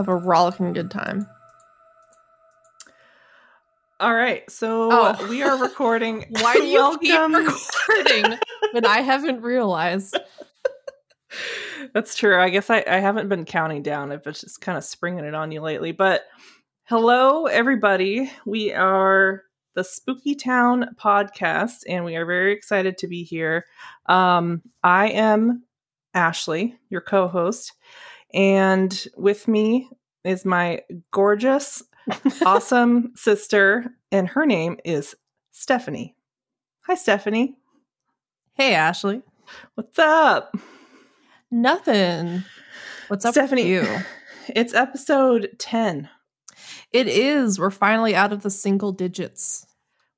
have 0.00 0.08
a 0.08 0.16
rollicking 0.16 0.72
good 0.72 0.90
time. 0.90 1.26
All 4.00 4.14
right, 4.14 4.50
so 4.50 4.88
Oh. 4.90 5.26
we 5.28 5.42
are 5.42 5.58
recording. 5.60 6.24
Why 6.40 6.54
do 6.54 6.64
you 6.64 6.98
keep 7.02 7.10
Welcome. 7.12 7.34
recording 7.44 8.38
when 8.72 8.86
I 8.86 9.02
haven't 9.02 9.42
realized? 9.42 10.18
That's 11.92 12.14
true. 12.14 12.40
I 12.40 12.48
guess 12.48 12.70
I, 12.70 12.82
I 12.88 12.96
haven't 12.96 13.28
been 13.28 13.44
counting 13.44 13.82
down. 13.82 14.10
I've 14.10 14.24
just 14.24 14.60
kind 14.62 14.78
of 14.78 14.84
springing 14.84 15.24
it 15.26 15.34
on 15.34 15.52
you 15.52 15.60
lately. 15.60 15.92
But 15.92 16.22
hello, 16.84 17.44
everybody. 17.44 18.32
We 18.46 18.72
are 18.72 19.42
the 19.74 19.84
Spooky 19.84 20.34
Town 20.34 20.96
podcast, 20.98 21.82
and 21.86 22.04
we 22.06 22.16
are 22.16 22.24
very 22.24 22.52
excited 22.54 22.96
to 22.98 23.06
be 23.06 23.22
here. 23.22 23.66
Um, 24.06 24.62
I 24.82 25.08
am 25.10 25.64
Ashley, 26.14 26.78
your 26.88 27.02
co 27.02 27.28
host, 27.28 27.74
and 28.34 29.06
with 29.16 29.48
me 29.48 29.90
is 30.24 30.44
my 30.44 30.82
gorgeous, 31.10 31.82
awesome 32.44 33.12
sister, 33.16 33.86
and 34.12 34.28
her 34.28 34.46
name 34.46 34.78
is 34.84 35.14
Stephanie. 35.50 36.14
Hi, 36.86 36.94
Stephanie. 36.94 37.56
Hey, 38.54 38.74
Ashley. 38.74 39.22
What's 39.74 39.98
up? 39.98 40.54
Nothing. 41.50 42.44
What's 43.08 43.24
up 43.24 43.34
Stephanie, 43.34 43.74
with 43.74 43.88
you? 43.88 43.98
It's 44.56 44.74
episode 44.74 45.50
10. 45.58 46.08
It 46.92 47.06
is. 47.06 47.58
We're 47.58 47.70
finally 47.70 48.16
out 48.16 48.32
of 48.32 48.42
the 48.42 48.50
single 48.50 48.90
digits. 48.90 49.64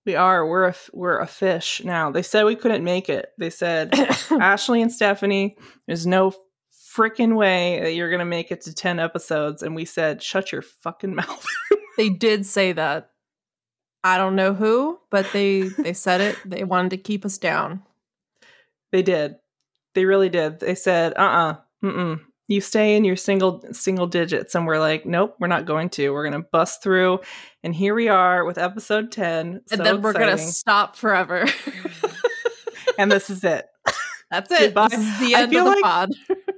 We 0.06 0.16
are. 0.16 0.46
We're 0.46 0.68
a, 0.68 0.74
we're 0.92 1.18
a 1.18 1.26
fish 1.26 1.82
now. 1.84 2.10
They 2.10 2.22
said 2.22 2.44
we 2.44 2.56
couldn't 2.56 2.82
make 2.82 3.10
it. 3.10 3.26
They 3.38 3.50
said, 3.50 3.94
Ashley 4.30 4.80
and 4.80 4.90
Stephanie, 4.90 5.56
there's 5.86 6.06
no 6.06 6.32
freaking 6.96 7.36
way 7.36 7.80
that 7.80 7.94
you're 7.94 8.10
going 8.10 8.18
to 8.20 8.24
make 8.24 8.50
it 8.50 8.62
to 8.62 8.74
10 8.74 8.98
episodes. 9.00 9.62
And 9.62 9.74
we 9.74 9.84
said, 9.84 10.22
shut 10.22 10.52
your 10.52 10.62
fucking 10.62 11.14
mouth. 11.16 11.46
they 11.96 12.08
did 12.08 12.44
say 12.46 12.72
that. 12.72 13.10
I 14.04 14.18
don't 14.18 14.34
know 14.34 14.52
who, 14.52 14.98
but 15.12 15.26
they 15.32 15.60
they 15.62 15.92
said 15.92 16.20
it. 16.20 16.36
They 16.44 16.64
wanted 16.64 16.90
to 16.90 16.96
keep 16.96 17.24
us 17.24 17.38
down. 17.38 17.82
they 18.90 19.02
did. 19.02 19.36
They 19.94 20.04
really 20.04 20.28
did. 20.28 20.58
They 20.58 20.74
said, 20.74 21.12
uh 21.16 21.20
uh-uh, 21.20 21.52
uh, 21.52 21.86
mm 21.86 22.20
You 22.48 22.60
stay 22.60 22.96
in 22.96 23.04
your 23.04 23.14
single 23.14 23.62
single 23.70 24.08
digits. 24.08 24.56
And 24.56 24.66
we're 24.66 24.80
like, 24.80 25.06
nope, 25.06 25.36
we're 25.38 25.46
not 25.46 25.66
going 25.66 25.88
to. 25.90 26.10
We're 26.10 26.28
going 26.28 26.42
to 26.42 26.48
bust 26.50 26.82
through. 26.82 27.20
And 27.62 27.72
here 27.74 27.94
we 27.94 28.08
are 28.08 28.44
with 28.44 28.58
episode 28.58 29.12
10. 29.12 29.46
And 29.46 29.60
So 29.66 29.76
then 29.76 30.02
we're 30.02 30.14
gonna 30.14 30.36
stop 30.36 30.96
forever. 30.96 31.46
and 32.98 33.10
this 33.12 33.30
is 33.30 33.44
it. 33.44 33.66
That's 34.32 34.50
it. 34.50 34.58
Goodbye. 34.74 34.88
This 34.88 34.98
is 35.00 35.18
the 35.20 35.34
end 35.36 35.54
of 35.54 35.64
the 35.64 35.70
like- 35.70 35.82
pod. 35.84 36.10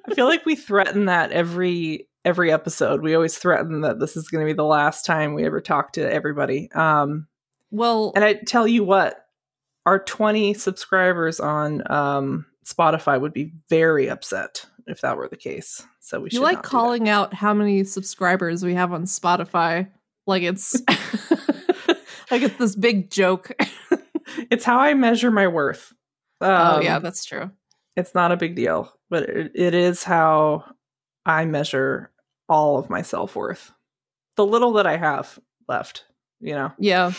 I 0.08 0.14
feel 0.14 0.26
like 0.26 0.44
we 0.46 0.56
threaten 0.56 1.06
that 1.06 1.32
every 1.32 2.08
every 2.24 2.50
episode. 2.52 3.02
We 3.02 3.14
always 3.14 3.36
threaten 3.36 3.82
that 3.82 4.00
this 4.00 4.16
is 4.16 4.28
going 4.28 4.46
to 4.46 4.50
be 4.50 4.56
the 4.56 4.64
last 4.64 5.04
time 5.04 5.34
we 5.34 5.44
ever 5.44 5.60
talk 5.60 5.92
to 5.94 6.12
everybody. 6.12 6.70
Um, 6.72 7.26
Well, 7.70 8.12
and 8.14 8.24
I 8.24 8.34
tell 8.34 8.66
you 8.66 8.82
what, 8.84 9.26
our 9.84 9.98
20 9.98 10.54
subscribers 10.54 11.38
on 11.40 11.82
um, 11.90 12.46
Spotify 12.64 13.20
would 13.20 13.34
be 13.34 13.52
very 13.68 14.08
upset 14.08 14.64
if 14.86 15.02
that 15.02 15.16
were 15.18 15.28
the 15.28 15.36
case. 15.36 15.84
So 16.00 16.20
we 16.20 16.24
you 16.26 16.30
should 16.36 16.42
like 16.42 16.62
calling 16.62 17.08
out 17.10 17.34
how 17.34 17.52
many 17.54 17.84
subscribers 17.84 18.64
we 18.64 18.74
have 18.74 18.92
on 18.92 19.04
Spotify, 19.04 19.88
like 20.26 20.42
it's 20.42 20.80
like 22.30 22.42
it's 22.42 22.56
this 22.56 22.76
big 22.76 23.10
joke. 23.10 23.50
It's 24.50 24.64
how 24.64 24.78
I 24.78 24.94
measure 24.94 25.30
my 25.30 25.46
worth. 25.46 25.92
oh 26.40 26.76
Um, 26.76 26.82
yeah, 26.82 26.98
that's 26.98 27.24
true. 27.24 27.50
it's 27.94 28.14
not 28.14 28.32
a 28.32 28.36
big 28.36 28.56
deal, 28.56 28.92
but 29.14 29.28
it, 29.28 29.52
it 29.54 29.74
is 29.74 30.02
how 30.02 30.64
I 31.24 31.44
measure 31.44 32.10
all 32.48 32.78
of 32.78 32.90
my 32.90 33.02
self 33.02 33.36
worth. 33.36 33.70
The 34.34 34.44
little 34.44 34.72
that 34.72 34.88
I 34.88 34.96
have 34.96 35.38
left, 35.68 36.04
you 36.40 36.52
know. 36.54 36.72
Yeah. 36.80 37.12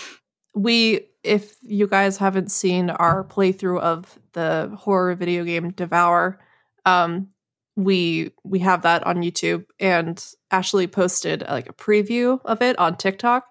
We 0.54 1.08
if 1.24 1.56
you 1.62 1.88
guys 1.88 2.18
haven't 2.18 2.52
seen 2.52 2.90
our 2.90 3.24
playthrough 3.24 3.80
of 3.80 4.20
the 4.34 4.76
horror 4.78 5.16
video 5.16 5.46
game 5.46 5.70
Devour, 5.72 6.42
um 6.84 7.30
we 7.78 8.34
we 8.44 8.60
have 8.60 8.82
that 8.82 9.08
on 9.08 9.24
YouTube 9.24 9.64
and 9.80 10.22
Ashley 10.52 10.88
posted 10.88 11.46
like 11.50 11.70
a 11.70 11.74
preview 11.74 12.42
of 12.44 12.62
it 12.62 12.78
on 12.78 12.98
TikTok 12.98 13.46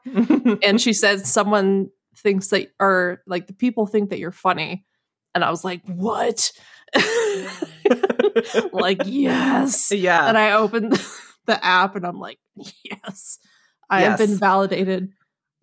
and 0.62 0.78
she 0.78 0.93
said 1.03 1.27
someone 1.27 1.88
thinks 2.15 2.49
that 2.49 2.75
or 2.78 3.22
like 3.27 3.47
the 3.47 3.54
people 3.54 3.87
think 3.87 4.10
that 4.10 4.19
you're 4.19 4.33
funny 4.33 4.84
and 5.34 5.43
I 5.43 5.50
was 5.50 5.65
like, 5.65 5.81
"What?" 5.87 6.53
like, 8.72 9.03
"Yes." 9.05 9.91
yeah. 9.93 10.28
and 10.28 10.37
I 10.39 10.53
opened 10.53 10.93
the 11.47 11.65
app 11.65 11.97
and 11.97 12.06
I'm 12.06 12.19
like, 12.19 12.39
yes, 12.84 13.39
I 13.91 14.03
have 14.03 14.19
been 14.19 14.37
validated 14.39 15.11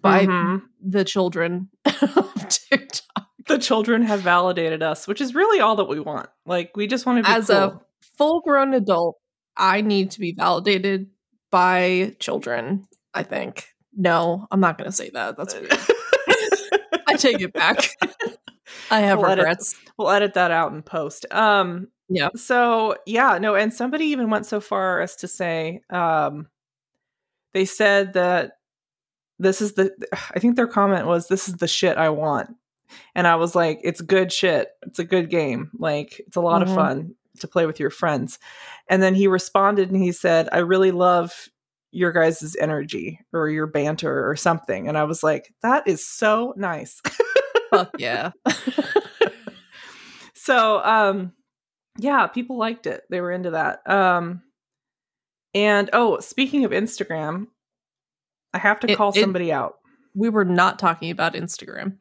by 0.01 0.25
Mhm. 0.25 0.61
the 0.83 1.03
children 1.03 1.69
of 1.85 2.47
TikTok 2.49 3.27
the 3.47 3.57
children 3.57 4.03
have 4.03 4.21
validated 4.21 4.81
us, 4.83 5.07
which 5.07 5.19
is 5.19 5.33
really 5.35 5.59
all 5.59 5.75
that 5.75 5.85
we 5.89 5.99
want. 5.99 6.29
Like 6.45 6.71
we 6.77 6.87
just 6.87 7.05
want 7.05 7.17
to 7.17 7.23
be 7.29 7.35
as 7.37 7.47
cool. 7.47 7.55
a 7.57 7.81
full 8.17 8.39
grown 8.41 8.73
adult. 8.73 9.17
I 9.57 9.81
need 9.81 10.11
to 10.11 10.19
be 10.19 10.33
validated 10.37 11.07
by 11.49 12.15
children. 12.19 12.85
I 13.13 13.23
think. 13.23 13.65
No, 13.97 14.47
I'm 14.51 14.61
not 14.61 14.77
going 14.77 14.89
to 14.89 14.95
say 14.95 15.09
that. 15.13 15.35
That's 15.37 15.53
weird. 15.53 15.73
I 17.07 17.15
take 17.17 17.41
it 17.41 17.51
back. 17.51 17.89
I 18.89 19.01
have 19.01 19.17
We'll 19.19 19.27
edit- 19.31 19.43
regrets. 19.43 19.75
we'll 19.97 20.11
edit 20.11 20.35
that 20.35 20.51
out 20.51 20.71
in 20.71 20.81
post. 20.81 21.25
Um 21.31 21.87
Yeah. 22.13 22.29
So 22.35 22.95
yeah, 23.05 23.37
no, 23.37 23.55
and 23.55 23.73
somebody 23.73 24.05
even 24.05 24.29
went 24.29 24.45
so 24.45 24.59
far 24.59 24.99
as 25.01 25.15
to 25.17 25.27
say, 25.29 25.81
um, 25.89 26.47
they 27.53 27.63
said 27.65 28.13
that 28.13 28.53
this 29.39 29.61
is 29.61 29.73
the 29.73 29.91
I 30.35 30.39
think 30.39 30.55
their 30.55 30.67
comment 30.67 31.07
was 31.07 31.27
this 31.27 31.47
is 31.47 31.55
the 31.55 31.67
shit 31.67 31.97
I 31.97 32.09
want. 32.09 32.49
And 33.15 33.25
I 33.25 33.35
was 33.37 33.55
like, 33.55 33.79
it's 33.83 34.01
good 34.01 34.33
shit. 34.33 34.67
It's 34.85 34.99
a 34.99 35.05
good 35.05 35.29
game. 35.29 35.71
Like 35.79 36.19
it's 36.27 36.35
a 36.35 36.41
lot 36.41 36.61
Mhm. 36.61 36.67
of 36.69 36.75
fun 36.75 37.15
to 37.39 37.47
play 37.47 37.65
with 37.65 37.79
your 37.79 37.89
friends. 37.89 38.37
And 38.89 39.01
then 39.01 39.15
he 39.15 39.27
responded 39.27 39.89
and 39.89 40.03
he 40.03 40.11
said, 40.11 40.49
I 40.51 40.57
really 40.59 40.91
love 40.91 41.47
your 41.91 42.11
guys' 42.11 42.55
energy 42.59 43.19
or 43.31 43.49
your 43.49 43.67
banter 43.67 44.29
or 44.29 44.35
something. 44.35 44.87
And 44.89 44.97
I 44.97 45.05
was 45.05 45.23
like, 45.23 45.53
that 45.61 45.87
is 45.87 46.05
so 46.05 46.53
nice. 46.57 47.01
Fuck 47.71 47.91
yeah. 47.97 48.31
so 50.33 50.83
um 50.83 51.31
yeah 51.97 52.27
people 52.27 52.57
liked 52.57 52.87
it. 52.87 53.03
They 53.09 53.21
were 53.21 53.31
into 53.31 53.51
that. 53.51 53.87
Um 53.89 54.41
and 55.53 55.89
oh 55.93 56.19
speaking 56.19 56.63
of 56.63 56.71
instagram 56.71 57.47
i 58.53 58.57
have 58.57 58.79
to 58.81 58.91
It- 58.91 58.97
call 58.97 59.09
it- 59.09 59.19
somebody 59.19 59.51
out. 59.51 59.77
We 60.13 60.29
were 60.29 60.43
not 60.45 60.77
talking 60.79 61.09
about 61.11 61.33
Instagram. 61.35 61.97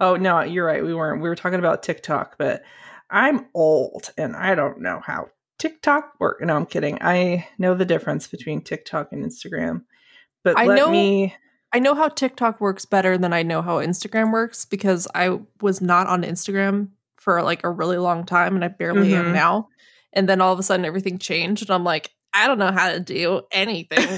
oh 0.00 0.16
no 0.16 0.40
you're 0.40 0.64
right. 0.66 0.82
We 0.84 0.94
weren't. 0.94 1.22
We 1.22 1.28
were 1.28 1.36
talking 1.36 1.58
about 1.58 1.82
tiktok 1.82 2.36
but 2.38 2.62
i'm 3.10 3.46
old 3.54 4.12
and 4.18 4.34
i 4.36 4.54
don't 4.54 4.80
know 4.80 5.00
how 5.04 5.28
tiktok 5.58 6.14
work. 6.20 6.40
No 6.42 6.56
i'm 6.56 6.66
kidding. 6.66 6.98
I 7.00 7.46
know 7.58 7.74
the 7.74 7.84
difference 7.84 8.26
between 8.26 8.60
tiktok 8.62 9.12
and 9.12 9.24
instagram 9.24 9.84
but 10.44 10.56
I 10.58 10.66
let 10.66 10.76
know- 10.76 10.90
me 10.90 11.34
I 11.72 11.78
know 11.80 11.94
how 11.94 12.08
TikTok 12.08 12.60
works 12.60 12.86
better 12.86 13.18
than 13.18 13.32
I 13.34 13.42
know 13.42 13.60
how 13.60 13.78
Instagram 13.78 14.32
works 14.32 14.64
because 14.64 15.06
I 15.14 15.40
was 15.60 15.80
not 15.82 16.06
on 16.06 16.22
Instagram 16.22 16.88
for 17.26 17.42
like 17.42 17.64
a 17.64 17.70
really 17.70 17.98
long 17.98 18.24
time 18.24 18.54
and 18.54 18.64
I 18.64 18.68
barely 18.68 19.12
am 19.14 19.26
Mhm. 19.26 19.32
now. 19.34 19.68
And 20.12 20.28
then 20.28 20.40
all 20.40 20.52
of 20.52 20.60
a 20.60 20.62
sudden 20.62 20.86
everything 20.86 21.18
changed 21.18 21.62
and 21.64 21.70
I'm 21.72 21.82
like, 21.82 22.12
I 22.32 22.46
don't 22.46 22.58
know 22.58 22.70
how 22.70 22.92
to 22.92 23.00
do 23.00 23.42
anything. 23.50 23.98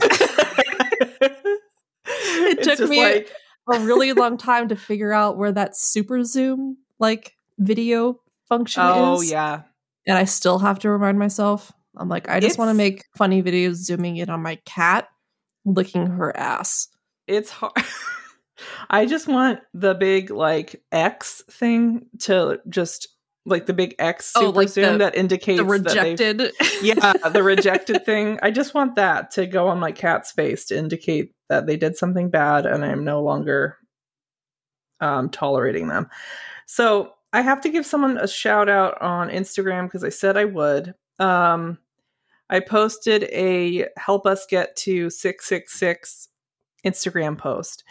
it 2.04 2.62
took 2.62 2.88
me- 2.88 3.24
a 3.70 3.80
really 3.80 4.12
long 4.12 4.38
time 4.38 4.68
to 4.68 4.76
figure 4.76 5.12
out 5.12 5.36
where 5.36 5.52
that 5.52 5.76
super 5.76 6.24
zoom 6.24 6.78
like 6.98 7.34
video 7.58 8.20
function 8.48 8.82
oh 8.84 9.14
is. 9.14 9.18
Oh 9.18 9.22
yeah 9.32 9.62
And 10.06 10.16
I 10.18 10.24
still 10.24 10.58
have 10.58 10.78
to 10.80 10.90
remind 10.90 11.18
myself. 11.18 11.72
I'm 11.96 12.08
like, 12.08 12.28
I 12.28 12.40
just 12.40 12.58
want 12.58 12.70
to 12.70 12.74
make 12.74 13.04
funny 13.16 13.42
videos 13.42 13.74
zooming 13.76 14.16
in 14.18 14.30
on 14.30 14.42
my 14.42 14.56
cat 14.64 15.08
licking 15.64 16.06
her 16.06 16.34
ass. 16.36 16.88
it's 17.26 17.50
hard. 17.50 17.72
I 18.90 19.06
just 19.06 19.28
want 19.28 19.60
the 19.74 19.94
big 19.94 20.30
like 20.30 20.82
X 20.92 21.42
thing 21.50 22.06
to 22.20 22.60
just 22.68 23.08
like 23.46 23.66
the 23.66 23.72
big 23.72 23.94
X 23.98 24.32
Oh, 24.36 24.46
super 24.46 24.56
like 24.58 24.68
zoom 24.68 24.92
the- 24.94 24.98
that 24.98 25.14
indicates 25.16 25.58
The 25.58 25.64
rejected. 25.64 26.52
yeah, 26.82 27.12
the 27.30 27.42
rejected 27.44 28.04
thing. 28.04 28.38
I 28.42 28.50
just 28.50 28.74
want 28.74 28.96
that 28.96 29.30
to 29.32 29.46
go 29.46 29.68
on 29.68 29.78
my 29.78 29.92
cat's 29.92 30.32
face 30.32 30.66
to 30.66 30.76
indicate 30.78 31.32
that 31.48 31.66
they 31.66 31.76
did 31.76 31.96
something 31.96 32.28
bad 32.30 32.66
and 32.66 32.84
I'm 32.84 33.04
no 33.04 33.22
longer 33.22 33.78
um, 35.00 35.30
tolerating 35.30 35.88
them. 35.88 36.08
So 36.66 37.14
I 37.32 37.40
have 37.42 37.60
to 37.62 37.68
give 37.70 37.86
someone 37.86 38.18
a 38.18 38.28
shout 38.28 38.68
out 38.68 39.00
on 39.00 39.30
Instagram 39.30 39.84
because 39.86 40.04
I 40.04 40.08
said 40.10 40.36
I 40.36 40.44
would. 40.44 40.94
Um, 41.18 41.78
I 42.50 42.60
posted 42.60 43.24
a 43.24 43.86
help 43.96 44.26
us 44.26 44.46
get 44.46 44.76
to 44.76 45.10
666 45.10 46.28
Instagram 46.86 47.36
post. 47.38 47.84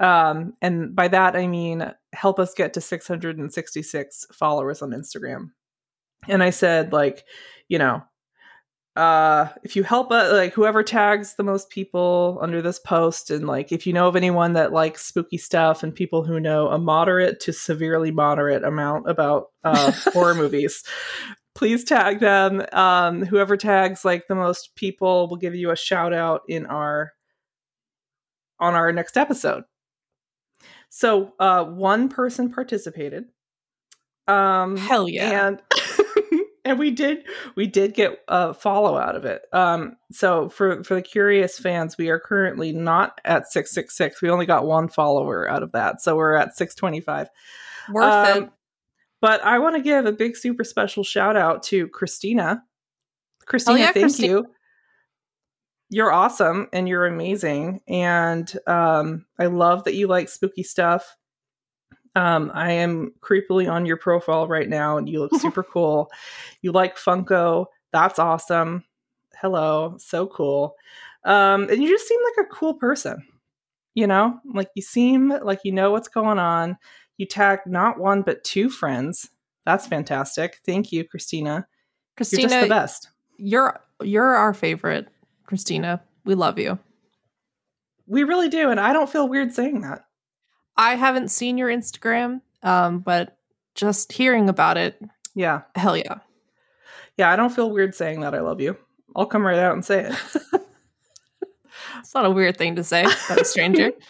Um, 0.00 0.54
and 0.60 0.94
by 0.94 1.08
that, 1.08 1.36
I 1.36 1.46
mean 1.46 1.92
help 2.12 2.38
us 2.38 2.54
get 2.54 2.74
to 2.74 2.80
666 2.80 4.26
followers 4.32 4.82
on 4.82 4.90
Instagram. 4.90 5.50
And 6.28 6.42
I 6.42 6.50
said, 6.50 6.92
like, 6.92 7.24
you 7.68 7.78
know, 7.78 8.02
uh 8.96 9.48
if 9.64 9.74
you 9.74 9.82
help 9.82 10.12
uh, 10.12 10.30
like 10.32 10.52
whoever 10.52 10.82
tags 10.84 11.34
the 11.34 11.42
most 11.42 11.68
people 11.68 12.38
under 12.40 12.62
this 12.62 12.78
post 12.78 13.28
and 13.28 13.44
like 13.46 13.72
if 13.72 13.86
you 13.88 13.92
know 13.92 14.06
of 14.06 14.14
anyone 14.14 14.52
that 14.52 14.72
likes 14.72 15.04
spooky 15.04 15.36
stuff 15.36 15.82
and 15.82 15.94
people 15.94 16.22
who 16.22 16.38
know 16.38 16.68
a 16.68 16.78
moderate 16.78 17.40
to 17.40 17.52
severely 17.52 18.12
moderate 18.12 18.62
amount 18.62 19.10
about 19.10 19.46
uh 19.64 19.90
horror 20.12 20.34
movies 20.34 20.84
please 21.56 21.82
tag 21.82 22.20
them 22.20 22.64
um 22.72 23.22
whoever 23.22 23.56
tags 23.56 24.04
like 24.04 24.28
the 24.28 24.34
most 24.34 24.76
people 24.76 25.28
will 25.28 25.36
give 25.36 25.56
you 25.56 25.72
a 25.72 25.76
shout 25.76 26.12
out 26.12 26.42
in 26.48 26.64
our 26.66 27.12
on 28.60 28.74
our 28.74 28.92
next 28.92 29.16
episode 29.16 29.64
so 30.96 31.32
uh 31.40 31.64
one 31.64 32.08
person 32.08 32.52
participated 32.52 33.24
um 34.28 34.76
Hell 34.76 35.08
yeah. 35.08 35.48
and 35.48 35.62
and 36.64 36.78
we 36.78 36.92
did 36.92 37.24
we 37.56 37.66
did 37.66 37.94
get 37.94 38.20
a 38.28 38.54
follow 38.54 38.96
out 38.96 39.16
of 39.16 39.24
it. 39.24 39.42
Um 39.52 39.96
so 40.12 40.48
for 40.48 40.84
for 40.84 40.94
the 40.94 41.02
curious 41.02 41.58
fans 41.58 41.98
we 41.98 42.08
are 42.10 42.20
currently 42.20 42.70
not 42.72 43.20
at 43.24 43.50
666 43.50 44.22
we 44.22 44.30
only 44.30 44.46
got 44.46 44.66
one 44.66 44.88
follower 44.88 45.50
out 45.50 45.62
of 45.64 45.72
that 45.72 46.00
so 46.00 46.14
we're 46.16 46.34
at 46.36 46.56
625 46.56 47.28
Worth 47.92 48.04
Um, 48.36 48.42
it. 48.44 48.50
but 49.20 49.42
i 49.44 49.58
want 49.58 49.74
to 49.76 49.82
give 49.82 50.06
a 50.06 50.12
big 50.12 50.36
super 50.36 50.62
special 50.64 51.02
shout 51.04 51.36
out 51.36 51.62
to 51.64 51.88
christina. 51.88 52.62
Christina 53.46 53.78
yeah, 53.80 53.86
thank 53.92 54.04
Christi- 54.06 54.26
you 54.26 54.46
you're 55.90 56.12
awesome 56.12 56.68
and 56.72 56.88
you're 56.88 57.06
amazing. 57.06 57.80
And 57.86 58.52
um 58.66 59.26
i 59.38 59.46
love 59.46 59.84
that 59.84 59.94
you 59.94 60.06
like 60.06 60.28
spooky 60.28 60.62
stuff. 60.62 61.16
Um 62.16 62.50
i 62.54 62.72
am 62.72 63.12
creepily 63.20 63.70
on 63.70 63.86
your 63.86 63.96
profile 63.96 64.46
right 64.48 64.68
now 64.68 64.96
and 64.96 65.08
you 65.08 65.20
look 65.20 65.34
super 65.40 65.62
cool. 65.62 66.10
You 66.62 66.72
like 66.72 66.96
funko. 66.96 67.66
That's 67.92 68.18
awesome. 68.18 68.84
Hello. 69.40 69.96
So 69.98 70.26
cool. 70.26 70.76
Um 71.24 71.68
and 71.70 71.82
you 71.82 71.88
just 71.88 72.08
seem 72.08 72.20
like 72.24 72.46
a 72.46 72.50
cool 72.50 72.74
person 72.74 73.24
you 73.94 74.06
know? 74.06 74.40
Like 74.52 74.70
you 74.74 74.82
seem 74.82 75.28
like 75.42 75.60
you 75.64 75.72
know 75.72 75.92
what's 75.92 76.08
going 76.08 76.38
on. 76.38 76.76
You 77.16 77.26
tag 77.26 77.60
not 77.66 77.98
one 77.98 78.22
but 78.22 78.44
two 78.44 78.68
friends. 78.68 79.30
That's 79.64 79.86
fantastic. 79.86 80.60
Thank 80.66 80.92
you 80.92 81.04
christina. 81.04 81.66
You're 82.18 82.48
just 82.48 82.62
the 82.62 82.68
best. 82.68 83.08
you're 83.38 83.80
you're 84.02 84.34
our 84.34 84.52
favorite. 84.54 85.08
Christina, 85.46 86.02
we 86.24 86.34
love 86.34 86.58
you. 86.58 86.78
we 88.06 88.22
really 88.24 88.48
do 88.48 88.70
and 88.70 88.78
i 88.80 88.92
don't 88.92 89.08
feel 89.10 89.28
weird 89.28 89.52
saying 89.52 89.80
that 89.82 90.04
I 90.76 90.96
haven't 90.96 91.30
seen 91.30 91.56
your 91.56 91.68
Instagram, 91.68 92.40
um, 92.64 92.98
but 92.98 93.38
just 93.76 94.10
hearing 94.12 94.48
about 94.48 94.76
it, 94.76 95.00
yeah 95.34 95.62
hell 95.76 95.96
yeah. 95.96 96.18
yeah 97.16 97.30
i 97.30 97.36
don't 97.36 97.54
feel 97.54 97.70
weird 97.70 97.94
saying 97.94 98.20
that 98.20 98.34
i 98.34 98.40
love 98.40 98.60
you 98.60 98.76
i'll 99.14 99.26
come 99.26 99.46
right 99.46 99.58
out 99.58 99.72
and 99.74 99.84
say 99.84 100.10
it 100.10 100.14
It's 102.00 102.14
not 102.14 102.26
a 102.26 102.30
weird 102.30 102.56
thing 102.56 102.76
to 102.76 102.84
say 102.84 103.02
about 103.04 103.40
a 103.40 103.44
stranger. 103.44 103.92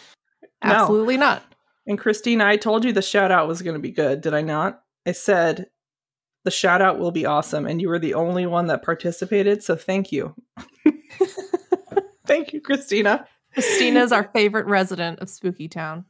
No. 0.63 0.71
Absolutely 0.71 1.17
not. 1.17 1.43
And 1.85 1.99
Christina, 1.99 2.45
I 2.45 2.57
told 2.57 2.85
you 2.85 2.91
the 2.91 3.01
shout 3.03 3.29
out 3.31 3.47
was 3.47 3.61
going 3.61 3.75
to 3.75 3.79
be 3.79 3.91
good, 3.91 4.21
did 4.21 4.33
I 4.33 4.41
not? 4.41 4.81
I 5.05 5.11
said 5.11 5.67
the 6.43 6.49
shout 6.49 6.81
out 6.81 6.97
will 6.97 7.11
be 7.11 7.27
awesome, 7.27 7.67
and 7.67 7.79
you 7.79 7.87
were 7.89 7.99
the 7.99 8.15
only 8.15 8.47
one 8.47 8.65
that 8.67 8.81
participated. 8.81 9.61
So 9.61 9.75
thank 9.75 10.11
you. 10.11 10.33
thank 12.27 12.53
you, 12.53 12.61
Christina. 12.61 13.27
Christina's 13.53 14.11
our 14.11 14.29
favorite 14.33 14.65
resident 14.67 15.19
of 15.19 15.29
Spooky 15.29 15.67
Town. 15.67 16.05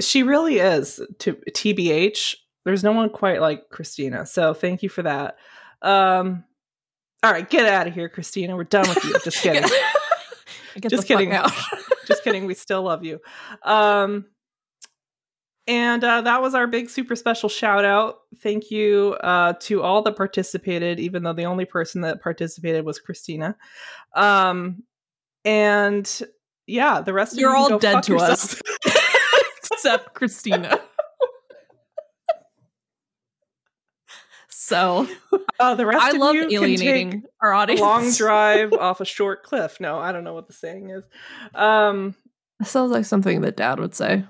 She 0.00 0.22
really 0.22 0.58
is. 0.58 1.00
To 1.20 1.34
TBH, 1.50 2.36
there's 2.64 2.84
no 2.84 2.92
one 2.92 3.10
quite 3.10 3.40
like 3.40 3.68
Christina. 3.70 4.24
So 4.26 4.54
thank 4.54 4.82
you 4.82 4.88
for 4.88 5.02
that. 5.02 5.36
Um, 5.82 6.44
all 7.22 7.32
right, 7.32 7.48
get 7.48 7.66
out 7.66 7.86
of 7.86 7.94
here, 7.94 8.08
Christina. 8.08 8.56
We're 8.56 8.64
done 8.64 8.88
with 8.88 9.04
you. 9.04 9.14
Just 9.24 9.38
kidding. 9.42 9.62
Get 10.80 10.90
Just 10.90 11.08
the 11.08 11.14
fuck 11.14 11.18
kidding. 11.18 11.32
out. 11.32 11.50
just 12.06 12.22
kidding 12.24 12.46
we 12.46 12.54
still 12.54 12.82
love 12.82 13.04
you 13.04 13.20
um 13.64 14.24
and 15.68 16.02
uh, 16.02 16.22
that 16.22 16.42
was 16.42 16.54
our 16.54 16.66
big 16.66 16.90
super 16.90 17.14
special 17.14 17.48
shout 17.48 17.84
out 17.84 18.22
thank 18.38 18.70
you 18.70 19.16
uh, 19.20 19.52
to 19.60 19.82
all 19.82 20.02
that 20.02 20.16
participated 20.16 20.98
even 20.98 21.22
though 21.22 21.32
the 21.32 21.44
only 21.44 21.64
person 21.64 22.00
that 22.00 22.20
participated 22.20 22.84
was 22.84 22.98
christina 22.98 23.56
um 24.14 24.82
and 25.44 26.22
yeah 26.66 27.00
the 27.00 27.12
rest 27.12 27.34
of 27.34 27.38
You're 27.38 27.50
you 27.50 27.56
can 27.56 27.62
all 27.62 27.68
go 27.70 27.78
dead 27.78 27.92
fuck 27.94 28.04
to 28.04 28.16
us. 28.16 28.60
Except 29.72 30.12
Christina. 30.12 30.80
So 34.48 35.06
uh, 35.60 35.76
the 35.76 35.86
rest 35.86 36.04
I 36.04 36.10
of 36.10 36.16
love 36.16 36.34
you 36.34 36.42
can 36.42 36.50
take 36.50 36.62
alienating 36.62 37.22
our 37.40 37.54
audience. 37.54 37.80
long 37.80 38.12
drive 38.16 38.72
off 38.72 39.00
a 39.00 39.04
short 39.04 39.42
cliff 39.42 39.78
no 39.80 39.98
i 39.98 40.12
don't 40.12 40.24
know 40.24 40.34
what 40.34 40.46
the 40.46 40.52
saying 40.52 40.90
is 40.90 41.04
um 41.54 42.14
Sounds 42.62 42.90
like 42.90 43.04
something 43.04 43.42
that 43.42 43.56
Dad 43.56 43.78
would 43.78 43.94
say. 43.94 44.24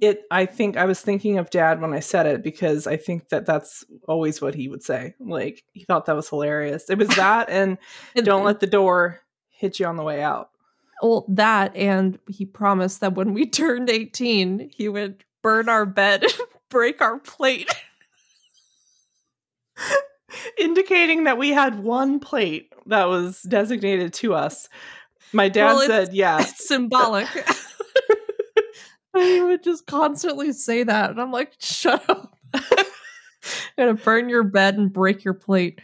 It 0.00 0.22
i 0.30 0.46
think 0.46 0.76
i 0.76 0.84
was 0.84 1.00
thinking 1.00 1.38
of 1.38 1.50
dad 1.50 1.80
when 1.80 1.92
i 1.92 2.00
said 2.00 2.26
it 2.26 2.42
because 2.42 2.86
i 2.86 2.96
think 2.96 3.28
that 3.28 3.44
that's 3.46 3.84
always 4.08 4.40
what 4.40 4.54
he 4.54 4.68
would 4.68 4.82
say. 4.82 5.14
Like 5.20 5.62
he 5.72 5.84
thought 5.84 6.06
that 6.06 6.16
was 6.16 6.28
hilarious. 6.28 6.88
It 6.90 6.98
was 6.98 7.08
that 7.16 7.48
and 7.48 7.78
don't 8.16 8.44
let 8.44 8.60
the 8.60 8.66
door 8.66 9.20
hit 9.50 9.78
you 9.78 9.86
on 9.86 9.96
the 9.96 10.02
way 10.02 10.22
out. 10.22 10.50
Well 11.02 11.24
that 11.28 11.74
and 11.76 12.18
he 12.28 12.44
promised 12.46 13.00
that 13.00 13.14
when 13.14 13.34
we 13.34 13.46
turned 13.50 13.90
18 13.90 14.70
he 14.74 14.88
would 14.88 15.24
burn 15.42 15.68
our 15.68 15.84
bed 15.86 16.24
break 16.68 17.00
our 17.00 17.18
plate. 17.18 17.70
Indicating 20.58 21.24
that 21.24 21.36
we 21.38 21.50
had 21.50 21.80
one 21.82 22.18
plate 22.18 22.72
that 22.86 23.04
was 23.08 23.42
designated 23.42 24.14
to 24.14 24.34
us. 24.34 24.68
My 25.32 25.48
dad 25.48 25.74
Well, 25.74 25.86
said 25.86 26.14
yes. 26.14 26.50
it's 26.52 26.68
symbolic 26.68 27.28
and 29.14 29.24
he 29.24 29.42
would 29.42 29.62
just 29.62 29.86
constantly 29.86 30.52
say 30.52 30.82
that 30.82 31.10
and 31.10 31.20
i'm 31.20 31.32
like 31.32 31.52
shut 31.58 32.08
up. 32.08 32.36
I'm 32.54 33.86
gonna 33.86 33.94
burn 33.94 34.28
your 34.28 34.44
bed 34.44 34.76
and 34.76 34.92
break 34.92 35.24
your 35.24 35.34
plate. 35.34 35.80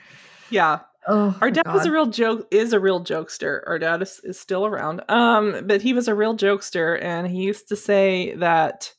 Yeah. 0.50 0.80
Oh 1.06 1.36
our 1.40 1.50
dad 1.50 1.66
was 1.66 1.86
a 1.86 1.90
real 1.90 2.06
joke 2.06 2.46
is 2.50 2.72
a 2.72 2.80
real 2.80 3.02
jokester. 3.02 3.62
Our 3.66 3.78
dad 3.78 4.02
is, 4.02 4.20
is 4.24 4.38
still 4.38 4.66
around. 4.66 5.02
Um 5.08 5.66
but 5.66 5.82
he 5.82 5.92
was 5.92 6.08
a 6.08 6.14
real 6.14 6.36
jokester 6.36 7.02
and 7.02 7.26
he 7.26 7.42
used 7.42 7.68
to 7.68 7.76
say 7.76 8.34
that 8.36 8.92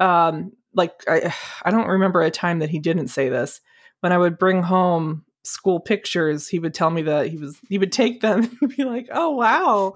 um 0.00 0.52
like 0.74 1.04
i 1.06 1.34
i 1.64 1.70
don't 1.70 1.88
remember 1.88 2.22
a 2.22 2.30
time 2.30 2.60
that 2.60 2.70
he 2.70 2.78
didn't 2.78 3.08
say 3.08 3.28
this. 3.28 3.60
When 4.00 4.12
i 4.12 4.18
would 4.18 4.38
bring 4.38 4.62
home 4.62 5.24
school 5.44 5.80
pictures 5.80 6.48
he 6.48 6.58
would 6.58 6.74
tell 6.74 6.90
me 6.90 7.02
that 7.02 7.26
he 7.26 7.36
was 7.36 7.58
he 7.68 7.78
would 7.78 7.92
take 7.92 8.20
them 8.20 8.56
and 8.60 8.76
be 8.76 8.84
like 8.84 9.08
oh 9.12 9.30
wow 9.30 9.94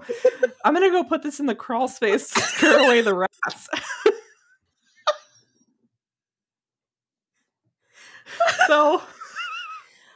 i'm 0.65 0.73
gonna 0.73 0.89
go 0.89 1.03
put 1.03 1.23
this 1.23 1.39
in 1.39 1.45
the 1.45 1.55
crawl 1.55 1.87
space 1.87 2.31
to 2.31 2.41
scare 2.41 2.79
away 2.85 3.01
the 3.01 3.13
rats 3.13 3.39
so 8.67 9.01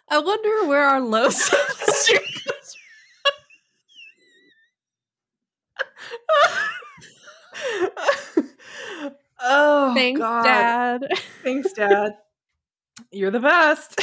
i 0.09 0.17
wonder 0.17 0.67
where 0.67 0.83
our 0.83 0.99
low 0.99 1.29
oh 9.39 9.93
thanks 9.93 10.19
God. 10.19 10.43
dad 10.43 11.07
Thanks, 11.43 11.73
Dad. 11.73 12.17
You're 13.11 13.31
the 13.31 13.39
best. 13.39 13.99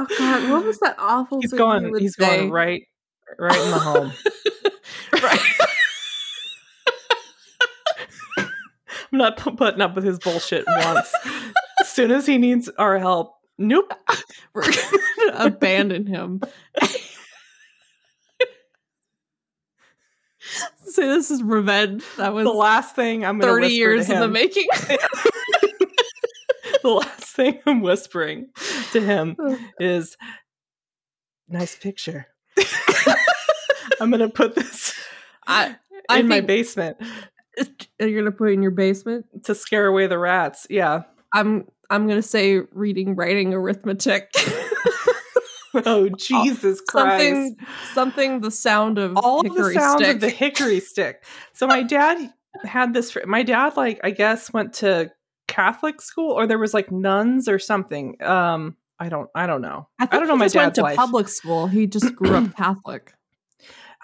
Oh 0.00 0.16
god 0.18 0.50
what 0.50 0.64
was 0.64 0.78
that 0.80 0.96
awful 0.98 1.40
he's 1.40 1.52
going. 1.52 1.94
He's 1.98 2.16
say? 2.16 2.38
going 2.38 2.50
right, 2.50 2.82
right 3.38 3.60
in 3.60 3.70
the 3.70 3.78
home. 3.78 4.12
right 5.22 5.40
I'm 9.12 9.18
not 9.18 9.36
pu- 9.36 9.56
putting 9.56 9.80
up 9.80 9.94
with 9.94 10.04
his 10.04 10.18
bullshit 10.18 10.64
once. 10.66 11.12
as 11.80 11.88
soon 11.88 12.12
as 12.12 12.26
he 12.26 12.38
needs 12.38 12.68
our 12.78 12.98
help, 12.98 13.34
nope. 13.58 13.92
we're 14.54 14.62
gonna 14.62 15.46
abandon 15.46 16.06
him 16.06 16.40
Say 20.86 21.06
this 21.06 21.30
is 21.30 21.42
revenge. 21.42 22.02
That 22.16 22.34
was 22.34 22.44
The 22.44 22.50
last 22.50 22.96
thing 22.96 23.24
I'm 23.24 23.38
going 23.38 23.54
to 23.54 23.62
30 23.62 23.74
years 23.74 24.10
in 24.10 24.18
the 24.18 24.26
making. 24.28 24.66
the 26.82 26.88
last 26.88 27.36
thing 27.36 27.58
I'm 27.66 27.80
whispering 27.80 28.48
to 28.92 29.00
him 29.00 29.36
is, 29.80 30.16
"Nice 31.48 31.76
picture." 31.76 32.26
I'm 34.00 34.10
going 34.10 34.20
to 34.20 34.28
put 34.28 34.54
this 34.54 34.98
I, 35.46 35.76
I 36.08 36.20
in 36.20 36.28
my 36.28 36.40
basement 36.40 36.96
you're 37.98 38.22
gonna 38.22 38.32
put 38.32 38.50
it 38.50 38.52
in 38.52 38.62
your 38.62 38.70
basement. 38.70 39.26
to 39.44 39.54
scare 39.54 39.86
away 39.86 40.06
the 40.06 40.18
rats. 40.18 40.66
Yeah. 40.70 41.02
I'm 41.32 41.66
I'm 41.88 42.08
gonna 42.08 42.22
say 42.22 42.60
reading, 42.72 43.16
writing, 43.16 43.54
arithmetic. 43.54 44.32
Oh 45.72 46.08
Jesus 46.08 46.80
Christ! 46.80 47.22
something 47.22 47.56
something 47.94 48.40
the 48.40 48.50
sound 48.50 48.98
of 48.98 49.16
all 49.16 49.44
the 49.44 49.50
hickory 49.50 49.74
sounds 49.74 50.02
stick. 50.02 50.14
of 50.16 50.20
the 50.20 50.28
hickory 50.28 50.80
stick. 50.80 51.22
So 51.52 51.68
my 51.68 51.84
dad 51.84 52.32
had 52.64 52.92
this. 52.92 53.16
My 53.24 53.44
dad, 53.44 53.76
like, 53.76 54.00
I 54.02 54.10
guess, 54.10 54.52
went 54.52 54.72
to 54.74 55.12
Catholic 55.50 56.00
school, 56.00 56.30
or 56.32 56.46
there 56.46 56.58
was 56.58 56.72
like 56.72 56.90
nuns 56.90 57.48
or 57.48 57.58
something. 57.58 58.16
Um, 58.22 58.76
I 58.98 59.08
don't 59.08 59.28
I 59.34 59.46
don't 59.46 59.62
know. 59.62 59.88
I, 59.98 60.08
I 60.10 60.18
don't 60.18 60.28
know 60.28 60.34
he 60.34 60.38
my 60.38 60.44
just 60.46 60.56
went 60.56 60.74
to 60.76 60.82
life. 60.82 60.96
public 60.96 61.28
school. 61.28 61.66
He 61.66 61.86
just 61.86 62.14
grew 62.14 62.34
up 62.36 62.54
Catholic. 62.56 63.12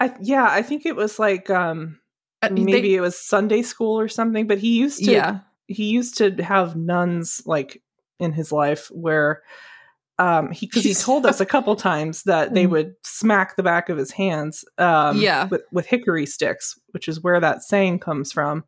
I 0.01 0.15
yeah, 0.21 0.47
I 0.51 0.63
think 0.63 0.85
it 0.87 0.97
was 0.97 1.19
like 1.19 1.49
um 1.51 1.99
Uh, 2.43 2.49
they- 2.49 2.65
maybe 2.65 2.95
it 2.95 3.01
was 3.01 3.17
Sunday 3.19 3.63
school 3.63 3.99
or 3.99 4.09
something, 4.09 4.47
but 4.47 4.59
he 4.59 4.77
used 4.79 5.05
to 5.05 5.13
yeah, 5.13 5.41
he 5.67 5.85
used 5.85 6.19
to 6.19 6.31
have 6.43 6.77
nuns 6.77 7.43
like 7.47 7.83
in 8.19 8.33
his 8.33 8.53
life 8.53 8.89
where 8.91 9.43
um 10.19 10.51
he 10.51 10.67
because 10.67 10.83
he 10.85 10.95
told 10.95 11.27
us 11.27 11.41
a 11.41 11.47
couple 11.47 11.77
times 11.77 12.23
that 12.23 12.55
they 12.55 12.65
Mm. 12.67 12.71
would 12.71 12.95
smack 13.05 13.57
the 13.57 13.63
back 13.63 13.89
of 13.89 13.99
his 13.99 14.11
hands 14.11 14.65
um 14.79 15.19
Yeah. 15.19 15.47
with, 15.49 15.63
with 15.73 15.87
hickory 15.87 16.25
sticks 16.27 16.79
which 16.93 17.07
is 17.09 17.23
where 17.23 17.39
that 17.41 17.63
saying 17.63 17.99
comes 17.99 18.33
from 18.33 18.65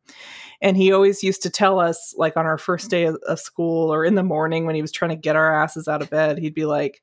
and 0.60 0.76
he 0.76 0.92
always 0.92 1.22
used 1.22 1.42
to 1.42 1.50
tell 1.50 1.78
us 1.80 2.14
like 2.18 2.36
on 2.36 2.44
our 2.46 2.58
first 2.58 2.90
day 2.90 3.04
of, 3.04 3.16
of 3.26 3.38
school 3.40 3.92
or 3.92 4.04
in 4.04 4.14
the 4.14 4.22
morning 4.22 4.66
when 4.66 4.74
he 4.74 4.82
was 4.82 4.92
trying 4.92 5.10
to 5.10 5.16
get 5.16 5.36
our 5.36 5.54
asses 5.62 5.88
out 5.88 6.02
of 6.02 6.10
bed 6.10 6.36
he'd 6.38 6.54
be 6.54 6.66
like 6.66 7.02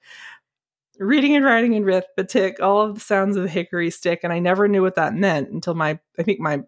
reading 0.99 1.35
and 1.35 1.43
writing 1.43 1.75
and 1.75 1.83
arithmetic 1.85 2.61
all 2.61 2.81
of 2.81 2.93
the 2.95 3.01
sounds 3.01 3.35
of 3.35 3.43
the 3.43 3.49
hickory 3.49 3.89
stick 3.89 4.19
and 4.23 4.31
i 4.31 4.39
never 4.39 4.67
knew 4.67 4.81
what 4.81 4.95
that 4.95 5.13
meant 5.15 5.49
until 5.49 5.73
my 5.73 5.97
i 6.19 6.23
think 6.23 6.39
my 6.39 6.61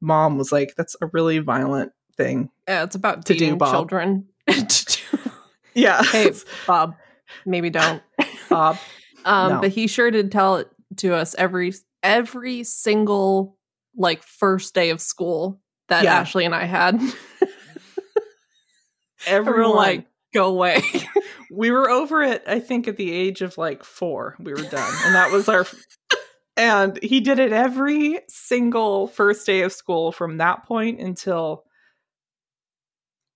mom 0.00 0.38
was 0.38 0.52
like 0.52 0.74
that's 0.76 0.94
a 1.02 1.06
really 1.12 1.38
violent 1.38 1.90
thing 2.16 2.48
yeah, 2.68 2.82
it's 2.84 2.94
about 2.96 3.24
To 3.26 3.34
do, 3.34 3.54
Bob. 3.56 3.72
children. 3.72 4.26
Yeah 5.74 6.02
hey, 6.04 6.32
Bob, 6.66 6.94
maybe 7.44 7.70
don't. 7.70 8.02
Bob. 8.50 8.78
Um, 9.24 9.52
No. 9.54 9.60
but 9.60 9.70
he 9.70 9.86
sure 9.86 10.10
did 10.10 10.32
tell 10.32 10.56
it 10.56 10.68
to 10.98 11.14
us 11.14 11.34
every 11.36 11.74
every 12.02 12.62
single 12.64 13.56
like 13.96 14.22
first 14.22 14.74
day 14.74 14.90
of 14.90 15.00
school 15.00 15.60
that 15.88 16.04
Yeah. 16.04 16.20
Ashley 16.20 16.44
and 16.44 16.54
I 16.54 16.64
had. 16.64 17.00
Everyone, 19.26 19.70
we 19.70 19.76
like, 19.76 20.06
go 20.34 20.46
away. 20.46 20.82
we 21.50 21.70
were 21.70 21.90
over 21.90 22.22
it. 22.22 22.44
I 22.46 22.60
think 22.60 22.86
at 22.86 22.96
the 22.96 23.10
age 23.10 23.42
of 23.42 23.58
like 23.58 23.82
four, 23.82 24.36
we 24.38 24.52
were 24.52 24.62
done, 24.62 24.92
and 25.04 25.14
that 25.14 25.32
was 25.32 25.48
our. 25.48 25.66
and 26.56 26.98
he 27.02 27.20
did 27.20 27.38
it 27.38 27.52
every 27.52 28.20
single 28.28 29.08
first 29.08 29.46
day 29.46 29.62
of 29.62 29.72
school 29.72 30.12
from 30.12 30.38
that 30.38 30.64
point 30.64 31.00
until. 31.00 31.64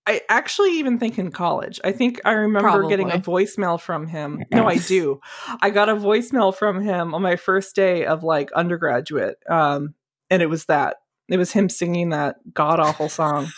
I 0.07 0.23
actually 0.29 0.79
even 0.79 0.99
think 0.99 1.19
in 1.19 1.31
college. 1.31 1.79
I 1.85 1.93
think 1.93 2.21
I 2.25 2.33
remember 2.33 2.89
getting 2.89 3.11
a 3.11 3.19
voicemail 3.19 3.81
from 3.81 4.07
him. 4.07 4.43
No, 4.51 4.67
I 4.67 4.79
do. 4.79 5.21
I 5.61 5.71
got 5.71 5.89
a 5.89 5.95
voicemail 5.95 6.55
from 6.55 6.83
him 6.83 7.15
on 7.15 7.23
my 7.23 7.37
first 7.37 7.77
day 7.77 8.05
of 8.05 8.25
like 8.25 8.51
undergraduate. 8.53 9.39
Um, 9.49 9.95
and 10.29 10.43
it 10.43 10.51
was 10.51 10.65
that. 10.67 10.97
It 11.29 11.37
was 11.37 11.53
him 11.53 11.69
singing 11.69 12.09
that 12.11 12.37
god 12.53 12.81
awful 12.81 13.09
song. 13.09 13.49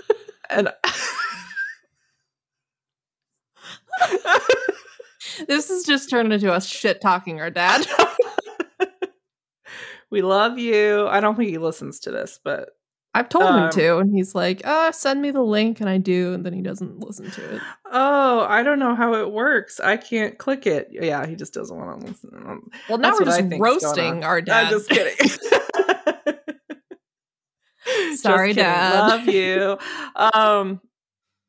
and 0.50 0.70
this 5.46 5.68
has 5.68 5.84
just 5.84 6.10
turned 6.10 6.32
into 6.32 6.52
us 6.52 6.66
shit 6.66 7.00
talking 7.00 7.40
our 7.40 7.50
dad. 7.50 7.86
we 10.10 10.22
love 10.22 10.58
you. 10.58 11.06
I 11.06 11.20
don't 11.20 11.36
think 11.36 11.50
he 11.50 11.58
listens 11.58 12.00
to 12.00 12.10
this, 12.10 12.40
but 12.42 12.70
I've 13.12 13.28
told 13.28 13.44
Um, 13.44 13.64
him 13.64 13.70
to, 13.72 13.98
and 13.98 14.14
he's 14.14 14.34
like, 14.36 14.64
uh, 14.64 14.92
send 14.92 15.20
me 15.20 15.32
the 15.32 15.42
link, 15.42 15.80
and 15.80 15.88
I 15.90 15.98
do, 15.98 16.32
and 16.32 16.46
then 16.46 16.52
he 16.52 16.62
doesn't 16.62 17.00
listen 17.00 17.30
to 17.32 17.56
it. 17.56 17.62
oh, 17.90 18.40
I 18.48 18.62
don't 18.62 18.78
know 18.78 18.94
how 18.94 19.14
it 19.14 19.32
works. 19.32 19.80
I 19.80 19.96
can't 19.96 20.38
click 20.38 20.64
it. 20.66 20.88
Yeah, 20.92 21.26
he 21.26 21.34
just 21.34 21.52
doesn't 21.52 21.76
want 21.76 22.00
to 22.00 22.06
listen. 22.06 22.30
Well, 22.88 22.98
now 22.98 23.08
That's 23.16 23.20
we're 23.20 23.24
just 23.26 23.60
roasting 23.60 24.22
our 24.22 24.40
dad. 24.40 24.66
I'm 24.66 24.70
just 24.70 24.88
kidding. 24.88 25.16
Just 27.84 28.22
Sorry, 28.22 28.50
kidding. 28.50 28.62
Dad. 28.64 29.08
Love 29.08 29.26
you. 29.26 29.78
Um, 30.16 30.80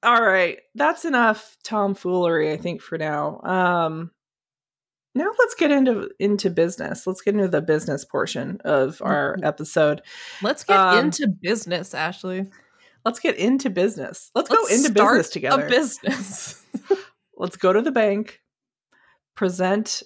all 0.04 0.22
right, 0.22 0.60
that's 0.76 1.06
enough 1.06 1.58
tomfoolery, 1.64 2.52
I 2.52 2.58
think, 2.58 2.82
for 2.82 2.98
now. 2.98 3.42
Um, 3.42 4.12
now 5.14 5.28
let's 5.40 5.56
get 5.56 5.72
into 5.72 6.10
into 6.20 6.50
business. 6.50 7.06
Let's 7.06 7.22
get 7.22 7.36
into 7.36 7.48
the 7.48 7.62
business 7.62 8.06
portion 8.06 8.60
of 8.64 9.02
our 9.02 9.38
episode. 9.44 10.02
Let's 10.42 10.64
get 10.64 10.78
Um, 10.78 10.98
into 11.06 11.28
business, 11.28 11.94
Ashley. 11.94 12.48
Let's 13.04 13.20
get 13.20 13.36
into 13.36 13.70
business. 13.70 14.30
Let's, 14.36 14.50
Let's 14.50 14.62
go 14.62 14.76
into 14.76 14.92
business 14.92 15.30
together. 15.30 15.66
A 15.66 15.70
business. 15.70 16.64
let's 17.38 17.58
go 17.58 17.74
to 17.74 17.82
the 17.82 17.92
bank, 17.92 18.40
present 19.36 20.04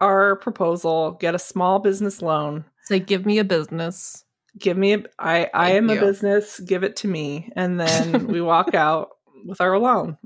our 0.00 0.36
proposal, 0.36 1.12
get 1.12 1.34
a 1.34 1.38
small 1.38 1.78
business 1.78 2.20
loan. 2.20 2.64
Say, 2.84 3.00
give 3.00 3.24
me 3.24 3.38
a 3.38 3.44
business. 3.44 4.24
Give 4.58 4.76
me 4.76 4.94
a 4.94 5.04
I 5.18 5.50
I 5.52 5.72
Thank 5.72 5.76
am 5.76 5.90
a 5.90 6.00
business, 6.00 6.60
give 6.60 6.82
it 6.82 6.96
to 6.96 7.08
me, 7.08 7.50
and 7.56 7.80
then 7.80 8.26
we 8.28 8.40
walk 8.40 8.74
out 8.74 9.10
with 9.44 9.60
our 9.60 9.78
loan. 9.78 10.18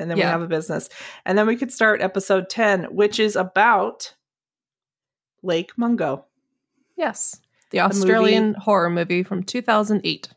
And 0.00 0.10
then 0.10 0.16
we 0.16 0.22
have 0.22 0.42
a 0.42 0.48
business. 0.48 0.88
And 1.24 1.36
then 1.36 1.46
we 1.46 1.56
could 1.56 1.72
start 1.72 2.00
episode 2.00 2.48
10, 2.48 2.84
which 2.84 3.20
is 3.20 3.36
about 3.36 4.14
Lake 5.42 5.72
Mungo. 5.76 6.26
Yes, 6.96 7.40
the 7.70 7.80
Australian 7.80 8.54
horror 8.54 8.90
movie 8.90 9.22
from 9.22 9.42
2008. 9.42 10.28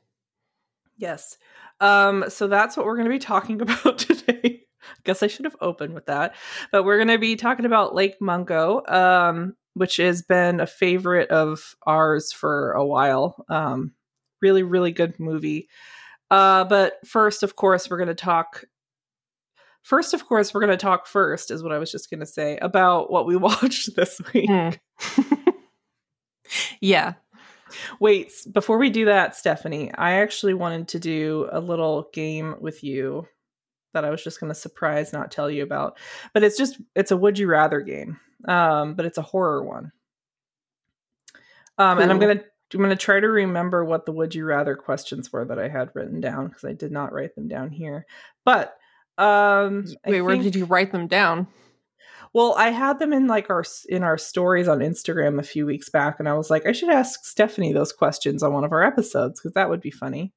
Yes. 0.97 1.37
Um, 1.79 2.25
so 2.29 2.47
that's 2.47 2.77
what 2.77 2.85
we're 2.85 2.95
going 2.95 3.09
to 3.09 3.13
be 3.13 3.19
talking 3.19 3.61
about 3.61 3.97
today. 3.97 4.63
I 4.83 5.01
guess 5.03 5.23
I 5.23 5.27
should 5.27 5.45
have 5.45 5.55
opened 5.61 5.93
with 5.93 6.05
that. 6.07 6.35
But 6.71 6.83
we're 6.83 6.97
going 6.97 7.07
to 7.07 7.17
be 7.17 7.35
talking 7.35 7.65
about 7.65 7.95
Lake 7.95 8.21
Mungo, 8.21 8.83
um, 8.87 9.55
which 9.73 9.97
has 9.97 10.21
been 10.21 10.59
a 10.59 10.67
favorite 10.67 11.29
of 11.29 11.75
ours 11.85 12.31
for 12.31 12.73
a 12.73 12.85
while. 12.85 13.43
Um, 13.49 13.93
really, 14.41 14.63
really 14.63 14.91
good 14.91 15.19
movie. 15.19 15.69
Uh, 16.29 16.63
but 16.65 17.05
first, 17.05 17.43
of 17.43 17.55
course, 17.55 17.89
we're 17.89 17.97
going 17.97 18.07
to 18.07 18.15
talk. 18.15 18.63
First, 19.83 20.13
of 20.13 20.25
course, 20.25 20.53
we're 20.53 20.61
going 20.61 20.71
to 20.71 20.77
talk 20.77 21.05
first, 21.05 21.51
is 21.51 21.61
what 21.61 21.73
I 21.73 21.77
was 21.77 21.91
just 21.91 22.09
going 22.09 22.21
to 22.21 22.25
say 22.25 22.57
about 22.57 23.11
what 23.11 23.25
we 23.25 23.35
watched 23.37 23.95
this 23.95 24.19
week. 24.33 24.49
Hmm. 24.49 24.69
yeah. 26.81 27.13
Wait, 27.99 28.31
before 28.51 28.77
we 28.77 28.89
do 28.89 29.05
that, 29.05 29.35
Stephanie, 29.35 29.93
I 29.93 30.13
actually 30.13 30.53
wanted 30.53 30.87
to 30.89 30.99
do 30.99 31.49
a 31.51 31.59
little 31.59 32.09
game 32.13 32.55
with 32.59 32.83
you 32.83 33.27
that 33.93 34.05
I 34.05 34.09
was 34.09 34.23
just 34.23 34.39
going 34.39 34.51
to 34.51 34.59
surprise 34.59 35.13
not 35.13 35.31
tell 35.31 35.49
you 35.49 35.63
about. 35.63 35.97
But 36.33 36.43
it's 36.43 36.57
just 36.57 36.79
it's 36.95 37.11
a 37.11 37.17
would 37.17 37.37
you 37.37 37.47
rather 37.47 37.81
game. 37.81 38.19
Um, 38.47 38.95
but 38.95 39.05
it's 39.05 39.17
a 39.17 39.23
horror 39.23 39.63
one. 39.63 39.91
Um, 41.77 41.99
and 41.99 42.11
I'm 42.11 42.19
going 42.19 42.37
to 42.37 42.45
I'm 42.73 42.79
going 42.79 42.89
to 42.89 42.95
try 42.95 43.19
to 43.19 43.27
remember 43.27 43.85
what 43.85 44.05
the 44.05 44.11
would 44.11 44.33
you 44.33 44.45
rather 44.45 44.75
questions 44.75 45.31
were 45.31 45.45
that 45.45 45.59
I 45.59 45.67
had 45.67 45.91
written 45.93 46.21
down 46.21 46.47
because 46.47 46.63
I 46.63 46.73
did 46.73 46.91
not 46.91 47.13
write 47.13 47.35
them 47.35 47.47
down 47.47 47.69
here. 47.69 48.05
But 48.45 48.75
um 49.17 49.85
I 50.05 50.09
Wait, 50.11 50.21
where 50.21 50.33
think- 50.35 50.43
did 50.43 50.55
you 50.55 50.65
write 50.65 50.91
them 50.91 51.07
down? 51.07 51.47
well, 52.33 52.55
I 52.57 52.69
had 52.71 52.97
them 52.97 53.13
in 53.13 53.27
like 53.27 53.49
our 53.51 53.63
in 53.87 54.01
our 54.03 54.17
stories 54.17 54.67
on 54.67 54.79
Instagram 54.79 55.39
a 55.39 55.43
few 55.43 55.65
weeks 55.67 55.89
back, 55.89 56.15
and 56.19 56.27
I 56.27 56.33
was 56.33 56.49
like, 56.49 56.65
I 56.65 56.71
should 56.71 56.89
ask 56.89 57.25
Stephanie 57.25 57.73
those 57.73 57.93
questions 57.93 58.41
on 58.41 58.53
one 58.53 58.63
of 58.63 58.71
our 58.71 58.81
episodes 58.83 59.39
because 59.39 59.53
that 59.53 59.69
would 59.69 59.81
be 59.81 59.91
funny. 59.91 60.33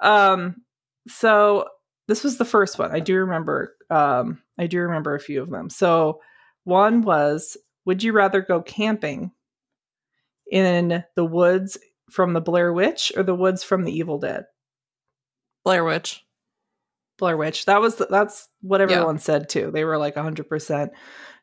Um, 0.00 0.62
so 1.06 1.66
this 2.08 2.24
was 2.24 2.38
the 2.38 2.46
first 2.46 2.78
one. 2.78 2.92
I 2.92 3.00
do 3.00 3.16
remember. 3.16 3.74
Um, 3.90 4.40
I 4.58 4.66
do 4.66 4.80
remember 4.80 5.14
a 5.14 5.20
few 5.20 5.42
of 5.42 5.50
them. 5.50 5.68
So 5.68 6.20
one 6.64 7.02
was, 7.02 7.58
would 7.84 8.02
you 8.02 8.12
rather 8.14 8.40
go 8.40 8.62
camping 8.62 9.30
in 10.50 11.04
the 11.14 11.24
woods 11.26 11.76
from 12.10 12.32
the 12.32 12.40
Blair 12.40 12.72
Witch 12.72 13.12
or 13.16 13.22
the 13.22 13.34
woods 13.34 13.62
from 13.62 13.84
the 13.84 13.92
Evil 13.92 14.18
Dead? 14.18 14.44
Blair 15.64 15.84
Witch. 15.84 16.24
Blair 17.18 17.36
Witch. 17.36 17.64
That 17.66 17.80
was 17.80 17.96
the, 17.96 18.06
that's 18.10 18.48
what 18.60 18.80
Yeah. 18.80 18.84
everyone 18.96 19.18
said 19.18 19.48
too. 19.48 19.70
They 19.72 19.84
were 19.84 19.98
like 19.98 20.16
hundred 20.16 20.48
percent. 20.48 20.92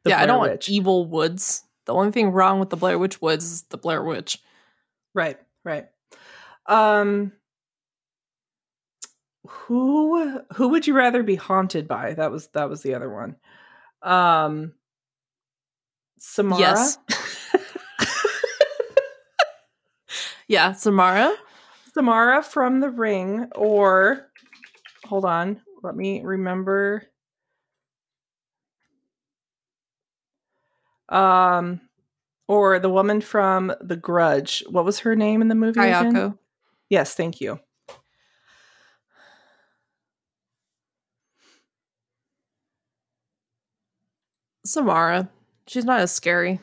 yeah, 0.05 0.19
I 0.21 0.25
don't 0.25 0.39
want 0.39 0.69
evil 0.69 1.05
woods. 1.07 1.63
The 1.85 1.93
only 1.93 2.11
thing 2.11 2.31
wrong 2.31 2.59
with 2.59 2.69
the 2.69 2.77
Blair 2.77 2.97
Witch 2.99 3.21
woods 3.21 3.45
is 3.45 3.63
the 3.63 3.77
Blair 3.77 4.03
Witch. 4.03 4.39
Right, 5.13 5.37
right. 5.65 5.87
Um 6.67 7.31
who 9.47 10.39
who 10.55 10.67
would 10.69 10.85
you 10.87 10.93
rather 10.93 11.23
be 11.23 11.35
haunted 11.35 11.87
by? 11.87 12.13
That 12.13 12.31
was 12.31 12.47
that 12.53 12.69
was 12.69 12.81
the 12.83 12.93
other 12.95 13.09
one. 13.09 13.35
Um 14.03 14.73
Samara. 16.19 16.59
Yes. 16.61 16.97
yeah, 20.47 20.73
Samara. 20.73 21.33
Samara 21.93 22.43
from 22.43 22.79
the 22.79 22.89
ring 22.89 23.47
or 23.55 24.29
hold 25.11 25.25
on, 25.25 25.61
let 25.83 25.93
me 25.93 26.21
remember. 26.23 27.03
Um 31.09 31.81
or 32.47 32.79
the 32.79 32.89
woman 32.89 33.19
from 33.19 33.73
The 33.81 33.97
Grudge. 33.97 34.63
What 34.69 34.85
was 34.85 34.99
her 34.99 35.13
name 35.15 35.41
in 35.41 35.49
the 35.49 35.55
movie? 35.55 35.81
again? 35.99 36.13
Yes, 36.89 37.13
thank 37.13 37.41
you. 37.41 37.59
Samara. 44.65 45.29
She's 45.67 45.85
not 45.85 45.99
as 46.01 46.11
scary. 46.11 46.59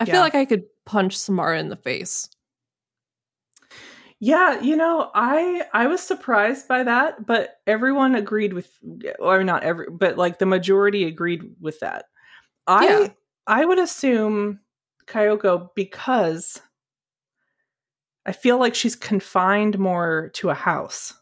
I 0.00 0.04
Yeah. 0.04 0.14
feel 0.14 0.20
like 0.20 0.34
I 0.34 0.44
could 0.44 0.64
punch 0.84 1.16
Samara 1.16 1.58
in 1.58 1.68
the 1.68 1.76
face. 1.76 2.28
Yeah, 4.24 4.60
you 4.60 4.76
know, 4.76 5.10
I 5.16 5.64
I 5.72 5.88
was 5.88 6.00
surprised 6.00 6.68
by 6.68 6.84
that, 6.84 7.26
but 7.26 7.56
everyone 7.66 8.14
agreed 8.14 8.52
with 8.52 8.70
or 9.18 9.42
not 9.42 9.64
every 9.64 9.88
but 9.90 10.16
like 10.16 10.38
the 10.38 10.46
majority 10.46 11.02
agreed 11.06 11.42
with 11.60 11.80
that. 11.80 12.04
I 12.68 12.84
Yeah. 12.84 13.08
I 13.48 13.64
would 13.64 13.80
assume 13.80 14.60
Kayako 15.08 15.70
because 15.74 16.60
I 18.24 18.30
feel 18.30 18.58
like 18.58 18.76
she's 18.76 18.94
confined 18.94 19.76
more 19.80 20.30
to 20.34 20.50
a 20.50 20.54
house. 20.54 21.14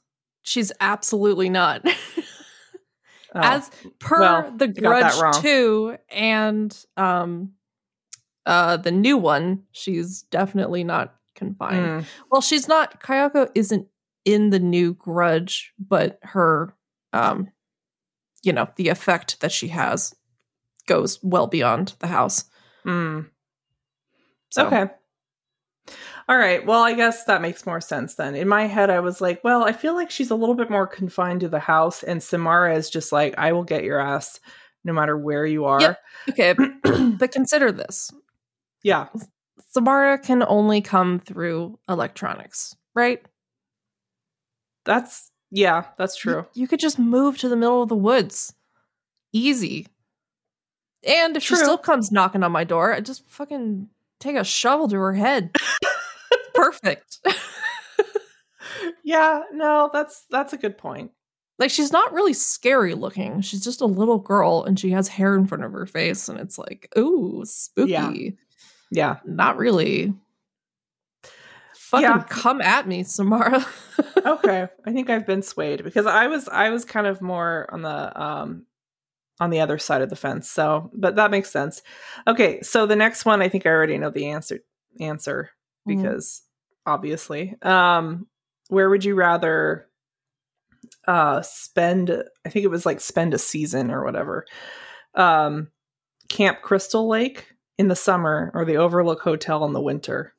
She's 0.42 0.71
absolutely 0.80 1.49
not. 1.49 1.83
Oh, 3.33 3.38
As 3.40 3.71
per 4.00 4.19
well, 4.19 4.52
the 4.57 4.66
Grudge 4.66 5.14
wrong. 5.21 5.40
2 5.40 5.97
and 6.11 6.85
um 6.97 7.52
uh 8.45 8.76
the 8.76 8.90
new 8.90 9.16
one, 9.16 9.62
she's 9.71 10.23
definitely 10.23 10.83
not 10.83 11.14
confined. 11.40 12.04
mm, 12.04 12.04
Well, 12.30 12.40
she's 12.42 12.68
not 12.68 13.02
Kayako 13.02 13.50
isn't 13.54 13.87
in 14.25 14.50
the 14.50 14.61
new 14.61 14.94
Grudge, 14.94 15.73
but 15.78 16.18
her 16.23 16.75
um 17.12 17.49
you 18.42 18.52
know, 18.52 18.68
the 18.76 18.88
effect 18.88 19.40
that 19.40 19.52
she 19.52 19.68
has 19.68 20.14
goes 20.87 21.18
well 21.23 21.47
beyond 21.47 21.94
the 21.99 22.06
house. 22.06 22.44
mm. 22.87 23.26
So 24.50 24.66
Okay. 24.66 24.87
All 26.28 26.37
right. 26.38 26.64
Well, 26.64 26.82
I 26.82 26.94
guess 26.94 27.25
that 27.25 27.42
makes 27.42 27.66
more 27.66 27.80
sense 27.80 28.14
then. 28.14 28.35
In 28.37 28.47
my 28.47 28.66
head, 28.66 28.88
I 28.90 29.00
was 29.00 29.20
like, 29.20 29.42
well, 29.42 29.64
I 29.64 29.73
feel 29.73 29.94
like 29.94 30.11
she's 30.11 30.30
a 30.30 30.37
little 30.37 30.54
bit 30.54 30.70
more 30.70 30.87
confined 30.87 31.40
to 31.40 31.49
the 31.49 31.59
house, 31.59 32.02
and 32.04 32.23
Samara 32.23 32.76
is 32.76 32.88
just 32.88 33.11
like, 33.12 33.35
I 33.37 33.52
will 33.52 33.64
get 33.64 33.82
your 33.85 33.99
ass 34.00 34.38
no 34.85 34.92
matter 34.92 35.16
where 35.16 35.44
you 35.44 35.64
are. 35.64 35.80
Yep. 35.80 35.99
Okay, 36.30 36.54
but 37.18 37.32
consider 37.32 37.73
this. 37.73 38.11
yeah. 38.85 39.09
Samara 39.71 40.19
can 40.19 40.43
only 40.47 40.81
come 40.81 41.19
through 41.21 41.79
electronics, 41.88 42.76
right? 42.95 43.23
That's, 44.85 45.31
yeah, 45.50 45.85
that's 45.99 46.25
You- 46.25 46.33
true. 46.33 46.47
You, 46.55 46.67
could 46.69 46.81
just 46.81 46.99
move 46.99 47.38
to 47.38 47.49
the 47.49 47.57
middle 47.57 47.83
of 47.83 47.88
the 47.88 47.97
woods. 47.97 48.55
Easy. 49.33 49.87
And 51.07 51.37
if 51.37 51.45
True. 51.45 51.57
she 51.57 51.62
still 51.62 51.79
comes 51.79 52.11
knocking 52.12 52.43
on 52.43 52.52
my 52.52 52.64
door, 52.64 52.93
I 52.93 53.00
just 53.00 53.29
fucking 53.29 53.88
take 54.19 54.37
a 54.37 54.45
shovel 54.45 54.88
to 54.88 54.97
her 54.97 55.14
head. 55.14 55.55
Perfect. 56.55 57.21
Yeah. 59.05 59.43
No, 59.52 59.90
that's, 59.93 60.25
that's 60.31 60.52
a 60.52 60.59
good 60.59 60.76
point. 60.79 61.11
like 61.59 61.71
she's 61.71 61.93
not 61.93 62.12
really 62.12 62.33
scary 62.33 62.95
looking. 62.95 63.40
She's 63.40 63.62
just 63.64 63.81
a 63.81 63.87
little 63.87 64.19
girl 64.19 64.64
and 64.64 64.79
she 64.79 64.90
has 64.90 65.09
hair 65.09 65.35
in 65.37 65.47
front 65.47 65.64
of 65.64 65.73
her 65.73 65.87
face 65.87 66.29
and 66.29 66.38
it's 66.38 66.59
like, 66.59 66.93
ooh, 66.99 67.43
spooky. 67.45 67.90
Yeah. 67.93 68.31
Yeah. 68.90 69.16
Not 69.25 69.56
really. 69.56 70.12
Fucking 71.75 72.02
Yeah. 72.02 72.23
come 72.28 72.61
at 72.61 72.87
me, 72.87 73.02
Samara. 73.02 73.64
okay 74.26 74.68
i 74.87 74.92
think 74.92 75.09
i've 75.11 75.26
been 75.26 75.42
swayed 75.42 75.82
because 75.85 76.06
i 76.06 76.26
was 76.26 76.49
i 76.49 76.68
was 76.70 76.85
kind 76.85 77.06
of 77.06 77.20
more 77.23 77.68
on 77.73 77.82
the 77.82 78.20
um 78.23 78.64
on 79.40 79.50
the 79.50 79.61
other 79.61 79.78
side 79.78 80.02
of 80.02 80.09
the 80.11 80.16
fence 80.16 80.50
so 80.50 80.90
but 80.94 81.16
that 81.16 81.30
makes 81.30 81.50
sense 81.50 81.82
okay 82.26 82.61
so 82.62 82.87
the 82.87 82.97
next 82.97 83.25
one 83.25 83.40
i 83.42 83.49
think 83.49 83.66
i 83.66 83.70
already 83.70 83.97
know 83.99 84.11
the 84.11 84.26
answer 84.28 84.61
answer 85.00 85.50
Mhm. 85.88 85.97
because 86.02 86.42
obviously 86.87 87.56
um 87.62 88.26
where 88.68 88.88
would 88.90 89.04
you 89.04 89.14
rather 89.14 89.87
uh 91.06 91.40
spend 91.42 92.11
i 92.44 92.49
think 92.49 92.64
it 92.64 92.70
was 92.70 92.85
like 92.87 93.00
spend 93.00 93.32
a 93.35 93.38
season 93.38 93.90
or 93.90 94.04
whatever 94.04 94.44
um 95.14 95.68
camp 96.28 96.60
crystal 96.62 97.08
lake 97.08 97.47
in 97.80 97.88
the 97.88 97.97
summer 97.97 98.50
or 98.52 98.64
the 98.66 98.76
overlook 98.76 99.23
hotel 99.23 99.64
in 99.64 99.73
the 99.73 99.80
winter 99.80 100.34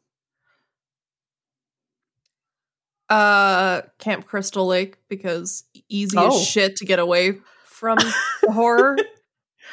Uh, 3.09 3.81
Camp 3.99 4.25
Crystal 4.25 4.65
Lake 4.65 4.97
because 5.09 5.65
easy 5.89 6.15
Oh. 6.17 6.29
as 6.29 6.47
shit 6.47 6.77
to 6.77 6.85
get 6.85 6.97
away 6.99 7.39
from 7.65 7.97
the 7.97 8.13
horror. 8.53 8.97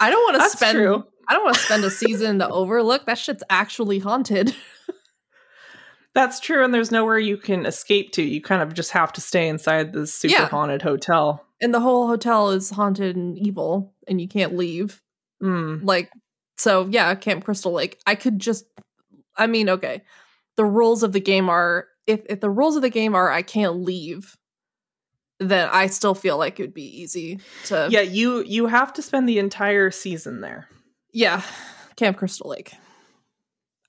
I 0.00 0.10
don't 0.10 0.22
want 0.32 0.42
to 0.42 0.56
spend. 0.56 0.76
true. 0.76 1.04
I 1.28 1.34
don't 1.34 1.44
want 1.44 1.54
to 1.56 1.62
spend 1.62 1.84
a 1.84 1.90
season 1.90 2.30
in 2.30 2.38
the 2.38 2.48
Overlook. 2.48 3.06
That 3.06 3.18
shit's 3.18 3.44
actually 3.50 3.98
haunted. 4.00 4.56
That's 6.14 6.40
true, 6.40 6.64
and 6.64 6.74
there's 6.74 6.90
nowhere 6.90 7.18
you 7.18 7.36
can 7.36 7.64
escape 7.66 8.10
to. 8.12 8.22
You 8.22 8.40
kind 8.42 8.60
of 8.62 8.74
just 8.74 8.90
have 8.90 9.12
to 9.12 9.20
stay 9.20 9.46
inside 9.46 9.92
this 9.92 10.12
super 10.12 10.32
Yeah. 10.32 10.48
haunted 10.48 10.82
hotel. 10.82 11.44
And 11.60 11.72
the 11.72 11.80
whole 11.80 12.08
hotel 12.08 12.50
is 12.50 12.70
haunted 12.70 13.14
and 13.14 13.38
evil, 13.38 13.94
and 14.08 14.20
you 14.20 14.26
can't 14.26 14.56
leave. 14.56 15.00
Mm. 15.40 15.84
Like, 15.84 16.10
so 16.58 16.86
yeah, 16.90 17.14
Camp 17.14 17.44
Crystal 17.44 17.72
Lake. 17.72 18.00
I 18.06 18.14
could 18.14 18.38
just. 18.38 18.66
I 19.36 19.46
mean, 19.46 19.68
okay. 19.68 20.02
The 20.56 20.64
rules 20.64 21.02
of 21.02 21.12
the 21.12 21.20
game 21.20 21.48
are 21.48 21.86
if 22.06 22.20
if 22.28 22.40
the 22.40 22.50
rules 22.50 22.76
of 22.76 22.82
the 22.82 22.90
game 22.90 23.14
are 23.14 23.30
I 23.30 23.42
can't 23.42 23.76
leave, 23.76 24.36
then 25.38 25.68
I 25.72 25.86
still 25.86 26.14
feel 26.14 26.36
like 26.36 26.58
it 26.58 26.64
would 26.64 26.74
be 26.74 27.00
easy 27.00 27.38
to 27.66 27.88
Yeah, 27.90 28.00
you 28.00 28.42
you 28.44 28.66
have 28.66 28.92
to 28.94 29.02
spend 29.02 29.28
the 29.28 29.38
entire 29.38 29.90
season 29.90 30.40
there. 30.40 30.68
Yeah, 31.12 31.42
Camp 31.96 32.16
Crystal 32.16 32.50
Lake. 32.50 32.72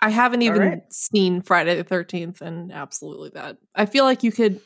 I 0.02 0.10
haven't 0.10 0.44
even 0.44 0.60
right. 0.62 0.94
seen 0.94 1.42
Friday 1.42 1.76
the 1.76 1.84
13th, 1.84 2.40
and 2.40 2.72
absolutely 2.72 3.32
that. 3.32 3.58
I 3.76 3.86
feel 3.86 4.06
like 4.06 4.24
you 4.24 4.32
could 4.32 4.62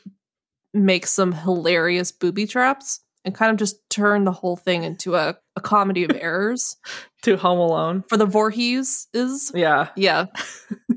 make 0.72 1.06
some 1.06 1.32
hilarious 1.32 2.12
booby 2.12 2.46
traps 2.46 3.00
and 3.24 3.34
kind 3.34 3.50
of 3.50 3.56
just 3.56 3.76
turn 3.90 4.24
the 4.24 4.32
whole 4.32 4.56
thing 4.56 4.84
into 4.84 5.14
a, 5.16 5.36
a 5.56 5.60
comedy 5.60 6.04
of 6.04 6.10
errors 6.20 6.76
To 7.22 7.36
Home 7.36 7.58
Alone. 7.58 8.04
for 8.08 8.16
the 8.16 8.26
Voorhees 8.26 9.08
is. 9.14 9.50
Yeah, 9.54 9.88
Yeah. 9.96 10.26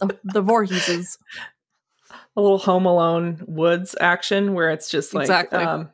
the, 0.00 0.18
the 0.24 0.42
Voorhees 0.42 0.88
is. 0.88 1.18
a 2.36 2.40
little 2.40 2.58
Home 2.58 2.84
Alone 2.86 3.42
woods 3.46 3.94
action 4.00 4.52
where 4.54 4.70
it's 4.70 4.90
just 4.90 5.14
like 5.14 5.24
Exactly. 5.24 5.58
um, 5.60 5.90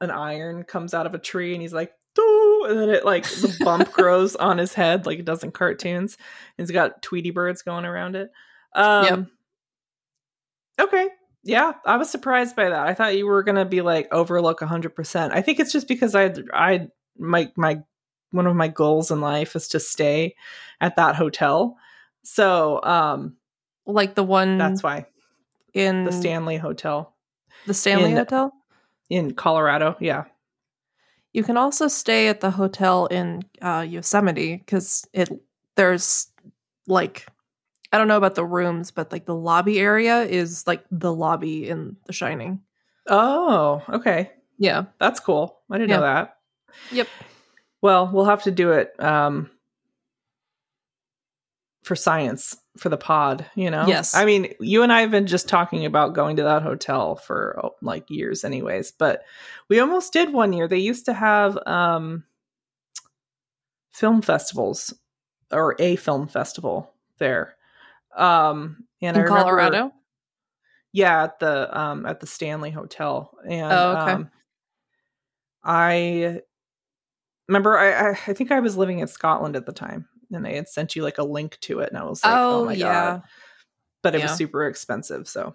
an 0.00 0.10
iron 0.10 0.64
comes 0.64 0.94
out 0.94 1.06
of 1.06 1.14
a 1.14 1.18
tree 1.18 1.52
and 1.54 1.62
he's 1.62 1.72
like, 1.72 1.92
Doo! 2.14 2.66
and 2.68 2.78
then 2.80 2.88
it 2.90 3.04
like 3.04 3.24
the 3.24 3.56
bump 3.64 3.92
grows 3.92 4.34
on 4.34 4.58
his 4.58 4.74
head 4.74 5.06
like 5.06 5.20
it 5.20 5.24
does 5.24 5.44
in 5.44 5.52
cartoons. 5.52 6.16
He's 6.56 6.70
got 6.72 7.00
Tweety 7.02 7.30
birds 7.30 7.62
going 7.62 7.84
around 7.84 8.16
it. 8.16 8.30
Um, 8.74 9.04
Yep. 9.04 9.26
Okay. 10.88 11.08
Yeah, 11.44 11.72
I 11.86 11.96
was 11.96 12.10
surprised 12.10 12.56
by 12.56 12.68
that. 12.68 12.86
I 12.86 12.94
thought 12.94 13.16
you 13.16 13.26
were 13.26 13.42
gonna 13.42 13.64
be 13.64 13.80
like 13.80 14.08
overlook 14.12 14.60
100%. 14.60 15.30
I 15.32 15.40
think 15.40 15.60
it's 15.60 15.72
just 15.72 15.88
because 15.88 16.14
I 16.14 16.34
I 16.52 16.88
my 17.18 17.50
my 17.56 17.80
one 18.30 18.46
of 18.46 18.54
my 18.56 18.68
goals 18.68 19.10
in 19.10 19.20
life 19.20 19.56
is 19.56 19.68
to 19.68 19.80
stay 19.80 20.34
at 20.80 20.96
that 20.96 21.16
hotel. 21.16 21.76
So, 22.24 22.82
um 22.82 23.36
Like 23.86 24.14
the 24.14 24.24
one 24.24 24.58
that's 24.58 24.82
why 24.82 25.06
in 25.74 26.04
the 26.04 26.12
Stanley 26.12 26.56
Hotel 26.58 27.14
the 27.66 27.74
Stanley 27.74 28.10
in- 28.10 28.16
Hotel. 28.16 28.52
in 29.08 29.34
Colorado. 29.34 29.96
Yeah. 30.00 30.24
You 31.32 31.44
can 31.44 31.56
also 31.56 31.88
stay 31.88 32.28
at 32.28 32.40
the 32.40 32.50
hotel 32.50 33.06
in 33.06 33.42
uh, 33.62 33.84
Yosemite 33.88 34.56
because 34.56 35.06
it 35.12 35.28
there's 35.76 36.28
like 36.86 37.26
I 37.92 37.98
don't 37.98 38.08
know 38.08 38.16
about 38.18 38.34
the 38.34 38.44
rooms, 38.44 38.90
but 38.90 39.10
like 39.12 39.24
the 39.24 39.34
lobby 39.34 39.78
area 39.78 40.22
is 40.22 40.66
like 40.66 40.84
the 40.90 41.12
lobby 41.12 41.68
in 41.68 41.96
The 42.06 42.12
Shining. 42.12 42.60
Oh, 43.06 43.82
okay. 43.88 44.32
Yeah. 44.58 44.84
That's 44.98 45.20
cool. 45.20 45.58
I 45.70 45.78
didn't 45.78 45.90
Yeah. 45.90 45.96
know 45.96 46.02
that. 46.02 46.36
Yep. 46.92 47.08
Well, 47.80 48.10
we'll 48.12 48.24
have 48.26 48.42
to 48.42 48.50
do 48.50 48.72
it 48.72 48.92
um 49.02 49.50
for 51.82 51.96
science 51.96 52.56
for 52.76 52.90
the 52.90 52.98
pod, 52.98 53.46
you 53.54 53.70
know? 53.70 53.86
Yes. 53.86 54.14
I 54.14 54.26
mean, 54.26 54.52
you 54.60 54.82
and 54.82 54.92
I 54.92 55.00
have 55.00 55.10
been 55.10 55.26
just 55.26 55.48
talking 55.48 55.86
about 55.86 56.12
going 56.14 56.36
to 56.36 56.42
that 56.42 56.62
hotel 56.62 57.16
for 57.16 57.58
oh, 57.64 57.74
like 57.80 58.10
years 58.10 58.44
anyways, 58.44 58.92
but 58.92 59.22
we 59.68 59.80
almost 59.80 60.12
did 60.12 60.32
one 60.32 60.52
year. 60.52 60.68
They 60.68 60.78
used 60.78 61.06
to 61.06 61.14
have 61.14 61.56
um 61.66 62.24
film 63.92 64.20
festivals 64.20 64.92
or 65.50 65.74
a 65.78 65.96
film 65.96 66.28
festival 66.28 66.92
there. 67.18 67.54
Um 68.18 68.86
and 69.00 69.16
I 69.16 69.20
in 69.20 69.24
remember- 69.26 69.42
Colorado. 69.44 69.92
yeah, 70.92 71.24
at 71.24 71.38
the 71.38 71.78
um 71.78 72.04
at 72.06 72.20
the 72.20 72.26
Stanley 72.26 72.70
Hotel. 72.70 73.30
And 73.48 73.72
Oh, 73.72 73.96
okay. 74.02 74.12
um 74.12 74.30
I 75.64 76.40
remember 77.48 77.78
I, 77.78 77.92
I 77.92 78.10
I 78.10 78.32
think 78.32 78.50
I 78.52 78.60
was 78.60 78.76
living 78.76 78.98
in 79.00 79.08
Scotland 79.08 79.56
at 79.56 79.66
the 79.66 79.72
time 79.72 80.08
and 80.30 80.44
they 80.44 80.56
had 80.56 80.68
sent 80.68 80.94
you 80.96 81.02
like 81.02 81.18
a 81.18 81.24
link 81.24 81.58
to 81.62 81.80
it 81.80 81.88
and 81.90 81.98
I 81.98 82.04
was 82.04 82.22
like, 82.24 82.34
oh, 82.34 82.60
oh, 82.60 82.64
my 82.66 82.72
yeah. 82.74 82.84
god. 83.16 83.22
But 84.02 84.14
it 84.14 84.22
was 84.22 84.32
super 84.36 84.66
expensive, 84.66 85.28
so 85.28 85.54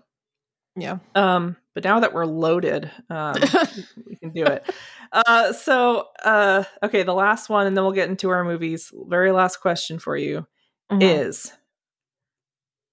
Yeah. 0.76 0.98
um 1.16 1.56
but 1.74 1.84
now 1.84 2.00
that 2.02 2.14
we're 2.14 2.26
loaded, 2.26 2.92
um 3.10 3.36
we 4.06 4.16
can 4.18 4.32
do 4.32 4.44
it. 4.46 4.70
Uh 5.12 5.54
so 5.54 6.08
uh 6.24 6.64
okay, 6.84 7.04
the 7.04 7.14
last 7.14 7.50
one 7.50 7.68
and 7.68 7.76
then 7.76 7.84
we'll 7.84 7.94
get 7.94 8.10
into 8.10 8.30
our 8.30 8.44
movies. 8.44 8.92
Very 9.08 9.32
last 9.32 9.58
question 9.58 10.00
for 10.00 10.16
you 10.18 10.46
Mhm. 10.92 11.02
is 11.02 11.52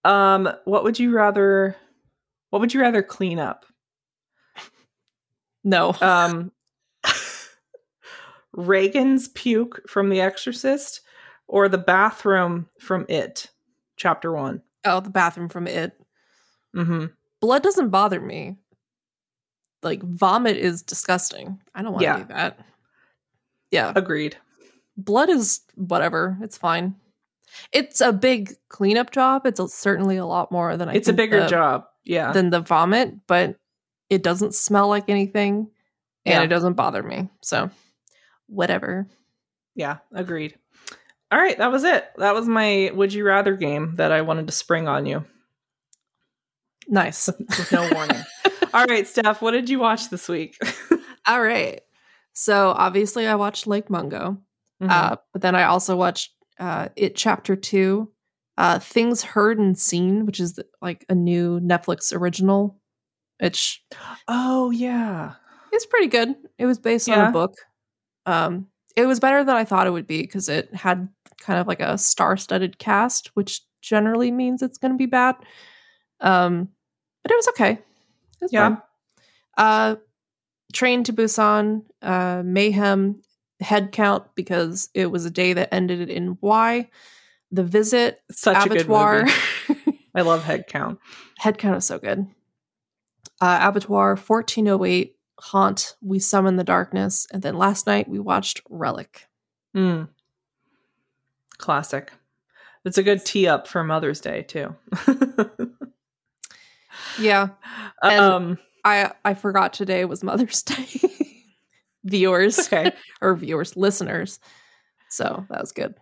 um 0.04 0.48
what 0.64 0.84
would 0.84 0.98
you 0.98 1.12
rather 1.14 1.76
what 2.50 2.60
would 2.60 2.72
you 2.74 2.80
rather 2.80 3.02
clean 3.02 3.38
up 3.38 3.66
no. 5.64 5.94
um 6.00 6.50
regan's 8.52 9.28
puke 9.28 9.80
from 9.88 10.08
the 10.08 10.20
exorcist 10.20 11.02
or 11.46 11.68
the 11.68 11.78
bathroom 11.78 12.68
from 12.80 13.04
it 13.08 13.50
chapter 13.96 14.32
one 14.32 14.62
oh, 14.84 15.00
the 15.00 15.10
bathroom 15.10 15.48
from 15.48 15.66
it. 15.66 15.92
mm-hmm 16.74 17.06
blood 17.40 17.62
doesn't 17.62 17.88
bother 17.88 18.20
me. 18.20 18.56
Like 19.82 20.02
vomit 20.02 20.58
is 20.58 20.82
disgusting. 20.82 21.58
I 21.74 21.80
don't 21.82 21.92
want 21.92 22.02
to 22.02 22.04
Yeah. 22.04 22.18
do 22.18 22.24
that. 22.24 22.58
Yeah, 23.70 23.92
Agreed. 23.96 24.36
blood 24.98 25.30
is 25.30 25.60
whatever. 25.74 26.36
It's 26.42 26.58
fine. 26.58 26.96
It's 27.72 28.00
a 28.00 28.12
big 28.12 28.54
cleanup 28.68 29.10
job. 29.10 29.46
It's 29.46 29.60
a, 29.60 29.68
certainly 29.68 30.16
a 30.16 30.26
lot 30.26 30.50
more 30.52 30.76
than 30.76 30.88
I. 30.88 30.94
it's 30.94 31.08
a 31.08 31.12
bigger 31.12 31.40
the- 31.40 31.48
job. 31.48 31.84
Yeah. 32.04 32.32
than 32.32 32.50
the 32.50 32.60
vomit, 32.60 33.26
but 33.26 33.56
it 34.08 34.22
doesn't 34.22 34.54
smell 34.54 34.88
like 34.88 35.08
anything, 35.08 35.70
and 36.24 36.32
Yeah. 36.34 36.42
it 36.42 36.46
doesn't 36.48 36.72
bother 36.72 37.02
me. 37.02 37.28
So, 37.42 37.70
whatever. 38.46 39.06
Yeah, 39.74 39.98
agreed. 40.12 40.56
All 41.30 41.38
right, 41.38 41.56
that 41.58 41.70
was 41.70 41.84
it. 41.84 42.04
That 42.16 42.34
was 42.34 42.48
my 42.48 42.90
would 42.94 43.12
you 43.12 43.24
rather 43.24 43.54
game 43.54 43.94
that 43.96 44.10
I 44.12 44.22
wanted 44.22 44.46
to 44.48 44.52
spring 44.52 44.88
on 44.88 45.06
you 45.06 45.24
Nice. 46.88 47.28
with 47.38 47.70
no 47.72 47.88
warning. 47.92 48.20
All 48.74 48.84
right, 48.86 49.06
Steph, 49.06 49.40
what 49.42 49.52
did 49.52 49.68
you 49.68 49.78
watch 49.78 50.10
this 50.10 50.28
week? 50.28 50.56
All 51.26 51.40
right. 51.40 51.80
So 52.32 52.70
obviously, 52.70 53.26
I 53.28 53.34
watched 53.36 53.66
Lake 53.66 53.90
Mungo, 53.90 54.38
Mhm. 54.82 54.90
uh, 54.90 55.16
but 55.32 55.42
then 55.42 55.54
I 55.54 55.64
also 55.64 55.94
watched 55.96 56.32
uh, 56.60 56.90
It 56.94 57.16
Chapter 57.16 57.56
Two, 57.56 58.12
uh, 58.56 58.78
Things 58.78 59.22
Heard 59.22 59.58
and 59.58 59.76
Seen, 59.76 60.26
which 60.26 60.38
is 60.38 60.60
like 60.80 61.04
a 61.08 61.14
new 61.14 61.58
Netflix 61.60 62.14
original. 62.14 62.78
Which 63.40 63.82
oh 64.28 64.70
yeah. 64.70 65.32
it's 65.72 65.86
pretty 65.86 66.08
good. 66.08 66.34
It 66.58 66.66
was 66.66 66.78
based 66.78 67.08
on 67.08 67.28
a 67.28 67.32
book. 67.32 67.54
Um, 68.26 68.66
it 68.96 69.06
was 69.06 69.18
better 69.18 69.42
than 69.42 69.56
I 69.56 69.64
thought 69.64 69.86
it 69.86 69.92
would 69.92 70.06
be 70.06 70.20
because 70.20 70.48
it 70.48 70.74
had 70.74 71.08
kind 71.40 71.58
of 71.58 71.66
like 71.66 71.80
a 71.80 71.96
star-studded 71.96 72.78
cast, 72.78 73.30
which 73.34 73.62
generally 73.80 74.30
means 74.30 74.60
it's 74.62 74.76
going 74.76 74.92
to 74.92 74.98
be 74.98 75.06
bad. 75.06 75.36
Um, 76.20 76.68
but 77.22 77.32
it 77.32 77.36
was 77.36 77.48
okay. 77.48 77.70
It 77.72 77.80
was 78.42 78.52
Yeah. 78.52 78.68
fine. 78.68 78.82
Uh, 79.56 79.96
Train 80.74 81.02
to 81.04 81.12
Busan, 81.14 81.82
uh, 82.02 82.42
Mayhem, 82.44 83.22
Head 83.60 83.92
Count 83.92 84.24
because 84.34 84.88
it 84.94 85.06
was 85.10 85.24
a 85.24 85.30
day 85.30 85.52
that 85.52 85.72
ended 85.74 86.08
in 86.10 86.38
Y. 86.40 86.88
The 87.52 87.64
Visit, 87.64 88.22
Such 88.30 88.66
Abattoir. 88.66 89.20
a 89.20 89.24
good 89.24 89.76
movie. 89.86 89.98
I 90.14 90.22
love 90.22 90.44
head 90.44 90.66
count. 90.68 90.98
Head 91.38 91.58
Count 91.58 91.78
is 91.78 91.84
so 91.84 91.98
good. 91.98 92.26
Uh, 93.40 93.58
Abattoir, 93.62 94.10
1408, 94.16 95.16
Haunt, 95.38 95.96
We 96.00 96.18
Summon 96.20 96.56
the 96.56 96.64
Darkness. 96.64 97.26
And 97.32 97.42
then 97.42 97.56
last 97.56 97.86
night 97.88 98.08
we 98.08 98.18
watched 98.20 98.60
Relic. 98.70 99.26
Mm. 99.76 100.08
Classic. 101.58 102.12
It's 102.84 102.98
a 102.98 103.02
good 103.02 103.24
tee 103.24 103.46
up 103.48 103.66
for 103.66 103.82
Mother's 103.84 104.20
Day 104.20 104.42
too. 104.42 104.74
Yeah, 107.18 107.48
And- 108.02 108.20
um 108.20 108.58
I, 108.84 109.12
I 109.24 109.34
forgot 109.34 109.72
today 109.74 110.04
was 110.06 110.24
Mother's 110.24 110.62
Day. 110.62 110.86
Viewers 112.04 112.58
okay. 112.72 112.92
or 113.20 113.36
viewers, 113.36 113.76
listeners. 113.76 114.38
So 115.08 115.44
that 115.50 115.60
was 115.60 115.72
good. 115.72 115.94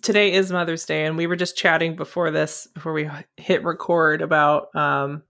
Today 0.00 0.32
is 0.32 0.50
Mother's 0.50 0.86
Day 0.86 1.04
and 1.04 1.16
we 1.18 1.26
were 1.26 1.36
just 1.36 1.56
chatting 1.56 1.96
before 1.96 2.30
this 2.30 2.66
before 2.74 2.92
we 2.94 3.10
hit 3.36 3.62
record 3.62 4.22
about 4.22 4.74
um 4.74 5.22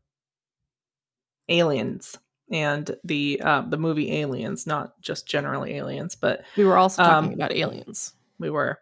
aliens 1.48 2.16
and 2.50 2.94
the 3.04 3.40
um 3.42 3.70
the 3.70 3.76
movie 3.78 4.12
Aliens, 4.20 4.66
not 4.66 5.00
just 5.00 5.26
generally 5.26 5.74
aliens, 5.74 6.14
but 6.14 6.42
We 6.56 6.64
were 6.64 6.76
also 6.76 7.02
talking 7.02 7.30
Um, 7.30 7.34
about 7.34 7.52
aliens. 7.52 8.12
we 8.38 8.50
were 8.50 8.78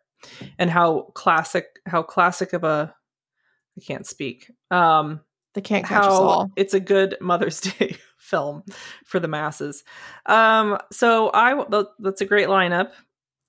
and 0.59 0.71
how 0.71 1.11
classic 1.15 1.67
how 1.87 2.03
classic 2.03 2.53
of 2.53 2.63
a 2.65 2.95
I 3.79 3.81
can't 3.81 4.07
speak. 4.07 4.51
Um 4.71 5.21
They 5.55 5.61
can't 5.61 5.85
catch 5.85 6.05
us 6.05 6.13
all. 6.13 6.51
it's 6.57 6.75
a 6.75 6.81
good 6.81 7.17
Mother's 7.21 7.61
Day 7.79 7.97
film 8.19 8.63
for 9.05 9.19
the 9.19 9.29
masses. 9.29 9.83
Um, 10.27 10.79
so 10.93 11.31
I 11.33 11.65
that's 11.99 12.21
a 12.21 12.27
great 12.27 12.49
lineup. 12.49 12.91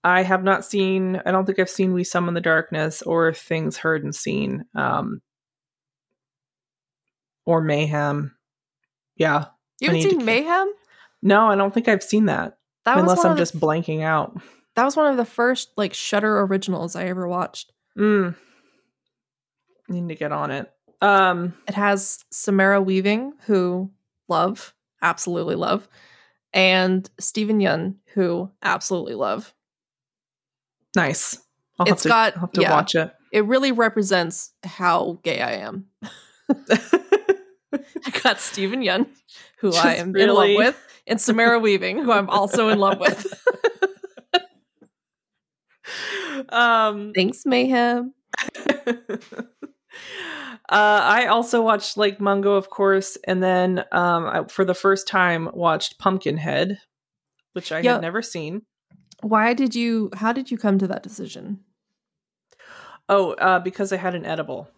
I 0.03 0.23
have 0.23 0.43
not 0.43 0.65
seen. 0.65 1.21
I 1.25 1.31
don't 1.31 1.45
think 1.45 1.59
I've 1.59 1.69
seen 1.69 1.93
We 1.93 2.03
Summon 2.03 2.33
the 2.33 2.41
Darkness 2.41 3.03
or 3.03 3.33
Things 3.33 3.77
Heard 3.77 4.03
and 4.03 4.15
Seen. 4.15 4.65
Um, 4.75 5.21
or 7.45 7.61
Mayhem. 7.61 8.35
Yeah. 9.15 9.45
You 9.79 9.89
haven't 9.89 10.09
seen 10.09 10.25
Mayhem? 10.25 10.71
No, 11.21 11.47
I 11.47 11.55
don't 11.55 11.73
think 11.73 11.87
I've 11.87 12.03
seen 12.03 12.25
that. 12.25 12.57
That 12.85 12.97
unless 12.97 13.23
I'm 13.23 13.31
of 13.31 13.37
the 13.37 13.41
just 13.41 13.59
blanking 13.59 14.01
out. 14.01 14.39
That 14.75 14.85
was 14.85 14.95
one 14.95 15.11
of 15.11 15.17
the 15.17 15.25
first 15.25 15.69
like 15.77 15.93
Shudder 15.93 16.39
originals 16.41 16.95
I 16.95 17.05
ever 17.05 17.27
watched. 17.27 17.71
Mm. 17.97 18.35
Need 19.89 20.09
to 20.09 20.15
get 20.15 20.31
on 20.31 20.49
it. 20.49 20.71
Um, 21.01 21.53
It 21.67 21.73
has 21.73 22.23
Samara 22.31 22.81
Weaving, 22.81 23.33
who 23.45 23.91
love, 24.27 24.73
absolutely 25.01 25.55
love, 25.55 25.87
and 26.53 27.09
Steven 27.19 27.59
Yeun, 27.59 27.95
who 28.13 28.51
absolutely 28.61 29.15
love. 29.15 29.53
nice. 30.95 31.39
I'll 31.79 31.87
It's 31.87 32.03
have 32.03 32.05
to, 32.05 32.09
got- 32.09 32.33
I'll 32.35 32.41
have 32.41 32.51
to 32.53 32.61
yeah. 32.61 32.71
watch 32.71 32.95
it. 32.95 33.11
It 33.31 33.45
really 33.45 33.71
represents 33.71 34.51
how 34.63 35.19
gay 35.23 35.41
I 35.41 35.53
am. 35.53 35.85
I 36.03 36.09
got 38.21 38.39
Steven 38.41 38.81
Yeun, 38.81 39.07
who 39.59 39.69
I 39.69 39.71
Just 39.71 39.85
am 39.99 40.15
in 40.15 40.29
love 40.29 40.49
with, 40.55 40.77
and 41.07 41.19
Samara 41.19 41.57
Weaving, 41.59 42.03
who 42.03 42.11
I'm 42.11 42.29
also 42.29 42.67
in 42.69 42.77
love 42.79 42.99
with. 42.99 43.25
um 46.49 47.13
Thanks, 47.15 47.45
Mayhem. 47.45 48.13
uh, 50.71 51.01
I 51.03 51.25
also 51.25 51.61
watched 51.61 51.97
Lake 51.97 52.21
Mungo, 52.21 52.53
of 52.53 52.69
course, 52.69 53.17
and 53.25 53.43
then 53.43 53.83
um, 53.91 54.25
I, 54.25 54.43
for 54.47 54.63
the 54.63 54.73
first 54.73 55.05
time 55.05 55.49
watched 55.53 55.99
Pumpkinhead, 55.99 56.79
which 57.51 57.73
I 57.73 57.81
had 57.81 58.01
never 58.01 58.21
seen. 58.21 58.61
Why 59.21 59.53
did 59.53 59.75
you? 59.75 60.09
How 60.13 60.31
did 60.31 60.49
you 60.49 60.57
come 60.57 60.79
to 60.79 60.87
that 60.87 61.03
decision? 61.03 61.59
Oh, 63.09 63.33
uh, 63.33 63.59
because 63.59 63.91
I 63.91 63.97
had 63.97 64.15
an 64.15 64.25
edible. 64.25 64.69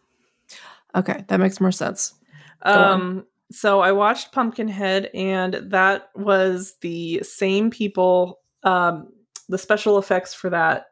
Okay, 0.95 1.25
that 1.27 1.39
makes 1.39 1.61
more 1.61 1.71
sense. 1.71 2.15
Um, 2.63 3.27
so 3.51 3.81
I 3.81 3.91
watched 3.91 4.31
Pumpkinhead, 4.31 5.11
and 5.13 5.53
that 5.69 6.09
was 6.15 6.75
the 6.81 7.21
same 7.21 7.69
people. 7.69 8.39
Um, 8.63 9.09
the 9.47 9.59
special 9.59 9.99
effects 9.99 10.33
for 10.33 10.49
that. 10.49 10.87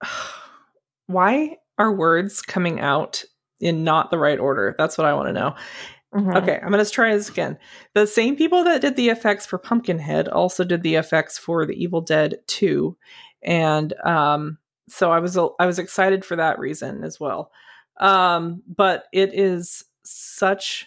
Why 1.08 1.56
are 1.76 1.92
words 1.92 2.40
coming 2.40 2.78
out 2.78 3.24
in 3.62 3.84
not 3.84 4.10
the 4.10 4.18
right 4.18 4.38
order? 4.38 4.74
That's 4.76 4.98
what 4.98 5.06
I 5.06 5.14
want 5.14 5.28
to 5.28 5.32
know. 5.32 5.54
Mhm. 6.14 6.36
Okay, 6.42 6.60
I'm 6.62 6.70
going 6.70 6.84
to 6.84 6.90
try 6.90 7.16
this 7.16 7.30
again. 7.30 7.58
The 7.94 8.06
same 8.06 8.36
people 8.36 8.64
that 8.64 8.82
did 8.82 8.96
the 8.96 9.08
effects 9.08 9.46
for 9.46 9.56
Pumpkinhead 9.56 10.28
also 10.28 10.62
did 10.62 10.82
the 10.82 10.96
effects 10.96 11.38
for 11.38 11.64
The 11.64 11.82
Evil 11.82 12.02
Dead 12.02 12.40
2, 12.48 12.94
and 13.42 13.94
um, 14.04 14.58
so 14.90 15.10
I 15.10 15.20
was 15.20 15.38
I 15.38 15.64
was 15.64 15.78
excited 15.78 16.22
for 16.24 16.36
that 16.36 16.58
reason 16.58 17.02
as 17.02 17.18
well. 17.18 17.50
Um, 17.98 18.62
but 18.66 19.04
it 19.12 19.32
is 19.32 19.84
such 20.04 20.86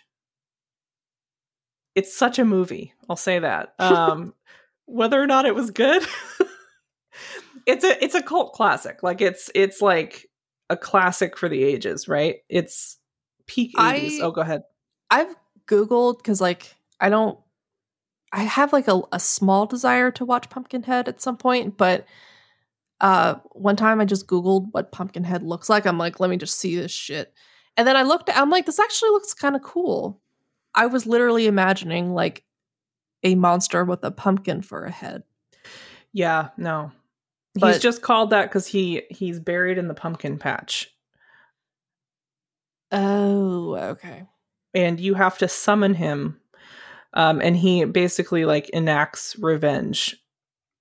it's 1.96 2.16
such 2.16 2.38
a 2.38 2.46
movie. 2.46 2.94
I'll 3.10 3.16
say 3.16 3.40
that. 3.40 3.74
Um, 3.80 4.34
whether 4.88 5.20
or 5.20 5.26
not 5.26 5.46
it 5.46 5.56
was 5.56 5.72
good, 5.72 6.06
it's 7.66 7.84
a 7.84 8.04
it's 8.04 8.14
a 8.14 8.22
cult 8.22 8.54
classic. 8.54 9.02
Like 9.02 9.22
it's 9.22 9.50
it's 9.56 9.82
like 9.82 10.28
a 10.69 10.78
classic 10.78 11.38
for 11.38 11.47
the 11.49 11.63
ages, 11.63 12.08
right? 12.08 12.38
It's 12.49 12.97
peak 13.47 13.71
80s. 13.78 14.19
I- 14.19 14.23
oh, 14.23 14.32
go 14.32 14.41
ahead. 14.41 14.63
I've 15.12 15.36
Googled 15.67 16.17
because, 16.17 16.41
like, 16.41 16.75
I 16.99 17.10
don't. 17.10 17.38
I 18.32 18.43
have 18.43 18.73
like 18.73 18.88
a, 18.88 19.01
a 19.12 19.19
small 19.19 19.65
desire 19.65 20.12
to 20.12 20.25
watch 20.25 20.49
Pumpkinhead 20.49 21.08
at 21.08 21.21
some 21.21 21.38
point, 21.38 21.78
but 21.78 22.06
uh, 22.99 23.36
one 23.51 23.75
time 23.75 24.01
I 24.01 24.06
just 24.06 24.28
Googled 24.28 24.67
what 24.71 24.91
Pumpkinhead 24.91 25.43
looks 25.43 25.69
like. 25.69 25.86
I'm 25.86 25.97
like, 25.97 26.19
let 26.19 26.30
me 26.30 26.38
just 26.38 26.60
see 26.60 26.75
this 26.75 26.91
shit, 26.91 27.34
and 27.78 27.88
then 27.88 27.95
I 27.95 28.04
looked. 28.04 28.30
I'm 28.36 28.49
like, 28.49 28.65
this 28.65 28.80
actually 28.80 29.12
looks 29.12 29.34
kind 29.34 29.56
of 29.56 29.62
cool. 29.62 30.21
I 30.73 30.88
was 30.88 31.06
literally 31.06 31.45
imagining 31.47 32.13
like 32.13 32.43
a 33.23 33.36
monster 33.36 33.86
with 33.86 34.04
a 34.04 34.12
pumpkin 34.12 34.62
for 34.62 34.84
a 34.86 34.91
head. 34.91 35.23
Yeah, 36.12 36.49
no. 36.58 36.91
He's 37.60 37.80
just 37.80 38.02
called 38.02 38.30
that 38.32 38.44
because 38.50 38.68
he 38.68 39.04
he's 39.10 39.39
buried 39.39 39.78
in 39.78 39.88
the 39.88 39.94
pumpkin 39.94 40.38
patch, 40.38 40.89
Oh, 42.91 43.76
okay. 43.76 44.24
and 44.74 45.00
you 45.00 45.13
have 45.15 45.38
to 45.39 45.48
summon 45.48 45.94
him, 45.94 46.39
um, 47.13 47.41
and 47.41 47.56
he 47.58 47.84
basically 47.86 48.46
like 48.46 48.70
enacts 48.70 49.36
revenge. 49.39 50.15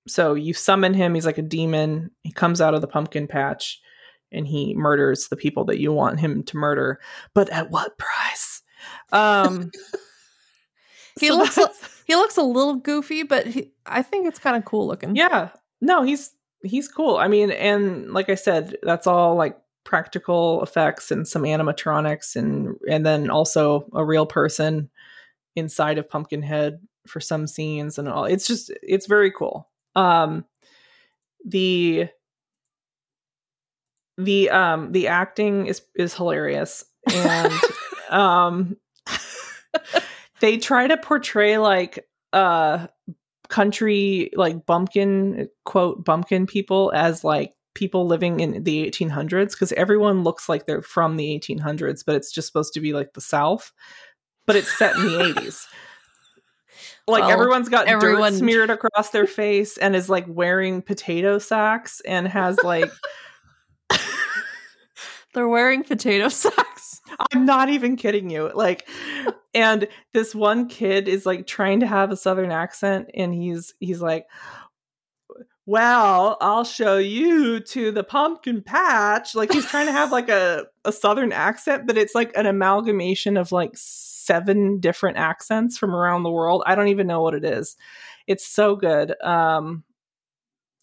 So 0.07 0.35
you 0.35 0.53
summon 0.55 0.95
him; 0.95 1.15
he's 1.15 1.27
like 1.27 1.39
a 1.39 1.43
demon. 1.43 2.11
He 2.23 2.33
comes 2.33 2.61
out 2.61 2.75
of 2.75 2.81
the 2.83 2.87
pumpkin 2.87 3.27
patch, 3.27 3.81
and 4.33 4.47
he 4.47 4.75
murders 4.75 5.29
the 5.29 5.37
people 5.37 5.65
that 5.67 5.81
you 5.81 5.93
want 5.93 6.21
him 6.21 6.43
to 6.45 6.57
murder. 6.57 7.01
But 7.35 7.49
at 7.51 7.71
what 7.71 7.99
price? 7.99 8.63
Um, 9.13 9.71
He 11.21 11.29
so 11.29 11.37
looks 11.37 11.59
He 12.07 12.17
looks 12.17 12.37
a 12.37 12.43
little 12.43 12.75
goofy, 12.75 13.23
but 13.23 13.47
he, 13.47 13.73
I 13.87 14.03
think 14.03 14.27
it's 14.27 14.41
kind 14.41 14.57
of 14.57 14.65
cool 14.65 14.87
looking. 14.89 15.15
yeah 15.15 15.51
no 15.81 16.03
he's 16.03 16.33
he's 16.65 16.89
cool 16.89 17.17
i 17.17 17.29
mean 17.29 17.51
and 17.51 18.13
like 18.13 18.29
i 18.29 18.35
said 18.35 18.77
that's 18.83 19.07
all 19.07 19.35
like 19.35 19.59
practical 19.85 20.63
effects 20.63 21.11
and 21.11 21.29
some 21.29 21.43
animatronics 21.43 22.37
and 22.37 22.77
and 22.91 23.05
then 23.05 23.31
also 23.31 23.87
a 23.93 24.05
real 24.05 24.27
person 24.27 24.91
inside 25.57 25.99
of 25.99 26.09
Pumpkinhead 26.11 26.81
for 27.07 27.21
some 27.21 27.47
scenes 27.47 27.99
and 27.99 28.09
all. 28.09 28.25
It's 28.25 28.47
just 28.47 28.73
it's 28.83 29.07
very 29.07 29.31
cool. 29.31 29.69
Um 29.95 30.45
the 31.45 32.09
the 34.17 34.51
um 34.51 34.93
the 34.93 35.09
acting 35.09 35.67
is 35.67 35.83
is 35.95 36.15
hilarious 36.15 36.85
and 37.13 37.53
um 38.11 38.77
they 40.41 40.57
try 40.57 40.87
to 40.87 40.97
portray 40.97 41.59
like 41.59 42.07
uh 42.33 42.87
country 43.49 44.31
like 44.35 44.65
bumpkin 44.67 45.49
quote 45.65 46.05
bumpkin 46.05 46.47
people 46.47 46.91
as 46.95 47.23
like 47.25 47.55
people 47.75 48.07
living 48.07 48.41
in 48.41 48.63
the 48.65 48.89
1800s 48.91 49.51
because 49.51 49.73
everyone 49.73 50.23
looks 50.23 50.49
like 50.49 50.67
they're 50.67 50.81
from 50.83 51.17
the 51.17 51.39
1800s 51.39 52.05
but 52.07 52.15
it's 52.15 52.33
just 52.33 52.47
supposed 52.47 52.73
to 52.73 52.81
be 52.81 52.93
like 52.93 53.13
the 53.15 53.21
south 53.21 53.73
but 54.47 54.57
it's 54.57 54.77
set 54.79 54.95
in 54.97 55.03
the 55.03 55.19
80s 55.35 55.67
like 57.07 57.23
Well, 57.23 57.31
everyone's 57.31 57.69
got 57.69 57.87
everyone- 57.87 58.33
dirt 58.33 58.39
smeared 58.39 58.71
across 58.71 59.11
their 59.11 59.27
face 59.27 59.77
and 59.77 59.95
is 59.95 60.09
like 60.09 60.25
wearing 60.29 60.81
potato 60.83 61.39
sacks 61.39 62.01
and 62.07 62.27
has 62.29 62.59
like 62.63 62.91
They're 65.35 65.49
wearing 65.49 65.83
potato 65.83 66.29
sacks. 66.31 67.01
I'm 67.33 67.45
not 67.45 67.69
even 67.69 67.97
kidding 67.97 68.31
you. 68.31 68.51
Like, 68.55 68.89
and 69.53 69.87
this 70.13 70.35
one 70.35 70.69
kid 70.69 71.09
is 71.09 71.27
like 71.27 71.47
trying 71.47 71.81
to 71.81 71.87
have 71.87 72.11
a 72.11 72.17
southern 72.17 72.51
accent, 72.51 73.11
and 73.15 73.35
he's 73.35 73.75
he's 73.81 74.01
like, 74.01 74.27
"Well, 75.67 76.37
I'll 76.41 76.65
show 76.65 76.99
you 76.99 77.61
to 77.61 77.93
the 77.93 78.05
pumpkin 78.05 78.63
patch." 78.63 79.35
Like 79.35 79.53
he's 79.53 79.67
trying 79.67 79.87
to 79.87 79.93
have 79.93 80.13
like 80.13 80.29
a 80.29 80.67
a 80.85 80.93
southern 80.93 81.33
accent, 81.33 81.87
but 81.87 81.99
it's 81.99 82.15
like 82.15 82.33
an 82.37 82.47
amalgamation 82.47 83.37
of 83.37 83.53
like 83.53 83.73
seven 83.75 84.81
different 84.81 85.19
accents 85.19 85.77
from 85.79 85.95
around 85.95 86.23
the 86.23 86.31
world. 86.31 86.63
I 86.67 86.75
don't 86.75 86.89
even 86.89 87.07
know 87.07 87.21
what 87.21 87.35
it 87.35 87.45
is. 87.45 87.77
It's 88.27 88.47
so 88.47 88.77
good. 88.77 89.15
Um, 89.23 89.85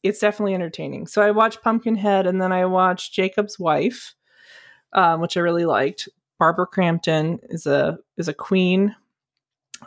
it's 0.03 0.19
definitely 0.19 0.55
entertaining. 0.55 1.07
So 1.07 1.21
I 1.21 1.31
watched 1.31 1.61
Pumpkinhead, 1.61 2.27
and 2.27 2.41
then 2.41 2.51
I 2.51 2.65
watched 2.65 3.13
Jacob's 3.13 3.59
Wife 3.59 4.15
um, 4.93 5.21
which 5.21 5.37
I 5.37 5.41
really 5.41 5.65
liked. 5.65 6.07
Barbara 6.39 6.65
Crampton 6.67 7.39
is 7.49 7.67
a 7.67 7.99
is 8.17 8.27
a 8.27 8.33
queen 8.33 8.95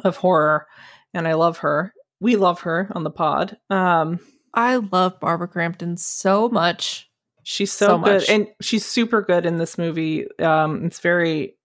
of 0.05 0.17
horror, 0.17 0.67
and 1.13 1.27
I 1.27 1.35
love 1.35 1.59
her. 1.59 1.93
We 2.21 2.37
love 2.37 2.61
her 2.61 2.91
on 2.95 3.05
the 3.05 3.11
pod. 3.11 3.57
Um, 3.71 4.21
I 4.55 4.77
love 4.77 5.19
Barbara 5.21 5.49
Crampton 5.49 5.97
so 5.97 6.49
much. 6.49 7.11
she's 7.43 7.73
so, 7.73 7.87
So 7.89 7.99
good, 7.99 8.13
much. 8.21 8.29
and 8.29 8.47
she's 8.61 8.87
super 8.87 9.21
good 9.21 9.45
in 9.47 9.59
this 9.59 9.77
movie. 9.77 10.27
Um, 10.39 10.85
it's 10.87 11.01
very, 11.01 11.57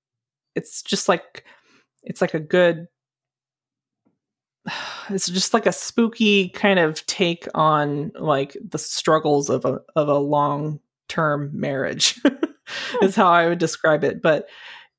it's 0.56 0.82
just 0.82 1.08
like, 1.08 1.46
it's 2.04 2.20
like 2.22 2.34
a 2.34 2.40
good. 2.40 2.88
It's 5.12 5.28
just 5.28 5.56
like 5.56 5.66
a 5.66 5.72
spooky 5.72 6.50
kind 6.50 6.78
of 6.78 7.04
take 7.08 7.48
on 7.56 8.12
like 8.20 8.56
the 8.64 8.78
struggles 8.78 9.50
of 9.50 9.66
a 9.66 9.80
of 9.96 10.08
a 10.08 10.20
long 10.20 10.80
term 11.08 11.50
marriage. 11.54 12.20
is 13.02 13.16
how 13.16 13.28
I 13.28 13.48
would 13.48 13.60
describe 13.60 14.04
it, 14.04 14.22
but 14.22 14.48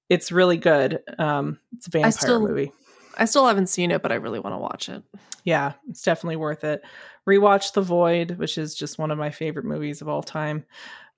it's 0.09 0.33
really 0.33 0.57
good. 0.57 1.01
Um, 1.19 1.59
it's 1.77 1.87
a 1.87 1.91
vampire 1.91 2.13
still- 2.13 2.41
movie. 2.47 2.73
I 3.19 3.25
still 3.27 3.47
haven't 3.47 3.67
seen 3.69 3.91
it, 3.91 4.03
but 4.03 4.13
I 4.13 4.17
really 4.17 4.39
want 4.39 4.55
to 4.55 4.59
watch 4.59 4.89
it. 4.89 5.03
Yeah, 5.45 5.73
it's 5.89 6.03
definitely 6.03 6.37
worth 6.37 6.65
it. 6.65 6.81
Rewatch 7.29 7.73
The 7.75 7.83
Void, 7.83 8.39
which 8.39 8.57
is 8.57 8.75
just 8.75 8.99
one 8.99 9.11
of 9.11 9.19
my 9.19 9.31
favorite 9.31 9.65
movies 9.67 10.01
of 10.01 10.09
all 10.09 10.23
time. 10.23 10.65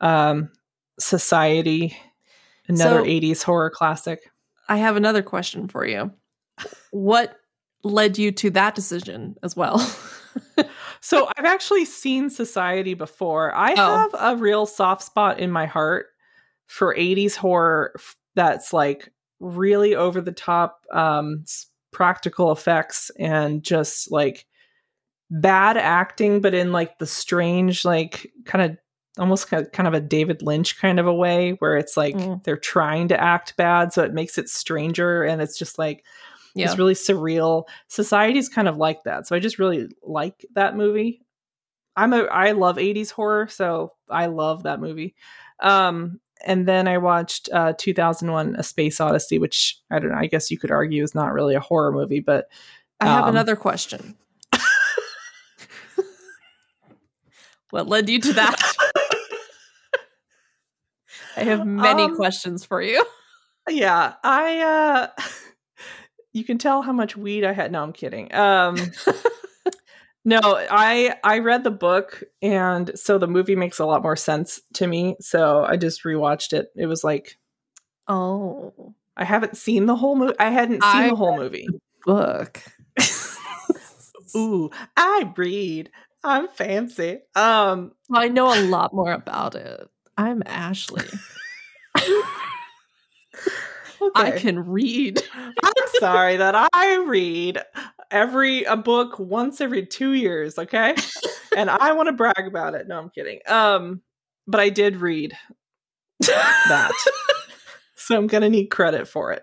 Um, 0.00 0.50
Society, 0.98 1.96
another 2.68 3.00
So- 3.00 3.04
80s 3.04 3.42
horror 3.42 3.70
classic. 3.70 4.30
I 4.68 4.76
have 4.78 4.96
another 4.96 5.22
question 5.22 5.68
for 5.68 5.86
you. 5.86 6.12
What 6.92 7.36
led 7.84 8.16
you 8.18 8.32
to 8.32 8.50
that 8.50 8.74
decision 8.74 9.36
as 9.42 9.54
well? 9.56 9.78
So 11.00 11.28
I've 11.36 11.44
actually 11.44 11.84
seen 11.84 12.30
Society 12.30 12.94
before. 12.94 13.52
I 13.54 13.72
Oh. 13.76 13.96
have 13.98 14.14
a 14.18 14.36
real 14.40 14.66
soft 14.66 15.02
spot 15.02 15.40
in 15.40 15.50
my 15.50 15.66
heart 15.66 16.06
for 16.72 16.94
80s 16.94 17.36
horror 17.36 17.94
that's 18.34 18.72
like 18.72 19.12
really 19.40 19.94
over 19.94 20.20
the 20.20 20.32
top 20.32 20.84
um 20.92 21.44
practical 21.92 22.50
effects 22.50 23.10
and 23.18 23.62
just 23.62 24.10
like 24.10 24.46
bad 25.30 25.76
acting 25.76 26.40
but 26.40 26.54
in 26.54 26.72
like 26.72 26.98
the 26.98 27.06
strange 27.06 27.84
like 27.84 28.32
kind 28.46 28.70
of 28.72 28.78
almost 29.18 29.48
kind 29.48 29.66
of, 29.66 29.72
kind 29.72 29.86
of 29.86 29.92
a 29.92 30.00
David 30.00 30.40
Lynch 30.40 30.80
kind 30.80 30.98
of 30.98 31.06
a 31.06 31.12
way 31.12 31.52
where 31.58 31.76
it's 31.76 31.96
like 31.96 32.14
Mm. 32.14 32.42
they're 32.44 32.56
trying 32.56 33.08
to 33.08 33.20
act 33.20 33.54
bad 33.58 33.92
so 33.92 34.02
it 34.02 34.14
makes 34.14 34.38
it 34.38 34.48
stranger 34.48 35.22
and 35.22 35.42
it's 35.42 35.58
just 35.58 35.78
like 35.78 36.04
yeah. 36.54 36.66
it's 36.66 36.78
really 36.78 36.94
surreal. 36.94 37.64
Society's 37.88 38.48
kind 38.48 38.68
of 38.68 38.76
like 38.76 39.04
that. 39.04 39.26
So 39.26 39.34
I 39.34 39.38
just 39.38 39.58
really 39.58 39.88
like 40.02 40.44
that 40.54 40.76
movie. 40.76 41.22
I'm 41.96 42.12
a 42.14 42.22
I 42.24 42.52
love 42.52 42.76
80s 42.76 43.10
horror, 43.10 43.48
so 43.48 43.92
I 44.08 44.26
love 44.26 44.62
that 44.62 44.80
movie. 44.80 45.14
Um 45.60 46.20
and 46.44 46.66
then 46.68 46.86
I 46.88 46.98
watched 46.98 47.48
uh 47.52 47.72
2001 47.78 48.56
A 48.58 48.62
Space 48.62 49.00
Odyssey, 49.00 49.38
which 49.38 49.78
I 49.90 49.98
don't 49.98 50.10
know, 50.10 50.16
I 50.18 50.26
guess 50.26 50.50
you 50.50 50.58
could 50.58 50.70
argue 50.70 51.02
is 51.02 51.14
not 51.14 51.32
really 51.32 51.54
a 51.54 51.60
horror 51.60 51.92
movie, 51.92 52.20
but 52.20 52.48
I 53.00 53.06
have 53.06 53.24
um, 53.24 53.30
another 53.30 53.56
question. 53.56 54.16
what 57.70 57.88
led 57.88 58.08
you 58.08 58.20
to 58.20 58.32
that? 58.34 58.56
I 61.36 61.44
have 61.44 61.66
many 61.66 62.02
Um, 62.04 62.16
questions 62.16 62.64
for 62.64 62.82
you. 62.82 63.04
yeah, 63.68 64.14
I 64.22 64.60
uh 64.60 65.22
you 66.32 66.44
can 66.44 66.58
tell 66.58 66.82
how 66.82 66.92
much 66.92 67.16
weed 67.16 67.44
I 67.44 67.52
had. 67.52 67.72
No, 67.72 67.82
I'm 67.82 67.92
kidding. 67.92 68.32
Um 68.34 68.76
No, 70.24 70.40
I 70.42 71.16
I 71.24 71.38
read 71.40 71.64
the 71.64 71.70
book 71.70 72.22
and 72.40 72.92
so 72.94 73.18
the 73.18 73.26
movie 73.26 73.56
makes 73.56 73.78
a 73.80 73.86
lot 73.86 74.02
more 74.02 74.16
sense 74.16 74.60
to 74.74 74.86
me. 74.86 75.16
So 75.20 75.64
I 75.64 75.76
just 75.76 76.04
rewatched 76.04 76.52
it. 76.52 76.68
It 76.76 76.86
was 76.86 77.02
like 77.02 77.38
Oh, 78.08 78.94
I 79.16 79.24
haven't 79.24 79.56
seen 79.56 79.86
the 79.86 79.96
whole 79.96 80.16
movie. 80.16 80.34
I 80.38 80.50
hadn't 80.50 80.82
seen 80.82 81.02
I 81.02 81.08
the 81.08 81.16
whole 81.16 81.36
movie. 81.36 81.68
book. 82.06 82.62
Ooh, 84.36 84.70
I 84.96 85.32
read. 85.36 85.90
I'm 86.22 86.46
fancy. 86.48 87.18
Um 87.34 87.92
I 88.12 88.28
know 88.28 88.54
a 88.54 88.62
lot 88.62 88.94
more 88.94 89.12
about 89.12 89.56
it. 89.56 89.88
I'm 90.16 90.42
Ashley. 90.46 91.06
I 94.14 94.32
can 94.32 94.66
read. 94.66 95.22
I'm 95.34 95.72
sorry 95.98 96.36
that 96.36 96.68
I 96.72 97.04
read 97.06 97.62
every 98.12 98.64
a 98.64 98.76
book 98.76 99.18
once 99.18 99.60
every 99.60 99.86
2 99.86 100.12
years, 100.12 100.58
okay? 100.58 100.94
and 101.56 101.68
I 101.70 101.92
want 101.92 102.08
to 102.08 102.12
brag 102.12 102.46
about 102.46 102.74
it. 102.74 102.86
No, 102.86 102.98
I'm 102.98 103.10
kidding. 103.10 103.40
Um 103.48 104.02
but 104.46 104.60
I 104.60 104.68
did 104.68 104.96
read 104.96 105.36
that. 106.20 106.92
so 107.96 108.16
I'm 108.16 108.28
to 108.28 108.50
need 108.50 108.66
credit 108.66 109.08
for 109.08 109.32
it. 109.32 109.42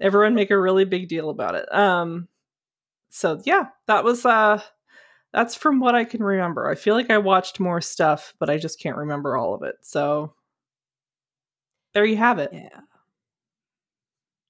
Everyone 0.00 0.34
make 0.34 0.50
a 0.50 0.58
really 0.58 0.84
big 0.84 1.08
deal 1.08 1.30
about 1.30 1.54
it. 1.54 1.72
Um 1.72 2.28
so 3.10 3.40
yeah, 3.44 3.66
that 3.86 4.04
was 4.04 4.24
uh 4.24 4.62
that's 5.32 5.54
from 5.54 5.78
what 5.78 5.94
I 5.94 6.04
can 6.04 6.22
remember. 6.22 6.68
I 6.68 6.74
feel 6.74 6.94
like 6.94 7.10
I 7.10 7.18
watched 7.18 7.60
more 7.60 7.80
stuff, 7.80 8.34
but 8.40 8.50
I 8.50 8.58
just 8.58 8.80
can't 8.80 8.96
remember 8.96 9.36
all 9.36 9.54
of 9.54 9.62
it. 9.62 9.76
So 9.82 10.34
there 11.94 12.04
you 12.04 12.16
have 12.16 12.38
it. 12.38 12.50
Yeah. 12.52 12.80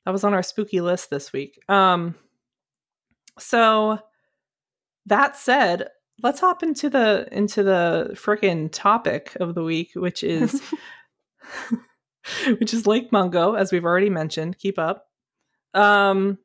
That 0.07 0.13
was 0.13 0.25
on 0.25 0.35
our 0.35 0.43
spooky 0.43 0.81
list 0.81 1.11
this 1.11 1.33
week. 1.33 1.59
Um 1.69 2.15
so 3.38 3.99
that 5.07 5.37
said, 5.37 5.88
let's 6.23 6.40
hop 6.40 6.62
into 6.62 6.90
the 6.90 7.29
into 7.33 7.62
the 7.62 8.11
frickin' 8.14 8.71
topic 8.73 9.37
of 9.40 9.55
the 9.55 9.62
week, 9.62 9.93
which 9.95 10.23
is 10.23 10.61
which 12.59 12.75
is 12.75 12.87
Lake 12.87 13.11
Mungo, 13.12 13.55
as 13.55 13.73
we've 13.73 13.85
already 13.85 14.11
mentioned. 14.11 14.59
Keep 14.59 14.79
up. 14.79 15.07
Um 15.75 16.38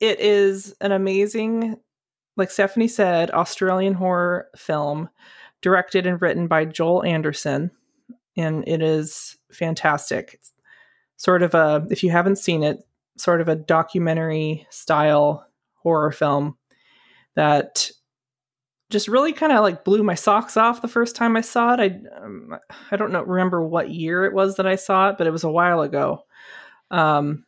it 0.00 0.20
is 0.20 0.74
an 0.80 0.92
amazing, 0.92 1.76
like 2.36 2.50
Stephanie 2.50 2.88
said, 2.88 3.30
Australian 3.30 3.94
horror 3.94 4.48
film 4.56 5.08
directed 5.62 6.06
and 6.06 6.20
written 6.20 6.46
by 6.46 6.64
Joel 6.64 7.04
Anderson. 7.04 7.70
And 8.36 8.64
it 8.66 8.82
is 8.82 9.36
fantastic. 9.52 10.34
It's 10.34 10.52
sort 11.16 11.42
of 11.42 11.54
a, 11.54 11.86
if 11.90 12.02
you 12.02 12.10
haven't 12.10 12.36
seen 12.36 12.62
it, 12.62 12.86
sort 13.16 13.40
of 13.40 13.48
a 13.48 13.56
documentary 13.56 14.66
style 14.70 15.46
horror 15.84 16.10
film 16.10 16.56
that 17.36 17.90
just 18.90 19.08
really 19.08 19.32
kind 19.32 19.52
of 19.52 19.62
like 19.62 19.84
blew 19.84 20.02
my 20.02 20.14
socks 20.14 20.56
off 20.56 20.82
the 20.82 20.88
first 20.88 21.14
time 21.16 21.36
I 21.36 21.40
saw 21.40 21.74
it. 21.74 21.80
I 21.80 22.24
um, 22.24 22.56
I 22.90 22.96
don't 22.96 23.12
know 23.12 23.22
remember 23.22 23.62
what 23.62 23.90
year 23.90 24.24
it 24.24 24.32
was 24.32 24.56
that 24.56 24.66
I 24.66 24.76
saw 24.76 25.10
it, 25.10 25.18
but 25.18 25.26
it 25.26 25.32
was 25.32 25.44
a 25.44 25.50
while 25.50 25.80
ago. 25.80 26.24
Um, 26.90 27.44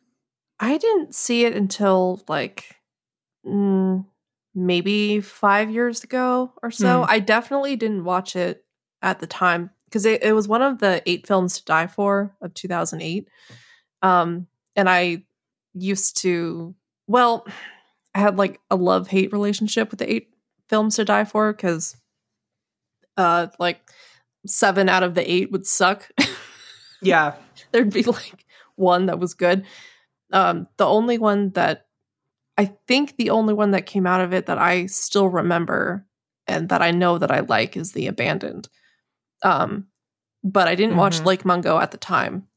I 0.59 0.77
didn't 0.77 1.13
see 1.13 1.45
it 1.45 1.55
until 1.55 2.23
like 2.27 2.75
mm, 3.45 4.05
maybe 4.55 5.21
five 5.21 5.69
years 5.69 6.03
ago 6.03 6.51
or 6.63 6.71
so. 6.71 7.03
Hmm. 7.03 7.09
I 7.09 7.19
definitely 7.19 7.75
didn't 7.75 8.03
watch 8.03 8.35
it 8.35 8.65
at 9.01 9.19
the 9.19 9.27
time 9.27 9.69
because 9.85 10.05
it, 10.05 10.23
it 10.23 10.33
was 10.33 10.47
one 10.47 10.61
of 10.61 10.79
the 10.79 11.01
eight 11.05 11.27
films 11.27 11.57
to 11.57 11.65
die 11.65 11.87
for 11.87 12.35
of 12.41 12.53
2008. 12.55 13.29
Um, 14.01 14.47
and 14.75 14.89
I 14.89 15.23
used 15.73 16.17
to, 16.21 16.75
well, 17.07 17.47
I 18.17 18.19
had 18.19 18.35
like 18.37 18.59
a 18.71 18.75
love 18.75 19.07
hate 19.07 19.31
relationship 19.31 19.91
with 19.91 19.99
the 19.99 20.11
eight 20.11 20.29
films 20.69 20.95
to 20.95 21.05
die 21.05 21.23
for 21.23 21.53
because, 21.53 21.95
uh, 23.15 23.47
like 23.59 23.79
seven 24.47 24.89
out 24.89 25.03
of 25.03 25.13
the 25.13 25.31
eight 25.31 25.51
would 25.51 25.67
suck. 25.67 26.09
Yeah. 26.99 27.35
There'd 27.71 27.93
be 27.93 28.01
like 28.01 28.43
one 28.75 29.05
that 29.05 29.19
was 29.19 29.35
good. 29.35 29.65
Um, 30.33 30.67
the 30.77 30.85
only 30.87 31.19
one 31.19 31.51
that 31.51 31.85
I 32.57 32.73
think 32.87 33.17
the 33.17 33.29
only 33.29 33.53
one 33.53 33.69
that 33.71 33.85
came 33.85 34.07
out 34.07 34.19
of 34.21 34.33
it 34.33 34.47
that 34.47 34.57
I 34.57 34.87
still 34.87 35.27
remember 35.29 36.07
and 36.47 36.69
that 36.69 36.81
I 36.81 36.89
know 36.89 37.19
that 37.19 37.29
I 37.29 37.41
like 37.41 37.77
is 37.77 37.91
The 37.91 38.07
Abandoned. 38.07 38.67
Um, 39.43 39.89
but 40.43 40.67
I 40.67 40.73
didn't 40.73 40.97
watch 40.97 41.19
Mhm. 41.19 41.25
Lake 41.25 41.45
Mungo 41.45 41.77
at 41.77 41.91
the 41.91 41.97
time. 41.99 42.47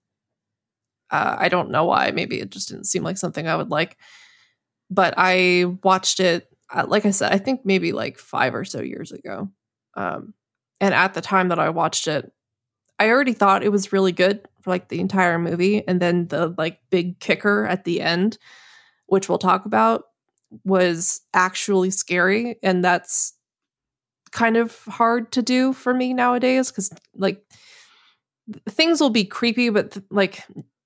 Uh, 1.11 1.37
I 1.39 1.51
don't 1.51 1.71
know 1.71 1.85
why. 1.85 2.11
Maybe 2.11 2.41
it 2.41 2.49
just 2.49 2.71
didn't 2.71 2.87
seem 2.87 3.03
like 3.03 3.19
something 3.19 3.47
I 3.47 3.57
would 3.57 3.71
like. 3.71 3.99
But 4.91 5.15
I 5.17 5.67
watched 5.85 6.21
it, 6.21 6.49
uh, 6.75 6.85
like 6.89 7.07
I 7.07 7.11
said, 7.11 7.33
I 7.33 7.39
think 7.39 7.65
maybe 7.65 7.93
like 7.93 8.19
five 8.19 8.55
or 8.55 8.65
so 8.65 8.81
years 8.81 9.13
ago. 9.13 9.49
Um, 9.95 10.35
and 10.81 10.95
at 10.95 11.15
the 11.15 11.21
time 11.21 11.49
that 11.49 11.59
I 11.59 11.71
watched 11.71 12.09
it, 12.09 12.33
I 12.99 13.09
already 13.11 13.33
thought 13.33 13.63
it 13.63 13.73
was 13.73 13.93
really 13.93 14.13
good 14.13 14.47
for 14.63 14.71
like 14.71 14.89
the 14.89 15.01
entire 15.01 15.39
movie. 15.39 15.87
And 15.87 16.01
then 16.01 16.27
the 16.29 16.55
like 16.59 16.81
big 16.91 17.19
kicker 17.21 17.67
at 17.67 17.85
the 17.85 18.01
end, 18.01 18.37
which 19.07 19.29
we'll 19.29 19.39
talk 19.39 19.65
about, 19.65 20.05
was 20.65 21.21
actually 21.33 21.91
scary. 21.91 22.59
And 22.63 22.85
that's 22.85 23.35
kind 24.33 24.57
of 24.57 24.79
hard 24.85 25.33
to 25.33 25.43
do 25.43 25.73
for 25.73 25.93
me 25.95 26.15
nowadays 26.15 26.71
because 26.71 26.91
like 27.17 27.43
things 28.69 29.01
will 29.01 29.11
be 29.11 29.25
creepy, 29.25 29.69
but 29.71 29.93
th- 29.93 30.07
like 30.11 30.45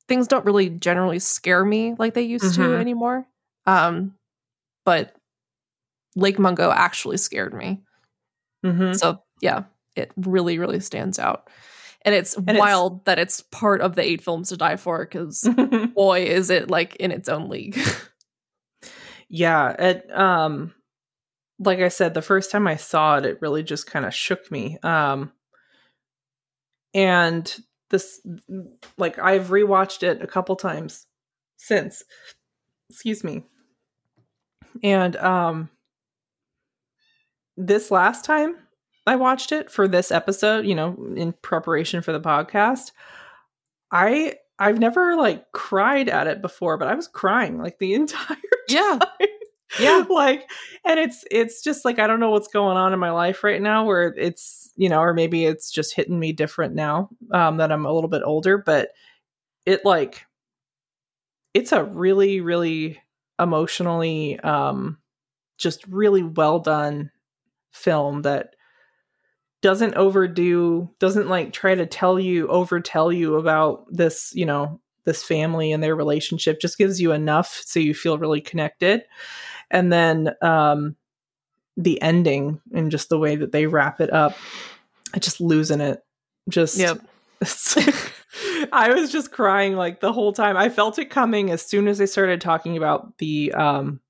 things 0.09 0.29
don't 0.29 0.45
really 0.45 0.69
generally 0.71 1.19
scare 1.19 1.65
me 1.65 1.95
like 1.99 2.15
they 2.15 2.23
used 2.23 2.55
to 2.55 2.61
Mhm. 2.61 2.81
anymore. 2.81 3.27
Um, 3.67 4.15
but 4.85 5.15
Lake 6.17 6.39
Mungo 6.39 6.71
actually 6.71 7.17
scared 7.17 7.55
me. 7.55 7.83
hmm 8.63 8.93
So 8.93 9.23
yeah, 9.41 9.65
it 9.97 10.13
really, 10.17 10.59
really 10.59 10.81
stands 10.81 11.19
out. 11.19 11.49
And 12.03 12.15
it's 12.15 12.37
it's- 12.37 12.59
wild 12.59 13.05
that 13.07 13.19
it's 13.19 13.41
part 13.41 13.81
of 13.81 13.95
the 13.97 14.03
eight 14.03 14.23
films 14.23 14.51
to 14.51 14.57
die 14.57 14.77
for 14.77 15.05
because 15.05 15.49
boy, 15.95 16.25
is 16.25 16.51
it 16.51 16.71
like 16.71 16.97
in 16.97 17.11
its 17.11 17.29
own 17.29 17.49
league. 17.49 17.79
yeah. 19.29 19.71
It, 19.71 20.11
um, 20.17 20.75
like 21.59 21.79
I 21.79 21.89
said, 21.89 22.15
the 22.15 22.23
first 22.23 22.51
time 22.51 22.67
I 22.67 22.77
saw 22.77 23.17
it, 23.19 23.25
it 23.25 23.39
really 23.41 23.63
just 23.63 23.87
kind 23.87 24.05
of 24.05 24.13
shook 24.15 24.51
me. 24.51 24.77
Um, 24.83 25.33
and 26.93 27.53
this, 27.91 28.21
like, 28.99 29.19
I've 29.19 29.49
rewatched 29.49 30.03
it 30.03 30.23
a 30.23 30.27
couple 30.27 30.57
times 30.57 31.07
since. 31.57 32.03
Excuse 32.91 33.25
me. 33.25 33.45
And 34.83 35.17
um, 35.17 35.71
this 37.57 37.91
last 37.91 38.25
time 38.25 38.57
I 39.07 39.17
watched 39.17 39.53
it 39.53 39.71
for 39.71 39.87
this 39.87 40.11
episode, 40.11 40.67
you 40.67 40.75
know, 40.75 40.97
in 41.17 41.33
preparation 41.43 42.03
for 42.03 42.13
the 42.13 42.21
podcast, 42.21 42.93
I 43.91 44.37
I've 44.59 44.79
never 44.79 45.17
like 45.17 45.51
cried 45.53 46.09
at 46.09 46.27
it 46.27 46.41
before, 46.41 46.79
but 46.79 46.89
I 46.89 46.95
was 46.95 47.09
crying 47.09 47.59
like 47.59 47.79
the 47.79 47.95
entire 47.95 48.37
yeah. 48.69 48.99
time. 49.01 49.29
Yeah. 49.79 50.05
like 50.11 50.49
and 50.85 51.01
it's 51.01 51.25
it's 51.31 51.63
just 51.63 51.85
like 51.85 51.99
I 51.99 52.07
don't 52.07 52.21
know 52.21 52.31
what's 52.31 52.49
going 52.49 52.77
on 52.77 52.93
in 52.93 52.99
my 52.99 53.11
life 53.11 53.45
right 53.45 53.61
now 53.61 53.85
where 53.85 54.15
it's, 54.17 54.71
you 54.77 54.89
know, 54.89 55.01
or 55.01 55.15
maybe 55.15 55.45
it's 55.45 55.71
just 55.71 55.95
hitting 55.95 56.19
me 56.19 56.33
different 56.33 56.75
now 56.75 57.11
um 57.33 57.59
that 57.59 57.73
I'm 57.73 57.87
a 57.87 57.93
little 57.93 58.11
bit 58.11 58.23
older, 58.25 58.59
but 58.59 58.91
it 59.67 59.85
like 59.85 60.27
it's 61.53 61.73
a 61.73 61.85
really 61.85 62.41
really 62.41 63.01
emotionally 63.39 64.39
um 64.41 64.99
just 65.59 65.87
really 65.87 66.23
well 66.23 66.59
done 66.59 67.11
film 67.73 68.23
that 68.23 68.55
doesn't 69.63 69.95
overdo 69.95 70.91
doesn't 70.99 71.29
like 71.29 71.53
try 71.53 71.75
to 71.75 71.87
tell 71.87 72.21
you 72.21 72.47
overtell 72.49 73.15
you 73.17 73.37
about 73.37 73.87
this 73.91 74.31
you 74.35 74.45
know 74.45 74.81
this 75.05 75.23
family 75.23 75.73
and 75.73 75.83
their 75.83 75.97
relationship 75.97 76.61
just 76.61 76.79
gives 76.79 77.01
you 77.01 77.13
enough 77.13 77.63
so 77.65 77.81
you 77.81 77.95
feel 77.95 78.19
really 78.19 78.41
connected 78.41 79.03
and 79.71 79.93
then 79.93 80.31
um 80.43 80.97
the 81.77 82.01
ending 82.03 82.61
and 82.73 82.91
just 82.91 83.09
the 83.09 83.19
way 83.19 83.37
that 83.37 83.53
they 83.53 83.67
wrap 83.67 84.01
it 84.01 84.13
up 84.13 84.37
i 85.15 85.19
just 85.19 85.41
losing 85.41 85.81
it 85.81 86.01
just 86.49 86.77
Yep. 86.77 87.01
i 88.73 88.93
was 88.93 89.11
just 89.13 89.31
crying 89.33 89.77
like 89.77 90.01
the 90.01 90.13
whole 90.13 90.33
time. 90.33 90.57
I 90.57 90.69
felt 90.69 90.99
it 90.99 91.11
coming 91.11 91.51
as 91.51 91.63
soon 91.63 91.89
as 91.89 91.99
they 91.99 92.07
started 92.07 92.41
talking 92.41 92.77
about 92.77 93.19
the 93.19 93.53
um 93.53 94.01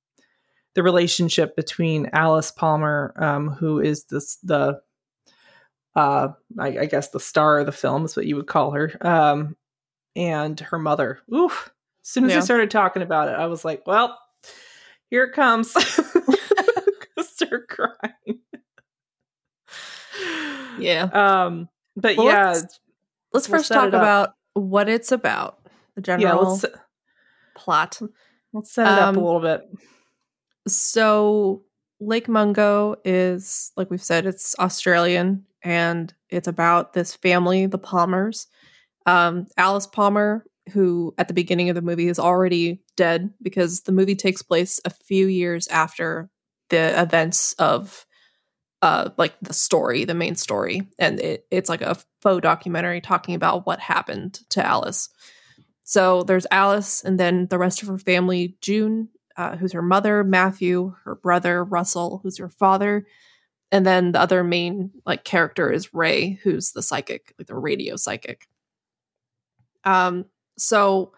the 0.75 0.83
relationship 0.83 1.55
between 1.57 2.11
alice 2.13 2.51
palmer 2.51 3.15
um 3.17 3.49
who 3.51 3.81
is 3.81 4.05
this 4.05 4.37
the 4.43 4.81
uh 5.97 6.29
I, 6.59 6.67
I 6.79 6.87
guess 6.87 7.11
the 7.11 7.21
star 7.21 7.61
of 7.61 7.67
the 7.67 7.73
film 7.73 8.05
is 8.05 8.17
what 8.17 8.27
you 8.27 8.37
would 8.37 8.47
call 8.49 8.73
her 8.73 8.93
um 9.01 9.57
and 10.17 10.59
her 10.61 10.79
mother. 10.79 11.21
Oof. 11.35 11.71
As 12.05 12.09
soon 12.11 12.25
as 12.25 12.31
Yeah. 12.31 12.37
they 12.41 12.45
started 12.45 12.71
talking 12.71 13.03
about 13.03 13.29
it 13.29 13.35
i 13.35 13.47
was 13.47 13.65
like 13.65 13.87
well 13.87 14.19
here 15.11 15.25
it 15.25 15.33
comes. 15.33 15.73
Start 17.21 17.69
crying. 17.69 18.41
Yeah. 20.79 21.05
um 21.13 21.69
but 21.97 22.17
Well, 22.17 22.27
yeah 22.27 22.49
let's- 22.53 22.81
Let's 23.33 23.49
We'll 23.49 23.59
first 23.59 23.73
talk 23.73 23.89
about 23.89 24.35
what 24.55 24.89
it's 24.89 25.13
about. 25.13 25.59
The 25.95 26.01
yeah 26.01 26.17
general 26.19 26.53
let's 26.53 26.65
plot. 27.57 28.01
let's 28.53 28.73
set 28.73 28.87
it 28.87 28.99
up 28.99 29.15
a 29.15 29.19
Um, 29.19 29.25
little 29.25 29.41
bit 29.41 29.63
So 30.67 31.63
Lake 32.01 32.29
Mungo 32.29 32.97
is, 33.05 33.73
like 33.77 33.91
we've 33.91 34.03
said, 34.03 34.27
it's 34.27 34.55
Australian 34.59 35.45
and 35.63 36.13
it's 36.31 36.49
about 36.49 36.93
this 36.93 37.15
family, 37.15 37.67
the 37.67 37.79
Palmers. 37.79 38.47
Um, 39.07 39.47
Alice 39.57 39.87
Palmer, 39.87 40.45
who 40.73 41.15
at 41.19 41.29
the 41.29 41.35
beginning 41.35 41.69
of 41.69 41.75
the 41.75 41.83
movie 41.83 42.09
is 42.09 42.19
already 42.19 42.83
dead 42.97 43.31
because 43.43 43.83
the 43.83 43.93
movie 43.93 44.17
takes 44.17 44.43
place 44.43 44.81
a 44.85 44.91
few 44.91 45.27
years 45.27 45.69
after 45.69 46.31
the 46.71 47.01
events 47.01 47.53
of 47.55 48.07
uh 48.85 49.09
like 49.17 49.35
the 49.41 49.55
story, 49.55 50.05
the 50.05 50.13
main 50.13 50.37
story. 50.37 50.87
And 50.99 51.19
it, 51.19 51.47
it's 51.51 51.71
like 51.71 51.81
a 51.81 51.97
faux 52.21 52.43
documentary 52.43 53.01
talking 53.01 53.35
about 53.35 53.67
what 53.67 53.81
happened 53.81 54.41
to 54.51 54.65
Alice. 54.65 55.09
So 55.85 56.23
there's 56.23 56.47
Alice 56.51 57.03
and 57.03 57.19
then 57.19 57.47
the 57.47 57.57
rest 57.57 57.81
of 57.83 57.89
her 57.89 57.99
family, 57.99 58.59
June, 58.61 59.09
uh, 59.39 59.57
who's 59.57 59.73
her 59.73 59.81
mother, 59.81 60.23
Matthew, 60.23 60.95
her 61.05 61.15
brother, 61.15 61.65
Russell, 61.65 62.21
who's 62.23 62.37
her 62.37 62.51
father, 62.51 63.07
and 63.73 63.87
then 63.87 64.13
the 64.13 64.21
other 64.21 64.45
main 64.45 64.91
like 65.07 65.25
character 65.25 65.73
is 65.73 65.95
Ray, 65.95 66.39
who's 66.43 66.73
the 66.73 66.83
psychic, 66.83 67.33
like 67.39 67.47
the 67.47 67.57
radio 67.57 67.97
psychic. 67.97 68.47
Um, 69.85 70.27
so 70.59 71.13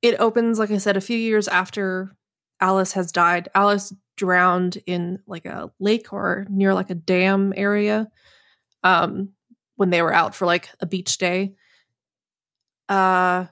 it 0.00 0.18
opens, 0.18 0.58
like 0.58 0.70
I 0.70 0.78
said, 0.78 0.96
a 0.96 1.02
few 1.02 1.18
years 1.18 1.46
after 1.46 2.16
Alice 2.58 2.92
has 2.92 3.12
died. 3.12 3.50
Alice 3.54 3.92
drowned 4.16 4.78
in 4.86 5.20
like 5.26 5.46
a 5.46 5.70
lake 5.78 6.12
or 6.12 6.46
near 6.50 6.74
like 6.74 6.90
a 6.90 6.94
dam 6.94 7.52
area 7.56 8.08
um 8.82 9.30
when 9.76 9.90
they 9.90 10.02
were 10.02 10.14
out 10.14 10.34
for 10.34 10.46
like 10.46 10.70
a 10.80 10.86
beach 10.86 11.18
day. 11.18 11.54
Uh 12.88 13.46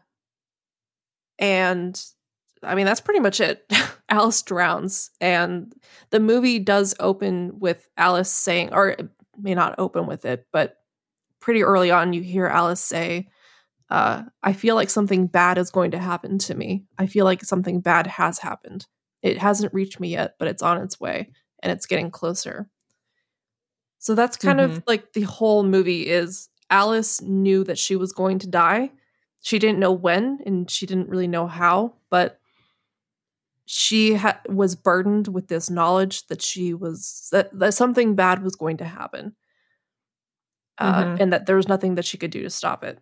and 1.39 2.01
I 2.63 2.75
mean, 2.75 2.87
that's 2.87 3.01
pretty 3.01 3.21
much 3.21 3.41
it. 3.41 3.71
Alice 4.09 4.43
drowns. 4.43 5.11
And 5.21 5.75
the 6.11 6.21
movie 6.21 6.59
does 6.59 6.95
open 7.01 7.59
with 7.59 7.89
Alice 7.97 8.31
saying, 8.31 8.73
or 8.73 8.91
it 8.91 9.09
may 9.39 9.55
not 9.55 9.75
open 9.79 10.07
with 10.07 10.25
it, 10.25 10.47
but 10.53 10.77
pretty 11.41 11.63
early 11.63 11.91
on, 11.91 12.13
you 12.13 12.23
hear 12.23 12.47
Alice 12.47 12.81
say, 12.81 13.29
uh, 13.91 14.23
I 14.43 14.53
feel 14.55 14.75
like 14.77 14.91
something 14.91 15.27
bad 15.27 15.59
is 15.59 15.71
going 15.71 15.91
to 15.91 15.99
happen 15.99 16.39
to 16.39 16.55
me. 16.55 16.85
I 16.99 17.07
feel 17.07 17.25
like 17.25 17.45
something 17.45 17.81
bad 17.81 18.07
has 18.07 18.39
happened. 18.39 18.87
It 19.25 19.39
hasn't 19.39 19.75
reached 19.75 19.99
me 19.99 20.11
yet, 20.11 20.37
but 20.39 20.49
it's 20.49 20.63
on 20.63 20.81
its 20.83 21.01
way 21.01 21.31
and 21.63 21.73
it's 21.73 21.87
getting 21.87 22.13
closer. 22.13 22.69
So 23.99 24.15
that's 24.15 24.37
kind 24.37 24.61
of 24.61 24.83
like 24.87 25.15
the 25.15 25.23
whole 25.23 25.63
movie 25.65 26.07
is 26.07 26.51
Alice 26.71 27.23
knew 27.23 27.65
that 27.65 27.79
she 27.79 27.97
was 27.97 28.13
going 28.13 28.39
to 28.41 28.47
die. 28.47 28.93
She 29.41 29.59
didn't 29.59 29.79
know 29.79 29.93
when 29.93 30.41
and 30.45 30.71
she 30.71 30.87
didn't 30.87 31.09
really 31.09 31.27
know 31.27 31.47
how, 31.47 31.95
but 32.11 32.39
she 33.67 34.15
ha- 34.15 34.41
was 34.49 34.77
burdened 34.77 35.29
with 35.29 35.49
this 35.49 35.71
knowledge 35.71 36.27
that 36.27 36.43
she 36.43 36.75
was 36.75 37.29
that, 37.33 37.59
that 37.59 37.73
something 37.75 38.15
bad 38.15 38.43
was 38.43 38.55
going 38.57 38.77
to 38.77 38.85
happen. 38.85 39.35
Uh, 40.79 41.05
Mhm. 41.05 41.21
and 41.21 41.33
that 41.33 41.47
there 41.47 41.57
was 41.57 41.69
nothing 41.69 41.95
that 41.95 42.05
she 42.05 42.19
could 42.19 42.31
do 42.33 42.43
to 42.43 42.51
stop 42.51 42.85
it. 42.85 42.99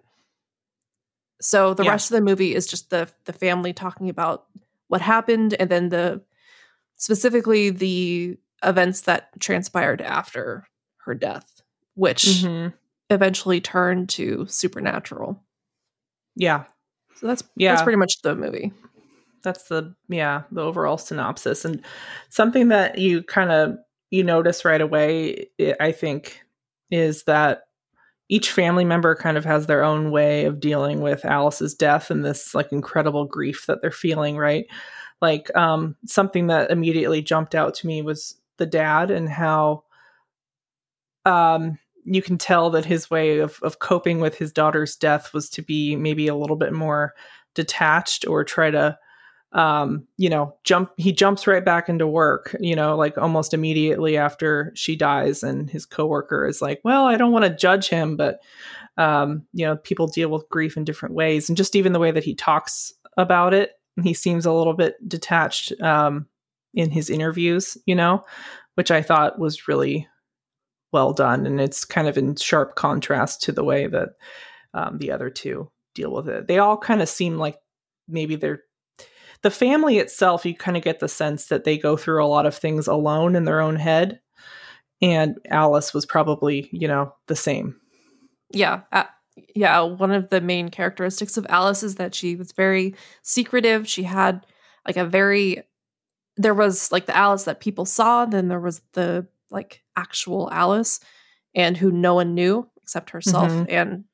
So 1.40 1.74
the 1.74 1.84
Yeah. 1.84 1.90
rest 1.90 2.10
of 2.10 2.14
the 2.14 2.20
movie 2.20 2.54
is 2.54 2.66
just 2.66 2.90
the 2.90 3.08
the 3.24 3.32
family 3.32 3.72
talking 3.72 4.08
about 4.08 4.46
what 4.92 5.00
happened 5.00 5.54
and 5.58 5.70
then 5.70 5.88
the 5.88 6.20
specifically 6.96 7.70
the 7.70 8.36
events 8.62 9.00
that 9.02 9.30
transpired 9.40 10.02
after 10.02 10.68
her 11.06 11.14
death, 11.14 11.62
which 11.94 12.24
Mhm. 12.24 12.74
eventually 13.08 13.58
turned 13.58 14.10
to 14.10 14.46
supernatural. 14.48 15.42
Yeah. 16.36 16.64
So 17.16 17.26
that's 17.26 17.42
Yeah. 17.56 17.72
that's 17.72 17.82
pretty 17.82 17.96
much 17.96 18.20
the 18.22 18.34
movie. 18.36 18.72
that's 19.42 19.64
the 19.64 19.92
yeah 20.08 20.42
the 20.52 20.60
overall 20.62 20.96
synopsis 20.98 21.64
and 21.64 21.82
something 22.28 22.68
that 22.68 22.98
you 22.98 23.22
kind 23.24 23.50
of 23.50 23.76
you 24.10 24.22
notice 24.22 24.64
right 24.64 24.80
away 24.80 25.48
I 25.80 25.90
think 25.90 26.44
is 26.92 27.24
that 27.24 27.62
each 28.28 28.50
family 28.50 28.84
member 28.84 29.14
kind 29.14 29.36
of 29.36 29.44
has 29.44 29.66
their 29.66 29.84
own 29.84 30.10
way 30.10 30.44
of 30.44 30.60
dealing 30.60 31.00
with 31.00 31.24
alice's 31.24 31.74
death 31.74 32.10
and 32.10 32.24
this 32.24 32.54
like 32.54 32.72
incredible 32.72 33.24
grief 33.26 33.66
that 33.66 33.82
they're 33.82 33.90
feeling 33.90 34.36
right? 34.36 34.66
Like 35.20 35.54
um 35.56 35.96
something 36.06 36.48
that 36.48 36.70
immediately 36.70 37.22
jumped 37.22 37.54
out 37.54 37.74
to 37.76 37.86
me 37.86 38.02
was 38.02 38.36
the 38.58 38.66
dad 38.66 39.10
and 39.10 39.28
how 39.28 39.84
um 41.24 41.78
you 42.04 42.20
can 42.20 42.36
tell 42.36 42.70
that 42.70 42.84
his 42.84 43.10
way 43.10 43.38
of, 43.38 43.60
of 43.62 43.78
coping 43.78 44.20
with 44.20 44.36
his 44.36 44.52
daughter's 44.52 44.96
death 44.96 45.32
was 45.32 45.48
to 45.50 45.62
be 45.62 45.94
maybe 45.94 46.26
a 46.26 46.34
little 46.34 46.56
bit 46.56 46.72
more 46.72 47.14
detached 47.54 48.26
or 48.26 48.42
try 48.44 48.70
to 48.70 48.98
um, 49.52 50.06
you 50.16 50.30
know, 50.30 50.54
jump 50.64 50.90
he 50.96 51.12
jumps 51.12 51.46
right 51.46 51.64
back 51.64 51.88
into 51.88 52.06
work, 52.06 52.56
you 52.60 52.74
know, 52.74 52.96
like 52.96 53.18
almost 53.18 53.52
immediately 53.52 54.16
after 54.16 54.72
she 54.74 54.96
dies 54.96 55.42
and 55.42 55.68
his 55.68 55.84
coworker 55.84 56.46
is 56.46 56.62
like, 56.62 56.80
"Well, 56.84 57.04
I 57.04 57.16
don't 57.16 57.32
want 57.32 57.44
to 57.44 57.54
judge 57.54 57.88
him, 57.88 58.16
but 58.16 58.40
um, 58.96 59.46
you 59.52 59.66
know, 59.66 59.76
people 59.76 60.06
deal 60.06 60.30
with 60.30 60.48
grief 60.48 60.76
in 60.76 60.84
different 60.84 61.14
ways 61.14 61.48
and 61.48 61.56
just 61.56 61.76
even 61.76 61.92
the 61.92 61.98
way 61.98 62.10
that 62.10 62.24
he 62.24 62.34
talks 62.34 62.92
about 63.16 63.52
it, 63.54 63.72
he 64.02 64.14
seems 64.14 64.46
a 64.46 64.52
little 64.52 64.74
bit 64.74 64.96
detached 65.06 65.72
um 65.82 66.26
in 66.74 66.90
his 66.90 67.10
interviews, 67.10 67.76
you 67.86 67.94
know, 67.94 68.24
which 68.76 68.90
I 68.90 69.02
thought 69.02 69.38
was 69.38 69.68
really 69.68 70.08
well 70.92 71.12
done 71.12 71.46
and 71.46 71.60
it's 71.60 71.84
kind 71.84 72.08
of 72.08 72.16
in 72.18 72.36
sharp 72.36 72.76
contrast 72.76 73.42
to 73.42 73.52
the 73.52 73.64
way 73.64 73.86
that 73.86 74.10
um, 74.74 74.98
the 74.98 75.10
other 75.10 75.30
two 75.30 75.70
deal 75.94 76.12
with 76.12 76.28
it. 76.28 76.48
They 76.48 76.58
all 76.58 76.78
kind 76.78 77.02
of 77.02 77.08
seem 77.08 77.36
like 77.38 77.58
maybe 78.08 78.36
they're 78.36 78.62
the 79.42 79.50
family 79.50 79.98
itself, 79.98 80.46
you 80.46 80.54
kind 80.54 80.76
of 80.76 80.82
get 80.82 81.00
the 81.00 81.08
sense 81.08 81.46
that 81.46 81.64
they 81.64 81.76
go 81.78 81.96
through 81.96 82.24
a 82.24 82.26
lot 82.26 82.46
of 82.46 82.54
things 82.54 82.86
alone 82.86 83.34
in 83.36 83.44
their 83.44 83.60
own 83.60 83.76
head. 83.76 84.20
And 85.00 85.36
Alice 85.50 85.92
was 85.92 86.06
probably, 86.06 86.68
you 86.72 86.86
know, 86.86 87.12
the 87.26 87.34
same. 87.36 87.76
Yeah. 88.52 88.82
Uh, 88.92 89.04
yeah, 89.54 89.80
one 89.80 90.12
of 90.12 90.28
the 90.30 90.40
main 90.40 90.68
characteristics 90.68 91.36
of 91.36 91.46
Alice 91.48 91.82
is 91.82 91.96
that 91.96 92.14
she 92.14 92.36
was 92.36 92.52
very 92.52 92.94
secretive. 93.22 93.88
She 93.88 94.02
had 94.04 94.46
like 94.86 94.96
a 94.96 95.04
very 95.04 95.62
there 96.36 96.54
was 96.54 96.90
like 96.92 97.06
the 97.06 97.16
Alice 97.16 97.44
that 97.44 97.60
people 97.60 97.84
saw, 97.84 98.24
then 98.24 98.48
there 98.48 98.60
was 98.60 98.80
the 98.94 99.26
like 99.50 99.82
actual 99.96 100.48
Alice 100.50 100.98
and 101.54 101.76
who 101.76 101.90
no 101.90 102.14
one 102.14 102.34
knew 102.34 102.68
except 102.82 103.10
herself 103.10 103.50
Mhm. 103.52 103.66
and 103.68 104.04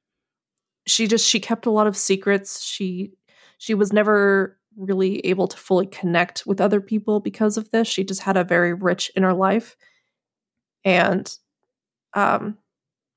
she 0.86 1.06
just 1.06 1.26
she 1.28 1.38
kept 1.40 1.66
a 1.66 1.70
lot 1.70 1.86
of 1.86 1.96
secrets. 1.96 2.62
She 2.62 3.12
she 3.58 3.74
was 3.74 3.92
never 3.92 4.57
really 4.78 5.18
able 5.20 5.48
to 5.48 5.56
fully 5.56 5.86
connect 5.86 6.46
with 6.46 6.60
other 6.60 6.80
people 6.80 7.20
because 7.20 7.56
of 7.56 7.70
this. 7.70 7.88
She 7.88 8.04
just 8.04 8.22
had 8.22 8.36
a 8.36 8.44
very 8.44 8.72
rich 8.72 9.10
inner 9.16 9.34
life. 9.34 9.76
And 10.84 11.30
um 12.14 12.56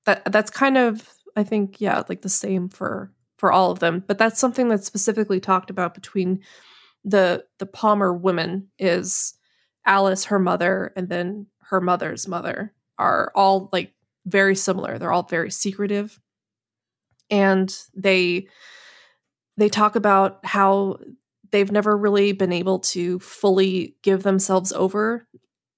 that 0.05 0.31
that's 0.31 0.51
kind 0.51 0.77
of 0.77 1.07
I 1.35 1.43
think 1.43 1.79
yeah, 1.79 2.03
like 2.09 2.21
the 2.21 2.29
same 2.29 2.69
for 2.69 3.11
for 3.37 3.51
all 3.51 3.71
of 3.71 3.79
them. 3.79 4.03
But 4.07 4.17
that's 4.17 4.39
something 4.39 4.67
that's 4.67 4.85
specifically 4.85 5.39
talked 5.39 5.69
about 5.69 5.93
between 5.93 6.41
the 7.03 7.45
the 7.59 7.65
Palmer 7.65 8.13
women 8.13 8.67
is 8.77 9.33
Alice, 9.85 10.25
her 10.25 10.39
mother, 10.39 10.93
and 10.95 11.09
then 11.09 11.47
her 11.69 11.81
mother's 11.81 12.27
mother 12.27 12.73
are 12.97 13.31
all 13.35 13.69
like 13.71 13.93
very 14.25 14.55
similar. 14.55 14.97
They're 14.97 15.11
all 15.11 15.23
very 15.23 15.51
secretive. 15.51 16.19
And 17.29 17.75
they 17.95 18.47
they 19.57 19.69
talk 19.69 19.95
about 19.95 20.45
how 20.45 20.97
they've 21.51 21.71
never 21.71 21.95
really 21.97 22.31
been 22.31 22.51
able 22.53 22.79
to 22.79 23.19
fully 23.19 23.95
give 24.03 24.23
themselves 24.23 24.71
over 24.73 25.27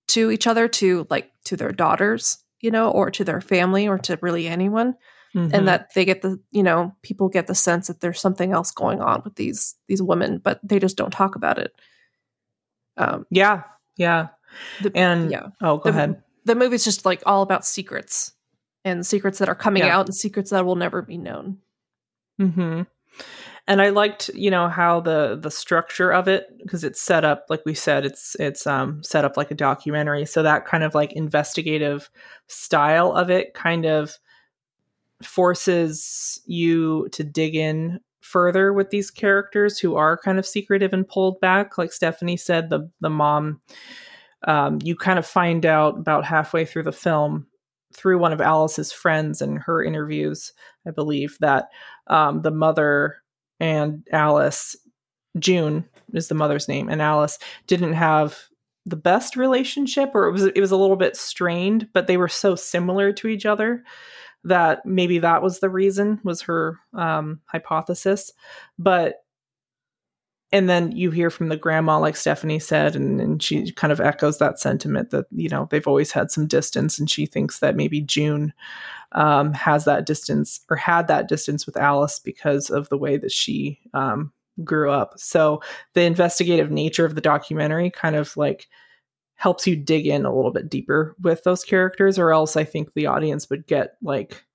to 0.09 0.31
each 0.31 0.47
other 0.47 0.67
to 0.67 1.07
like 1.09 1.31
to 1.45 1.55
their 1.57 1.71
daughters, 1.71 2.37
you 2.61 2.69
know, 2.71 2.91
or 2.91 3.09
to 3.11 3.23
their 3.23 3.41
family 3.41 3.87
or 3.87 3.97
to 3.99 4.17
really 4.21 4.47
anyone 4.47 4.95
Mhm. 5.35 5.51
and 5.51 5.67
that 5.67 5.91
they 5.95 6.05
get 6.05 6.21
the 6.21 6.39
you 6.51 6.61
know 6.61 6.95
people 7.01 7.27
get 7.27 7.47
the 7.47 7.55
sense 7.55 7.87
that 7.87 8.01
there's 8.01 8.21
something 8.21 8.51
else 8.53 8.69
going 8.69 9.01
on 9.01 9.21
with 9.23 9.33
these 9.35 9.73
these 9.87 9.99
women 10.01 10.37
but 10.37 10.59
they 10.63 10.77
just 10.77 10.95
don't 10.95 11.09
talk 11.11 11.35
about 11.35 11.57
it 11.57 11.73
um 12.97 13.25
yeah, 13.31 13.63
yeah. 13.97 14.27
the, 14.81 14.91
And 14.93 15.31
yeah 15.31 15.47
oh, 15.61 15.77
go 15.77 15.83
the, 15.85 15.89
ahead. 15.89 16.21
the 16.45 16.53
movie's 16.53 16.83
just 16.83 17.03
like 17.05 17.23
all 17.25 17.41
about 17.41 17.65
secrets 17.65 18.33
and 18.85 19.03
secrets 19.03 19.39
that 19.39 19.49
are 19.49 19.55
coming 19.55 19.81
Yeah. 19.83 19.97
out 19.97 20.05
and 20.05 20.13
secrets 20.15 20.51
that 20.51 20.65
will 20.65 20.75
never 20.75 21.01
be 21.01 21.17
known 21.17 21.57
hmm 22.37 22.81
And 23.65 23.81
I 23.81 23.89
liked, 23.89 24.29
you 24.33 24.51
know, 24.51 24.67
how 24.67 24.99
the 24.99 25.37
the 25.41 25.51
structure 25.51 26.11
of 26.11 26.27
it 26.27 26.47
because 26.61 26.83
it's 26.83 27.01
set 27.01 27.23
up 27.23 27.45
like 27.49 27.61
we 27.65 27.73
said, 27.73 28.05
it's 28.05 28.35
it's 28.39 28.67
um 28.67 29.01
set 29.03 29.23
up 29.23 29.37
like 29.37 29.51
a 29.51 29.55
documentary. 29.55 30.25
So 30.25 30.43
that 30.43 30.65
kind 30.65 30.83
of 30.83 30.93
like 30.93 31.13
investigative 31.13 32.09
style 32.47 33.13
of 33.13 33.29
it 33.29 33.53
kind 33.53 33.85
of 33.85 34.17
forces 35.21 36.41
you 36.45 37.07
to 37.13 37.23
dig 37.23 37.55
in 37.55 37.99
further 38.19 38.73
with 38.73 38.89
these 38.89 39.11
characters 39.11 39.79
who 39.79 39.95
are 39.95 40.17
kind 40.17 40.39
of 40.39 40.45
secretive 40.45 40.93
and 40.93 41.07
pulled 41.07 41.39
back. 41.39 41.77
Like 41.77 41.93
Stephanie 41.93 42.37
said, 42.37 42.69
the 42.69 42.89
the 42.99 43.09
mom, 43.09 43.61
um, 44.45 44.79
you 44.83 44.95
kind 44.95 45.19
of 45.19 45.25
find 45.25 45.65
out 45.65 45.97
about 45.97 46.25
halfway 46.25 46.65
through 46.65 46.83
the 46.83 46.91
film 46.91 47.47
through 47.93 48.17
one 48.17 48.33
of 48.33 48.41
Alice's 48.41 48.91
friends 48.91 49.41
and 49.41 49.59
her 49.59 49.83
interviews, 49.83 50.51
I 50.87 50.91
believe, 50.91 51.37
that 51.39 51.69
um, 52.07 52.41
the 52.41 52.51
mother 52.51 53.22
and 53.63 54.05
Alice, 54.11 54.75
June 55.39 55.85
is 56.13 56.27
the 56.27 56.35
mother's 56.35 56.67
name, 56.67 56.89
and 56.89 57.01
Alice 57.01 57.39
didn't 57.65 57.93
have 57.93 58.37
the 58.85 58.97
best 58.97 59.37
relationship, 59.37 60.11
or 60.13 60.27
it 60.27 60.33
was 60.33 60.43
it 60.43 60.59
was 60.59 60.71
a 60.71 60.77
little 60.77 60.97
bit 60.97 61.15
strained, 61.15 61.87
but 61.93 62.05
they 62.05 62.17
were 62.17 62.27
so 62.27 62.55
similar 62.55 63.13
to 63.13 63.29
each 63.29 63.45
other 63.45 63.85
that 64.43 64.85
maybe 64.85 65.17
that 65.19 65.41
was 65.41 65.61
the 65.61 65.69
reason 65.69 66.19
was 66.25 66.41
her 66.41 66.77
um, 66.93 67.39
hypothesis. 67.45 68.33
But 68.77 69.22
and 70.53 70.69
then 70.69 70.91
you 70.91 71.09
hear 71.09 71.31
from 71.31 71.49
the 71.49 71.57
grandma, 71.57 71.97
like 71.97 72.15
Stephanie 72.15 72.59
said, 72.59 72.95
and, 72.95 73.19
and 73.19 73.41
she 73.41 73.71
kind 73.71 73.91
of 73.91 73.99
echoes 73.99 74.37
that 74.37 74.59
sentiment 74.59 75.09
that 75.09 75.25
you 75.31 75.49
know 75.49 75.67
they've 75.71 75.87
always 75.87 76.11
had 76.11 76.29
some 76.29 76.45
distance, 76.45 76.99
and 76.99 77.09
she 77.09 77.25
thinks 77.25 77.57
that 77.59 77.75
maybe 77.75 77.99
June 77.99 78.53
um, 79.13 79.51
has 79.53 79.85
that 79.85 80.05
distance 80.05 80.61
or 80.69 80.77
had 80.77 81.07
that 81.07 81.27
distance 81.27 81.65
with 81.65 81.75
Alice 81.75 82.19
because 82.19 82.69
of 82.69 82.87
the 82.89 82.99
way 82.99 83.17
that 83.17 83.31
she 83.31 83.79
um, 83.95 84.31
grew 84.63 84.91
up. 84.91 85.15
So 85.17 85.63
the 85.95 86.03
investigative 86.03 86.69
nature 86.69 87.03
of 87.03 87.15
the 87.15 87.21
documentary 87.21 87.89
kind 87.89 88.15
of 88.15 88.37
like 88.37 88.67
helps 89.33 89.65
you 89.65 89.75
dig 89.75 90.05
in 90.05 90.23
a 90.23 90.33
little 90.33 90.51
bit 90.51 90.69
deeper 90.69 91.15
with 91.19 91.43
those 91.43 91.63
characters, 91.63 92.19
or 92.19 92.31
else 92.31 92.55
I 92.55 92.63
think 92.63 92.93
the 92.93 93.07
audience 93.07 93.49
would 93.49 93.65
get 93.65 93.95
like 94.03 94.45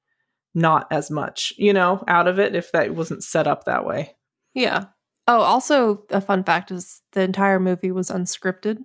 not 0.55 0.87
as 0.93 1.11
much, 1.11 1.53
you 1.57 1.73
know, 1.73 2.05
out 2.07 2.29
of 2.29 2.39
it 2.39 2.55
if 2.55 2.71
that 2.71 2.95
wasn't 2.95 3.25
set 3.25 3.49
up 3.49 3.65
that 3.65 3.85
way. 3.85 4.15
yeah 4.55 4.85
oh 5.29 5.41
also 5.41 6.03
a 6.11 6.21
fun 6.21 6.43
fact 6.43 6.73
is 6.73 7.03
the 7.13 7.21
entire 7.21 7.61
movie 7.61 7.93
was 7.93 8.11
unscripted. 8.11 8.79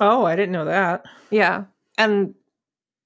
Oh, 0.00 0.24
I 0.24 0.36
didn't 0.36 0.52
know 0.52 0.64
that. 0.66 1.04
yeah. 1.30 1.64
And 1.96 2.34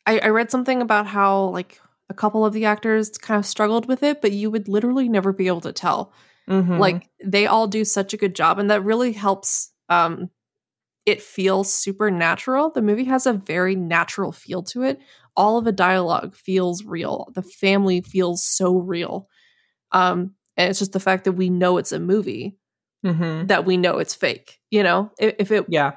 I, 0.06 0.18
I 0.20 0.28
read 0.28 0.50
something 0.50 0.80
about 0.80 1.06
how 1.06 1.44
like 1.50 1.80
a 2.08 2.14
couple 2.14 2.46
of 2.46 2.54
the 2.54 2.64
actors 2.64 3.10
kind 3.18 3.38
of 3.38 3.44
struggled 3.44 3.86
with 3.86 4.02
it 4.02 4.22
but 4.22 4.32
you 4.32 4.50
would 4.50 4.66
literally 4.66 5.06
never 5.10 5.32
be 5.32 5.46
able 5.46 5.60
to 5.62 5.72
tell. 5.72 6.12
Mhm. 6.48 6.78
like 6.78 7.10
they 7.22 7.46
all 7.46 7.66
do 7.66 7.84
such 7.84 8.14
a 8.14 8.16
good 8.16 8.34
job 8.34 8.58
and 8.58 8.70
that 8.70 8.82
really 8.82 9.12
helps 9.12 9.70
um 9.90 10.30
it 11.04 11.20
feel 11.22 11.62
supernatural. 11.64 12.70
The 12.70 12.80
movie 12.82 13.04
has 13.04 13.26
a 13.26 13.34
very 13.34 13.74
natural 13.76 14.32
feel 14.32 14.62
to 14.64 14.82
it. 14.82 14.98
All 15.36 15.58
of 15.58 15.64
the 15.66 15.72
dialogue 15.72 16.34
feels 16.34 16.84
real. 16.84 17.28
The 17.34 17.42
family 17.42 18.00
feels 18.00 18.42
so 18.42 18.76
real. 18.78 19.28
Um 19.92 20.34
and 20.58 20.68
it's 20.68 20.78
just 20.80 20.92
the 20.92 21.00
fact 21.00 21.24
that 21.24 21.32
we 21.32 21.48
know 21.48 21.78
it's 21.78 21.92
a 21.92 21.98
movie 21.98 22.58
Mhm. 23.06 23.46
that 23.48 23.64
we 23.64 23.76
know 23.78 23.98
it's 23.98 24.14
fake 24.14 24.58
you 24.70 24.82
know 24.82 25.10
if, 25.18 25.34
if 25.38 25.50
it 25.52 25.64
yeah, 25.68 25.92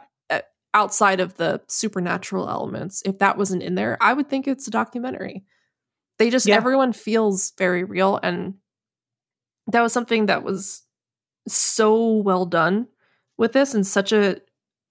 outside 0.74 1.20
of 1.20 1.36
the 1.36 1.60
supernatural 1.68 2.48
elements 2.48 3.02
if 3.06 3.18
that 3.20 3.38
wasn't 3.38 3.62
in 3.64 3.76
there 3.76 3.98
i 4.00 4.14
would 4.14 4.30
think 4.30 4.48
it's 4.48 4.68
a 4.68 4.72
documentary 4.72 5.44
they 6.20 6.30
just 6.30 6.46
Yeah. 6.48 6.56
everyone 6.56 6.94
feels 6.94 7.52
very 7.58 7.84
real 7.84 8.20
and 8.24 8.54
that 9.68 9.82
was 9.82 9.94
something 9.94 10.28
that 10.28 10.44
was 10.44 10.84
so 11.48 12.18
well 12.18 12.46
done 12.46 12.88
with 13.38 13.54
this 13.54 13.74
and 13.74 13.86
such 13.86 14.12
a 14.12 14.40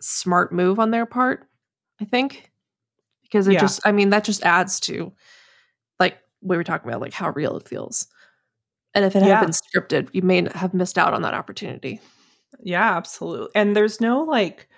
smart 0.00 0.52
move 0.52 0.78
on 0.80 0.90
their 0.90 1.06
part 1.06 1.46
i 2.00 2.04
think 2.04 2.50
because 3.22 3.46
it 3.46 3.52
Yeah. 3.54 3.60
just 3.60 3.80
i 3.84 3.92
mean 3.92 4.10
that 4.10 4.24
just 4.24 4.42
adds 4.44 4.80
to 4.80 5.12
like 6.00 6.18
we 6.42 6.56
were 6.56 6.64
talking 6.64 6.88
about 6.90 7.00
like 7.00 7.12
how 7.12 7.30
real 7.30 7.56
it 7.56 7.68
feels 7.68 8.08
and 8.94 9.04
if 9.04 9.14
it 9.16 9.22
Yeah. 9.24 9.36
had 9.36 9.40
been 9.40 9.50
scripted 9.50 10.08
you 10.12 10.22
may 10.22 10.46
have 10.54 10.74
missed 10.74 10.98
out 10.98 11.14
on 11.14 11.22
that 11.22 11.34
opportunity 11.34 12.00
Yeah, 12.62 12.96
absolutely. 12.96 13.48
And 13.54 13.74
there's 13.76 14.00
no 14.00 14.22
like 14.22 14.68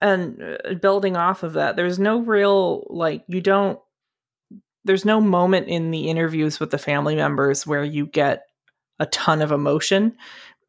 and 0.00 0.42
uh, 0.42 0.74
building 0.74 1.16
off 1.16 1.42
of 1.42 1.52
that, 1.54 1.76
there's 1.76 1.98
no 1.98 2.18
real 2.20 2.86
like 2.90 3.24
you 3.28 3.40
don't 3.40 3.78
there's 4.84 5.04
no 5.04 5.20
moment 5.20 5.68
in 5.68 5.90
the 5.92 6.08
interviews 6.08 6.58
with 6.58 6.70
the 6.70 6.78
family 6.78 7.14
members 7.14 7.66
where 7.66 7.84
you 7.84 8.06
get 8.06 8.42
a 8.98 9.06
ton 9.06 9.40
of 9.40 9.52
emotion. 9.52 10.16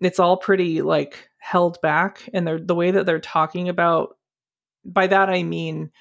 It's 0.02 0.20
all 0.20 0.38
pretty 0.38 0.82
like 0.84 1.30
held 1.40 1.82
back 1.82 2.30
and 2.34 2.46
they're 2.48 2.60
the 2.60 2.76
way 2.76 2.92
that 2.92 3.06
they're 3.06 3.20
talking 3.20 3.70
about 3.70 4.18
by 4.86 5.08
that 5.08 5.30
I 5.30 5.44
mean 5.44 5.92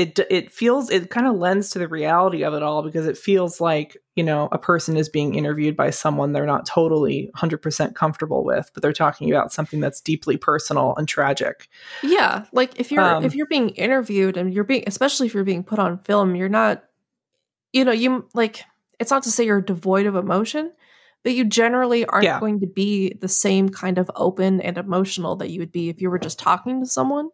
it 0.00 0.18
it 0.30 0.50
feels 0.50 0.88
it 0.88 1.10
kind 1.10 1.26
of 1.26 1.36
lends 1.36 1.68
to 1.68 1.78
the 1.78 1.86
reality 1.86 2.42
of 2.42 2.54
it 2.54 2.62
all 2.62 2.82
because 2.82 3.06
it 3.06 3.18
feels 3.18 3.60
like 3.60 3.98
you 4.16 4.24
know 4.24 4.48
a 4.50 4.56
person 4.56 4.96
is 4.96 5.10
being 5.10 5.34
interviewed 5.34 5.76
by 5.76 5.90
someone 5.90 6.32
they're 6.32 6.46
not 6.46 6.64
totally 6.64 7.30
100% 7.36 7.94
comfortable 7.94 8.42
with 8.42 8.70
but 8.72 8.82
they're 8.82 8.94
talking 8.94 9.30
about 9.30 9.52
something 9.52 9.78
that's 9.78 10.00
deeply 10.00 10.38
personal 10.38 10.94
and 10.96 11.06
tragic 11.06 11.68
yeah 12.02 12.46
like 12.52 12.80
if 12.80 12.90
you're 12.90 13.02
um, 13.02 13.24
if 13.24 13.34
you're 13.34 13.46
being 13.46 13.68
interviewed 13.70 14.38
and 14.38 14.54
you're 14.54 14.64
being 14.64 14.84
especially 14.86 15.26
if 15.26 15.34
you're 15.34 15.44
being 15.44 15.64
put 15.64 15.78
on 15.78 15.98
film 15.98 16.34
you're 16.34 16.48
not 16.48 16.84
you 17.74 17.84
know 17.84 17.92
you 17.92 18.26
like 18.32 18.64
it's 18.98 19.10
not 19.10 19.22
to 19.24 19.30
say 19.30 19.44
you're 19.44 19.60
devoid 19.60 20.06
of 20.06 20.16
emotion 20.16 20.72
but 21.22 21.34
you 21.34 21.44
generally 21.44 22.06
aren't 22.06 22.24
yeah. 22.24 22.40
going 22.40 22.60
to 22.60 22.66
be 22.66 23.12
the 23.20 23.28
same 23.28 23.68
kind 23.68 23.98
of 23.98 24.10
open 24.16 24.62
and 24.62 24.78
emotional 24.78 25.36
that 25.36 25.50
you 25.50 25.60
would 25.60 25.72
be 25.72 25.90
if 25.90 26.00
you 26.00 26.08
were 26.08 26.18
just 26.18 26.38
talking 26.38 26.80
to 26.80 26.86
someone 26.86 27.28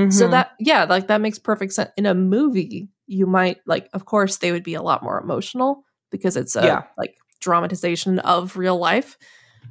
Mm-hmm. 0.00 0.10
So 0.10 0.28
that 0.28 0.52
yeah, 0.58 0.84
like 0.84 1.08
that 1.08 1.20
makes 1.20 1.38
perfect 1.38 1.72
sense. 1.72 1.90
In 1.96 2.06
a 2.06 2.14
movie, 2.14 2.88
you 3.06 3.26
might 3.26 3.58
like 3.66 3.88
of 3.92 4.04
course 4.04 4.38
they 4.38 4.52
would 4.52 4.62
be 4.62 4.74
a 4.74 4.82
lot 4.82 5.02
more 5.02 5.20
emotional 5.20 5.84
because 6.10 6.36
it's 6.36 6.56
a 6.56 6.64
yeah. 6.64 6.82
like 6.96 7.16
dramatization 7.40 8.18
of 8.20 8.56
real 8.56 8.78
life. 8.78 9.16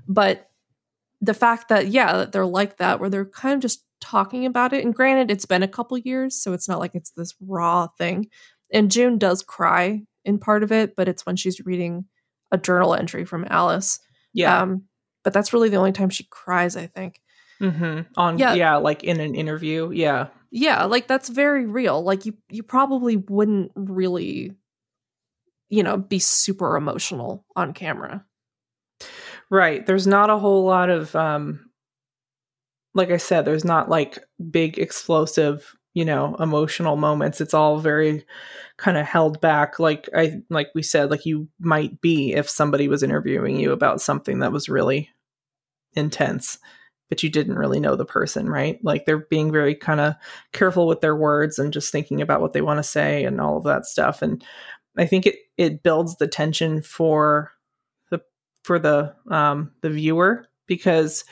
But 0.08 0.50
the 1.22 1.34
fact 1.34 1.70
that 1.70 1.88
yeah, 1.88 2.18
that 2.18 2.32
they're 2.32 2.46
like 2.46 2.78
that 2.78 3.00
where 3.00 3.10
they're 3.10 3.26
kind 3.26 3.56
of 3.56 3.62
just 3.62 3.84
talking 4.02 4.46
about 4.46 4.72
it 4.72 4.84
and 4.84 4.96
granted 4.96 5.30
it's 5.30 5.46
been 5.46 5.64
a 5.64 5.68
couple 5.68 5.98
years, 5.98 6.42
so 6.42 6.54
it's 6.54 6.70
not 6.70 6.80
like 6.80 6.96
it's 6.96 7.12
this 7.12 7.34
raw 7.42 7.88
thing. 7.98 8.28
And 8.72 8.92
June 8.92 9.18
does 9.18 9.42
cry 9.42 10.04
in 10.26 10.38
part 10.38 10.64
of 10.64 10.72
it, 10.72 10.96
but 10.96 11.08
it's 11.08 11.26
when 11.26 11.36
she's 11.36 11.66
reading 11.66 12.06
a 12.52 12.58
journal 12.58 12.94
entry 12.94 13.26
from 13.26 13.48
Alice. 13.50 14.00
Yeah. 14.34 14.62
Um, 14.62 14.84
but 15.24 15.34
that's 15.34 15.54
really 15.54 15.70
the 15.70 15.78
only 15.78 15.92
time 15.92 16.10
she 16.10 16.26
cries, 16.30 16.78
I 16.78 16.88
think. 16.88 17.20
Mm-hmm. 17.62 18.02
On 18.16 18.38
yeah. 18.38 18.54
yeah, 18.54 18.76
like 18.78 19.04
in 19.04 19.20
an 19.20 19.36
interview. 19.36 19.92
Yeah. 19.92 20.28
Yeah, 20.52 20.86
like 20.86 21.08
that's 21.08 21.30
very 21.30 21.66
real. 21.66 22.02
Like 22.02 22.26
you 22.26 22.36
you 22.50 22.64
probably 22.64 23.18
wouldn't 23.18 23.72
really 23.76 24.56
you 25.70 25.84
know, 25.84 25.98
be 25.98 26.20
super 26.20 26.76
emotional 26.76 27.46
on 27.56 27.74
camera. 27.74 28.26
Right. 29.50 29.86
There's 29.86 30.08
not 30.08 30.30
a 30.30 30.38
whole 30.38 30.66
lot 30.66 30.90
of 30.90 31.16
um 31.16 31.70
like 32.96 33.12
I 33.12 33.18
said, 33.18 33.46
there's 33.46 33.64
not 33.64 33.88
like 33.88 34.18
big 34.50 34.80
explosive, 34.80 35.76
you 35.94 36.04
know, 36.04 36.36
emotional 36.40 36.96
moments. 36.96 37.40
It's 37.40 37.54
all 37.54 37.80
very 37.80 38.26
kind 38.78 38.98
of 38.98 39.06
held 39.06 39.40
back 39.42 39.78
like 39.78 40.10
I 40.16 40.42
like 40.50 40.70
we 40.74 40.82
said 40.82 41.12
like 41.12 41.26
you 41.26 41.50
might 41.60 42.02
be 42.02 42.34
if 42.34 42.50
somebody 42.50 42.88
was 42.88 43.04
interviewing 43.04 43.58
you 43.60 43.72
about 43.72 44.02
something 44.02 44.40
that 44.40 44.54
was 44.54 44.70
really 44.70 45.10
intense 45.94 46.60
but 47.10 47.24
you 47.24 47.30
didn't 47.30 47.58
really 47.58 47.80
know 47.80 47.96
the 47.96 48.06
person, 48.06 48.48
right? 48.48 48.80
Like 48.84 49.06
they're 49.06 49.26
being 49.30 49.52
very 49.52 49.76
kind 49.76 50.00
of 50.00 50.16
careful 50.54 50.88
with 50.88 51.02
their 51.02 51.16
words 51.16 51.60
and 51.60 51.74
just 51.74 51.92
thinking 51.92 52.22
about 52.22 52.42
what 52.42 52.54
they 52.54 52.62
want 52.62 52.78
to 52.78 52.84
say 52.84 53.26
and 53.26 53.42
all 53.42 53.58
of 53.58 53.64
that 53.66 53.86
stuff. 53.86 54.22
And 54.22 54.44
I 54.98 55.06
think 55.06 55.26
it 55.26 55.36
it 55.58 55.84
builds 55.84 56.18
the 56.18 56.28
tension 56.28 56.82
for 56.82 57.52
the 58.12 58.22
for 58.64 58.80
the 58.80 59.16
um 59.30 59.72
the 59.82 59.90
viewer 59.90 60.46
because 60.68 61.26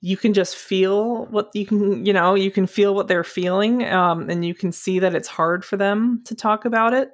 you 0.00 0.16
can 0.16 0.32
just 0.32 0.56
feel 0.56 1.26
what 1.26 1.50
you 1.54 1.66
can 1.66 2.04
you 2.06 2.12
know 2.12 2.34
you 2.34 2.50
can 2.50 2.66
feel 2.66 2.94
what 2.94 3.08
they're 3.08 3.24
feeling 3.24 3.84
um, 3.84 4.30
and 4.30 4.44
you 4.44 4.54
can 4.54 4.70
see 4.70 5.00
that 5.00 5.14
it's 5.14 5.28
hard 5.28 5.64
for 5.64 5.76
them 5.76 6.22
to 6.24 6.34
talk 6.34 6.64
about 6.64 6.92
it 6.94 7.10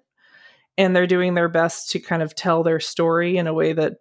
and 0.77 0.95
they're 0.95 1.07
doing 1.07 1.35
their 1.35 1.49
best 1.49 1.91
to 1.91 1.99
kind 1.99 2.23
of 2.23 2.35
tell 2.35 2.63
their 2.63 2.81
story 2.81 3.37
in 3.37 3.47
a 3.47 3.55
way 3.55 3.73
that 3.73 3.95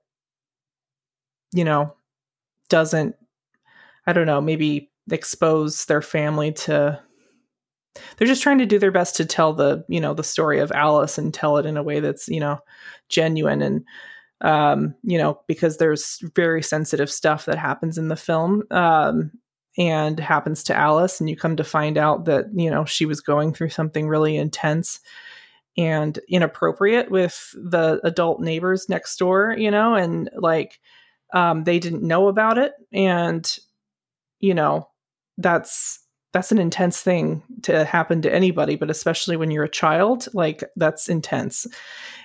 you 1.54 1.64
know 1.64 1.94
doesn't 2.70 3.16
I 4.06 4.14
don't 4.14 4.28
know, 4.28 4.42
maybe 4.42 4.92
expose 5.12 5.86
their 5.86 6.02
family 6.02 6.52
to 6.52 7.00
they're 8.18 8.28
just 8.28 8.42
trying 8.42 8.58
to 8.58 8.66
do 8.66 8.80
their 8.80 8.92
best 8.92 9.16
to 9.18 9.26
tell 9.26 9.54
the 9.54 9.84
you 9.88 10.00
know 10.00 10.14
the 10.14 10.24
story 10.24 10.60
of 10.60 10.72
alice 10.72 11.18
and 11.18 11.34
tell 11.34 11.58
it 11.58 11.66
in 11.66 11.78
a 11.78 11.84
way 11.84 12.00
that's 12.00 12.28
you 12.28 12.40
know 12.40 12.60
genuine 13.10 13.62
and 13.62 13.84
um 14.42 14.96
you 15.04 15.18
know 15.18 15.40
because 15.48 15.78
there's 15.78 16.20
very 16.36 16.64
sensitive 16.64 17.12
stuff 17.12 17.46
that 17.46 17.58
happens 17.58 17.98
in 17.98 18.08
the 18.08 18.16
film 18.16 18.64
um 18.72 19.32
and 19.78 20.20
happens 20.20 20.64
to 20.64 20.76
alice 20.76 21.20
and 21.20 21.30
you 21.30 21.36
come 21.36 21.56
to 21.56 21.64
find 21.64 21.98
out 21.98 22.26
that 22.26 22.46
you 22.54 22.70
know 22.70 22.86
she 22.86 23.06
was 23.06 23.22
going 23.22 23.54
through 23.54 23.70
something 23.70 24.08
really 24.08 24.38
intense 24.38 25.00
and 25.78 26.20
inappropriate 26.30 27.10
with 27.10 27.54
the 27.56 28.00
adult 28.04 28.40
neighbors 28.40 28.88
next 28.90 29.18
door 29.18 29.56
you 29.58 29.70
know 29.70 29.96
and 29.96 30.30
like 30.36 30.80
um 31.34 31.64
they 31.64 31.78
didn't 31.80 32.04
know 32.04 32.28
about 32.28 32.58
it 32.58 32.74
and 32.92 33.60
you 34.44 34.54
know, 34.54 34.90
that's 35.38 36.00
that's 36.34 36.52
an 36.52 36.58
intense 36.58 37.00
thing 37.02 37.42
to 37.62 37.86
happen 37.86 38.22
to 38.24 38.34
anybody, 38.34 38.76
but 38.76 38.90
especially 38.90 39.38
when 39.38 39.52
you're 39.52 39.64
a 39.64 39.70
child, 39.70 40.28
like 40.34 40.64
that's 40.76 41.08
intense. 41.08 41.66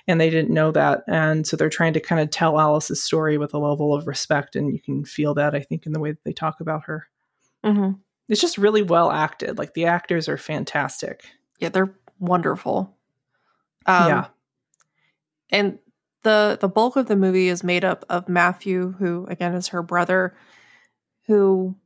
And 0.09 0.21
they 0.21 0.31
didn't 0.31 0.53
know 0.53 0.73
that. 0.73 1.05
And 1.07 1.47
so 1.47 1.57
they're 1.57 1.69
trying 1.69 1.93
to 1.93 2.01
kind 2.01 2.21
of 2.21 2.31
tell 2.31 2.59
Alice's 2.59 3.03
story 3.03 3.39
with 3.39 3.55
a 3.55 3.59
level 3.59 3.95
of 3.95 4.07
respect. 4.07 4.57
And 4.57 4.73
you 4.73 4.81
can 4.81 5.05
feel 5.05 5.35
that, 5.35 5.55
I 5.55 5.61
think, 5.61 5.87
in 5.87 5.93
the 5.93 6.01
way 6.01 6.11
that 6.11 6.25
they 6.25 6.33
talk 6.33 6.61
about 6.61 6.85
her. 6.87 7.07
Mm-hmm. 7.65 7.93
It's 8.29 8.41
just 8.41 8.59
really 8.59 8.83
well 8.83 9.13
acted. 9.13 9.59
Like 9.59 9.75
the 9.75 9.85
actors 9.85 10.29
are 10.29 10.39
fantastic. 10.39 11.25
Yeah, 11.61 11.69
they're 11.69 11.95
wonderful. 12.19 12.97
Um, 13.87 14.09
yeah. 14.09 14.27
And 15.51 15.79
the 16.25 16.59
the 16.61 16.69
bulk 16.69 16.97
of 16.97 17.07
the 17.07 17.17
movie 17.17 17.49
is 17.49 17.63
made 17.63 17.85
up 17.85 18.05
of 18.09 18.29
Matthew, 18.29 18.93
who 18.99 19.27
again 19.29 19.55
is 19.55 19.69
her 19.69 19.83
brother, 19.83 20.35
who 21.27 21.77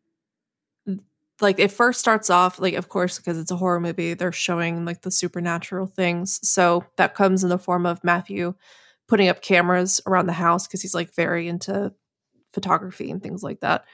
like 1.43 1.59
it 1.59 1.73
first 1.73 2.01
starts 2.01 2.31
off 2.31 2.59
like 2.61 2.75
of 2.75 2.89
course 2.89 3.19
because 3.19 3.37
it's 3.37 3.51
a 3.51 3.57
horror 3.57 3.81
movie 3.81 4.15
they're 4.15 4.33
showing 4.33 4.85
like 4.85 5.03
the 5.03 5.11
supernatural 5.11 5.87
things 5.87 6.39
so 6.49 6.85
that 6.97 7.15
comes 7.15 7.43
in 7.43 7.51
the 7.51 7.59
form 7.59 7.85
of 7.85 8.03
matthew 8.05 8.55
putting 9.09 9.29
up 9.29 9.43
cameras 9.43 10.01
around 10.07 10.27
the 10.27 10.33
house 10.33 10.67
because 10.67 10.81
he's 10.81 10.95
like 10.95 11.15
very 11.15 11.49
into 11.49 11.93
photography 12.55 13.11
and 13.11 13.23
things 13.23 13.43
like 13.43 13.61
that 13.61 13.85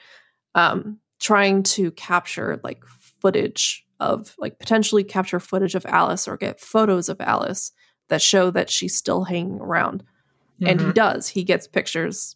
um 0.55 0.99
trying 1.19 1.63
to 1.63 1.91
capture 1.91 2.61
like 2.63 2.85
footage 3.19 3.85
of 3.99 4.33
like 4.37 4.59
potentially 4.59 5.03
capture 5.03 5.39
footage 5.39 5.75
of 5.75 5.85
alice 5.87 6.27
or 6.27 6.37
get 6.37 6.59
photos 6.61 7.09
of 7.09 7.19
alice 7.19 7.71
that 8.07 8.21
show 8.21 8.49
that 8.51 8.69
she's 8.69 8.95
still 8.95 9.23
hanging 9.23 9.59
around 9.59 10.03
mm-hmm. 10.03 10.67
and 10.67 10.79
he 10.79 10.85
mm-hmm. 10.85 10.93
does 10.93 11.27
he 11.27 11.43
gets 11.43 11.67
pictures 11.67 12.35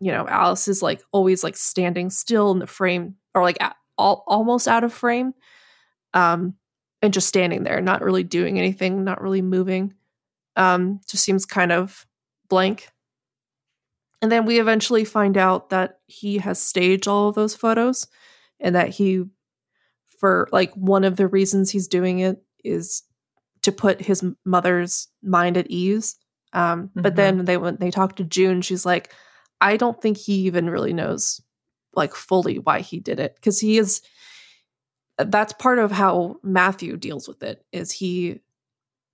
you 0.00 0.10
know 0.10 0.26
alice 0.28 0.66
is 0.68 0.82
like 0.82 1.02
always 1.12 1.44
like 1.44 1.56
standing 1.56 2.10
still 2.10 2.50
in 2.50 2.58
the 2.58 2.66
frame 2.66 3.14
or 3.34 3.42
like 3.42 3.58
all, 3.98 4.24
almost 4.26 4.68
out 4.68 4.84
of 4.84 4.92
frame 4.92 5.34
um, 6.14 6.54
and 7.02 7.12
just 7.12 7.28
standing 7.28 7.64
there, 7.64 7.80
not 7.80 8.02
really 8.02 8.24
doing 8.24 8.58
anything, 8.58 9.04
not 9.04 9.20
really 9.20 9.42
moving. 9.42 9.94
Um, 10.56 11.00
just 11.08 11.24
seems 11.24 11.44
kind 11.44 11.72
of 11.72 12.06
blank. 12.48 12.88
And 14.20 14.32
then 14.32 14.46
we 14.46 14.58
eventually 14.58 15.04
find 15.04 15.36
out 15.36 15.70
that 15.70 16.00
he 16.06 16.38
has 16.38 16.60
staged 16.60 17.06
all 17.06 17.28
of 17.28 17.34
those 17.34 17.54
photos 17.54 18.08
and 18.58 18.74
that 18.74 18.88
he, 18.88 19.24
for 20.18 20.48
like 20.50 20.72
one 20.74 21.04
of 21.04 21.16
the 21.16 21.28
reasons 21.28 21.70
he's 21.70 21.86
doing 21.86 22.18
it 22.18 22.42
is 22.64 23.04
to 23.62 23.70
put 23.70 24.00
his 24.00 24.24
mother's 24.44 25.08
mind 25.22 25.56
at 25.56 25.70
ease. 25.70 26.16
Um, 26.52 26.88
mm-hmm. 26.88 27.02
But 27.02 27.14
then 27.14 27.44
they 27.44 27.56
when 27.56 27.76
they 27.76 27.90
talk 27.90 28.16
to 28.16 28.24
June, 28.24 28.62
she's 28.62 28.86
like, 28.86 29.12
I 29.60 29.76
don't 29.76 30.00
think 30.00 30.16
he 30.16 30.46
even 30.46 30.70
really 30.70 30.92
knows 30.92 31.40
like 31.94 32.14
fully 32.14 32.58
why 32.58 32.80
he 32.80 33.00
did 33.00 33.20
it 33.20 33.34
because 33.36 33.60
he 33.60 33.78
is 33.78 34.02
that's 35.18 35.52
part 35.54 35.78
of 35.78 35.90
how 35.90 36.36
Matthew 36.42 36.96
deals 36.96 37.26
with 37.26 37.42
it 37.42 37.64
is 37.72 37.90
he 37.90 38.40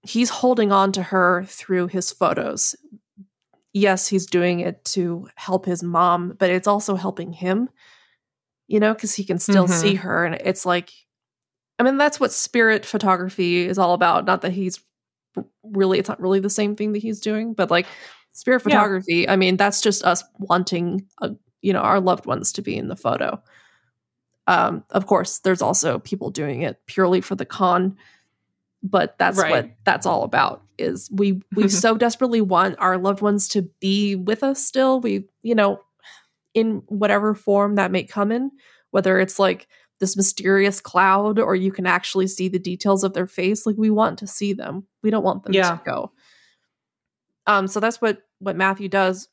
he's 0.02 0.28
holding 0.28 0.70
on 0.70 0.92
to 0.92 1.02
her 1.02 1.44
through 1.44 1.86
his 1.88 2.12
photos. 2.12 2.76
Yes, 3.72 4.06
he's 4.06 4.26
doing 4.26 4.60
it 4.60 4.84
to 4.86 5.28
help 5.34 5.64
his 5.64 5.82
mom, 5.82 6.36
but 6.38 6.50
it's 6.50 6.68
also 6.68 6.94
helping 6.94 7.32
him. 7.32 7.70
You 8.68 8.80
know, 8.80 8.94
cuz 8.94 9.14
he 9.14 9.24
can 9.24 9.38
still 9.38 9.64
mm-hmm. 9.64 9.80
see 9.80 9.94
her 9.96 10.24
and 10.24 10.34
it's 10.34 10.66
like 10.66 10.90
I 11.78 11.82
mean 11.82 11.96
that's 11.96 12.20
what 12.20 12.32
spirit 12.32 12.84
photography 12.86 13.66
is 13.66 13.78
all 13.78 13.94
about, 13.94 14.26
not 14.26 14.42
that 14.42 14.52
he's 14.52 14.80
really 15.62 15.98
it's 15.98 16.08
not 16.08 16.20
really 16.20 16.40
the 16.40 16.50
same 16.50 16.76
thing 16.76 16.92
that 16.92 17.02
he's 17.02 17.20
doing, 17.20 17.54
but 17.54 17.70
like 17.70 17.86
spirit 18.32 18.60
photography, 18.60 19.22
yeah. 19.22 19.32
I 19.32 19.36
mean 19.36 19.56
that's 19.56 19.80
just 19.80 20.04
us 20.04 20.22
wanting 20.38 21.06
a 21.22 21.30
you 21.64 21.72
know 21.72 21.80
our 21.80 22.00
loved 22.00 22.26
ones 22.26 22.52
to 22.52 22.62
be 22.62 22.76
in 22.76 22.88
the 22.88 22.96
photo. 22.96 23.42
Um, 24.46 24.84
of 24.90 25.06
course 25.06 25.38
there's 25.38 25.62
also 25.62 25.98
people 25.98 26.30
doing 26.30 26.62
it 26.62 26.78
purely 26.86 27.22
for 27.22 27.34
the 27.34 27.46
con 27.46 27.96
but 28.82 29.16
that's 29.18 29.38
right. 29.38 29.50
what 29.50 29.70
that's 29.84 30.04
all 30.04 30.22
about 30.22 30.62
is 30.76 31.08
we 31.10 31.40
we 31.56 31.68
so 31.84 31.96
desperately 31.96 32.42
want 32.42 32.76
our 32.78 32.98
loved 32.98 33.22
ones 33.22 33.48
to 33.48 33.62
be 33.80 34.14
with 34.14 34.42
us 34.42 34.64
still. 34.64 35.00
We 35.00 35.24
you 35.42 35.54
know 35.54 35.80
in 36.52 36.82
whatever 36.86 37.34
form 37.34 37.76
that 37.76 37.90
may 37.90 38.04
come 38.04 38.30
in 38.30 38.50
whether 38.90 39.18
it's 39.18 39.40
like 39.40 39.66
this 39.98 40.16
mysterious 40.16 40.80
cloud 40.80 41.38
or 41.38 41.56
you 41.56 41.72
can 41.72 41.86
actually 41.86 42.26
see 42.28 42.48
the 42.48 42.58
details 42.60 43.02
of 43.02 43.12
their 43.14 43.26
face 43.26 43.66
like 43.66 43.76
we 43.76 43.90
want 43.90 44.18
to 44.18 44.26
see 44.26 44.52
them. 44.52 44.86
We 45.02 45.10
don't 45.10 45.24
want 45.24 45.42
them 45.44 45.54
Yeah. 45.54 45.76
to 45.76 45.82
go. 45.84 46.12
Um 47.46 47.66
so 47.66 47.80
that's 47.80 48.00
what 48.02 48.18
what 48.38 48.56
matthew 48.56 48.88
does 48.88 49.28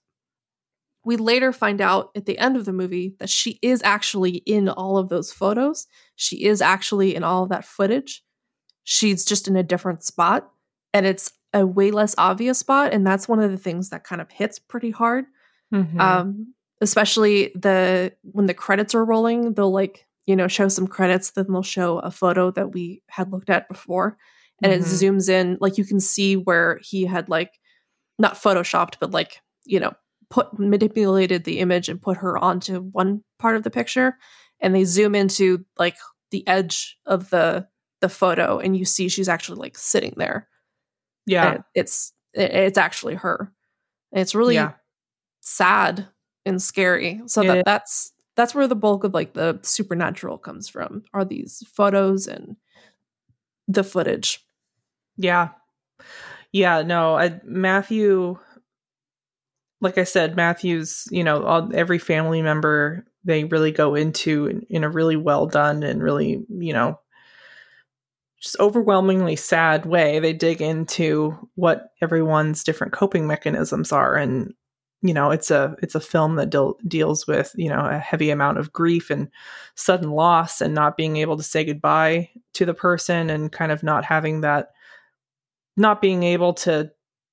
we 1.03 1.17
later 1.17 1.51
find 1.51 1.81
out 1.81 2.11
at 2.15 2.25
the 2.25 2.37
end 2.37 2.55
of 2.55 2.65
the 2.65 2.73
movie 2.73 3.15
that 3.19 3.29
she 3.29 3.57
is 3.61 3.81
actually 3.83 4.35
in 4.45 4.69
all 4.69 4.97
of 4.97 5.09
those 5.09 5.31
photos 5.31 5.87
she 6.15 6.43
is 6.45 6.61
actually 6.61 7.15
in 7.15 7.23
all 7.23 7.43
of 7.43 7.49
that 7.49 7.65
footage 7.65 8.23
she's 8.83 9.25
just 9.25 9.47
in 9.47 9.55
a 9.55 9.63
different 9.63 10.03
spot 10.03 10.49
and 10.93 11.05
it's 11.05 11.31
a 11.53 11.65
way 11.65 11.91
less 11.91 12.15
obvious 12.17 12.59
spot 12.59 12.93
and 12.93 13.05
that's 13.05 13.27
one 13.27 13.39
of 13.39 13.51
the 13.51 13.57
things 13.57 13.89
that 13.89 14.03
kind 14.03 14.21
of 14.21 14.31
hits 14.31 14.59
pretty 14.59 14.91
hard 14.91 15.25
Mhm. 15.73 15.99
um 15.99 16.53
especially 16.81 17.51
the 17.55 18.11
when 18.23 18.45
the 18.47 18.53
credits 18.53 18.95
are 18.95 19.05
rolling 19.05 19.53
they'll 19.53 19.71
like 19.71 20.05
you 20.25 20.35
know 20.35 20.47
show 20.47 20.67
some 20.67 20.87
credits 20.87 21.31
then 21.31 21.45
they'll 21.49 21.61
show 21.63 21.99
a 21.99 22.11
photo 22.11 22.51
that 22.51 22.73
we 22.73 23.01
had 23.07 23.31
looked 23.31 23.49
at 23.49 23.67
before 23.69 24.17
and 24.63 24.71
it 24.73 24.81
Mhm. 24.81 24.85
zooms 25.15 25.29
in 25.29 25.57
like 25.61 25.77
you 25.77 25.85
can 25.85 25.99
see 25.99 26.35
where 26.35 26.79
he 26.83 27.05
had 27.05 27.29
like 27.29 27.59
not 28.19 28.35
photoshopped 28.35 28.95
but 28.99 29.11
like 29.11 29.41
you 29.65 29.79
know 29.79 29.93
put 30.31 30.57
manipulated 30.57 31.43
the 31.43 31.59
image 31.59 31.87
and 31.89 32.01
put 32.01 32.17
her 32.17 32.37
onto 32.37 32.79
one 32.79 33.23
part 33.37 33.55
of 33.55 33.61
the 33.63 33.69
picture 33.69 34.17
and 34.59 34.73
they 34.73 34.83
zoom 34.85 35.13
into 35.13 35.63
like 35.77 35.97
the 36.31 36.47
edge 36.47 36.97
of 37.05 37.29
the 37.29 37.67
the 37.99 38.09
photo 38.09 38.57
and 38.57 38.75
you 38.75 38.85
see 38.85 39.07
she's 39.09 39.29
actually 39.29 39.59
like 39.59 39.77
sitting 39.77 40.13
there 40.17 40.47
yeah. 41.27 41.51
and 41.55 41.63
it's 41.75 42.13
it- 42.33 42.49
it's 42.51 42.77
actually 42.77 43.13
her 43.13 43.51
and 44.11 44.21
it's 44.21 44.33
really 44.33 44.55
Yeah. 44.55 44.71
sad 45.41 46.07
and 46.45 46.59
scary 46.61 47.21
so 47.27 47.41
It 47.43 47.47
that 47.47 47.57
is. 47.57 47.63
that's 47.65 48.13
that's 48.35 48.55
where 48.55 48.67
the 48.67 48.75
bulk 48.75 49.03
of 49.03 49.13
like 49.13 49.33
the 49.33 49.59
supernatural 49.61 50.37
comes 50.39 50.67
from 50.69 51.03
are 51.13 51.25
these 51.25 51.63
photos 51.73 52.25
and 52.27 52.55
the 53.67 53.83
footage 53.83 54.39
Yeah. 55.17 55.49
Yeah, 56.53 56.81
no, 56.81 57.15
I, 57.15 57.39
Matthew 57.45 58.37
like 59.81 59.97
I 59.97 60.03
said, 60.03 60.35
Matthew's, 60.35 61.07
you 61.11 61.23
know, 61.23 61.43
all, 61.43 61.69
every 61.73 61.99
family 61.99 62.41
member 62.41 63.05
they 63.23 63.43
really 63.43 63.71
go 63.71 63.95
into 63.95 64.47
in, 64.47 64.61
in 64.69 64.83
a 64.83 64.89
really 64.89 65.15
well 65.15 65.45
done 65.45 65.83
and 65.83 66.01
really, 66.01 66.43
you 66.49 66.73
know, 66.73 66.99
just 68.39 68.59
overwhelmingly 68.59 69.35
sad 69.35 69.85
way. 69.85 70.19
They 70.19 70.33
dig 70.33 70.61
into 70.61 71.49
what 71.55 71.89
everyone's 72.01 72.63
different 72.63 72.93
coping 72.93 73.27
mechanisms 73.27 73.91
are 73.91 74.15
and 74.15 74.53
you 75.03 75.15
know, 75.15 75.31
it's 75.31 75.49
a 75.49 75.75
it's 75.81 75.95
a 75.95 75.99
film 75.99 76.35
that 76.35 76.51
deal, 76.51 76.77
deals 76.87 77.25
with, 77.25 77.51
you 77.55 77.69
know, 77.69 77.79
a 77.87 77.97
heavy 77.97 78.29
amount 78.29 78.59
of 78.59 78.71
grief 78.71 79.09
and 79.09 79.29
sudden 79.73 80.11
loss 80.11 80.61
and 80.61 80.75
not 80.75 80.95
being 80.95 81.17
able 81.17 81.37
to 81.37 81.43
say 81.43 81.63
goodbye 81.63 82.29
to 82.53 82.65
the 82.65 82.73
person 82.75 83.31
and 83.31 83.51
kind 83.51 83.71
of 83.71 83.81
not 83.81 84.05
having 84.05 84.41
that 84.41 84.69
not 85.75 86.01
being 86.01 86.21
able 86.21 86.53
to 86.53 86.91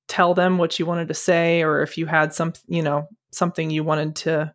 tell 0.08 0.34
them 0.34 0.58
what 0.58 0.78
you 0.78 0.86
wanted 0.86 1.08
to 1.08 1.14
say 1.14 1.62
or 1.62 1.82
if 1.82 1.96
you 1.98 2.06
had 2.06 2.34
some 2.34 2.52
you 2.66 2.82
know 2.82 3.06
something 3.30 3.70
you 3.70 3.84
wanted 3.84 4.16
to 4.16 4.52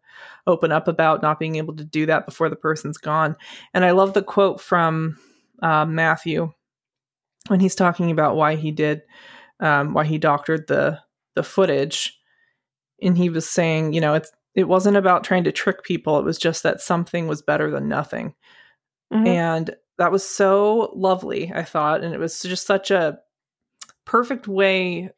open 0.47 0.71
up 0.71 0.87
about 0.87 1.21
not 1.21 1.39
being 1.39 1.55
able 1.55 1.75
to 1.75 1.83
do 1.85 2.05
that 2.07 2.25
before 2.25 2.49
the 2.49 2.55
person's 2.55 2.97
gone. 2.97 3.35
And 3.73 3.85
i 3.85 3.91
love 3.91 4.13
the 4.13 4.23
quote 4.23 4.59
from 4.59 5.17
uh, 5.61 5.85
matthew 5.85 6.51
when 7.47 7.59
he's 7.59 7.75
talking 7.75 8.09
about 8.11 8.35
why 8.35 8.55
he 8.55 8.71
did 8.71 9.03
um, 9.59 9.93
why 9.93 10.03
he 10.05 10.17
doctored 10.17 10.67
the 10.67 10.99
the 11.35 11.43
footage. 11.43 12.19
And 13.01 13.17
he 13.17 13.29
was 13.29 13.47
saying 13.49 13.93
you 13.93 14.01
know 14.01 14.13
it's 14.15 14.31
it 14.55 14.67
wasn't 14.67 14.97
about 14.97 15.23
trying 15.23 15.43
to 15.45 15.51
trick 15.51 15.83
people. 15.83 16.19
It 16.19 16.25
was 16.25 16.37
just 16.37 16.63
that 16.63 16.79
something 16.81 17.27
was 17.27 17.41
better 17.41 17.69
than 17.71 17.87
nothing. 17.87 18.35
Mhm. 19.11 19.27
and 19.27 19.75
that 19.99 20.11
was 20.11 20.27
so 20.27 20.91
lovely 20.95 21.51
i 21.53 21.61
thought. 21.63 22.03
And 22.03 22.13
it 22.15 22.19
was 22.19 22.39
just 22.41 22.65
such 22.65 22.89
a 22.91 23.19
perfect 24.05 24.47
way 24.47 25.11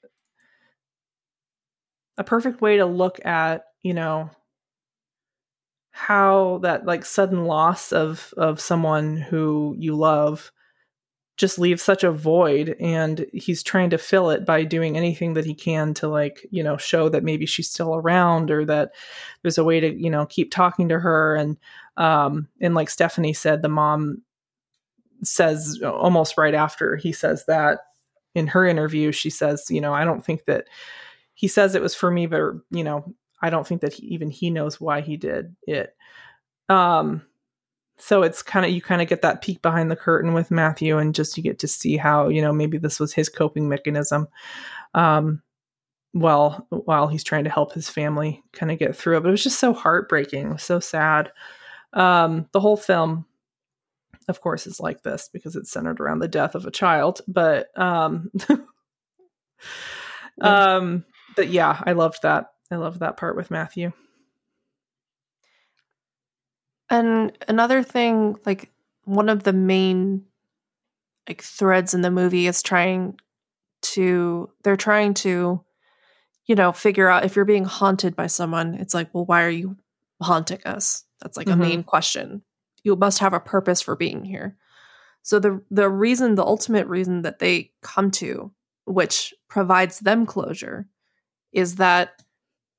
a 2.18 2.24
perfect 2.24 2.62
way 2.62 2.78
to 2.78 2.86
look 2.86 3.24
at 3.26 3.66
you 3.84 3.94
know 3.94 4.30
how 5.92 6.60
that 6.62 6.86
like 6.86 7.06
sudden 7.06 7.46
loss 7.46 7.92
of 7.92 8.34
of 8.38 8.60
someone 8.60 9.18
who 9.18 9.76
you 9.78 9.96
love 9.96 10.52
just 11.38 11.60
leaves 11.60 11.82
such 11.82 12.04
a 12.04 12.12
void 12.12 12.76
and 12.80 13.26
he's 13.34 13.62
trying 13.62 13.90
to 13.90 13.98
fill 13.98 14.30
it 14.30 14.46
by 14.46 14.64
doing 14.64 14.96
anything 14.96 15.34
that 15.34 15.46
he 15.46 15.54
can 15.54 15.94
to 15.94 16.08
like 16.08 16.46
you 16.52 16.64
know 16.64 16.78
show 16.78 17.10
that 17.10 17.24
maybe 17.24 17.46
she's 17.46 17.70
still 17.70 17.96
around 17.96 18.52
or 18.52 18.66
that 18.66 18.92
there's 19.42 19.58
a 19.58 19.64
way 19.64 19.80
to 19.80 19.94
you 19.94 20.10
know 20.10 20.26
keep 20.26 20.52
talking 20.52 20.90
to 20.90 21.00
her. 21.00 21.36
And 21.36 21.58
um 21.98 22.48
and 22.62 22.76
like 22.76 22.90
stephanie 22.90 23.34
said 23.34 23.62
the 23.62 23.70
mom 23.70 24.22
says 25.24 25.80
almost 25.82 26.38
right 26.38 26.54
after 26.54 26.98
he 26.98 27.12
says 27.12 27.46
that 27.46 27.80
in 28.34 28.48
her 28.48 28.66
interview 28.66 29.14
she 29.14 29.30
says 29.30 29.68
you 29.70 29.80
know 29.80 29.94
i 29.94 30.04
don't 30.04 30.26
think 30.26 30.44
that 30.44 30.68
he 31.36 31.48
says 31.48 31.76
it 31.76 31.82
was 31.82 31.94
for 31.94 32.10
me 32.10 32.26
but 32.26 32.40
you 32.72 32.84
know 32.84 33.14
i 33.42 33.50
don't 33.50 33.68
think 33.68 33.82
that 33.82 33.94
he, 33.94 34.08
even 34.08 34.32
he 34.32 34.50
knows 34.50 34.82
why 34.82 35.02
he 35.02 35.18
did 35.18 35.56
it. 35.68 35.96
Um 36.70 37.22
so 37.98 38.24
it's 38.24 38.42
kind 38.42 38.66
of 38.66 38.72
you 38.72 38.82
kind 38.82 39.02
of 39.02 39.08
get 39.08 39.22
that 39.22 39.42
peek 39.42 39.62
behind 39.62 39.90
the 39.92 39.96
curtain 39.96 40.34
with 40.34 40.52
matthew 40.52 40.98
and 40.98 41.16
just 41.16 41.38
you 41.38 41.44
get 41.44 41.60
to 41.60 41.68
see 41.68 41.96
how 41.98 42.28
you 42.28 42.42
know 42.42 42.52
maybe 42.52 42.78
this 42.78 43.00
was 43.00 43.14
his 43.14 43.30
coping 43.30 43.70
mechanism. 43.70 44.28
Um 44.96 45.42
while 46.14 46.66
while 46.70 47.08
he's 47.08 47.24
trying 47.24 47.44
to 47.44 47.50
help 47.50 47.74
his 47.74 47.90
family 47.90 48.42
kind 48.54 48.72
of 48.72 48.80
get 48.80 48.96
through 48.96 49.18
it. 49.18 49.22
But 49.22 49.28
it 49.30 49.32
was 49.32 49.44
just 49.44 49.60
so 49.60 49.74
heartbreaking. 49.74 50.58
So 50.58 50.80
sad. 50.80 51.32
Um 51.94 52.48
the 52.54 52.60
whole 52.62 52.78
film 52.78 53.26
of 54.28 54.42
course 54.42 54.66
is 54.66 54.80
like 54.80 55.04
this 55.04 55.30
because 55.32 55.56
it's 55.56 55.72
centered 55.72 56.00
around 56.00 56.20
the 56.20 56.28
death 56.28 56.56
of 56.56 56.66
a 56.66 56.72
child 56.72 57.22
but 57.28 57.68
um 57.80 58.32
um 60.42 61.06
but 61.36 61.50
yeah 61.50 61.82
i 61.86 61.92
loved 61.94 62.22
that. 62.24 62.52
I 62.72 62.76
loved 62.78 63.00
that 63.02 63.18
part 63.18 63.36
with 63.36 63.52
matthew. 63.52 63.92
And 66.90 67.36
another 67.48 67.84
thing, 67.84 68.38
like 68.46 68.72
one 69.04 69.30
of 69.30 69.44
the 69.44 69.54
main 69.54 70.26
like 71.28 71.42
threads 71.42 71.94
in 71.94 72.02
the 72.02 72.12
movie 72.12 72.46
is 72.48 72.62
trying 72.62 73.20
to 73.82 74.50
they're 74.64 74.78
trying 74.78 75.14
to 75.14 75.64
you 76.46 76.56
know 76.56 76.72
figure 76.72 77.08
out 77.10 77.26
if 77.26 77.36
you're 77.36 77.46
being 77.46 77.66
haunted 77.66 78.16
by 78.16 78.28
someone 78.28 78.76
it's 78.76 78.94
like 78.94 79.12
well 79.14 79.26
why 79.26 79.44
are 79.44 79.50
you 79.50 79.76
haunting 80.22 80.60
us? 80.66 81.04
That's 81.22 81.38
like 81.38 81.48
Mhm. 81.48 81.54
a 81.54 81.58
main 81.58 81.84
question. 81.84 82.42
You 82.84 82.96
must 82.96 83.20
have 83.20 83.34
a 83.34 83.40
purpose 83.40 83.82
for 83.82 83.96
being 83.96 84.24
here. 84.26 84.56
So 85.24 85.40
the 85.40 85.62
the 85.72 85.90
reason 85.90 86.36
the 86.36 86.46
ultimate 86.46 86.88
reason 86.88 87.24
that 87.24 87.40
they 87.40 87.72
come 87.82 88.12
to 88.12 88.52
which 88.86 89.34
provides 89.50 90.00
them 90.00 90.28
closure 90.28 90.88
is 91.56 91.76
that 91.78 92.22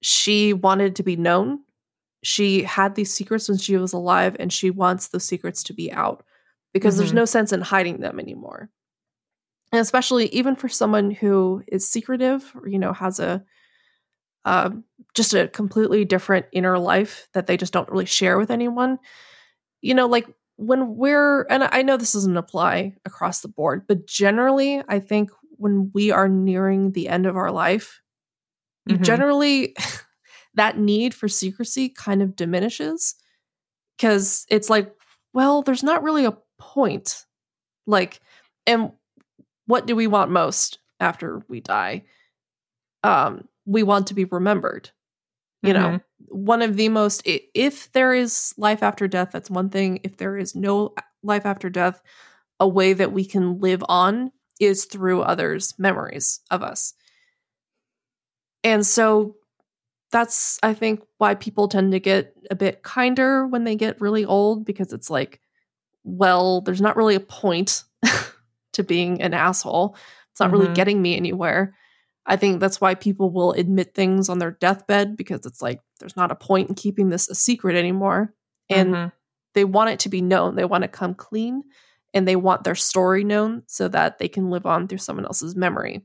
she 0.02 0.52
wanted 0.52 0.94
to 0.96 1.02
be 1.02 1.16
known. 1.16 1.60
She 2.22 2.62
had 2.62 2.94
these 2.94 3.12
secrets 3.12 3.48
when 3.48 3.58
she 3.58 3.76
was 3.76 3.92
alive 3.92 4.36
and 4.38 4.52
she 4.52 4.70
wants 4.70 5.08
those 5.08 5.24
secrets 5.24 5.62
to 5.64 5.72
be 5.74 5.90
out 5.92 6.24
because 6.72 6.96
there's 6.96 7.10
Mhm. 7.12 7.16
no 7.16 7.24
sense 7.24 7.52
in 7.52 7.60
hiding 7.62 8.00
them 8.00 8.20
anymore. 8.20 8.70
And 9.72 9.80
especially 9.80 10.26
even 10.28 10.54
for 10.56 10.68
someone 10.68 11.10
who 11.10 11.62
is 11.68 11.88
secretive 11.88 12.52
or 12.54 12.68
you 12.68 12.78
know 12.78 12.92
has 12.92 13.18
a 13.18 13.44
um, 14.44 14.84
just 15.14 15.34
a 15.34 15.48
completely 15.48 16.04
different 16.04 16.46
inner 16.52 16.78
life 16.78 17.28
that 17.32 17.46
they 17.48 17.56
just 17.56 17.72
don't 17.72 17.88
really 17.90 18.06
share 18.06 18.38
with 18.38 18.50
anyone. 18.50 18.98
You 19.82 19.94
know 19.94 20.06
like 20.06 20.26
when 20.58 20.96
we're 20.96 21.42
and 21.50 21.64
i 21.64 21.82
know 21.82 21.98
this 21.98 22.14
doesn't 22.14 22.38
apply 22.38 22.94
across 23.04 23.40
the 23.42 23.48
board 23.48 23.86
but 23.86 24.06
generally 24.06 24.82
i 24.88 24.98
think 24.98 25.28
when 25.58 25.90
we 25.92 26.10
are 26.10 26.30
nearing 26.30 26.92
the 26.92 27.08
end 27.08 27.26
of 27.26 27.36
our 27.36 27.50
life 27.50 28.00
you 28.86 28.96
Mhm. 28.98 29.04
generally 29.04 29.74
that 30.54 30.78
need 30.78 31.14
for 31.14 31.28
secrecy 31.28 31.88
kind 31.90 32.22
of 32.22 32.36
diminishes 32.36 33.16
because 33.96 34.46
it's 34.50 34.70
like 34.70 34.92
well 35.34 35.62
there's 35.62 35.82
not 35.84 36.02
really 36.02 36.24
a 36.24 36.36
point. 36.58 37.24
Like 37.86 38.20
and 38.66 38.92
what 39.66 39.86
do 39.86 39.96
we 39.96 40.06
want 40.06 40.30
most 40.30 40.78
after 41.00 41.42
we 41.48 41.60
die? 41.60 42.04
Um 43.02 43.48
we 43.66 43.82
want 43.82 44.06
to 44.08 44.14
be 44.14 44.24
remembered 44.24 44.90
you 45.62 45.72
know? 45.72 45.98
One 46.28 46.62
of 46.62 46.76
the 46.76 46.88
most, 46.88 47.22
if 47.26 47.92
there 47.92 48.14
is 48.14 48.54
life 48.58 48.82
after 48.82 49.08
death 49.08 49.30
that's 49.32 49.50
one 49.50 49.70
thing. 49.70 50.00
If 50.04 50.16
there 50.18 50.36
is 50.38 50.54
no 50.54 50.94
life 51.22 51.46
after 51.46 51.68
death 51.70 52.02
a 52.60 52.68
way 52.68 52.92
that 52.94 53.12
we 53.12 53.24
can 53.24 53.60
live 53.60 53.84
on 53.88 54.32
is 54.60 54.86
through 54.86 55.22
others 55.22 55.74
memories 55.78 56.40
of 56.50 56.62
us 56.62 56.94
and 58.66 58.86
so 58.86 59.34
that's 60.12 60.58
i 60.62 60.72
think 60.74 61.02
why 61.18 61.34
people 61.34 61.68
tend 61.68 61.92
to 61.92 62.00
get 62.00 62.34
a 62.50 62.54
bit 62.54 62.82
kinder 62.82 63.46
when 63.46 63.64
they 63.64 63.74
get 63.76 64.00
really 64.00 64.24
old 64.24 64.64
because 64.64 64.92
it's 64.92 65.10
like 65.10 65.40
well 66.04 66.60
there's 66.60 66.80
not 66.80 66.96
really 66.96 67.14
a 67.14 67.20
point 67.20 67.84
to 68.72 68.82
being 68.82 69.20
an 69.22 69.34
asshole 69.34 69.96
it's 70.30 70.40
not 70.40 70.50
really 70.52 70.68
Mhm. 70.68 70.74
getting 70.74 71.02
me 71.02 71.16
anywhere 71.16 71.74
i 72.26 72.36
think 72.36 72.60
that's 72.60 72.80
why 72.80 72.94
people 72.94 73.30
will 73.30 73.52
admit 73.52 73.94
things 73.94 74.28
on 74.28 74.38
their 74.38 74.52
deathbed 74.52 75.16
because 75.16 75.46
it's 75.46 75.62
like 75.62 75.80
there's 76.00 76.16
not 76.16 76.30
a 76.32 76.36
point 76.36 76.68
in 76.68 76.74
keeping 76.74 77.08
this 77.08 77.28
a 77.28 77.34
secret 77.34 77.76
anymore 77.76 78.34
and 78.68 78.94
Mhm. 78.94 79.12
they 79.54 79.64
want 79.64 79.90
it 79.90 80.00
to 80.00 80.08
be 80.10 80.20
known. 80.20 80.54
They 80.56 80.66
want 80.66 80.82
to 80.82 80.88
come 80.88 81.14
clean 81.14 81.62
and 82.12 82.28
they 82.28 82.36
want 82.36 82.64
their 82.64 82.74
story 82.74 83.24
known 83.24 83.62
so 83.66 83.88
that 83.88 84.18
they 84.18 84.28
can 84.28 84.50
live 84.50 84.66
on 84.66 84.86
through 84.86 84.98
someone 84.98 85.24
else's 85.24 85.56
memory. 85.56 86.04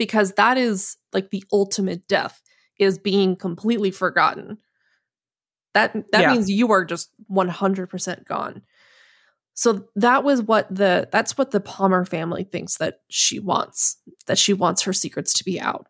Because 0.00 0.32
that 0.32 0.56
is 0.56 0.96
like 1.12 1.30
the 1.30 1.44
ultimate 1.52 2.08
death 2.08 2.40
is 2.78 2.98
being 2.98 3.36
completely 3.36 3.90
forgotten. 3.90 4.56
That 5.74 5.92
that 6.12 6.22
Yeah. 6.22 6.32
means 6.32 6.48
you 6.50 6.72
are 6.72 6.86
just 6.86 7.10
100% 7.28 8.24
gone. 8.26 8.62
So 9.52 9.86
that 9.96 10.24
was 10.24 10.40
what 10.40 10.74
the 10.74 11.06
that's 11.12 11.36
what 11.36 11.50
the 11.50 11.60
Palmer 11.60 12.06
family 12.06 12.44
thinks 12.44 12.78
that 12.78 13.00
she 13.10 13.38
wants. 13.38 13.98
That 14.26 14.38
she 14.38 14.54
wants 14.54 14.80
her 14.84 14.94
secrets 14.94 15.34
to 15.34 15.44
be 15.44 15.60
out. 15.60 15.86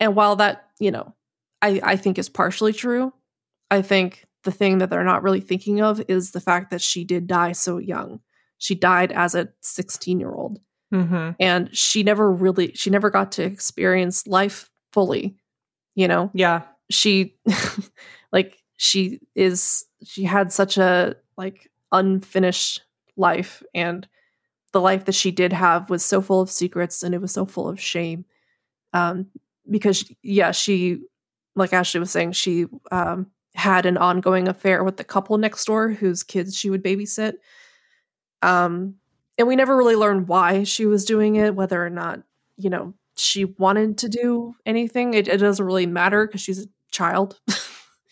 And 0.00 0.16
while 0.16 0.36
that, 0.36 0.70
you 0.80 0.90
know, 0.90 1.14
I, 1.60 1.80
I 1.84 1.96
think 1.96 2.18
is 2.18 2.30
partially 2.30 2.72
true, 2.72 3.12
I 3.70 3.82
think 3.82 4.24
the 4.44 4.52
thing 4.52 4.78
that 4.78 4.88
they're 4.88 5.04
not 5.04 5.22
really 5.22 5.40
thinking 5.42 5.82
of 5.82 6.00
is 6.08 6.30
the 6.30 6.40
fact 6.40 6.70
that 6.70 6.80
she 6.80 7.04
did 7.04 7.26
die 7.26 7.52
so 7.52 7.76
young. 7.76 8.20
She 8.56 8.74
died 8.74 9.12
as 9.12 9.34
a 9.34 9.48
16 9.60 10.18
year 10.18 10.32
old 10.32 10.60
Mm-hmm. 10.92 11.30
and 11.38 11.76
she 11.76 12.02
never 12.02 12.32
really 12.32 12.72
she 12.74 12.88
never 12.88 13.10
got 13.10 13.32
to 13.32 13.42
experience 13.42 14.26
life 14.26 14.70
fully 14.92 15.36
you 15.94 16.08
know 16.08 16.30
Yeah. 16.32 16.62
she 16.90 17.36
like 18.32 18.56
she 18.76 19.20
is 19.34 19.84
she 20.02 20.24
had 20.24 20.50
such 20.52 20.78
a 20.78 21.16
like 21.36 21.70
unfinished 21.92 22.82
life 23.16 23.62
and 23.74 24.08
the 24.72 24.80
life 24.80 25.04
that 25.04 25.14
she 25.14 25.30
did 25.30 25.52
have 25.52 25.90
was 25.90 26.04
so 26.04 26.20
full 26.22 26.40
of 26.40 26.50
secrets 26.50 27.02
and 27.02 27.14
it 27.14 27.20
was 27.20 27.32
so 27.32 27.44
full 27.44 27.68
of 27.68 27.78
shame 27.80 28.24
um 28.94 29.26
because 29.70 30.10
yeah 30.22 30.52
she 30.52 31.00
like 31.54 31.72
ashley 31.74 32.00
was 32.00 32.10
saying 32.10 32.32
she 32.32 32.64
um 32.90 33.26
had 33.54 33.84
an 33.86 33.98
ongoing 33.98 34.48
affair 34.48 34.84
with 34.84 34.96
the 34.96 35.04
couple 35.04 35.36
next 35.36 35.64
door 35.66 35.90
whose 35.90 36.22
kids 36.22 36.56
she 36.56 36.70
would 36.70 36.82
babysit 36.84 37.34
um 38.42 38.94
and 39.38 39.46
we 39.48 39.56
never 39.56 39.76
really 39.76 39.96
learned 39.96 40.28
why 40.28 40.64
she 40.64 40.84
was 40.84 41.04
doing 41.04 41.36
it 41.36 41.54
whether 41.54 41.84
or 41.84 41.90
not 41.90 42.22
you 42.56 42.68
know 42.68 42.94
she 43.16 43.44
wanted 43.44 43.98
to 43.98 44.08
do 44.08 44.54
anything. 44.64 45.14
It, 45.14 45.28
it 45.28 45.38
doesn't 45.38 45.64
really 45.64 45.86
matter 45.86 46.26
because 46.26 46.40
she's 46.40 46.64
a 46.64 46.68
child. 46.90 47.40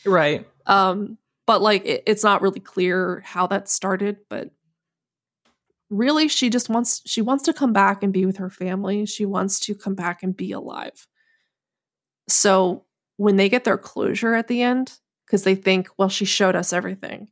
Right. 0.05 0.47
um 0.66 1.18
but 1.49 1.62
like 1.62 1.85
it, 1.85 2.05
it's 2.07 2.22
not 2.22 2.41
really 2.41 2.61
clear 2.61 3.22
how 3.27 3.49
that 3.49 3.68
started 3.68 4.18
but 4.31 4.51
really 5.91 6.29
she 6.29 6.49
just 6.49 6.68
wants 6.68 7.03
she 7.07 7.20
wants 7.20 7.43
to 7.45 7.53
come 7.53 7.72
back 7.72 8.05
and 8.05 8.12
be 8.12 8.24
with 8.24 8.37
her 8.37 8.51
family. 8.51 9.05
She 9.07 9.24
wants 9.24 9.59
to 9.61 9.74
come 9.74 9.97
back 9.97 10.22
and 10.22 10.37
be 10.37 10.53
alive. 10.53 11.09
So 12.29 12.85
when 13.16 13.35
they 13.35 13.49
get 13.49 13.64
their 13.64 13.79
closure 13.79 14.35
at 14.35 14.47
the 14.47 14.62
end 14.62 14.93
because 15.24 15.43
they 15.43 15.57
think 15.57 15.89
well 15.99 16.09
she 16.09 16.24
showed 16.24 16.55
us 16.55 16.72
everything. 16.72 17.29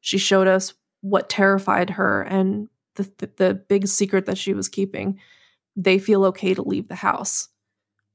She 0.00 0.18
showed 0.18 0.48
us 0.48 0.74
what 1.00 1.28
terrified 1.28 1.90
her 1.90 2.22
and 2.22 2.68
the, 2.96 3.30
the 3.36 3.54
big 3.54 3.86
secret 3.86 4.26
that 4.26 4.38
she 4.38 4.54
was 4.54 4.68
keeping 4.68 5.18
they 5.76 5.98
feel 5.98 6.24
okay 6.24 6.54
to 6.54 6.62
leave 6.62 6.88
the 6.88 6.94
house. 6.94 7.48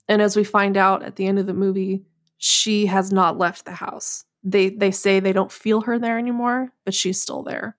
And 0.07 0.19
as 0.19 0.35
we 0.35 0.43
find 0.43 0.77
out 0.77 1.03
at 1.03 1.15
the 1.15 1.27
end 1.27 1.39
of 1.39 1.45
the 1.45 1.53
movie 1.53 2.03
she 2.37 2.87
has 2.87 3.11
not 3.11 3.37
left 3.37 3.65
the 3.65 3.71
house. 3.71 4.25
They 4.43 4.69
they 4.69 4.91
say 4.91 5.19
they 5.19 5.33
don't 5.33 5.51
feel 5.51 5.81
her 5.81 5.99
there 5.99 6.17
anymore 6.17 6.71
but 6.85 6.93
she's 6.93 7.21
still 7.21 7.43
there. 7.43 7.77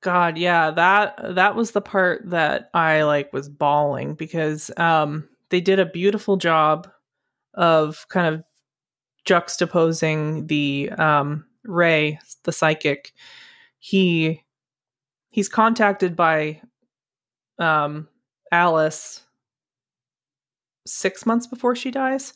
God, 0.00 0.38
yeah, 0.38 0.70
that 0.70 1.34
that 1.34 1.56
was 1.56 1.72
the 1.72 1.80
part 1.80 2.22
that 2.30 2.70
I 2.74 3.02
like 3.02 3.32
was 3.32 3.48
bawling 3.48 4.14
because 4.14 4.70
um 4.76 5.28
they 5.50 5.60
did 5.60 5.80
a 5.80 5.86
beautiful 5.86 6.36
job 6.36 6.88
of 7.54 8.06
kind 8.08 8.34
of 8.34 8.44
juxtaposing 9.26 10.46
the 10.48 10.90
um 10.98 11.44
Ray, 11.64 12.18
the 12.44 12.52
psychic. 12.52 13.12
He 13.78 14.42
he's 15.30 15.48
contacted 15.48 16.16
by 16.16 16.60
um 17.58 18.08
Alice 18.52 19.22
6 20.86 21.26
months 21.26 21.46
before 21.46 21.76
she 21.76 21.90
dies. 21.90 22.32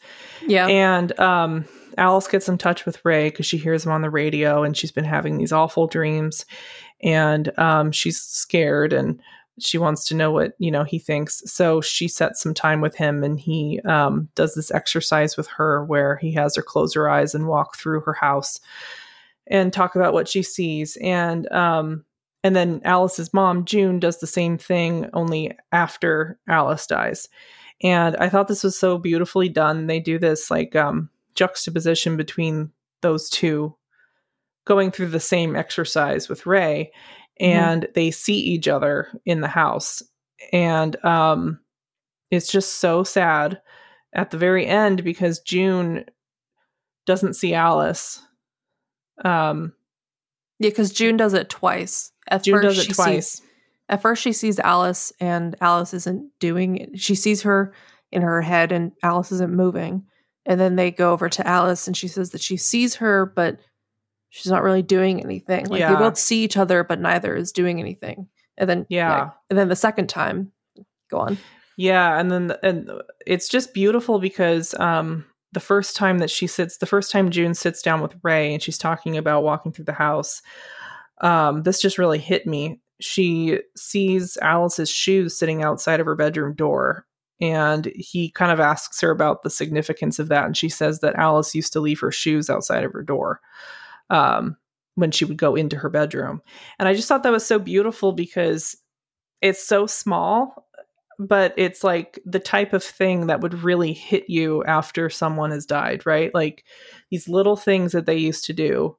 yeah 0.47 0.67
And 0.67 1.19
um, 1.19 1.65
Alice 1.99 2.29
gets 2.29 2.49
in 2.49 2.59
touch 2.59 2.85
with 2.85 3.05
Ray 3.05 3.31
because 3.31 3.47
she 3.47 3.59
hears 3.59 3.85
him 3.85 3.93
on 3.93 4.03
the 4.03 4.11
radio 4.11 4.63
and 4.63 4.77
she's 4.77 4.93
been 4.93 5.05
having 5.05 5.39
these 5.39 5.53
awful 5.53 5.87
dreams. 5.87 6.45
And 7.03 7.57
um, 7.59 7.93
she's 7.93 8.21
scared 8.21 8.93
and 8.93 9.21
she 9.59 9.79
wants 9.79 10.05
to 10.07 10.15
know 10.15 10.31
what, 10.31 10.53
you 10.59 10.71
know, 10.71 10.85
he 10.85 10.99
thinks. 10.99 11.43
So 11.47 11.81
she 11.81 12.09
sets 12.09 12.43
some 12.43 12.55
time 12.55 12.81
with 12.81 12.95
him 12.95 13.23
and 13.23 13.39
he 13.39 13.81
um, 13.85 14.29
does 14.35 14.55
this 14.55 14.71
exercise 14.71 15.37
with 15.37 15.47
her 15.49 15.85
where 15.85 16.17
he 16.17 16.33
has 16.33 16.57
her 16.57 16.63
close 16.63 16.95
her 16.95 17.09
eyes 17.09 17.35
and 17.35 17.49
walk 17.49 17.77
through 17.77 18.01
her 18.03 18.15
house 18.15 18.61
and 19.47 19.73
talk 19.73 19.95
about 19.95 20.13
what 20.15 20.29
she 20.29 20.43
sees. 20.43 20.97
And 21.03 21.51
um, 21.53 22.05
and 22.45 22.57
then 22.57 22.81
Alice's 22.85 23.33
mom, 23.33 23.65
June, 23.65 24.01
does 24.01 24.19
the 24.19 24.27
same 24.27 24.59
thing 24.59 25.09
only 25.13 25.57
after 25.71 26.39
Alice 26.49 26.87
dies. 26.87 27.29
And 27.83 28.17
i 28.17 28.29
thought 28.29 28.49
this 28.49 28.65
was 28.65 28.79
so 28.79 28.99
beautifully 28.99 29.49
done. 29.49 29.87
They 29.87 30.01
do 30.01 30.19
this 30.19 30.51
like 30.51 30.77
um 30.77 31.11
juxtaposition 31.35 32.17
between 32.17 32.71
those 33.01 33.31
two 33.31 33.75
going 34.65 34.91
through 34.91 35.09
the 35.09 35.21
same 35.21 35.57
exercise 35.57 36.29
with 36.29 36.47
ray 36.47 36.93
and 37.41 37.89
they 37.95 38.11
see 38.11 38.39
each 38.39 38.69
other 38.69 39.09
in 39.25 39.41
the 39.41 39.49
house. 39.49 40.03
And 40.53 41.03
um 41.05 41.59
it's 42.31 42.51
just 42.51 42.75
so 42.75 43.05
sad 43.05 43.61
at 44.15 44.31
the 44.31 44.39
very 44.39 44.67
end 44.67 45.03
because 45.05 45.41
june 45.41 46.05
doesn't 47.07 47.35
see 47.35 47.55
alice 47.55 48.23
um 49.25 49.73
yeah 50.59 50.71
because 50.71 50.93
june 50.93 51.17
does 51.17 51.35
it 51.35 51.49
twice 51.49 52.12
at 52.29 52.45
june 52.45 52.55
first 52.55 52.65
does 52.65 52.79
it 52.79 52.85
she 52.87 52.93
twice. 52.93 53.29
sees, 53.33 53.43
at 53.89 54.03
first 54.03 54.23
she 54.23 54.33
sees 54.33 54.59
alice 54.61 55.13
and 55.21 55.57
alice 55.61 55.93
isn't 55.93 56.31
doing 56.39 56.77
it. 56.79 57.01
She 57.01 57.15
sees 57.15 57.43
her 57.43 57.75
in 58.11 58.23
her 58.23 58.41
head 58.41 58.73
and 58.73 58.93
alice 59.03 59.33
isn't 59.33 59.53
moving. 59.53 60.05
And 60.47 60.59
then 60.61 60.77
they 60.77 60.91
go 60.91 61.13
over 61.13 61.29
to 61.29 61.47
alice 61.47 61.87
and 61.87 61.97
she 61.97 62.09
says 62.09 62.31
that 62.31 62.41
she 62.41 62.57
sees 62.57 62.95
her 62.97 63.27
but 63.27 63.59
she's 64.31 64.51
not 64.51 64.63
really 64.63 64.83
doing 64.83 65.23
anything. 65.23 65.67
Like 65.67 65.81
Yeah. 65.81 65.93
they 65.93 65.99
both 65.99 66.17
see 66.17 66.43
each 66.43 66.57
other 66.57 66.85
but 66.85 67.01
neither 67.01 67.35
is 67.37 67.53
doing 67.53 67.81
anything. 67.81 68.29
And 68.57 68.71
then 68.71 68.87
Yeah. 68.89 69.31
and 69.51 69.59
then 69.59 69.69
the 69.69 69.77
second 69.77 70.09
time 70.09 70.53
go 71.11 71.19
on. 71.19 71.39
Yeah, 71.77 72.19
and 72.19 72.31
then 72.31 72.55
and 72.63 72.91
it's 73.27 73.49
just 73.49 73.75
beautiful 73.75 74.19
because 74.21 74.75
um 74.75 75.25
the 75.53 75.61
first 75.61 75.97
time 75.97 76.19
that 76.19 76.31
she 76.31 76.47
sits 76.47 76.79
the 76.79 76.87
first 76.87 77.11
time 77.11 77.31
June 77.31 77.53
sits 77.55 77.83
down 77.83 78.01
with 78.01 78.15
Ray 78.23 78.55
and 78.55 78.63
she's 78.63 78.79
talking 78.79 79.19
about 79.19 79.43
walking 79.43 79.73
through 79.73 79.85
the 79.87 79.93
house, 79.93 80.41
um 81.23 81.63
this 81.63 81.81
just 81.81 81.99
really 81.99 82.19
hit 82.19 82.47
me. 82.47 82.81
She 83.01 83.61
sees 83.77 84.37
Alice's 84.43 84.91
shoes 84.91 85.37
sitting 85.37 85.63
outside 85.63 86.01
of 86.01 86.07
her 86.07 86.15
bedroom 86.15 86.55
door 86.55 87.07
and 87.41 87.87
he 87.97 88.31
kind 88.31 88.53
of 88.53 88.61
asks 88.61 89.01
her 89.01 89.11
about 89.11 89.43
the 89.43 89.51
significance 89.51 90.19
of 90.19 90.29
that 90.29 90.45
and 90.45 90.57
she 90.57 90.69
says 90.69 91.01
that 91.01 91.17
Alice 91.17 91.55
used 91.55 91.73
to 91.73 91.81
leave 91.81 92.01
her 92.01 92.13
shoes 92.13 92.49
outside 92.51 92.85
of 92.85 92.93
her 92.93 93.03
door. 93.03 93.41
Um 94.11 94.57
when 94.95 95.11
she 95.11 95.25
would 95.25 95.39
go 95.39 95.55
into 95.55 95.77
her 95.77 95.89
bedroom. 95.89 96.43
And 96.79 96.87
I 96.87 96.93
just 96.93 97.09
thought 97.09 97.23
that 97.23 97.33
was 97.33 97.47
so 97.47 97.59
beautiful 97.59 98.13
because 98.13 98.77
it's 99.41 99.67
so 99.67 99.87
small 99.87 100.67
but 101.19 101.55
it's 101.57 101.85
like 101.85 102.19
the 102.25 102.39
type 102.41 102.73
of 102.73 102.83
thing 102.83 103.27
that 103.27 103.41
would 103.41 103.63
really 103.63 103.93
hit 103.93 104.29
you 104.29 104.65
after 104.65 105.09
someone 105.09 105.51
has 105.51 105.67
died, 105.67 106.05
right? 106.07 106.35
Like 106.35 106.65
these 107.11 107.29
little 107.29 107.57
things 107.57 107.93
that 107.93 108.07
they 108.07 108.17
used 108.17 108.45
to 108.47 108.53
do, 108.53 108.97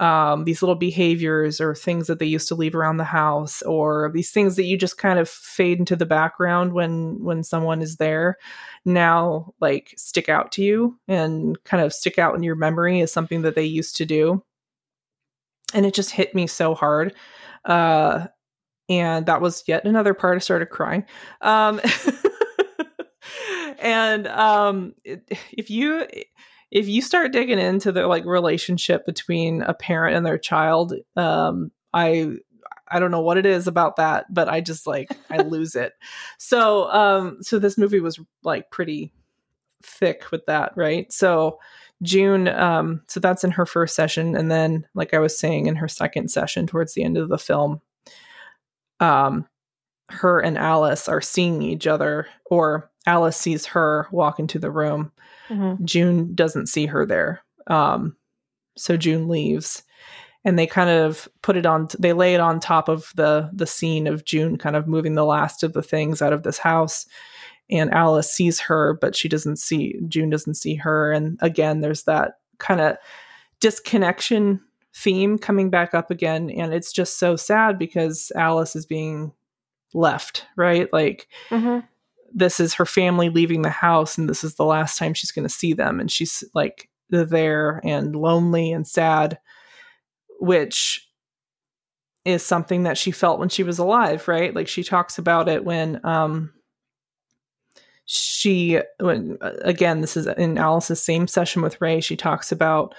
um, 0.00 0.44
these 0.44 0.62
little 0.62 0.74
behaviors 0.74 1.60
or 1.60 1.74
things 1.74 2.08
that 2.08 2.18
they 2.18 2.26
used 2.26 2.48
to 2.48 2.54
leave 2.56 2.74
around 2.74 2.96
the 2.96 3.04
house, 3.04 3.62
or 3.62 4.10
these 4.14 4.30
things 4.32 4.56
that 4.56 4.64
you 4.64 4.76
just 4.76 4.98
kind 4.98 5.18
of 5.18 5.28
fade 5.28 5.78
into 5.78 5.94
the 5.94 6.06
background 6.06 6.72
when 6.72 7.22
when 7.22 7.44
someone 7.44 7.82
is 7.82 7.96
there, 7.98 8.36
now 8.84 9.52
like 9.60 9.94
stick 9.96 10.28
out 10.28 10.50
to 10.52 10.62
you 10.62 10.98
and 11.06 11.62
kind 11.64 11.82
of 11.84 11.92
stick 11.92 12.18
out 12.18 12.34
in 12.34 12.42
your 12.42 12.56
memory 12.56 13.00
as 13.02 13.12
something 13.12 13.42
that 13.42 13.54
they 13.54 13.64
used 13.64 13.96
to 13.96 14.06
do. 14.06 14.42
And 15.74 15.86
it 15.86 15.94
just 15.94 16.10
hit 16.10 16.34
me 16.34 16.46
so 16.48 16.74
hard. 16.74 17.14
Uh, 17.64 18.26
and 18.88 19.26
that 19.26 19.40
was 19.40 19.62
yet 19.68 19.84
another 19.84 20.14
part 20.14 20.36
I 20.36 20.40
started 20.40 20.66
crying. 20.66 21.04
Um, 21.42 21.80
and 23.80 24.26
um, 24.28 24.94
it- 25.04 25.30
if 25.52 25.70
you 25.70 26.06
if 26.70 26.88
you 26.88 27.02
start 27.02 27.32
digging 27.32 27.58
into 27.58 27.92
the 27.92 28.06
like 28.06 28.24
relationship 28.24 29.04
between 29.04 29.62
a 29.62 29.74
parent 29.74 30.16
and 30.16 30.24
their 30.24 30.38
child, 30.38 30.94
um, 31.16 31.70
I 31.92 32.36
I 32.88 32.98
don't 32.98 33.10
know 33.10 33.22
what 33.22 33.38
it 33.38 33.46
is 33.46 33.66
about 33.66 33.96
that, 33.96 34.32
but 34.32 34.48
I 34.48 34.60
just 34.60 34.86
like 34.86 35.10
I 35.30 35.38
lose 35.42 35.74
it. 35.74 35.92
So 36.38 36.90
um, 36.90 37.38
so 37.42 37.58
this 37.58 37.78
movie 37.78 38.00
was 38.00 38.20
like 38.42 38.70
pretty 38.70 39.12
thick 39.82 40.30
with 40.30 40.46
that, 40.46 40.72
right? 40.76 41.12
So 41.12 41.58
June, 42.02 42.48
um, 42.48 43.02
so 43.08 43.20
that's 43.20 43.44
in 43.44 43.50
her 43.52 43.66
first 43.66 43.94
session, 43.94 44.34
and 44.36 44.50
then 44.50 44.86
like 44.94 45.12
I 45.12 45.18
was 45.18 45.38
saying, 45.38 45.66
in 45.66 45.76
her 45.76 45.88
second 45.88 46.30
session 46.30 46.66
towards 46.66 46.94
the 46.94 47.02
end 47.02 47.18
of 47.18 47.28
the 47.28 47.38
film, 47.38 47.80
um, 49.00 49.46
her 50.08 50.40
and 50.40 50.56
Alice 50.56 51.08
are 51.08 51.20
seeing 51.20 51.62
each 51.62 51.86
other, 51.86 52.26
or 52.46 52.90
Alice 53.06 53.36
sees 53.36 53.66
her 53.66 54.08
walk 54.12 54.38
into 54.38 54.58
the 54.58 54.70
room. 54.70 55.12
Mhm. 55.50 55.84
June 55.84 56.34
doesn't 56.34 56.68
see 56.68 56.86
her 56.86 57.04
there. 57.04 57.42
Um, 57.66 58.16
so 58.76 58.96
June 58.96 59.28
leaves. 59.28 59.82
and 60.44 60.58
they 60.58 60.66
kind 60.66 60.88
of 60.88 61.28
put 61.42 61.54
it 61.56 61.66
on 61.66 61.86
they 61.98 62.14
lay 62.14 62.32
it 62.34 62.40
on 62.40 62.60
top 62.60 62.88
of 62.88 63.12
the 63.14 63.50
the 63.52 63.66
scene 63.66 64.06
of 64.06 64.24
June 64.24 64.56
kind 64.56 64.74
of 64.74 64.88
moving 64.88 65.14
the 65.14 65.24
last 65.26 65.62
of 65.62 65.74
the 65.74 65.82
things 65.82 66.22
out 66.22 66.32
of 66.32 66.44
this 66.44 66.56
house 66.58 67.04
and 67.68 67.92
Alice 67.92 68.32
sees 68.32 68.58
her 68.60 68.94
but 69.02 69.14
she 69.14 69.28
doesn't 69.28 69.56
see 69.58 70.00
June 70.08 70.30
doesn't 70.30 70.54
see 70.54 70.74
her 70.76 71.12
and 71.12 71.38
again 71.42 71.80
there's 71.80 72.04
that 72.04 72.38
kind 72.58 72.80
of 72.80 72.96
disconnection 73.60 74.60
theme 74.94 75.36
coming 75.38 75.68
back 75.70 75.92
up 75.94 76.10
again 76.10 76.48
and 76.50 76.72
it's 76.72 76.92
just 76.92 77.18
so 77.18 77.36
sad 77.36 77.78
because 77.78 78.32
Alice 78.34 78.74
is 78.74 78.86
being 78.86 79.32
left 79.92 80.46
right 80.56 80.90
like 80.92 81.28
mm-hmm. 81.50 81.80
This 82.32 82.60
is 82.60 82.74
her 82.74 82.86
family 82.86 83.28
leaving 83.28 83.62
the 83.62 83.70
house 83.70 84.16
and 84.16 84.28
this 84.28 84.44
is 84.44 84.54
the 84.54 84.64
last 84.64 84.98
time 84.98 85.14
she's 85.14 85.32
going 85.32 85.46
to 85.46 85.54
see 85.54 85.72
them 85.72 86.00
and 86.00 86.10
she's 86.10 86.44
like 86.54 86.88
there 87.08 87.80
and 87.84 88.14
lonely 88.14 88.72
and 88.72 88.86
sad 88.86 89.38
which 90.38 91.10
is 92.24 92.44
something 92.44 92.82
that 92.84 92.98
she 92.98 93.10
felt 93.10 93.38
when 93.38 93.48
she 93.48 93.62
was 93.62 93.78
alive, 93.78 94.28
right? 94.28 94.54
Like 94.54 94.68
she 94.68 94.82
talks 94.82 95.18
about 95.18 95.48
it 95.48 95.64
when 95.64 96.04
um 96.04 96.52
she 98.04 98.80
when 98.98 99.38
again 99.40 100.00
this 100.00 100.16
is 100.16 100.26
in 100.26 100.58
Alice's 100.58 101.02
same 101.02 101.26
session 101.26 101.62
with 101.62 101.80
Ray, 101.80 102.00
she 102.00 102.16
talks 102.16 102.52
about 102.52 102.94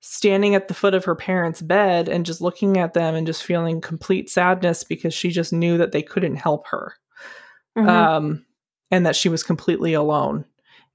standing 0.00 0.54
at 0.54 0.68
the 0.68 0.74
foot 0.74 0.94
of 0.94 1.04
her 1.04 1.14
parents' 1.14 1.62
bed 1.62 2.08
and 2.08 2.26
just 2.26 2.40
looking 2.40 2.76
at 2.76 2.92
them 2.92 3.14
and 3.14 3.26
just 3.26 3.42
feeling 3.42 3.80
complete 3.80 4.28
sadness 4.28 4.84
because 4.84 5.14
she 5.14 5.30
just 5.30 5.52
knew 5.52 5.78
that 5.78 5.92
they 5.92 6.02
couldn't 6.02 6.36
help 6.36 6.66
her. 6.66 6.94
Mm-hmm. 7.76 7.88
Um 7.88 8.46
and 8.90 9.06
that 9.06 9.16
she 9.16 9.28
was 9.28 9.42
completely 9.42 9.94
alone 9.94 10.44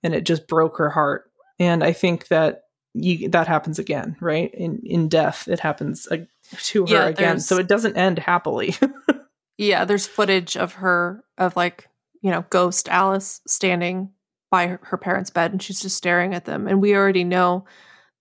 and 0.03 0.13
it 0.13 0.23
just 0.23 0.47
broke 0.47 0.77
her 0.77 0.89
heart. 0.89 1.31
And 1.59 1.83
I 1.83 1.91
think 1.91 2.27
that 2.27 2.63
you 2.93 3.29
that 3.29 3.47
happens 3.47 3.79
again, 3.79 4.15
right? 4.19 4.53
In 4.53 4.81
in 4.83 5.09
death, 5.09 5.47
it 5.47 5.59
happens 5.59 6.07
uh, 6.11 6.17
to 6.63 6.85
her 6.85 6.93
yeah, 6.93 7.05
again, 7.07 7.39
so 7.39 7.57
it 7.57 7.67
doesn't 7.67 7.97
end 7.97 8.19
happily. 8.19 8.75
yeah, 9.57 9.85
there's 9.85 10.07
footage 10.07 10.57
of 10.57 10.73
her 10.73 11.23
of 11.37 11.55
like 11.55 11.87
you 12.21 12.31
know 12.31 12.45
ghost 12.49 12.89
Alice 12.89 13.41
standing 13.47 14.11
by 14.49 14.67
her, 14.67 14.79
her 14.83 14.97
parents' 14.97 15.29
bed, 15.29 15.51
and 15.51 15.61
she's 15.61 15.81
just 15.81 15.97
staring 15.97 16.33
at 16.33 16.45
them, 16.45 16.67
and 16.67 16.81
we 16.81 16.95
already 16.95 17.23
know 17.23 17.65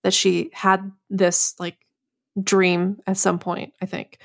that 0.03 0.15
she 0.15 0.51
had 0.53 0.91
this 1.09 1.55
like 1.59 1.79
dream 2.41 3.01
at 3.07 3.17
some 3.17 3.39
point. 3.39 3.73
I 3.81 3.87
think, 3.87 4.19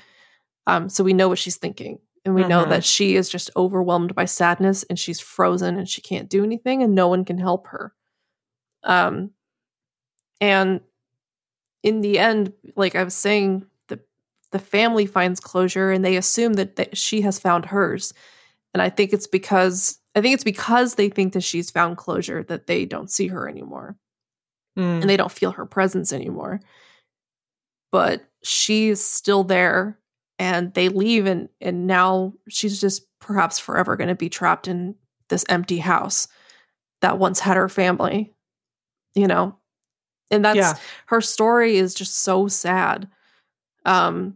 um, 0.66 0.88
so 0.88 1.04
we 1.04 1.14
know 1.14 1.28
what 1.28 1.38
she's 1.38 1.56
thinking. 1.56 2.00
And 2.24 2.34
we 2.34 2.42
mm-hmm. 2.42 2.50
know 2.50 2.64
that 2.64 2.84
she 2.84 3.16
is 3.16 3.28
just 3.28 3.50
overwhelmed 3.54 4.14
by 4.14 4.24
sadness 4.24 4.82
and 4.84 4.98
she's 4.98 5.20
frozen 5.20 5.76
and 5.76 5.88
she 5.88 6.00
can't 6.00 6.30
do 6.30 6.42
anything 6.42 6.82
and 6.82 6.94
no 6.94 7.08
one 7.08 7.24
can 7.24 7.38
help 7.38 7.66
her. 7.66 7.92
Um, 8.82 9.30
and 10.40 10.80
in 11.82 12.00
the 12.00 12.18
end, 12.18 12.52
like 12.76 12.94
I 12.94 13.04
was 13.04 13.14
saying, 13.14 13.66
the 13.88 14.00
the 14.52 14.58
family 14.58 15.04
finds 15.04 15.38
closure 15.38 15.90
and 15.90 16.04
they 16.04 16.16
assume 16.16 16.54
that, 16.54 16.76
that 16.76 16.96
she 16.96 17.20
has 17.22 17.38
found 17.38 17.66
hers. 17.66 18.14
And 18.72 18.80
I 18.80 18.88
think 18.88 19.12
it's 19.12 19.26
because 19.26 19.98
I 20.14 20.20
think 20.20 20.34
it's 20.34 20.44
because 20.44 20.94
they 20.94 21.10
think 21.10 21.34
that 21.34 21.42
she's 21.42 21.70
found 21.70 21.98
closure 21.98 22.42
that 22.44 22.66
they 22.66 22.86
don't 22.86 23.10
see 23.10 23.28
her 23.28 23.48
anymore. 23.48 23.96
Mm. 24.78 25.02
And 25.02 25.10
they 25.10 25.16
don't 25.16 25.30
feel 25.30 25.52
her 25.52 25.66
presence 25.66 26.12
anymore. 26.12 26.60
But 27.92 28.24
she's 28.42 29.04
still 29.04 29.44
there 29.44 29.98
and 30.38 30.74
they 30.74 30.88
leave 30.88 31.26
and 31.26 31.48
and 31.60 31.86
now 31.86 32.32
she's 32.48 32.80
just 32.80 33.06
perhaps 33.20 33.58
forever 33.58 33.96
going 33.96 34.08
to 34.08 34.14
be 34.14 34.28
trapped 34.28 34.68
in 34.68 34.94
this 35.28 35.44
empty 35.48 35.78
house 35.78 36.28
that 37.00 37.18
once 37.18 37.40
had 37.40 37.56
her 37.56 37.68
family. 37.68 38.32
You 39.14 39.28
know, 39.28 39.56
and 40.30 40.44
that's 40.44 40.56
yeah. 40.56 40.74
her 41.06 41.20
story 41.20 41.76
is 41.76 41.94
just 41.94 42.16
so 42.18 42.48
sad 42.48 43.08
um 43.84 44.34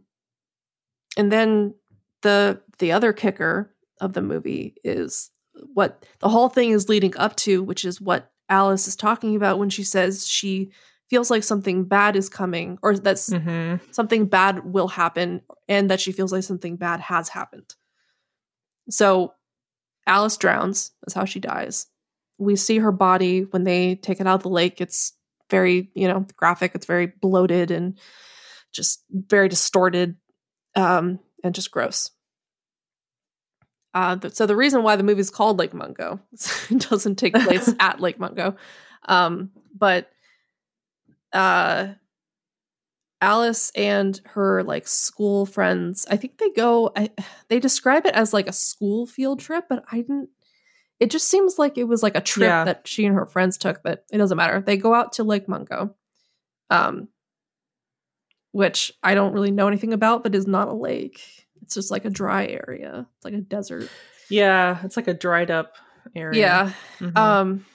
and 1.16 1.32
then 1.32 1.74
the 2.22 2.60
the 2.78 2.92
other 2.92 3.12
kicker 3.12 3.74
of 4.00 4.12
the 4.12 4.22
movie 4.22 4.76
is 4.84 5.30
what 5.74 6.06
the 6.20 6.28
whole 6.28 6.48
thing 6.48 6.70
is 6.70 6.88
leading 6.88 7.16
up 7.16 7.34
to 7.36 7.62
which 7.62 7.84
is 7.84 8.00
what 8.00 8.30
alice 8.48 8.86
is 8.86 8.96
talking 8.96 9.34
about 9.34 9.58
when 9.58 9.70
she 9.70 9.82
says 9.82 10.26
she 10.26 10.70
feels 11.10 11.30
like 11.30 11.42
something 11.42 11.84
bad 11.84 12.16
is 12.16 12.28
coming 12.28 12.78
or 12.82 12.96
that 12.96 13.16
mm-hmm. 13.16 13.76
something 13.92 14.26
bad 14.26 14.64
will 14.64 14.88
happen 14.88 15.42
and 15.68 15.90
that 15.90 16.00
she 16.00 16.12
feels 16.12 16.32
like 16.32 16.42
something 16.42 16.76
bad 16.76 17.00
has 17.00 17.30
happened. 17.30 17.74
So 18.90 19.34
alice 20.06 20.36
drowns. 20.36 20.92
That's 21.02 21.14
how 21.14 21.24
she 21.24 21.40
dies. 21.40 21.86
We 22.38 22.56
see 22.56 22.78
her 22.78 22.92
body 22.92 23.42
when 23.42 23.64
they 23.64 23.96
take 23.96 24.20
it 24.20 24.26
out 24.26 24.36
of 24.36 24.42
the 24.42 24.48
lake. 24.48 24.80
It's 24.80 25.12
very 25.50 25.90
you 25.94 26.08
know 26.08 26.26
graphic. 26.36 26.72
It's 26.74 26.86
very 26.86 27.06
bloated 27.06 27.70
and 27.70 27.98
just 28.72 29.04
very 29.10 29.48
distorted 29.48 30.16
um, 30.74 31.20
and 31.42 31.54
just 31.54 31.70
gross. 31.70 32.10
Uh, 33.94 34.18
so 34.30 34.46
the 34.46 34.56
reason 34.56 34.82
why 34.82 34.96
the 34.96 35.02
movie 35.02 35.20
is 35.20 35.30
called 35.30 35.58
lake 35.58 35.72
mungo 35.72 36.20
it 36.70 36.78
doesn't 36.90 37.16
take 37.16 37.32
place 37.32 37.72
at 37.80 38.00
lake 38.00 38.18
mungo. 38.18 38.56
Um, 39.06 39.50
but 39.74 40.10
uh, 41.32 41.88
alice 43.20 43.72
and 43.74 44.20
her 44.26 44.62
like 44.62 44.86
school 44.86 45.44
friends 45.44 46.06
i 46.10 46.16
think 46.16 46.38
they 46.38 46.50
go 46.50 46.92
I, 46.94 47.10
they 47.48 47.58
describe 47.60 48.06
it 48.06 48.14
as 48.14 48.32
like 48.32 48.46
a 48.46 48.52
school 48.52 49.06
field 49.06 49.40
trip 49.40 49.64
but 49.68 49.84
i 49.90 49.96
didn't 49.96 50.30
it 51.00 51.10
just 51.10 51.28
seems 51.28 51.58
like 51.58 51.78
it 51.78 51.84
was 51.84 52.02
like 52.02 52.16
a 52.16 52.20
trip 52.20 52.48
yeah. 52.48 52.64
that 52.64 52.88
she 52.88 53.06
and 53.06 53.14
her 53.14 53.26
friends 53.26 53.56
took, 53.56 53.82
but 53.82 54.04
it 54.10 54.18
doesn't 54.18 54.36
matter. 54.36 54.60
They 54.60 54.76
go 54.76 54.94
out 54.94 55.12
to 55.14 55.24
Lake 55.24 55.48
Mungo, 55.48 55.94
um, 56.70 57.08
which 58.50 58.92
I 59.02 59.14
don't 59.14 59.32
really 59.32 59.52
know 59.52 59.68
anything 59.68 59.92
about, 59.92 60.22
but 60.22 60.34
is 60.34 60.46
not 60.46 60.68
a 60.68 60.74
lake. 60.74 61.46
It's 61.62 61.74
just 61.74 61.90
like 61.90 62.04
a 62.04 62.10
dry 62.10 62.46
area. 62.46 63.06
It's 63.16 63.24
like 63.24 63.34
a 63.34 63.40
desert. 63.40 63.88
Yeah, 64.28 64.78
it's 64.82 64.96
like 64.96 65.08
a 65.08 65.14
dried 65.14 65.50
up 65.50 65.76
area. 66.16 66.40
Yeah. 66.40 66.72
Mm-hmm. 66.98 67.16
Um, 67.16 67.66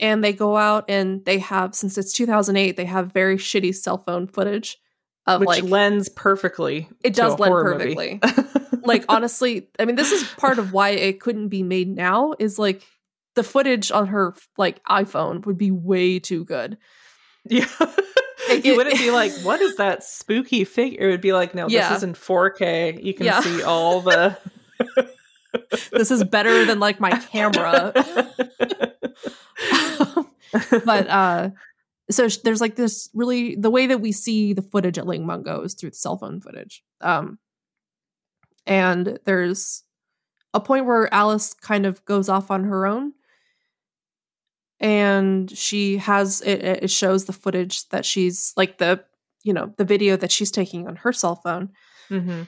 and 0.00 0.22
they 0.22 0.32
go 0.32 0.56
out 0.56 0.84
and 0.88 1.24
they 1.24 1.38
have 1.38 1.74
since 1.74 1.98
it's 1.98 2.12
2008, 2.12 2.76
they 2.76 2.84
have 2.84 3.12
very 3.12 3.36
shitty 3.36 3.74
cell 3.74 3.98
phone 3.98 4.26
footage 4.26 4.78
of 5.26 5.40
Which 5.40 5.48
like 5.48 5.64
lends 5.64 6.08
perfectly. 6.08 6.88
It 7.04 7.14
does 7.14 7.38
lend 7.38 7.52
perfectly. 7.52 8.20
like 8.82 9.04
honestly, 9.08 9.68
I 9.78 9.84
mean, 9.84 9.96
this 9.96 10.10
is 10.10 10.24
part 10.38 10.58
of 10.58 10.72
why 10.72 10.90
it 10.90 11.20
couldn't 11.20 11.48
be 11.48 11.62
made 11.62 11.88
now. 11.88 12.34
Is 12.38 12.58
like 12.58 12.82
the 13.34 13.42
footage 13.42 13.92
on 13.92 14.06
her 14.08 14.34
like 14.56 14.82
iPhone 14.84 15.44
would 15.44 15.58
be 15.58 15.70
way 15.70 16.18
too 16.18 16.44
good. 16.44 16.78
Yeah. 17.44 17.66
Like 18.48 18.64
you 18.64 18.76
wouldn't 18.76 18.98
be 18.98 19.10
like, 19.10 19.32
what 19.42 19.60
is 19.60 19.76
that 19.76 20.02
spooky 20.02 20.64
figure? 20.64 21.08
It 21.08 21.10
would 21.10 21.20
be 21.20 21.32
like, 21.32 21.54
no, 21.54 21.68
yeah. 21.68 21.90
this 21.90 21.98
is 21.98 22.04
in 22.04 22.14
4K. 22.14 23.02
You 23.04 23.14
can 23.14 23.26
yeah. 23.26 23.40
see 23.40 23.62
all 23.62 24.00
the. 24.00 24.38
this 25.92 26.10
is 26.10 26.24
better 26.24 26.64
than 26.64 26.80
like 26.80 27.00
my 27.00 27.10
camera. 27.10 27.92
but 30.84 31.08
uh 31.08 31.50
so 32.10 32.26
there's 32.44 32.60
like 32.60 32.76
this 32.76 33.10
really 33.14 33.54
the 33.54 33.70
way 33.70 33.86
that 33.86 34.00
we 34.00 34.12
see 34.12 34.52
the 34.52 34.62
footage 34.62 34.98
at 34.98 35.06
Lake 35.06 35.20
Mungo 35.20 35.62
is 35.62 35.74
through 35.74 35.90
the 35.90 35.96
cell 35.96 36.16
phone 36.16 36.40
footage. 36.40 36.82
Um, 37.00 37.38
and 38.66 39.18
there's 39.24 39.84
a 40.54 40.60
point 40.60 40.86
where 40.86 41.12
Alice 41.12 41.54
kind 41.54 41.86
of 41.86 42.04
goes 42.04 42.28
off 42.28 42.50
on 42.50 42.64
her 42.64 42.86
own, 42.86 43.12
and 44.80 45.50
she 45.50 45.98
has 45.98 46.40
it, 46.42 46.84
it 46.84 46.90
shows 46.90 47.26
the 47.26 47.32
footage 47.32 47.88
that 47.90 48.06
she's 48.06 48.54
like 48.56 48.78
the 48.78 49.04
you 49.42 49.52
know 49.52 49.74
the 49.76 49.84
video 49.84 50.16
that 50.16 50.32
she's 50.32 50.50
taking 50.50 50.86
on 50.86 50.96
her 50.96 51.12
cell 51.12 51.36
phone. 51.36 51.70
Mm-hmm. 52.10 52.42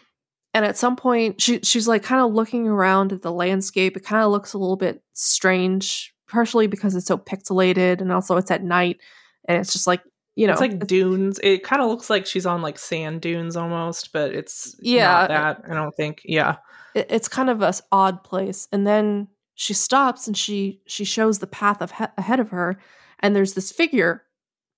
And 0.52 0.64
at 0.64 0.76
some 0.76 0.96
point, 0.96 1.40
she 1.40 1.60
she's 1.62 1.86
like 1.86 2.02
kind 2.02 2.22
of 2.22 2.32
looking 2.32 2.66
around 2.66 3.12
at 3.12 3.22
the 3.22 3.32
landscape. 3.32 3.96
It 3.96 4.04
kind 4.04 4.22
of 4.22 4.30
looks 4.30 4.54
a 4.54 4.58
little 4.58 4.76
bit 4.76 5.02
strange, 5.12 6.14
partially 6.30 6.66
because 6.66 6.94
it's 6.94 7.06
so 7.06 7.18
pixelated, 7.18 8.00
and 8.00 8.12
also 8.12 8.36
it's 8.36 8.50
at 8.50 8.62
night 8.62 8.98
and 9.46 9.58
it's 9.58 9.72
just 9.72 9.86
like 9.86 10.02
you 10.36 10.46
know 10.46 10.52
it's 10.52 10.60
like 10.60 10.86
dunes. 10.86 11.40
It 11.42 11.64
kind 11.64 11.82
of 11.82 11.88
looks 11.88 12.08
like 12.08 12.26
she's 12.26 12.46
on 12.46 12.62
like 12.62 12.78
sand 12.78 13.20
dunes 13.20 13.56
almost 13.56 14.12
but 14.12 14.32
it's 14.32 14.76
yeah 14.80 15.26
that 15.26 15.62
i 15.68 15.74
don't 15.74 15.94
think. 15.96 16.22
Yeah. 16.24 16.56
It, 16.94 17.06
it's 17.10 17.28
kind 17.28 17.50
of 17.50 17.62
a 17.62 17.74
odd 17.92 18.22
place. 18.24 18.68
And 18.72 18.86
then 18.86 19.28
she 19.54 19.74
stops 19.74 20.26
and 20.26 20.36
she 20.36 20.80
she 20.86 21.04
shows 21.04 21.38
the 21.38 21.46
path 21.46 21.82
of 21.82 21.92
he- 21.92 22.04
ahead 22.16 22.40
of 22.40 22.50
her 22.50 22.78
and 23.20 23.36
there's 23.36 23.54
this 23.54 23.72
figure 23.72 24.22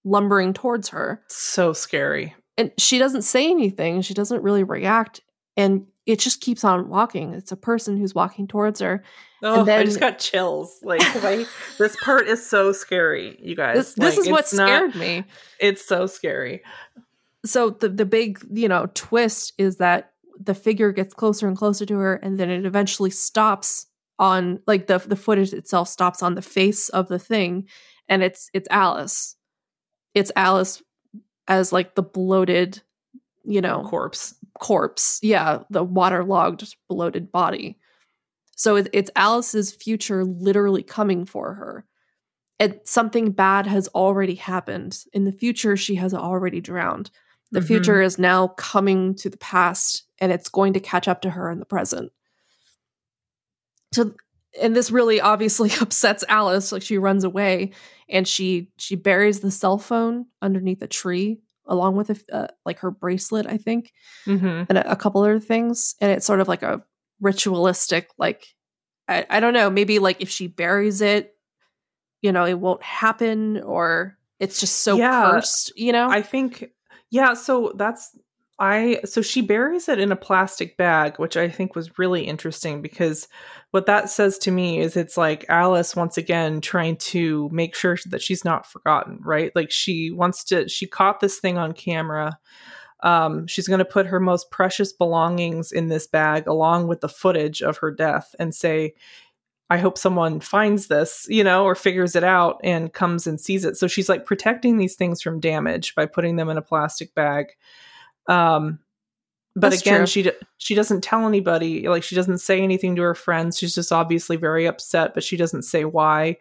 lumbering 0.04 0.52
towards 0.52 0.88
her. 0.88 1.22
So 1.28 1.72
scary. 1.72 2.34
And 2.58 2.72
she 2.78 2.98
doesn't 2.98 3.22
say 3.22 3.50
anything. 3.50 4.02
She 4.02 4.14
doesn't 4.14 4.42
really 4.42 4.64
react. 4.64 5.20
And 5.56 5.86
it 6.06 6.18
just 6.18 6.40
keeps 6.40 6.64
on 6.64 6.88
walking 6.88 7.32
it's 7.32 7.52
a 7.52 7.56
person 7.56 7.96
who's 7.96 8.14
walking 8.14 8.46
towards 8.46 8.80
her 8.80 9.02
Oh, 9.42 9.64
then, 9.64 9.80
I 9.80 9.84
just 9.84 10.00
got 10.00 10.18
chills. 10.18 10.78
Like 10.82 11.00
this 11.78 11.96
part 12.02 12.28
is 12.28 12.48
so 12.48 12.72
scary, 12.72 13.38
you 13.42 13.56
guys. 13.56 13.76
This, 13.76 13.94
this 13.94 14.16
like, 14.16 14.26
is 14.26 14.30
what 14.30 14.48
scared 14.48 14.94
not, 14.94 14.96
me. 14.96 15.24
It's 15.58 15.84
so 15.84 16.06
scary. 16.06 16.62
So 17.44 17.70
the 17.70 17.88
the 17.88 18.04
big, 18.04 18.40
you 18.52 18.68
know, 18.68 18.88
twist 18.94 19.52
is 19.58 19.78
that 19.78 20.12
the 20.38 20.54
figure 20.54 20.92
gets 20.92 21.14
closer 21.14 21.48
and 21.48 21.56
closer 21.56 21.86
to 21.86 21.94
her 21.96 22.14
and 22.14 22.38
then 22.38 22.50
it 22.50 22.64
eventually 22.66 23.10
stops 23.10 23.86
on 24.18 24.60
like 24.66 24.86
the 24.86 24.98
the 24.98 25.16
footage 25.16 25.52
itself 25.52 25.88
stops 25.88 26.22
on 26.22 26.34
the 26.34 26.42
face 26.42 26.88
of 26.88 27.08
the 27.08 27.18
thing 27.18 27.68
and 28.08 28.22
it's 28.22 28.50
it's 28.52 28.68
Alice. 28.70 29.36
It's 30.14 30.30
Alice 30.36 30.82
as 31.48 31.72
like 31.72 31.94
the 31.94 32.02
bloated, 32.02 32.82
you 33.44 33.60
know, 33.60 33.82
corpse. 33.82 34.34
Corpse. 34.58 35.18
Yeah, 35.22 35.62
the 35.70 35.84
waterlogged, 35.84 36.74
bloated 36.88 37.30
body. 37.32 37.78
So 38.56 38.76
it, 38.76 38.88
it's 38.92 39.10
Alice's 39.16 39.72
future 39.72 40.24
literally 40.24 40.82
coming 40.82 41.24
for 41.24 41.54
her. 41.54 41.84
And 42.60 42.78
something 42.84 43.32
bad 43.32 43.66
has 43.66 43.88
already 43.88 44.36
happened. 44.36 45.02
In 45.12 45.24
the 45.24 45.32
future, 45.32 45.76
she 45.76 45.96
has 45.96 46.14
already 46.14 46.60
drowned. 46.60 47.10
The 47.50 47.60
Mhm. 47.60 47.66
future 47.66 48.00
is 48.00 48.18
now 48.18 48.48
coming 48.48 49.14
to 49.16 49.28
the 49.28 49.36
past 49.38 50.04
and 50.20 50.30
it's 50.30 50.48
going 50.48 50.72
to 50.74 50.80
catch 50.80 51.08
up 51.08 51.22
to 51.22 51.30
her 51.30 51.50
in 51.50 51.58
the 51.58 51.64
present. 51.66 52.12
So 53.92 54.14
and 54.60 54.76
this 54.76 54.90
really 54.90 55.20
obviously 55.20 55.70
upsets 55.80 56.24
Alice 56.28 56.72
like 56.72 56.82
she 56.82 56.98
runs 56.98 57.24
away 57.24 57.72
and 58.08 58.26
she 58.28 58.68
she 58.78 58.96
buries 58.96 59.40
the 59.40 59.50
cell 59.50 59.78
phone 59.78 60.26
underneath 60.40 60.82
a 60.82 60.86
tree 60.86 61.40
along 61.72 61.96
with 61.96 62.10
a, 62.10 62.36
uh, 62.36 62.46
like 62.64 62.78
her 62.80 62.90
bracelet 62.90 63.46
I 63.48 63.56
think 63.56 63.90
Mhm. 64.26 64.66
and 64.68 64.78
a, 64.78 64.92
a 64.92 64.96
couple 64.96 65.22
other 65.22 65.40
things 65.40 65.94
and 66.00 66.12
it's 66.12 66.26
sort 66.26 66.40
of 66.40 66.46
like 66.48 66.62
a 66.62 66.82
ritualistic 67.20 68.08
like 68.18 68.46
I, 69.08 69.26
I 69.30 69.40
don't 69.40 69.54
know 69.54 69.70
maybe 69.70 69.98
like 69.98 70.20
if 70.20 70.28
she 70.30 70.46
buries 70.46 71.00
it 71.00 71.34
you 72.20 72.30
know 72.32 72.44
it 72.44 72.58
won't 72.58 72.82
happen 72.82 73.60
or 73.62 74.18
it's 74.38 74.60
just 74.60 74.82
so 74.82 74.96
Yeah. 74.98 75.22
cursed 75.22 75.72
you 75.76 75.92
know 75.92 76.08
I 76.10 76.22
think 76.22 76.70
yeah, 77.10 77.34
so 77.34 77.72
that's 77.76 78.16
I 78.58 79.00
so 79.04 79.22
she 79.22 79.40
buries 79.40 79.88
it 79.88 79.98
in 79.98 80.12
a 80.12 80.16
plastic 80.16 80.76
bag, 80.76 81.18
which 81.18 81.36
I 81.36 81.48
think 81.48 81.74
was 81.74 81.98
really 81.98 82.24
interesting 82.24 82.82
because 82.82 83.26
what 83.70 83.86
that 83.86 84.10
says 84.10 84.38
to 84.38 84.50
me 84.50 84.78
is 84.78 84.96
it's 84.96 85.16
like 85.16 85.46
Alice 85.48 85.96
once 85.96 86.18
again 86.18 86.60
trying 86.60 86.96
to 86.96 87.48
make 87.50 87.74
sure 87.74 87.96
that 88.06 88.22
she's 88.22 88.44
not 88.44 88.66
forgotten, 88.66 89.18
right? 89.22 89.50
Like 89.56 89.70
she 89.70 90.10
wants 90.10 90.44
to 90.44 90.68
she 90.68 90.86
caught 90.86 91.20
this 91.20 91.38
thing 91.38 91.58
on 91.58 91.72
camera. 91.72 92.38
Um, 93.02 93.48
she's 93.48 93.66
going 93.66 93.80
to 93.80 93.84
put 93.84 94.06
her 94.06 94.20
most 94.20 94.50
precious 94.52 94.92
belongings 94.92 95.72
in 95.72 95.88
this 95.88 96.06
bag 96.06 96.46
along 96.46 96.86
with 96.86 97.00
the 97.00 97.08
footage 97.08 97.60
of 97.60 97.78
her 97.78 97.90
death 97.90 98.34
and 98.38 98.54
say 98.54 98.94
I 99.70 99.78
hope 99.78 99.96
someone 99.96 100.40
finds 100.40 100.88
this, 100.88 101.26
you 101.30 101.42
know, 101.42 101.64
or 101.64 101.74
figures 101.74 102.14
it 102.14 102.24
out 102.24 102.60
and 102.62 102.92
comes 102.92 103.26
and 103.26 103.40
sees 103.40 103.64
it. 103.64 103.78
So 103.78 103.88
she's 103.88 104.08
like 104.08 104.26
protecting 104.26 104.76
these 104.76 104.96
things 104.96 105.22
from 105.22 105.40
damage 105.40 105.94
by 105.94 106.04
putting 106.04 106.36
them 106.36 106.50
in 106.50 106.58
a 106.58 106.62
plastic 106.62 107.14
bag. 107.14 107.46
Um, 108.28 108.78
but 109.54 109.70
That's 109.70 109.82
again, 109.82 109.98
true. 110.00 110.06
she 110.06 110.30
she 110.58 110.74
doesn't 110.74 111.02
tell 111.02 111.26
anybody. 111.26 111.86
Like 111.88 112.02
she 112.02 112.14
doesn't 112.14 112.38
say 112.38 112.62
anything 112.62 112.96
to 112.96 113.02
her 113.02 113.14
friends. 113.14 113.58
She's 113.58 113.74
just 113.74 113.92
obviously 113.92 114.36
very 114.36 114.66
upset, 114.66 115.12
but 115.12 115.22
she 115.22 115.36
doesn't 115.36 115.62
say 115.62 115.84
why. 115.84 116.38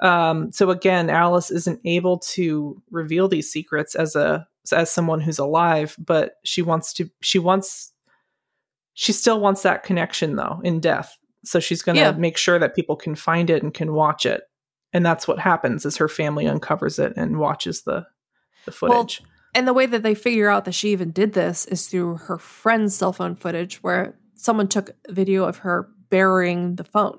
Um, 0.00 0.50
so 0.52 0.70
again, 0.70 1.10
Alice 1.10 1.50
isn't 1.50 1.80
able 1.84 2.18
to 2.20 2.80
reveal 2.90 3.28
these 3.28 3.50
secrets 3.50 3.94
as 3.94 4.16
a 4.16 4.46
as 4.72 4.90
someone 4.90 5.20
who's 5.20 5.38
alive, 5.38 5.96
but 5.98 6.36
she 6.44 6.62
wants 6.62 6.92
to. 6.94 7.10
She 7.20 7.38
wants. 7.38 7.92
She 8.94 9.12
still 9.12 9.38
wants 9.40 9.60
that 9.62 9.82
connection 9.82 10.36
though 10.36 10.60
in 10.64 10.80
death. 10.80 11.18
So 11.44 11.60
she's 11.60 11.82
going 11.82 11.96
to 11.96 12.00
Yeah. 12.02 12.12
make 12.12 12.38
sure 12.38 12.58
that 12.58 12.74
people 12.74 12.96
can 12.96 13.14
find 13.14 13.50
it 13.50 13.62
and 13.62 13.72
can 13.74 13.92
watch 13.92 14.24
it. 14.24 14.44
And 14.94 15.04
that's 15.04 15.28
what 15.28 15.38
happens 15.38 15.84
is 15.84 15.98
her 15.98 16.08
family 16.08 16.46
uncovers 16.46 16.98
it 16.98 17.12
and 17.16 17.38
watches 17.38 17.82
the 17.82 18.06
the 18.64 18.74
Well, 18.80 19.02
footage. 19.02 19.22
And 19.56 19.66
the 19.66 19.72
way 19.72 19.86
that 19.86 20.02
they 20.02 20.14
figure 20.14 20.48
out 20.50 20.66
that 20.66 20.72
she 20.74 20.90
even 20.90 21.10
did 21.10 21.32
this 21.32 21.64
is 21.66 21.86
through 21.88 22.16
her 22.18 22.38
friend's 22.38 22.94
cell 22.94 23.12
phone 23.12 23.34
footage, 23.34 23.82
where 23.82 24.14
someone 24.34 24.68
took 24.68 24.90
a 25.08 25.12
video 25.12 25.44
of 25.44 25.56
her 25.58 25.88
burying 26.10 26.76
the 26.76 26.84
phone. 26.84 27.18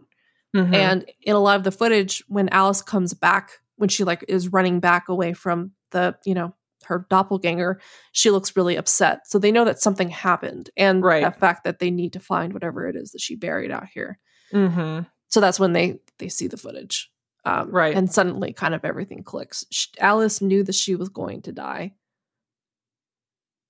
Mhm. 0.55 0.73
And 0.73 1.05
in 1.23 1.35
a 1.35 1.39
lot 1.39 1.57
of 1.57 1.63
the 1.63 1.71
footage, 1.71 2.23
when 2.27 2.47
Alice 2.49 2.81
comes 2.81 3.13
back, 3.13 3.51
when 3.77 3.89
she 3.89 4.03
like 4.03 4.23
is 4.27 4.53
running 4.53 4.79
back 4.79 5.09
away 5.09 5.33
from 5.33 5.71
the, 5.91 6.15
you 6.25 6.33
know, 6.35 6.53
her 6.85 7.05
doppelganger, 7.09 7.81
she 8.11 8.29
looks 8.29 8.55
really 8.55 8.75
upset. 8.77 9.27
So 9.27 9.39
they 9.39 9.51
know 9.51 9.65
that 9.65 9.81
something 9.81 10.09
happened, 10.09 10.69
and 10.77 11.03
Right. 11.03 11.23
the 11.23 11.31
fact 11.37 11.63
that 11.65 11.79
they 11.79 11.89
need 11.91 12.13
to 12.13 12.19
find 12.19 12.53
whatever 12.53 12.87
it 12.87 12.95
is 12.95 13.11
that 13.11 13.21
she 13.21 13.35
buried 13.35 13.71
out 13.71 13.87
here. 13.93 14.19
Mhm. 14.53 15.05
So 15.27 15.41
that's 15.41 15.59
when 15.59 15.73
they 15.73 15.99
they 16.19 16.29
see 16.29 16.47
the 16.47 16.57
footage, 16.57 17.11
um, 17.45 17.69
Right. 17.71 17.95
And 17.95 18.11
suddenly, 18.11 18.53
kind 18.53 18.73
of 18.73 18.85
everything 18.85 19.21
clicks. 19.23 19.65
Sh 19.71 19.87
Alice 19.99 20.39
knew 20.41 20.63
that 20.63 20.75
she 20.75 20.95
was 20.95 21.09
going 21.09 21.41
to 21.43 21.51
die, 21.51 21.93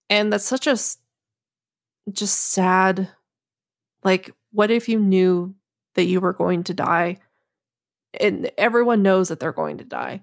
and 0.09 0.31
that's 0.31 0.45
such 0.45 0.67
a 0.67 0.77
just 2.11 2.39
sad. 2.39 3.09
Like, 4.03 4.31
what 4.51 4.71
if 4.71 4.87
you 4.87 4.99
knew 4.99 5.53
that 5.95 6.05
you 6.05 6.21
were 6.21 6.33
going 6.33 6.63
to 6.65 6.73
die, 6.73 7.17
and 8.19 8.49
everyone 8.57 9.01
knows 9.01 9.29
that 9.29 9.39
they're 9.39 9.51
going 9.51 9.77
to 9.79 9.83
die, 9.83 10.21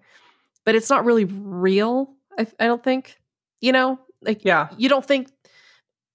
but 0.64 0.74
it's 0.74 0.88
not 0.90 1.04
really 1.04 1.24
real. 1.24 2.10
I, 2.38 2.46
I 2.58 2.66
don't 2.66 2.82
think. 2.82 3.18
You 3.60 3.72
know, 3.72 3.98
like 4.22 4.44
Yeah. 4.44 4.68
you 4.76 4.88
don't 4.88 5.04
think 5.04 5.28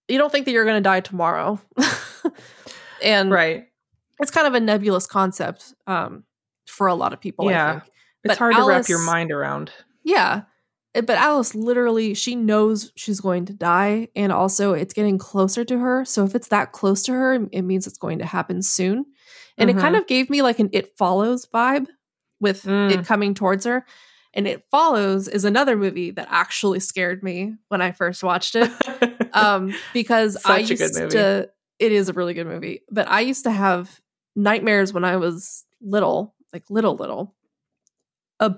you 0.07 0.17
don't 0.17 0.31
think 0.31 0.45
that 0.45 0.51
you're 0.51 0.65
going 0.65 0.77
to 0.77 0.81
die 0.81 0.99
tomorrow, 1.01 1.59
and 3.03 3.31
Right. 3.31 3.67
it's 4.19 4.31
kind 4.31 4.47
of 4.47 4.53
a 4.53 4.59
nebulous 4.59 5.05
concept 5.07 5.73
um, 5.87 6.23
for 6.67 6.87
a 6.87 6.93
lot 6.95 7.13
of 7.13 7.19
people. 7.19 7.47
I 7.47 7.51
Yeah. 7.51 7.79
think. 7.79 7.93
It's 8.25 8.37
hard 8.37 8.55
to 8.55 8.65
wrap 8.65 8.87
your 8.89 9.03
mind 9.05 9.31
around. 9.31 9.71
Yeah, 10.03 10.41
but 10.93 11.09
Alice 11.09 11.53
literally 11.55 12.13
she 12.13 12.35
knows 12.35 12.91
she's 12.95 13.19
going 13.19 13.45
to 13.45 13.53
die, 13.53 14.07
and 14.15 14.31
also 14.31 14.73
it's 14.73 14.93
getting 14.93 15.17
closer 15.17 15.63
to 15.65 15.77
her. 15.79 16.03
So 16.05 16.23
if 16.25 16.35
it's 16.35 16.47
that 16.49 16.71
close 16.71 17.03
to 17.03 17.11
her, 17.13 17.33
it 17.51 17.61
means 17.63 17.85
it's 17.87 17.97
going 17.97 18.19
to 18.19 18.25
happen 18.25 18.61
soon. 18.61 19.05
And 19.57 19.69
it 19.69 19.77
kind 19.77 19.95
Mhm. 19.95 19.99
of 19.99 20.07
gave 20.07 20.29
me 20.29 20.41
like 20.41 20.59
an 20.59 20.69
"It 20.73 20.97
Follows" 20.97 21.45
vibe 21.45 21.87
with 22.39 22.63
Mm. 22.63 22.91
it 22.91 23.05
coming 23.05 23.33
towards 23.33 23.65
her. 23.65 23.85
And 24.33 24.47
"It 24.47 24.63
Follows" 24.71 25.27
is 25.27 25.43
another 25.45 25.75
movie 25.75 26.11
that 26.11 26.27
actually 26.31 26.79
scared 26.79 27.23
me 27.23 27.55
when 27.67 27.81
I 27.81 27.91
first 27.91 28.23
watched 28.23 28.55
it 28.55 28.71
um 29.33 29.73
because 29.93 30.37
i 30.45 30.57
a 30.57 30.61
used 30.61 30.77
good 30.95 31.01
movie. 31.01 31.11
to 31.17 31.49
it 31.77 31.91
is 31.91 32.09
a 32.09 32.13
really 32.13 32.33
good 32.33 32.47
movie 32.47 32.81
but 32.89 33.07
i 33.07 33.19
used 33.19 33.43
to 33.43 33.51
have 33.51 33.99
nightmares 34.35 34.91
when 34.91 35.03
i 35.05 35.17
was 35.17 35.65
little 35.81 36.33
like 36.51 36.63
little 36.71 36.95
little 36.95 37.35
uh, 38.39 38.51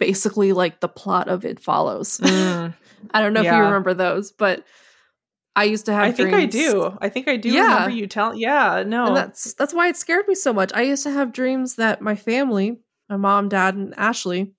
basically 0.00 0.52
like 0.52 0.80
the 0.80 0.88
plot 0.88 1.28
of 1.28 1.44
it 1.44 1.60
follows 1.60 2.18
Mm. 2.18 2.74
i 3.12 3.20
don't 3.22 3.32
know 3.32 3.40
if 3.40 3.46
you 3.46 3.52
remember 3.52 3.94
those 3.94 4.32
but 4.32 4.64
i 5.54 5.64
used 5.64 5.86
to 5.86 5.92
have 5.92 6.04
I 6.04 6.10
think 6.12 6.32
I 6.34 6.46
do. 6.46 6.96
I 7.00 7.08
think 7.08 7.28
I 7.28 7.36
do 7.36 7.50
Yeah. 7.50 7.74
remember 7.74 7.90
you 7.96 8.06
tell. 8.08 8.34
Yeah, 8.34 8.82
no. 8.86 9.06
and 9.06 9.16
that's 9.16 9.54
that's 9.54 9.72
why 9.74 9.88
it 9.88 9.96
scared 9.96 10.26
me 10.26 10.34
so 10.34 10.52
much 10.52 10.72
i 10.74 10.82
used 10.82 11.04
to 11.04 11.10
have 11.12 11.32
dreams 11.32 11.76
that 11.76 12.00
my 12.02 12.16
family 12.16 12.80
my 13.08 13.16
mom 13.16 13.48
dad 13.48 13.74
and 13.76 13.94
ashley 13.96 14.52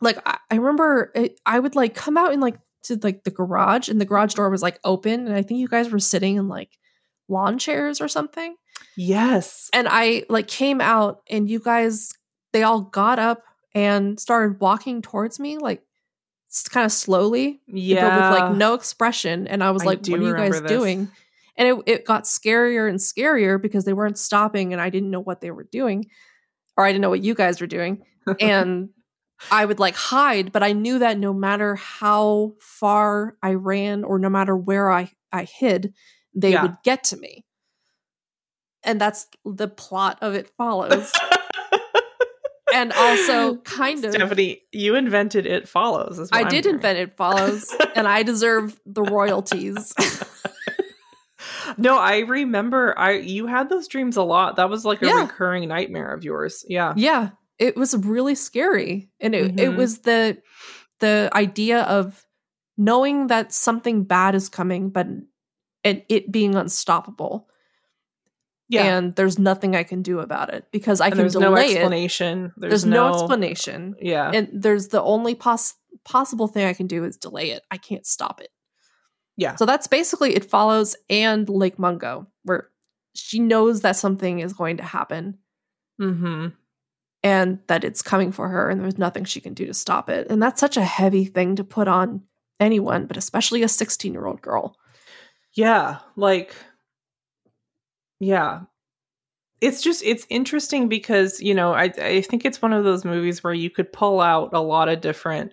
like 0.00 0.18
i, 0.26 0.38
I 0.50 0.56
remember 0.56 1.12
it, 1.14 1.38
i 1.46 1.58
would 1.58 1.76
like 1.76 1.94
come 1.94 2.16
out 2.16 2.32
in 2.32 2.40
like 2.40 2.58
to 2.84 2.98
like 3.02 3.24
the 3.24 3.30
garage 3.30 3.88
and 3.88 4.00
the 4.00 4.06
garage 4.06 4.34
door 4.34 4.48
was 4.48 4.62
like 4.62 4.80
open 4.84 5.26
and 5.26 5.34
i 5.36 5.42
think 5.42 5.60
you 5.60 5.68
guys 5.68 5.90
were 5.90 5.98
sitting 5.98 6.36
in 6.36 6.48
like 6.48 6.70
lawn 7.28 7.58
chairs 7.58 8.00
or 8.00 8.08
something 8.08 8.56
yes. 8.96 9.68
and 9.72 9.86
i 9.90 10.24
like 10.28 10.48
came 10.48 10.80
out 10.80 11.20
and 11.28 11.48
you 11.50 11.60
guys 11.60 12.12
they 12.52 12.62
all 12.62 12.80
got 12.80 13.18
up 13.18 13.42
and 13.74 14.18
started 14.18 14.60
walking 14.60 15.02
towards 15.02 15.38
me 15.40 15.58
like 15.58 15.82
kind 16.70 16.84
of 16.84 16.90
slowly 16.92 17.60
Yeah. 17.68 18.16
with 18.32 18.40
like 18.40 18.56
no 18.56 18.74
expression 18.74 19.46
and 19.46 19.62
i 19.62 19.70
was 19.70 19.82
I 19.82 19.86
like 19.86 20.06
what 20.08 20.18
are 20.20 20.22
you 20.22 20.34
guys 20.34 20.60
this. 20.62 20.68
doing 20.70 21.08
and 21.56 21.68
it, 21.68 21.82
it 21.86 22.04
got 22.04 22.24
scarier 22.24 22.88
and 22.88 22.98
scarier 22.98 23.60
because 23.60 23.84
they 23.84 23.92
weren't 23.92 24.18
stopping 24.18 24.72
and 24.72 24.82
i 24.82 24.90
didn't 24.90 25.10
know 25.10 25.20
what 25.20 25.40
they 25.40 25.50
were 25.52 25.68
doing 25.70 26.06
or 26.76 26.84
i 26.84 26.90
didn't 26.90 27.02
know 27.02 27.10
what 27.10 27.22
you 27.22 27.34
guys 27.34 27.60
were 27.60 27.66
doing 27.68 28.02
and 28.40 28.88
i 29.50 29.64
would 29.64 29.78
like 29.78 29.94
hide 29.94 30.50
but 30.50 30.62
i 30.64 30.72
knew 30.72 30.98
that 30.98 31.18
no 31.18 31.32
matter 31.32 31.76
how 31.76 32.54
far 32.60 33.36
i 33.42 33.54
ran 33.54 34.02
or 34.02 34.18
no 34.18 34.28
matter 34.28 34.56
where 34.56 34.90
i 34.90 35.10
i 35.32 35.44
hid 35.44 35.94
they 36.34 36.50
Yeah. 36.52 36.62
would 36.62 36.76
get 36.82 37.04
to 37.04 37.16
me 37.16 37.44
and 38.82 39.00
that's 39.00 39.28
the 39.44 39.68
plot 39.68 40.18
of 40.20 40.34
it 40.34 40.48
follows 40.56 41.12
and 42.80 42.92
also 42.92 43.56
kind 43.64 44.04
of 44.04 44.12
Stephanie, 44.14 44.62
you 44.72 44.94
invented 44.94 45.46
it 45.46 45.68
follows. 45.68 46.18
is 46.18 46.30
what 46.30 46.38
i 46.38 46.42
I'm 46.42 46.48
did 46.48 46.64
hearing. 46.64 46.76
invent 46.76 46.98
it 46.98 47.16
follows 47.16 47.66
and 47.96 48.06
i 48.08 48.22
deserve 48.22 48.78
the 48.86 49.02
royalties 49.02 49.92
no, 51.78 51.96
I 51.98 52.20
remember 52.20 52.98
I 52.98 53.12
you 53.18 53.46
had 53.46 53.68
those 53.68 53.88
dreams 53.88 54.16
a 54.16 54.22
lot. 54.22 54.56
That 54.56 54.68
was 54.68 54.84
like 54.84 55.02
a 55.02 55.06
Yeah. 55.06 55.22
recurring 55.22 55.68
nightmare 55.68 56.12
of 56.12 56.24
yours. 56.24 56.64
Yeah. 56.68 56.92
Yeah, 56.96 57.30
it 57.58 57.76
was 57.76 57.96
really 57.96 58.34
scary, 58.34 59.08
and 59.20 59.34
it 59.34 59.58
it 59.58 59.70
Mhm. 59.70 59.76
was 59.76 59.98
the 60.00 60.38
the 61.00 61.30
idea 61.32 61.82
of 61.82 62.26
knowing 62.76 63.28
that 63.28 63.52
something 63.52 64.04
bad 64.04 64.34
is 64.34 64.48
coming, 64.48 64.90
but 64.90 65.06
and 65.84 66.02
it 66.08 66.30
being 66.30 66.54
unstoppable, 66.56 67.48
Yeah. 68.70 68.84
and 68.96 69.14
there's 69.16 69.38
nothing 69.38 69.74
I 69.76 69.82
can 69.82 70.00
do 70.00 70.20
about 70.20 70.48
it 70.54 70.64
because 70.70 71.00
I 71.00 71.06
And 71.06 71.12
can 71.14 71.18
there's 71.22 71.32
delay 71.34 71.44
no 71.48 71.56
it. 71.56 71.70
explanation. 71.76 72.52
There's, 72.56 72.86
no, 72.86 73.08
explanation, 73.14 73.96
Yeah. 74.00 74.30
and 74.32 74.48
there's 74.52 74.88
the 74.88 75.02
only 75.02 75.34
pos- 75.34 75.74
possible 76.04 76.46
thing 76.46 76.66
I 76.66 76.72
can 76.72 76.86
do 76.86 77.04
is 77.04 77.16
delay 77.16 77.50
it. 77.50 77.62
I 77.70 77.76
can't 77.76 78.06
stop 78.06 78.40
it. 78.40 78.48
yeah. 79.36 79.56
So 79.56 79.66
that's 79.66 79.86
basically 79.88 80.34
it 80.36 80.44
follows 80.44 80.96
and 81.10 81.48
Lake 81.48 81.78
Mungo, 81.78 82.26
where 82.44 82.68
she 83.14 83.38
knows 83.40 83.80
that 83.80 83.96
something 83.96 84.38
is 84.38 84.52
going 84.52 84.76
to 84.76 84.84
happen 84.84 85.38
mm-hmm. 86.00 86.48
and 87.24 87.58
that 87.66 87.82
it's 87.84 88.02
coming 88.02 88.30
for 88.32 88.48
her 88.48 88.70
and 88.70 88.80
there's 88.82 88.98
nothing 88.98 89.24
she 89.24 89.40
can 89.40 89.52
do 89.54 89.66
to 89.66 89.74
stop 89.74 90.08
it. 90.08 90.28
And 90.30 90.40
that's 90.42 90.60
such 90.60 90.76
a 90.76 90.84
heavy 90.84 91.24
thing 91.24 91.56
to 91.56 91.64
put 91.64 91.88
on 91.88 92.22
anyone, 92.60 93.06
but 93.06 93.16
especially 93.16 93.62
a 93.64 93.68
16 93.68 94.12
year 94.12 94.26
old 94.26 94.42
girl. 94.42 94.76
Yeah, 95.54 95.98
like 96.16 96.54
yeah. 98.20 98.60
It's 99.60 99.82
just 99.82 100.02
it's 100.04 100.26
interesting 100.30 100.88
because, 100.88 101.40
you 101.40 101.54
know, 101.54 101.72
I 101.74 101.92
I 101.98 102.22
think 102.22 102.44
it's 102.44 102.62
one 102.62 102.72
of 102.72 102.84
those 102.84 103.04
movies 103.04 103.44
where 103.44 103.52
you 103.54 103.70
could 103.70 103.92
pull 103.92 104.20
out 104.20 104.50
a 104.54 104.60
lot 104.60 104.88
of 104.88 105.00
different 105.02 105.52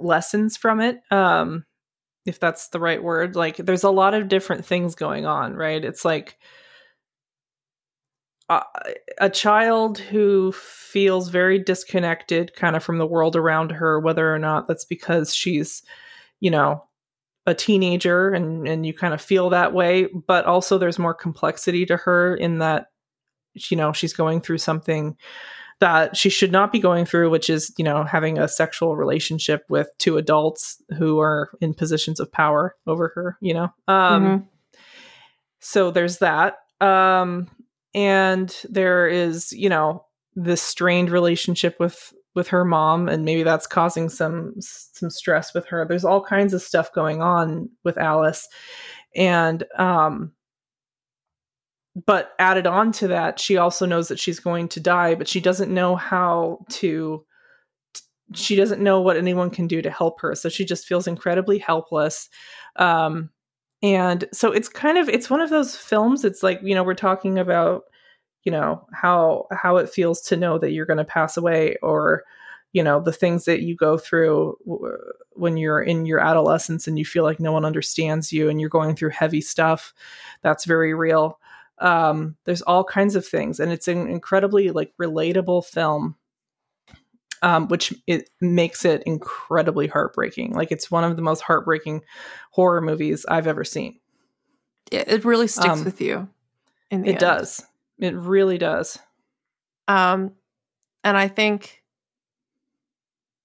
lessons 0.00 0.56
from 0.56 0.80
it. 0.80 1.00
Um 1.12 1.64
if 2.26 2.40
that's 2.40 2.68
the 2.70 2.80
right 2.80 3.02
word. 3.02 3.36
Like 3.36 3.56
there's 3.58 3.84
a 3.84 3.90
lot 3.90 4.14
of 4.14 4.28
different 4.28 4.66
things 4.66 4.94
going 4.96 5.26
on, 5.26 5.54
right? 5.56 5.84
It's 5.84 6.04
like 6.04 6.38
a, 8.48 8.62
a 9.18 9.30
child 9.30 9.98
who 9.98 10.52
feels 10.52 11.28
very 11.28 11.58
disconnected 11.58 12.54
kind 12.54 12.76
of 12.76 12.84
from 12.84 12.98
the 12.98 13.06
world 13.06 13.36
around 13.36 13.72
her 13.72 13.98
whether 13.98 14.32
or 14.32 14.38
not 14.38 14.68
that's 14.68 14.84
because 14.84 15.34
she's 15.34 15.82
you 16.40 16.50
know 16.50 16.84
a 17.46 17.54
teenager 17.54 18.30
and 18.30 18.66
and 18.66 18.86
you 18.86 18.94
kind 18.94 19.12
of 19.12 19.20
feel 19.20 19.50
that 19.50 19.72
way 19.72 20.06
but 20.26 20.44
also 20.46 20.78
there's 20.78 20.98
more 20.98 21.14
complexity 21.14 21.84
to 21.84 21.96
her 21.96 22.34
in 22.34 22.58
that 22.58 22.86
you 23.54 23.76
know 23.76 23.92
she's 23.92 24.14
going 24.14 24.40
through 24.40 24.58
something 24.58 25.16
that 25.80 26.16
she 26.16 26.30
should 26.30 26.52
not 26.52 26.72
be 26.72 26.78
going 26.78 27.04
through 27.04 27.28
which 27.28 27.50
is 27.50 27.72
you 27.76 27.84
know 27.84 28.04
having 28.04 28.38
a 28.38 28.48
sexual 28.48 28.96
relationship 28.96 29.62
with 29.68 29.88
two 29.98 30.16
adults 30.16 30.80
who 30.96 31.20
are 31.20 31.50
in 31.60 31.74
positions 31.74 32.18
of 32.18 32.32
power 32.32 32.74
over 32.86 33.12
her 33.14 33.36
you 33.40 33.52
know 33.52 33.68
um 33.88 34.24
mm-hmm. 34.24 34.44
so 35.60 35.90
there's 35.90 36.18
that 36.18 36.56
um 36.80 37.46
and 37.94 38.56
there 38.68 39.06
is 39.06 39.52
you 39.52 39.68
know 39.68 40.04
this 40.34 40.62
strained 40.62 41.10
relationship 41.10 41.76
with 41.78 42.12
with 42.34 42.48
her 42.48 42.64
mom 42.64 43.08
and 43.08 43.24
maybe 43.24 43.42
that's 43.42 43.66
causing 43.66 44.08
some 44.08 44.54
some 44.58 45.10
stress 45.10 45.54
with 45.54 45.66
her. 45.66 45.84
There's 45.86 46.04
all 46.04 46.22
kinds 46.22 46.52
of 46.52 46.62
stuff 46.62 46.92
going 46.92 47.22
on 47.22 47.70
with 47.84 47.96
alice. 47.96 48.48
And 49.14 49.64
um 49.78 50.32
but 52.06 52.32
added 52.40 52.66
on 52.66 52.90
to 52.90 53.06
that 53.08 53.38
she 53.38 53.56
also 53.56 53.86
knows 53.86 54.08
that 54.08 54.18
she's 54.18 54.40
going 54.40 54.66
to 54.66 54.80
die 54.80 55.14
but 55.14 55.28
she 55.28 55.40
doesn't 55.40 55.72
know 55.72 55.94
how 55.94 56.58
to 56.68 57.24
she 58.32 58.56
doesn't 58.56 58.82
know 58.82 59.00
what 59.00 59.16
anyone 59.16 59.50
can 59.50 59.68
do 59.68 59.82
to 59.82 59.90
help 59.90 60.20
her. 60.20 60.34
So 60.34 60.48
she 60.48 60.64
just 60.64 60.86
feels 60.86 61.06
incredibly 61.06 61.58
helpless. 61.58 62.28
Um 62.76 63.30
and 63.82 64.24
so 64.32 64.50
it's 64.50 64.68
kind 64.68 64.98
of 64.98 65.08
it's 65.08 65.30
one 65.30 65.40
of 65.40 65.50
those 65.50 65.76
films 65.76 66.24
it's 66.24 66.42
like 66.42 66.58
you 66.62 66.74
know 66.74 66.82
we're 66.82 66.94
talking 66.94 67.38
about 67.38 67.84
you 68.44 68.52
know 68.52 68.86
how 68.92 69.46
how 69.50 69.76
it 69.76 69.90
feels 69.90 70.20
to 70.20 70.36
know 70.36 70.58
that 70.58 70.72
you're 70.72 70.86
going 70.86 70.98
to 70.98 71.04
pass 71.04 71.36
away 71.36 71.76
or 71.82 72.24
you 72.72 72.82
know 72.82 73.00
the 73.00 73.12
things 73.12 73.46
that 73.46 73.62
you 73.62 73.74
go 73.74 73.96
through 73.96 74.56
when 75.32 75.56
you're 75.56 75.80
in 75.80 76.06
your 76.06 76.20
adolescence 76.20 76.86
and 76.86 76.98
you 76.98 77.04
feel 77.04 77.24
like 77.24 77.40
no 77.40 77.52
one 77.52 77.64
understands 77.64 78.32
you 78.32 78.48
and 78.48 78.60
you're 78.60 78.70
going 78.70 78.94
through 78.94 79.10
heavy 79.10 79.40
stuff 79.40 79.94
that's 80.42 80.64
very 80.64 80.94
real. 80.94 81.38
Um, 81.78 82.36
there's 82.44 82.62
all 82.62 82.84
kinds 82.84 83.16
of 83.16 83.26
things 83.26 83.58
and 83.58 83.72
it's 83.72 83.88
an 83.88 84.06
incredibly 84.08 84.70
like 84.70 84.92
relatable 85.00 85.64
film 85.64 86.16
um, 87.42 87.68
which 87.68 87.92
it 88.06 88.30
makes 88.40 88.86
it 88.86 89.02
incredibly 89.04 89.86
heartbreaking. 89.86 90.54
Like 90.54 90.72
it's 90.72 90.90
one 90.90 91.04
of 91.04 91.16
the 91.16 91.22
most 91.22 91.40
heartbreaking 91.40 92.02
horror 92.50 92.80
movies 92.80 93.26
i've 93.28 93.46
ever 93.46 93.64
seen. 93.64 93.98
It, 94.90 95.08
it 95.08 95.24
really 95.24 95.48
sticks 95.48 95.66
um, 95.66 95.84
with 95.84 96.00
you 96.00 96.28
it 96.90 97.08
end. 97.08 97.18
does 97.18 97.64
it 97.98 98.14
really 98.14 98.58
does. 98.58 98.98
Um, 99.88 100.32
and 101.02 101.16
I 101.16 101.28
think 101.28 101.82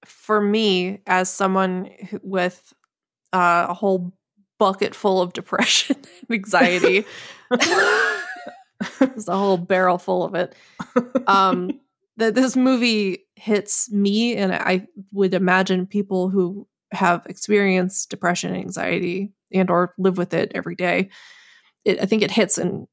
for 0.06 0.42
me, 0.42 1.02
as 1.06 1.30
someone 1.30 1.90
with 2.24 2.74
uh, 3.34 3.68
a 3.70 3.74
whole 3.74 4.14
bucket 4.58 4.96
full 4.96 5.22
of 5.22 5.34
depression 5.34 5.98
and 5.98 6.32
anxiety, 6.32 7.06
there's 9.00 9.28
a 9.28 9.38
whole 9.38 9.58
barrel 9.58 9.98
full 9.98 10.24
of 10.24 10.36
it. 10.36 10.56
Um, 11.28 11.80
that 12.18 12.36
this 12.36 12.56
movie 12.56 13.26
hits 13.36 13.90
me, 13.92 14.36
and 14.36 14.54
I 14.54 14.88
would 15.12 15.34
imagine 15.34 15.88
people 15.88 16.30
who 16.30 16.68
have 16.92 17.26
experienced 17.28 18.10
depression 18.10 18.54
and 18.54 18.62
anxiety 18.62 19.32
and 19.54 19.70
or 19.70 19.94
live 19.98 20.18
with 20.18 20.34
it 20.34 20.52
every 20.54 20.76
day. 20.76 21.10
It, 21.86 22.02
I 22.02 22.06
think 22.06 22.24
it 22.24 22.32
hits 22.32 22.58
in 22.58 22.88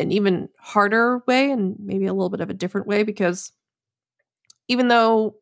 an 0.00 0.12
even 0.12 0.48
harder 0.58 1.22
way 1.26 1.50
and 1.50 1.76
maybe 1.78 2.06
a 2.06 2.12
little 2.12 2.30
bit 2.30 2.40
of 2.40 2.50
a 2.50 2.54
different 2.54 2.86
way 2.86 3.02
because 3.02 3.52
even 4.68 4.88
though 4.88 5.36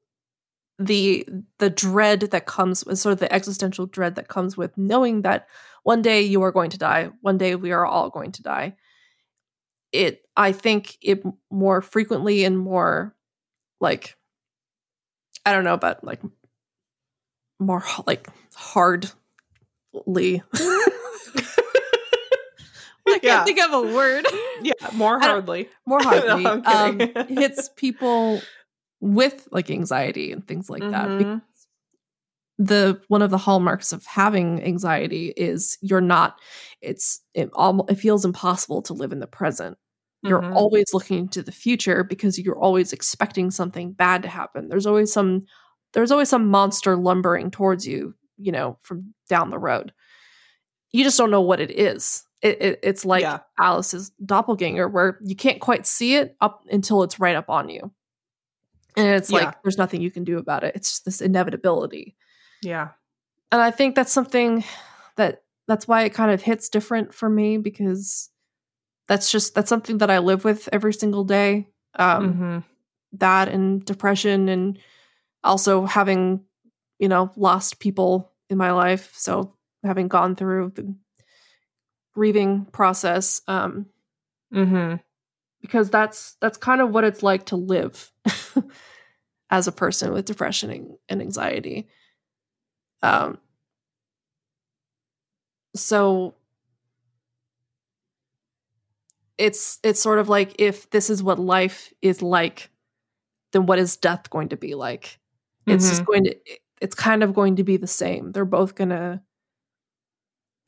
the 0.79 1.27
the 1.59 1.71
dread 1.71 2.21
that 2.21 2.47
comes 2.47 2.87
uh, 2.87 2.95
sort 2.95 3.13
of 3.13 3.19
the 3.19 3.33
existential 3.33 3.87
dread 3.87 4.15
that 4.15 4.29
comes 4.29 4.57
with 4.57 4.77
knowing 4.79 5.23
that 5.23 5.49
one 5.83 6.03
day 6.03 6.23
you 6.23 6.43
are 6.43 6.53
going 6.53 6.71
to 6.71 6.79
die 6.79 7.11
one 7.21 7.37
day 7.39 7.55
we 7.55 7.73
are 7.73 7.85
all 7.85 8.11
going 8.11 8.31
to 8.31 8.43
die 8.43 8.77
it 9.93 10.23
i 10.37 10.53
think 10.53 10.97
it 11.03 11.23
more 11.51 11.83
frequently 11.83 12.45
and 12.45 12.59
more 12.59 13.15
like 13.81 14.17
i 15.45 15.53
don't 15.53 15.65
know 15.65 15.75
about 15.75 16.05
like 16.05 16.21
more 17.59 17.83
like 18.07 18.29
hardly 18.55 19.11
mm-hmm. 20.55 21.61
I 23.15 23.19
can't 23.19 23.25
yeah. 23.25 23.45
think 23.45 23.61
of 23.61 23.73
a 23.73 23.95
word. 23.95 24.27
Yeah, 24.61 24.73
more 24.95 25.21
hardly. 25.21 25.69
More 25.87 26.03
hardly. 26.03 26.43
no, 26.43 26.63
um, 26.65 26.99
hits 27.29 27.71
people 27.77 28.43
with 29.01 29.47
like 29.53 29.71
anxiety 29.71 30.33
and 30.33 30.45
things 30.49 30.69
like 30.69 30.83
mm-hmm. 30.83 31.23
that. 31.23 31.43
The 32.59 33.01
one 33.07 33.23
of 33.23 33.31
the 33.31 33.39
hallmarks 33.39 33.93
of 33.93 34.05
having 34.05 34.61
anxiety 34.65 35.33
is 35.37 35.79
you're 35.81 36.01
not. 36.01 36.41
It's 36.83 37.21
it 37.35 37.51
almost 37.53 37.93
it 37.93 38.01
feels 38.01 38.25
impossible 38.25 38.83
to 38.83 38.95
live 38.95 39.13
in 39.13 39.21
the 39.21 39.29
present. 39.29 39.79
You're 40.23 40.43
mm-hmm. 40.43 40.57
always 40.57 40.87
looking 40.93 41.29
to 41.29 41.43
the 41.43 41.53
future 41.53 42.03
because 42.03 42.37
you're 42.37 42.59
always 42.59 42.93
expecting 42.93 43.53
something 43.53 43.93
bad 43.93 44.23
to 44.23 44.29
happen. 44.29 44.69
There's 44.69 44.87
always 44.87 45.13
some 45.13 45.43
there's 45.93 46.11
always 46.11 46.29
some 46.29 46.49
monster 46.49 46.97
lumbering 46.97 47.53
towards 47.53 47.87
you, 47.87 48.17
you 48.39 48.51
know, 48.51 48.77
from 48.83 49.15
down 49.29 49.51
the 49.51 49.59
road. 49.59 49.93
You 50.91 51.05
just 51.05 51.17
don't 51.17 51.31
know 51.31 51.43
what 51.43 51.61
it 51.61 51.71
is 51.71 52.25
it, 52.43 52.63
it, 52.63 52.81
it's 52.83 53.05
like 53.05 53.23
yeah. 53.23 53.41
Alice's 53.59 54.11
doppelganger, 54.25 54.89
where 54.89 55.19
you 55.23 55.35
can't 55.35 55.61
quite 55.61 55.87
see 55.87 56.15
it 56.15 56.37
up 56.41 56.65
until 56.71 57.03
it's 57.03 57.19
right 57.19 57.35
up 57.35 57.51
on 57.51 57.69
you, 57.69 57.91
and 58.97 59.09
it's 59.09 59.31
yeah. 59.31 59.39
like 59.39 59.63
there's 59.63 59.79
nothing 59.79 60.01
you 60.01 60.11
can 60.11 60.25
do 60.25 60.39
about 60.39 60.65
it. 60.65 60.77
It's 60.77 60.91
just 60.91 61.05
this 61.05 61.21
inevitability. 61.21 62.17
Yeah, 62.63 62.91
and 63.51 63.61
I 63.61 63.71
think 63.71 63.97
that's 63.97 64.13
something 64.13 64.63
that 65.17 65.43
that's 65.67 65.89
why 65.89 66.03
it 66.03 66.15
kind 66.15 66.31
of 66.31 66.43
hits 66.43 66.69
different 66.69 67.13
for 67.13 67.29
me 67.29 67.59
because 67.59 68.31
that's 69.09 69.33
just 69.33 69.55
that's 69.55 69.69
something 69.69 69.99
that 69.99 70.11
I 70.11 70.19
live 70.19 70.45
with 70.45 70.69
every 70.73 70.93
single 70.93 71.25
day. 71.25 71.69
Um, 71.95 72.33
mm-hmm. 72.33 72.59
That 73.15 73.49
and 73.49 73.85
depression, 73.85 74.49
and 74.49 74.79
also 75.43 75.87
having 75.87 76.45
you 77.01 77.09
know 77.09 77.33
lost 77.37 77.81
people 77.81 78.31
in 78.49 78.59
my 78.59 78.71
life, 78.71 79.13
so 79.17 79.55
having 79.83 80.07
gone 80.07 80.37
through 80.37 80.73
the 80.77 80.95
grieving 82.19 82.65
process 82.73 83.43
um 83.47 83.87
mm-hmm. 84.53 84.97
because 85.61 85.89
that's 85.89 86.35
that's 86.41 86.59
kind 86.59 86.81
of 86.81 86.91
what 86.91 87.05
it's 87.05 87.23
like 87.23 87.47
to 87.47 87.55
live 87.55 88.11
as 89.51 89.69
a 89.69 89.73
person 89.73 90.13
with 90.13 90.25
depression 90.25 90.99
and 91.09 91.23
anxiety 91.23 91.87
um 93.05 93.39
so 95.77 96.35
it's 99.39 99.79
it's 99.85 100.03
sort 100.03 100.19
of 100.19 100.29
like 100.29 100.61
if 100.61 100.91
this 100.91 101.11
is 101.11 101.23
what 101.23 101.39
life 101.39 101.93
is 102.03 102.21
like 102.21 102.69
then 103.53 103.65
what 103.65 103.79
is 103.79 103.97
death 103.97 104.29
going 104.29 104.49
to 104.49 104.57
be 104.57 104.75
like 104.75 105.21
it's 105.69 105.85
mm-hmm. 105.85 105.91
just 105.91 106.05
going 106.05 106.25
to 106.25 106.35
it's 106.81 106.97
kind 106.97 107.23
of 107.23 107.33
going 107.33 107.55
to 107.55 107.63
be 107.63 107.77
the 107.77 107.87
same 107.87 108.33
they're 108.33 108.45
both 108.45 108.75
going 108.75 108.91
to 108.91 109.21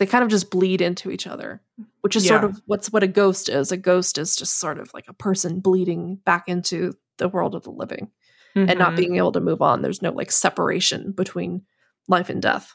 they 0.01 0.07
kind 0.07 0.25
of 0.25 0.31
just 0.31 0.51
bleed 0.51 0.81
into 0.81 1.11
each 1.11 1.27
other, 1.27 1.61
which 2.01 2.17
is 2.17 2.25
yeah. 2.25 2.31
sort 2.31 2.45
of 2.45 2.63
what's 2.65 2.91
what 2.91 3.03
a 3.03 3.07
ghost 3.07 3.51
is. 3.51 3.71
A 3.71 3.77
ghost 3.77 4.17
is 4.17 4.35
just 4.35 4.59
sort 4.59 4.79
of 4.79 4.91
like 4.95 5.05
a 5.09 5.13
person 5.13 5.61
bleeding 5.61 6.17
back 6.25 6.45
into 6.49 6.95
the 7.19 7.29
world 7.29 7.55
of 7.55 7.65
the 7.65 7.71
living 7.71 8.11
mm-hmm. 8.57 8.71
and 8.71 8.79
not 8.79 8.89
mm-hmm. 8.89 8.97
being 8.97 9.17
able 9.17 9.33
to 9.33 9.43
move 9.43 9.61
on. 9.61 9.83
There's 9.83 10.01
no 10.01 10.11
like 10.11 10.33
separation 10.33 11.13
between 11.13 11.67
life 12.09 12.31
and 12.31 12.41
death. 12.41 12.75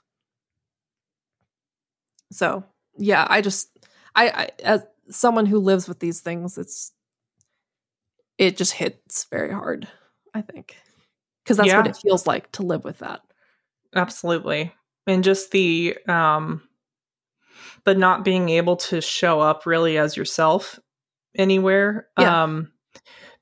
So, 2.31 2.64
yeah, 2.95 3.26
I 3.27 3.41
just 3.41 3.69
I, 4.14 4.30
I 4.30 4.49
as 4.64 4.84
someone 5.10 5.47
who 5.47 5.57
lives 5.57 5.88
with 5.88 5.99
these 5.99 6.22
things, 6.22 6.60
it's 6.60 6.91
it 8.38 8.56
just 8.56 8.73
hits 8.73 9.26
very 9.31 9.52
hard, 9.52 9.88
I 10.35 10.43
think. 10.43 10.76
Cuz 11.43 11.57
that's 11.57 11.69
yeah. 11.69 11.77
what 11.77 11.88
it 11.88 11.97
feels 11.97 12.27
like 12.27 12.52
to 12.52 12.61
live 12.61 12.84
with 12.84 12.99
that. 12.99 13.22
Absolutely. 13.95 14.76
And 15.07 15.23
just 15.23 15.49
the 15.49 15.97
um 16.07 16.61
but 17.84 17.98
not 17.98 18.24
being 18.24 18.50
able 18.50 18.76
to 18.76 19.02
show 19.02 19.40
up 19.40 19.66
really 19.66 19.98
as 19.98 20.18
yourself 20.18 20.80
anywhere. 21.38 22.08
Yeah. 22.20 22.44
Um, 22.44 22.72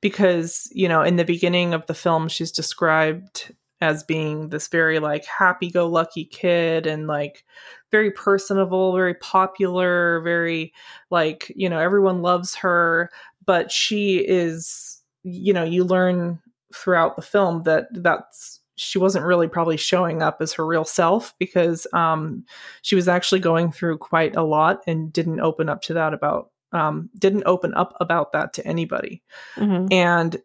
because, 0.01 0.67
you 0.71 0.89
know, 0.89 1.01
in 1.01 1.15
the 1.15 1.23
beginning 1.23 1.73
of 1.73 1.85
the 1.85 1.93
film, 1.93 2.27
she's 2.27 2.51
described 2.51 3.55
as 3.79 4.03
being 4.03 4.49
this 4.49 4.67
very 4.69 4.99
like 4.99 5.25
happy 5.25 5.69
go 5.69 5.87
lucky 5.87 6.25
kid 6.25 6.87
and 6.87 7.07
like 7.07 7.43
very 7.91 8.11
personable, 8.11 8.95
very 8.95 9.13
popular, 9.15 10.21
very 10.21 10.73
like, 11.09 11.51
you 11.55 11.69
know, 11.69 11.79
everyone 11.79 12.21
loves 12.21 12.55
her, 12.55 13.09
but 13.45 13.71
she 13.71 14.17
is, 14.17 15.01
you 15.23 15.53
know, 15.53 15.63
you 15.63 15.83
learn 15.83 16.39
throughout 16.73 17.15
the 17.15 17.21
film 17.21 17.63
that 17.63 17.87
that's 17.91 18.61
she 18.75 18.97
wasn't 18.97 19.25
really 19.25 19.47
probably 19.47 19.77
showing 19.77 20.21
up 20.21 20.37
as 20.41 20.53
her 20.53 20.65
real 20.65 20.85
self 20.85 21.33
because 21.37 21.85
um, 21.93 22.43
she 22.81 22.95
was 22.95 23.07
actually 23.07 23.39
going 23.39 23.71
through 23.71 23.97
quite 23.97 24.35
a 24.35 24.43
lot 24.43 24.81
and 24.87 25.13
didn't 25.13 25.39
open 25.39 25.69
up 25.69 25.81
to 25.83 25.93
that 25.93 26.13
about 26.13 26.49
um, 26.71 27.09
didn't 27.17 27.43
open 27.45 27.73
up 27.75 27.95
about 27.99 28.31
that 28.31 28.53
to 28.53 28.65
anybody. 28.65 29.21
Mm-hmm. 29.55 29.87
And 29.91 30.41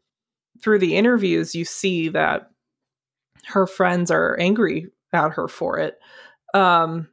through 0.63 0.79
the 0.79 0.97
interviews, 0.97 1.55
you 1.55 1.65
see 1.65 2.09
that 2.11 2.51
her 3.47 3.67
friends 3.67 4.11
are 4.11 4.39
angry 4.39 4.89
at 5.13 5.33
her 5.33 5.49
for 5.49 5.79
it. 5.79 5.99
Um, 6.53 7.09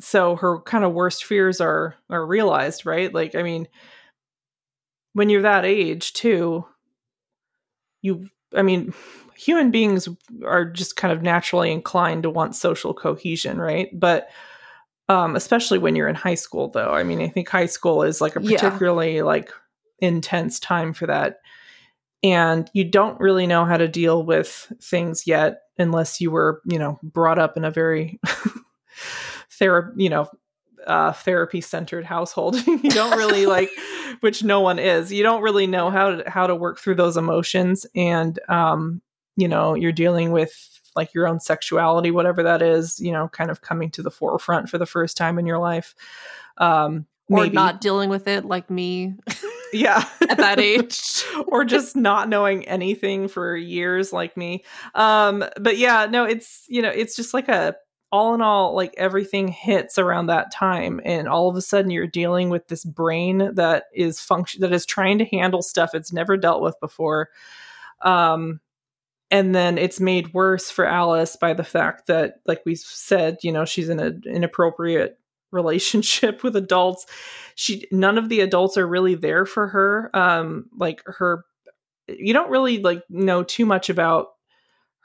so 0.00 0.34
her 0.36 0.60
kind 0.62 0.84
of 0.84 0.92
worst 0.92 1.24
fears 1.24 1.60
are 1.60 1.94
are 2.08 2.26
realized, 2.26 2.86
right? 2.86 3.12
Like, 3.12 3.34
I 3.34 3.42
mean, 3.42 3.68
when 5.12 5.28
you're 5.28 5.42
that 5.42 5.64
age 5.64 6.12
too, 6.12 6.64
you, 8.02 8.28
I 8.54 8.62
mean, 8.62 8.94
human 9.40 9.70
beings 9.70 10.08
are 10.44 10.64
just 10.64 10.96
kind 10.96 11.12
of 11.12 11.22
naturally 11.22 11.70
inclined 11.70 12.24
to 12.24 12.30
want 12.30 12.54
social 12.54 12.92
cohesion, 12.92 13.58
right? 13.58 13.88
But 13.98 14.28
um, 15.08 15.34
especially 15.34 15.78
when 15.78 15.96
you're 15.96 16.08
in 16.08 16.14
high 16.14 16.34
school, 16.34 16.68
though. 16.68 16.92
I 16.92 17.02
mean, 17.02 17.20
I 17.20 17.28
think 17.28 17.48
high 17.48 17.66
school 17.66 18.02
is 18.02 18.20
like 18.20 18.36
a 18.36 18.40
particularly 18.40 19.16
yeah. 19.16 19.22
like 19.24 19.50
intense 20.00 20.60
time 20.60 20.92
for 20.92 21.06
that 21.06 21.40
and 22.22 22.70
you 22.74 22.84
don't 22.84 23.18
really 23.20 23.46
know 23.46 23.64
how 23.64 23.76
to 23.76 23.88
deal 23.88 24.24
with 24.24 24.72
things 24.82 25.26
yet 25.26 25.62
unless 25.78 26.20
you 26.20 26.30
were 26.30 26.60
you 26.66 26.78
know 26.78 26.98
brought 27.02 27.38
up 27.38 27.56
in 27.56 27.64
a 27.64 27.70
very 27.70 28.20
therapy 29.50 30.04
you 30.04 30.10
know 30.10 30.28
uh, 30.86 31.12
therapy 31.12 31.60
centered 31.60 32.04
household 32.04 32.56
you 32.66 32.90
don't 32.90 33.16
really 33.16 33.46
like 33.46 33.70
which 34.20 34.42
no 34.42 34.60
one 34.60 34.78
is 34.78 35.12
you 35.12 35.22
don't 35.22 35.42
really 35.42 35.66
know 35.66 35.90
how 35.90 36.16
to 36.16 36.30
how 36.30 36.46
to 36.46 36.54
work 36.54 36.78
through 36.78 36.94
those 36.94 37.16
emotions 37.16 37.86
and 37.94 38.38
um 38.48 39.02
you 39.36 39.48
know 39.48 39.74
you're 39.74 39.92
dealing 39.92 40.32
with 40.32 40.80
like 40.96 41.14
your 41.14 41.28
own 41.28 41.40
sexuality 41.40 42.10
whatever 42.10 42.42
that 42.42 42.62
is 42.62 42.98
you 43.00 43.12
know 43.12 43.28
kind 43.28 43.50
of 43.50 43.60
coming 43.60 43.90
to 43.90 44.02
the 44.02 44.10
forefront 44.10 44.68
for 44.68 44.78
the 44.78 44.86
first 44.86 45.16
time 45.16 45.38
in 45.38 45.46
your 45.46 45.58
life 45.58 45.94
um 46.58 47.06
or 47.30 47.44
maybe. 47.44 47.54
not 47.54 47.80
dealing 47.80 48.10
with 48.10 48.26
it 48.28 48.44
like 48.44 48.70
me. 48.70 49.14
Yeah. 49.72 50.04
At 50.28 50.38
that 50.38 50.58
age. 50.58 51.24
Or 51.46 51.64
just 51.64 51.94
not 51.94 52.28
knowing 52.28 52.66
anything 52.66 53.28
for 53.28 53.56
years 53.56 54.12
like 54.12 54.36
me. 54.36 54.64
Um 54.96 55.44
but 55.60 55.78
yeah 55.78 56.06
no 56.10 56.24
it's 56.24 56.64
you 56.68 56.82
know 56.82 56.88
it's 56.88 57.14
just 57.14 57.32
like 57.32 57.48
a 57.48 57.76
all 58.10 58.34
in 58.34 58.42
all 58.42 58.74
like 58.74 58.92
everything 58.98 59.46
hits 59.46 59.96
around 59.96 60.26
that 60.26 60.50
time 60.52 61.00
and 61.04 61.28
all 61.28 61.48
of 61.48 61.54
a 61.54 61.62
sudden 61.62 61.92
you're 61.92 62.08
dealing 62.08 62.50
with 62.50 62.66
this 62.66 62.84
brain 62.84 63.54
that 63.54 63.84
is 63.94 64.18
function 64.18 64.60
that 64.62 64.72
is 64.72 64.84
trying 64.84 65.18
to 65.18 65.24
handle 65.26 65.62
stuff 65.62 65.94
it's 65.94 66.12
never 66.12 66.36
dealt 66.36 66.62
with 66.62 66.74
before. 66.80 67.28
Um 68.02 68.58
and 69.30 69.54
then 69.54 69.78
it's 69.78 70.00
made 70.00 70.34
worse 70.34 70.70
for 70.70 70.84
Alice 70.84 71.36
by 71.36 71.54
the 71.54 71.64
fact 71.64 72.06
that 72.06 72.40
like 72.46 72.62
we 72.64 72.74
said 72.74 73.38
you 73.42 73.52
know 73.52 73.64
she's 73.64 73.88
in 73.88 74.00
an 74.00 74.22
inappropriate 74.26 75.18
relationship 75.52 76.44
with 76.44 76.54
adults. 76.54 77.06
She 77.54 77.86
none 77.90 78.18
of 78.18 78.28
the 78.28 78.40
adults 78.40 78.76
are 78.76 78.86
really 78.86 79.14
there 79.14 79.44
for 79.44 79.68
her. 79.68 80.10
Um 80.14 80.66
like 80.76 81.02
her 81.06 81.44
you 82.08 82.32
don't 82.32 82.50
really 82.50 82.80
like 82.80 83.02
know 83.08 83.42
too 83.42 83.66
much 83.66 83.88
about 83.88 84.28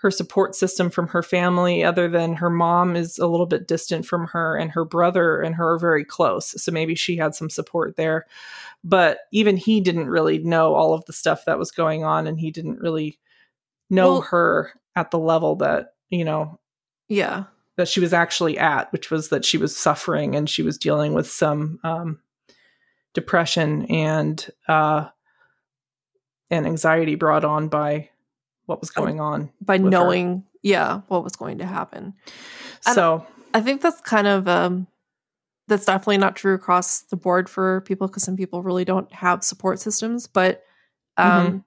her 0.06 0.12
support 0.12 0.56
system 0.56 0.90
from 0.90 1.08
her 1.08 1.24
family 1.24 1.84
other 1.84 2.08
than 2.08 2.36
her 2.36 2.50
mom 2.50 2.96
is 2.96 3.18
a 3.18 3.26
little 3.26 3.46
bit 3.46 3.68
distant 3.68 4.06
from 4.06 4.28
her 4.28 4.56
and 4.56 4.72
her 4.72 4.86
brother 4.86 5.42
and 5.42 5.56
her 5.56 5.74
are 5.74 5.80
very 5.80 6.06
close. 6.06 6.62
So 6.62 6.72
maybe 6.72 6.94
she 6.94 7.18
had 7.18 7.34
some 7.34 7.50
support 7.50 7.96
there. 7.96 8.26
But 8.84 9.20
even 9.32 9.58
he 9.58 9.82
didn't 9.82 10.10
really 10.10 10.38
know 10.40 10.76
all 10.76 10.94
of 10.94 11.04
the 11.06 11.14
stuff 11.14 11.46
that 11.46 11.58
was 11.58 11.72
going 11.72 12.04
on 12.04 12.28
and 12.28 12.40
he 12.40 12.52
didn't 12.52 12.80
really 12.80 13.18
know 13.90 14.14
well, 14.14 14.22
her 14.22 14.72
at 14.96 15.12
the 15.12 15.20
level 15.20 15.58
that 15.58 15.94
you 16.10 16.26
know 16.26 16.60
yeah 17.08 17.46
that 17.78 17.88
she 17.88 18.00
was 18.00 18.14
actually 18.14 18.58
at, 18.58 18.92
which 18.92 19.12
was 19.12 19.30
that 19.30 19.44
she 19.44 19.58
was 19.58 19.76
suffering 19.76 20.36
and 20.36 20.50
she 20.50 20.62
was 20.62 20.78
dealing 20.78 21.14
with 21.14 21.30
some 21.30 21.80
um, 21.84 22.20
depression 23.14 23.86
and 23.88 24.50
uh, 24.68 25.08
and 26.50 26.66
anxiety 26.66 27.16
brought 27.16 27.44
on 27.44 27.68
by 27.68 28.10
what 28.66 28.80
was 28.80 28.90
going 28.90 29.20
on 29.20 29.52
by 29.62 29.78
knowing, 29.78 30.38
her. 30.38 30.44
yeah, 30.64 31.02
what 31.08 31.24
was 31.24 31.36
going 31.36 31.58
to 31.58 31.66
happen. 31.66 32.14
So 32.82 33.26
I, 33.54 33.60
I 33.60 33.62
think 33.62 33.82
that's 33.82 34.02
kind 34.02 34.28
of 34.28 34.48
um, 34.48 34.88
that's 35.68 35.86
definitely 35.86 36.18
not 36.18 36.36
true 36.36 36.54
across 36.54 37.02
the 37.02 37.18
board 37.18 37.50
for 37.50 37.82
people 37.82 38.08
because 38.08 38.24
some 38.24 38.38
people 38.38 38.64
really 38.64 38.86
don't 38.86 39.12
have 39.14 39.44
support 39.44 39.80
systems, 39.80 40.28
but 40.28 40.64
um, 41.18 41.48
mm-hmm. 41.48 41.58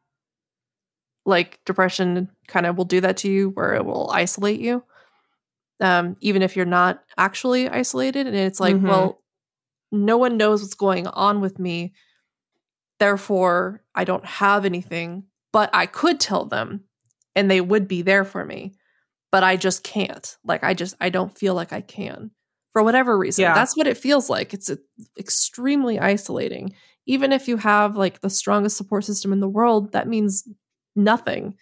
Like 1.28 1.60
depression 1.64 2.28
kind 2.48 2.66
of 2.66 2.76
will 2.76 2.84
do 2.84 3.00
that 3.00 3.18
to 3.18 3.28
you 3.28 3.50
where 3.50 3.74
it 3.74 3.84
will 3.84 4.10
isolate 4.12 4.60
you 4.60 4.82
um, 5.80 6.16
even 6.20 6.42
if 6.42 6.56
you're 6.56 6.66
not 6.66 7.02
actually 7.16 7.68
isolated. 7.68 8.26
And 8.26 8.36
it's 8.36 8.60
like, 8.60 8.76
mm-hmm. 8.76 8.88
well, 8.88 9.22
no 9.90 10.18
one 10.18 10.36
knows 10.36 10.62
what's 10.62 10.74
going 10.74 11.06
on 11.06 11.40
with 11.40 11.58
me. 11.58 11.94
Therefore, 12.98 13.82
I 13.94 14.04
don't 14.04 14.24
have 14.24 14.64
anything, 14.64 15.24
but 15.52 15.70
I 15.72 15.86
could 15.86 16.18
tell 16.20 16.44
them 16.44 16.84
and 17.36 17.50
they 17.50 17.60
would 17.60 17.86
be 17.86 18.02
there 18.02 18.24
for 18.24 18.44
me. 18.44 18.74
But 19.30 19.44
I 19.44 19.56
just 19.56 19.84
can't. 19.84 20.36
Like, 20.42 20.64
I 20.64 20.74
just, 20.74 20.96
I 21.00 21.10
don't 21.10 21.36
feel 21.36 21.54
like 21.54 21.72
I 21.72 21.82
can 21.82 22.30
for 22.72 22.82
whatever 22.82 23.16
reason. 23.16 23.42
Yeah. 23.42 23.54
That's 23.54 23.76
what 23.76 23.86
it 23.86 23.98
feels 23.98 24.30
like. 24.30 24.54
It's 24.54 24.70
a, 24.70 24.78
extremely 25.18 25.98
isolating. 25.98 26.74
Even 27.06 27.32
if 27.32 27.46
you 27.46 27.58
have 27.58 27.94
like 27.94 28.20
the 28.20 28.30
strongest 28.30 28.76
support 28.76 29.04
system 29.04 29.32
in 29.32 29.40
the 29.40 29.48
world, 29.48 29.92
that 29.92 30.08
means 30.08 30.48
nothing 30.96 31.54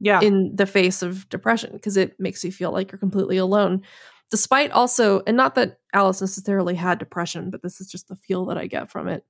yeah. 0.00 0.20
in 0.20 0.54
the 0.54 0.66
face 0.66 1.02
of 1.02 1.28
depression 1.28 1.72
because 1.72 1.96
it 1.96 2.18
makes 2.18 2.44
you 2.44 2.52
feel 2.52 2.72
like 2.72 2.90
you're 2.90 2.98
completely 2.98 3.36
alone. 3.36 3.82
Despite 4.30 4.70
also, 4.70 5.22
and 5.26 5.36
not 5.36 5.54
that 5.56 5.78
Alice 5.92 6.20
necessarily 6.20 6.74
had 6.74 6.98
depression, 6.98 7.50
but 7.50 7.62
this 7.62 7.80
is 7.80 7.88
just 7.88 8.08
the 8.08 8.16
feel 8.16 8.46
that 8.46 8.58
I 8.58 8.66
get 8.66 8.90
from 8.90 9.08
it. 9.08 9.24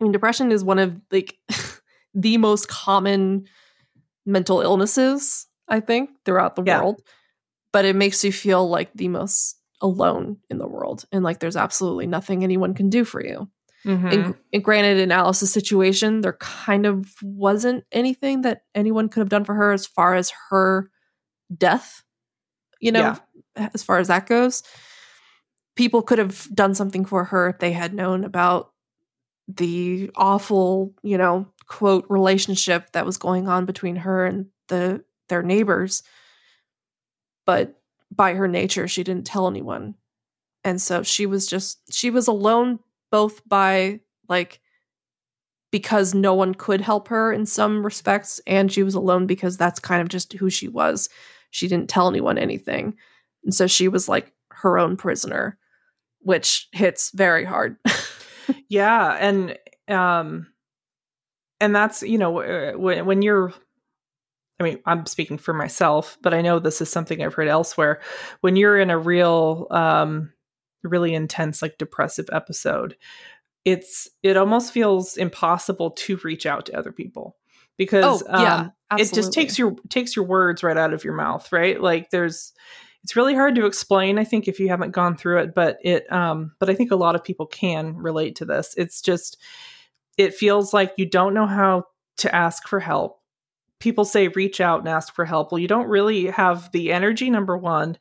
I 0.00 0.04
mean, 0.04 0.12
depression 0.12 0.52
is 0.52 0.64
one 0.64 0.78
of 0.78 0.98
like 1.10 1.38
the 2.14 2.38
most 2.38 2.68
common 2.68 3.46
mental 4.24 4.60
illnesses, 4.60 5.46
I 5.68 5.80
think, 5.80 6.10
throughout 6.24 6.56
the 6.56 6.62
yeah. 6.64 6.80
world. 6.80 7.02
But 7.72 7.84
it 7.84 7.96
makes 7.96 8.24
you 8.24 8.32
feel 8.32 8.68
like 8.68 8.90
the 8.94 9.08
most 9.08 9.56
alone 9.80 10.38
in 10.50 10.58
the 10.58 10.68
world 10.68 11.04
and 11.10 11.24
like 11.24 11.40
there's 11.40 11.56
absolutely 11.56 12.06
nothing 12.06 12.44
anyone 12.44 12.74
can 12.74 12.90
do 12.90 13.04
for 13.04 13.24
you. 13.24 13.48
Mm-hmm. 13.86 14.06
And, 14.06 14.34
and, 14.52 14.64
granted, 14.64 14.98
in 14.98 15.10
Alice's 15.10 15.52
situation, 15.52 16.20
there 16.20 16.34
kind 16.34 16.84
of 16.84 17.14
wasn't 17.22 17.84
anything 17.92 18.42
that 18.42 18.62
anyone 18.74 19.08
could 19.08 19.20
have 19.20 19.30
done 19.30 19.44
for 19.44 19.54
her 19.54 19.72
as 19.72 19.86
far 19.86 20.14
as 20.14 20.32
her 20.50 20.90
death, 21.56 22.02
you 22.78 22.92
know, 22.92 23.16
yeah. 23.56 23.68
as 23.74 23.82
far 23.82 23.98
as 23.98 24.08
that 24.08 24.26
goes. 24.26 24.62
People 25.76 26.02
could 26.02 26.18
have 26.18 26.46
done 26.54 26.74
something 26.74 27.06
for 27.06 27.24
her 27.24 27.48
if 27.48 27.58
they 27.58 27.72
had 27.72 27.94
known 27.94 28.24
about 28.24 28.72
the 29.48 30.10
awful, 30.14 30.94
you 31.02 31.16
know, 31.16 31.46
quote 31.66 32.04
relationship 32.08 32.92
that 32.92 33.06
was 33.06 33.16
going 33.16 33.48
on 33.48 33.64
between 33.64 33.96
her 33.96 34.26
and 34.26 34.46
the 34.68 35.02
their 35.28 35.42
neighbors. 35.42 36.02
But 37.46 37.80
by 38.14 38.34
her 38.34 38.48
nature, 38.48 38.88
she 38.88 39.04
didn't 39.04 39.26
tell 39.26 39.48
anyone. 39.48 39.94
And 40.64 40.82
so 40.82 41.02
she 41.02 41.26
was 41.26 41.46
just 41.46 41.80
she 41.92 42.10
was 42.10 42.28
alone 42.28 42.80
both 43.10 43.46
by 43.48 44.00
like 44.28 44.60
because 45.70 46.14
no 46.14 46.34
one 46.34 46.54
could 46.54 46.80
help 46.80 47.08
her 47.08 47.32
in 47.32 47.46
some 47.46 47.84
respects 47.84 48.40
and 48.46 48.72
she 48.72 48.82
was 48.82 48.94
alone 48.94 49.26
because 49.26 49.56
that's 49.56 49.78
kind 49.78 50.02
of 50.02 50.08
just 50.08 50.32
who 50.32 50.50
she 50.50 50.66
was. 50.68 51.08
She 51.50 51.68
didn't 51.68 51.88
tell 51.88 52.08
anyone 52.08 52.38
anything. 52.38 52.96
And 53.44 53.54
so 53.54 53.66
she 53.66 53.88
was 53.88 54.08
like 54.08 54.32
her 54.50 54.78
own 54.78 54.96
prisoner 54.96 55.58
which 56.22 56.68
hits 56.72 57.10
very 57.12 57.44
hard. 57.44 57.76
Yeah 58.68 59.16
and 59.20 59.56
um 59.86 60.48
and 61.60 61.74
that's 61.74 62.02
you 62.02 62.18
know 62.18 62.32
when, 62.76 63.06
when 63.06 63.22
you're 63.22 63.52
I 64.60 64.62
mean, 64.62 64.78
I'm 64.84 65.06
speaking 65.06 65.38
for 65.38 65.54
myself, 65.54 66.18
but 66.20 66.34
I 66.34 66.42
know 66.42 66.58
this 66.58 66.82
is 66.82 66.90
something 66.90 67.22
I've 67.22 67.32
heard 67.32 67.48
elsewhere. 67.48 68.00
When 68.42 68.56
you're 68.56 68.78
in 68.78 68.90
a 68.90 68.98
real 68.98 69.66
um, 69.70 70.32
really 70.82 71.14
intense 71.14 71.62
like 71.62 71.78
depressive 71.78 72.28
episode 72.32 72.96
it's 73.64 74.08
it 74.22 74.36
almost 74.36 74.72
feels 74.72 75.16
impossible 75.16 75.90
to 75.90 76.16
reach 76.24 76.46
out 76.46 76.66
to 76.66 76.78
other 76.78 76.92
people 76.92 77.36
because 77.76 78.22
oh, 78.28 78.42
yeah, 78.42 78.68
um, 78.90 78.98
it 78.98 79.12
just 79.12 79.32
takes 79.32 79.58
your 79.58 79.76
takes 79.88 80.16
your 80.16 80.24
words 80.24 80.62
right 80.62 80.76
out 80.76 80.92
of 80.92 81.04
your 81.04 81.14
mouth 81.14 81.50
right? 81.52 81.80
Like 81.80 82.10
there's 82.10 82.52
it's 83.02 83.16
really 83.16 83.34
hard 83.34 83.54
to 83.54 83.64
explain 83.64 84.18
i 84.18 84.24
think 84.24 84.46
if 84.46 84.60
you 84.60 84.68
haven't 84.68 84.90
gone 84.90 85.16
through 85.16 85.38
it 85.38 85.54
but 85.54 85.78
it 85.82 86.10
um 86.12 86.52
but 86.58 86.68
i 86.68 86.74
think 86.74 86.90
a 86.90 86.96
lot 86.96 87.14
of 87.14 87.24
people 87.24 87.46
can 87.46 87.96
relate 87.96 88.36
to 88.36 88.44
this. 88.44 88.74
It's 88.76 89.00
just 89.00 89.38
it 90.18 90.34
feels 90.34 90.74
like 90.74 90.92
you 90.98 91.06
don't 91.06 91.34
know 91.34 91.46
how 91.46 91.84
to 92.18 92.34
ask 92.34 92.68
for 92.68 92.80
help 92.80 93.19
people 93.80 94.04
say 94.04 94.28
reach 94.28 94.60
out 94.60 94.80
and 94.80 94.88
ask 94.88 95.14
for 95.14 95.24
help. 95.24 95.50
Well, 95.50 95.58
you 95.58 95.66
don't 95.66 95.88
really 95.88 96.26
have 96.26 96.70
the 96.70 96.92
energy, 96.92 97.30
number 97.30 97.56
one, 97.56 97.98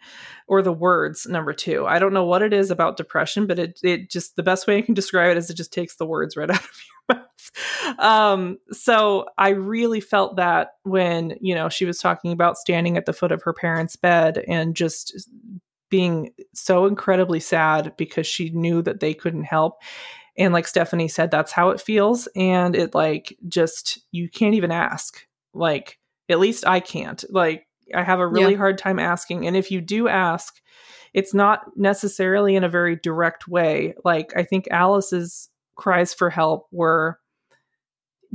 or 0.48 0.62
the 0.62 0.74
words, 0.74 1.26
number 1.26 1.54
two. 1.54 1.88
I 1.88 2.00
don't 2.00 2.14
know 2.14 2.26
what 2.26 2.44
it 2.44 2.54
is 2.54 2.70
about 2.70 2.98
depression, 2.98 3.48
but 3.48 3.58
it, 3.58 3.80
it 3.82 4.10
just, 4.10 4.36
the 4.36 4.44
best 4.44 4.68
way 4.68 4.78
I 4.78 4.82
can 4.82 4.94
describe 4.94 5.32
it 5.32 5.38
is 5.38 5.50
it 5.50 5.56
just 5.56 5.74
takes 5.74 5.96
the 5.96 6.06
words 6.06 6.36
right 6.36 6.50
out 6.52 6.60
of 6.60 6.82
your 7.10 7.18
mouth. 7.18 8.00
Um, 8.00 8.60
so 8.72 9.26
I 9.38 9.50
really 9.50 10.02
felt 10.02 10.36
that 10.36 10.74
when, 10.84 11.38
you 11.40 11.56
know, 11.56 11.70
she 11.70 11.86
was 11.86 12.00
talking 12.00 12.32
about 12.34 12.58
standing 12.58 12.98
at 12.98 13.06
the 13.06 13.14
foot 13.14 13.32
of 13.32 13.42
her 13.44 13.54
parents' 13.54 13.96
bed 13.96 14.44
and 14.48 14.76
just 14.76 15.28
being 15.90 16.32
so 16.54 16.86
incredibly 16.86 17.40
sad 17.40 17.94
because 17.98 18.28
she 18.28 18.50
knew 18.52 18.82
that 18.82 19.00
they 19.00 19.14
couldn't 19.14 19.46
help. 19.46 19.82
And 20.38 20.54
like 20.54 20.68
Stephanie 20.68 21.08
said, 21.08 21.32
that's 21.32 21.52
how 21.52 21.70
it 21.70 21.82
feels. 21.82 22.28
And 22.36 22.76
it 22.76 22.94
like 22.94 23.36
just, 23.48 24.00
you 24.12 24.30
can't 24.30 24.56
even 24.56 24.72
ask 24.72 25.26
like, 25.60 26.00
at 26.30 26.40
least 26.40 26.66
I 26.66 26.80
can't. 26.80 27.24
Like, 27.30 27.68
I 27.94 28.04
have 28.04 28.20
a 28.20 28.28
really 28.28 28.54
yeah. 28.54 28.58
hard 28.58 28.78
time 28.78 29.00
asking. 29.00 29.46
And 29.48 29.56
if 29.56 29.72
you 29.72 29.82
do 29.82 30.08
ask, 30.08 30.56
it's 31.14 31.34
not 31.34 31.62
necessarily 31.76 32.56
in 32.56 32.64
a 32.64 32.70
very 32.70 32.96
direct 32.96 33.48
way. 33.48 33.96
Like, 34.04 34.34
I 34.36 34.44
think 34.44 34.68
Alice's 34.72 35.50
cries 35.76 36.14
for 36.14 36.30
help 36.30 36.68
were 36.72 37.20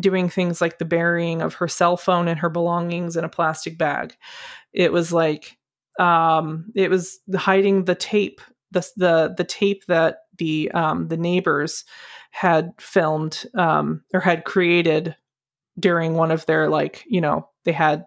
doing 0.01 0.29
things 0.29 0.61
like 0.61 0.79
the 0.79 0.85
burying 0.85 1.41
of 1.41 1.55
her 1.55 1.69
cell 1.69 1.97
phone 1.97 2.27
and 2.27 2.41
her 2.41 2.51
belongings 2.51 3.17
in 3.17 3.25
a 3.25 3.29
plastic 3.29 3.79
bag. 3.79 4.17
It 4.73 4.93
was 4.93 5.13
like, 5.13 5.57
um, 6.01 6.73
it 6.75 6.91
was 6.91 7.21
hiding 7.35 7.85
the 7.85 7.95
tape, 7.95 8.41
the 8.73 8.85
the 8.97 9.35
the 9.37 9.45
tape 9.45 9.87
that 9.87 10.19
the 10.37 10.69
um, 10.73 11.07
the 11.07 11.17
neighbors 11.17 11.85
had 12.33 12.73
filmed 12.81 13.47
um, 13.57 14.03
or 14.13 14.19
had 14.19 14.45
created 14.45 15.15
during 15.79 16.15
one 16.15 16.31
of 16.31 16.47
their 16.47 16.69
like 16.69 17.05
you 17.07 17.21
know 17.21 17.49
they 17.65 17.73
had 17.73 18.07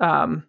um 0.00 0.46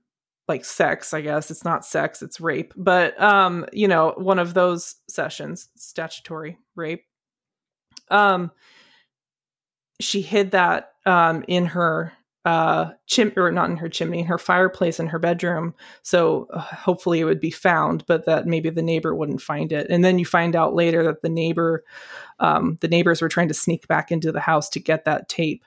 like 0.48 0.66
sex 0.66 1.14
i 1.14 1.22
guess. 1.22 1.50
It's 1.50 1.64
not 1.64 1.86
sex 1.86 2.22
it's 2.22 2.42
rape. 2.42 2.74
But 2.76 3.20
um 3.22 3.66
you 3.72 3.88
know 3.88 4.14
one 4.18 4.40
of 4.40 4.54
those 4.54 4.96
sessions 5.08 5.70
statutory 5.76 6.58
rape 6.76 7.06
um 8.10 8.52
she 10.02 10.22
hid 10.22 10.52
that 10.52 10.94
um 11.06 11.46
in 11.48 11.66
her 11.66 12.12
uh 12.44 12.92
chim 13.06 13.32
or 13.38 13.52
not 13.52 13.70
in 13.70 13.78
her 13.78 13.88
chimney 13.88 14.20
in 14.20 14.26
her 14.26 14.40
fireplace 14.40 15.00
in 15.00 15.08
her 15.08 15.20
bedroom. 15.20 15.74
So 16.02 16.48
uh, 16.52 16.60
hopefully 16.60 17.20
it 17.20 17.26
would 17.26 17.40
be 17.40 17.52
found 17.52 18.04
but 18.08 18.26
that 18.26 18.48
maybe 18.48 18.70
the 18.72 18.82
neighbor 18.82 19.16
wouldn't 19.16 19.42
find 19.42 19.72
it. 19.72 19.88
And 19.90 20.04
then 20.04 20.20
you 20.20 20.26
find 20.26 20.56
out 20.56 20.74
later 20.74 21.04
that 21.04 21.22
the 21.22 21.30
neighbor 21.30 21.84
um 22.40 22.78
the 22.82 22.88
neighbors 22.88 23.22
were 23.22 23.30
trying 23.30 23.48
to 23.48 23.54
sneak 23.54 23.88
back 23.88 24.12
into 24.12 24.32
the 24.32 24.40
house 24.40 24.70
to 24.70 24.80
get 24.80 25.06
that 25.06 25.30
tape 25.30 25.64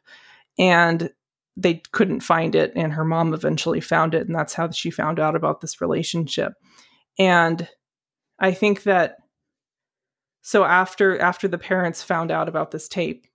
and 0.58 1.10
they 1.56 1.82
couldn't 1.92 2.20
find 2.20 2.54
it 2.54 2.72
and 2.74 2.92
her 2.92 3.04
mom 3.04 3.32
eventually 3.32 3.80
found 3.80 4.14
it 4.14 4.26
and 4.26 4.34
that's 4.34 4.54
how 4.54 4.70
she 4.70 4.90
found 4.90 5.20
out 5.20 5.36
about 5.36 5.60
this 5.60 5.80
relationship. 5.80 6.54
And 7.18 7.68
i 8.38 8.52
think 8.52 8.82
that 8.82 9.16
so 10.42 10.64
after 10.64 11.18
after 11.18 11.48
the 11.48 11.58
parents 11.58 12.02
found 12.02 12.30
out 12.30 12.48
about 12.48 12.70
this 12.70 12.88
tape 12.88 13.26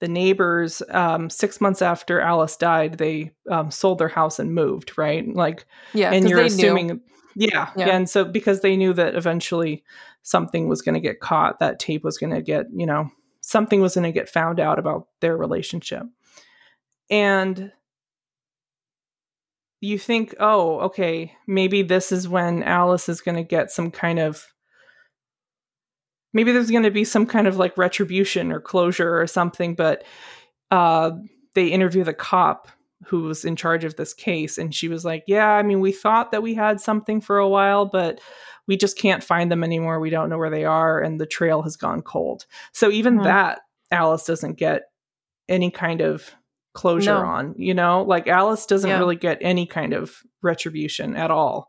the 0.00 0.08
neighbors 0.08 0.82
um, 0.90 1.28
six 1.28 1.60
months 1.60 1.82
after 1.82 2.20
alice 2.20 2.56
died 2.56 2.98
they 2.98 3.32
um, 3.50 3.70
sold 3.70 3.98
their 3.98 4.08
house 4.08 4.38
and 4.38 4.54
moved 4.54 4.96
right? 4.96 5.34
Like 5.34 5.66
yeah 5.92 6.12
and 6.12 6.28
you're 6.28 6.40
assuming 6.40 7.00
yeah, 7.36 7.70
yeah. 7.76 7.88
and 7.88 8.10
so 8.10 8.24
because 8.24 8.60
they 8.60 8.76
knew 8.76 8.92
that 8.94 9.14
eventually 9.14 9.84
something 10.22 10.68
was 10.68 10.82
going 10.82 10.94
to 10.94 11.00
get 11.00 11.20
caught 11.20 11.60
that 11.60 11.78
tape 11.78 12.02
was 12.02 12.18
going 12.18 12.34
to 12.34 12.42
get 12.42 12.66
you 12.74 12.86
know 12.86 13.10
something 13.50 13.80
was 13.80 13.94
going 13.94 14.04
to 14.04 14.12
get 14.12 14.28
found 14.28 14.60
out 14.60 14.78
about 14.78 15.08
their 15.20 15.36
relationship. 15.36 16.04
And 17.10 17.72
you 19.80 19.98
think, 19.98 20.34
oh, 20.38 20.78
okay, 20.80 21.32
maybe 21.46 21.82
this 21.82 22.12
is 22.12 22.28
when 22.28 22.62
Alice 22.62 23.08
is 23.08 23.20
going 23.20 23.36
to 23.36 23.42
get 23.42 23.70
some 23.70 23.90
kind 23.90 24.18
of 24.18 24.46
maybe 26.32 26.52
there's 26.52 26.70
going 26.70 26.84
to 26.84 26.92
be 26.92 27.04
some 27.04 27.26
kind 27.26 27.48
of 27.48 27.56
like 27.56 27.76
retribution 27.76 28.52
or 28.52 28.60
closure 28.60 29.20
or 29.20 29.26
something, 29.26 29.74
but 29.74 30.04
uh, 30.70 31.10
they 31.54 31.66
interview 31.66 32.04
the 32.04 32.14
cop 32.14 32.68
who 33.06 33.22
was 33.22 33.44
in 33.44 33.56
charge 33.56 33.82
of 33.82 33.96
this 33.96 34.12
case 34.12 34.58
and 34.58 34.74
she 34.74 34.86
was 34.86 35.06
like 35.06 35.24
yeah 35.26 35.48
i 35.52 35.62
mean 35.62 35.80
we 35.80 35.90
thought 35.90 36.32
that 36.32 36.42
we 36.42 36.52
had 36.52 36.78
something 36.78 37.18
for 37.18 37.38
a 37.38 37.48
while 37.48 37.86
but 37.86 38.20
we 38.70 38.76
just 38.76 38.96
can't 38.96 39.24
find 39.24 39.50
them 39.50 39.64
anymore. 39.64 39.98
We 39.98 40.10
don't 40.10 40.30
know 40.30 40.38
where 40.38 40.48
they 40.48 40.64
are, 40.64 41.00
and 41.00 41.20
the 41.20 41.26
trail 41.26 41.60
has 41.62 41.76
gone 41.76 42.02
cold. 42.02 42.46
So 42.70 42.88
even 42.88 43.14
mm-hmm. 43.14 43.24
that, 43.24 43.62
Alice 43.90 44.24
doesn't 44.24 44.58
get 44.58 44.82
any 45.48 45.72
kind 45.72 46.00
of 46.00 46.30
closure 46.72 47.14
no. 47.14 47.24
on. 47.24 47.54
You 47.58 47.74
know, 47.74 48.04
like 48.04 48.28
Alice 48.28 48.66
doesn't 48.66 48.88
yeah. 48.88 49.00
really 49.00 49.16
get 49.16 49.38
any 49.40 49.66
kind 49.66 49.92
of 49.92 50.22
retribution 50.40 51.16
at 51.16 51.32
all. 51.32 51.68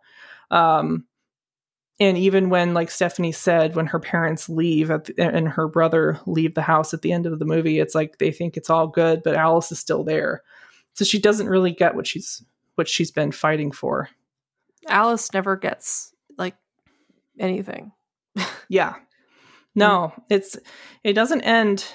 Um, 0.52 1.06
and 2.00 2.20
even 2.20 2.52
when, 2.52 2.76
like 2.76 2.92
Stephanie 2.92 3.32
said, 3.32 3.76
when 3.76 3.88
her 3.88 4.00
parents 4.00 4.48
leave 4.48 4.90
the, 4.90 5.16
and 5.18 5.50
her 5.50 5.68
brother 5.68 6.20
leave 6.28 6.54
the 6.54 6.62
house 6.62 6.94
at 6.94 7.02
the 7.02 7.14
end 7.14 7.26
of 7.26 7.40
the 7.40 7.46
movie, 7.46 7.80
it's 7.80 7.96
like 7.96 8.20
they 8.20 8.32
think 8.32 8.58
it's 8.58 8.70
all 8.70 8.86
good, 8.86 9.24
but 9.24 9.34
Alice 9.34 9.72
is 9.72 9.80
still 9.80 10.04
there. 10.04 10.44
So 10.94 11.04
she 11.04 11.18
doesn't 11.18 11.50
really 11.50 11.72
get 11.72 11.96
what 11.96 12.06
she's 12.06 12.44
what 12.76 12.88
she's 12.88 13.10
been 13.10 13.32
fighting 13.32 13.72
for. 13.72 14.10
Alice 14.88 15.34
never 15.34 15.56
gets 15.56 16.14
anything. 17.42 17.92
yeah. 18.70 18.96
No, 19.76 20.14
it's 20.30 20.58
it 21.04 21.14
doesn't 21.14 21.42
end 21.42 21.86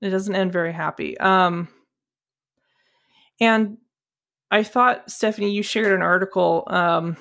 it 0.00 0.10
doesn't 0.10 0.34
end 0.34 0.52
very 0.52 0.72
happy. 0.72 1.18
Um 1.18 1.68
and 3.40 3.78
I 4.50 4.62
thought 4.62 5.10
Stephanie 5.10 5.50
you 5.50 5.62
shared 5.62 5.92
an 5.92 6.02
article 6.02 6.64
um 6.66 7.16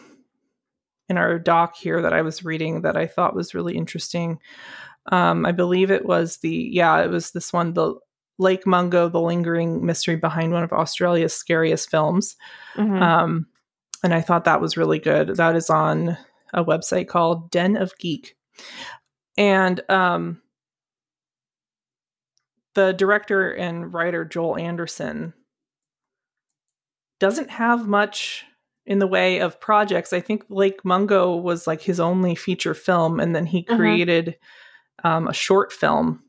in 1.09 1.17
our 1.17 1.39
doc 1.39 1.75
here 1.75 2.01
that 2.01 2.13
I 2.13 2.21
was 2.21 2.45
reading 2.45 2.81
that 2.81 2.97
I 2.97 3.07
thought 3.07 3.35
was 3.35 3.55
really 3.55 3.75
interesting. 3.75 4.39
Um 5.11 5.45
I 5.45 5.51
believe 5.51 5.89
it 5.89 6.05
was 6.05 6.37
the 6.37 6.69
yeah, 6.71 7.01
it 7.03 7.09
was 7.09 7.31
this 7.31 7.53
one 7.53 7.73
the 7.73 7.95
Lake 8.39 8.65
Mungo, 8.65 9.09
the 9.09 9.21
lingering 9.21 9.85
mystery 9.85 10.15
behind 10.15 10.53
one 10.53 10.63
of 10.63 10.73
Australia's 10.73 11.33
scariest 11.33 11.89
films. 11.89 12.35
Mm-hmm. 12.75 13.01
Um 13.01 13.47
and 14.03 14.13
I 14.13 14.19
thought 14.19 14.43
that 14.45 14.59
was 14.59 14.75
really 14.75 14.99
good. 14.99 15.37
That 15.37 15.55
is 15.55 15.69
on 15.69 16.17
a 16.53 16.63
website 16.63 17.07
called 17.07 17.51
Den 17.51 17.75
of 17.75 17.97
Geek. 17.97 18.35
And 19.38 19.81
um, 19.89 20.41
the 22.75 22.93
director 22.93 23.51
and 23.51 23.93
writer 23.93 24.25
Joel 24.25 24.57
Anderson 24.57 25.34
doesn't 27.19 27.49
have 27.49 27.88
much 27.88 28.45
in 28.85 28.99
the 28.99 29.07
way 29.07 29.39
of 29.39 29.59
projects. 29.59 30.13
I 30.13 30.19
think 30.19 30.43
Lake 30.49 30.84
Mungo 30.84 31.35
was 31.35 31.67
like 31.67 31.81
his 31.81 31.99
only 31.99 32.35
feature 32.35 32.73
film, 32.73 33.19
and 33.19 33.35
then 33.35 33.45
he 33.45 33.63
mm-hmm. 33.63 33.75
created 33.75 34.38
um, 35.03 35.27
a 35.27 35.34
short 35.34 35.71
film. 35.71 36.21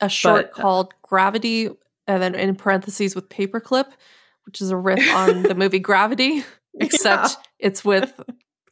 A 0.00 0.08
short 0.08 0.50
but, 0.54 0.62
called 0.62 0.94
Gravity, 1.02 1.70
and 2.06 2.22
then 2.22 2.34
in 2.34 2.56
parentheses 2.56 3.14
with 3.14 3.28
Paperclip, 3.28 3.92
which 4.46 4.60
is 4.60 4.70
a 4.70 4.76
riff 4.76 5.14
on 5.14 5.44
the 5.44 5.54
movie 5.54 5.78
Gravity, 5.78 6.42
except 6.74 7.30
yeah. 7.30 7.68
it's 7.68 7.84
with 7.84 8.12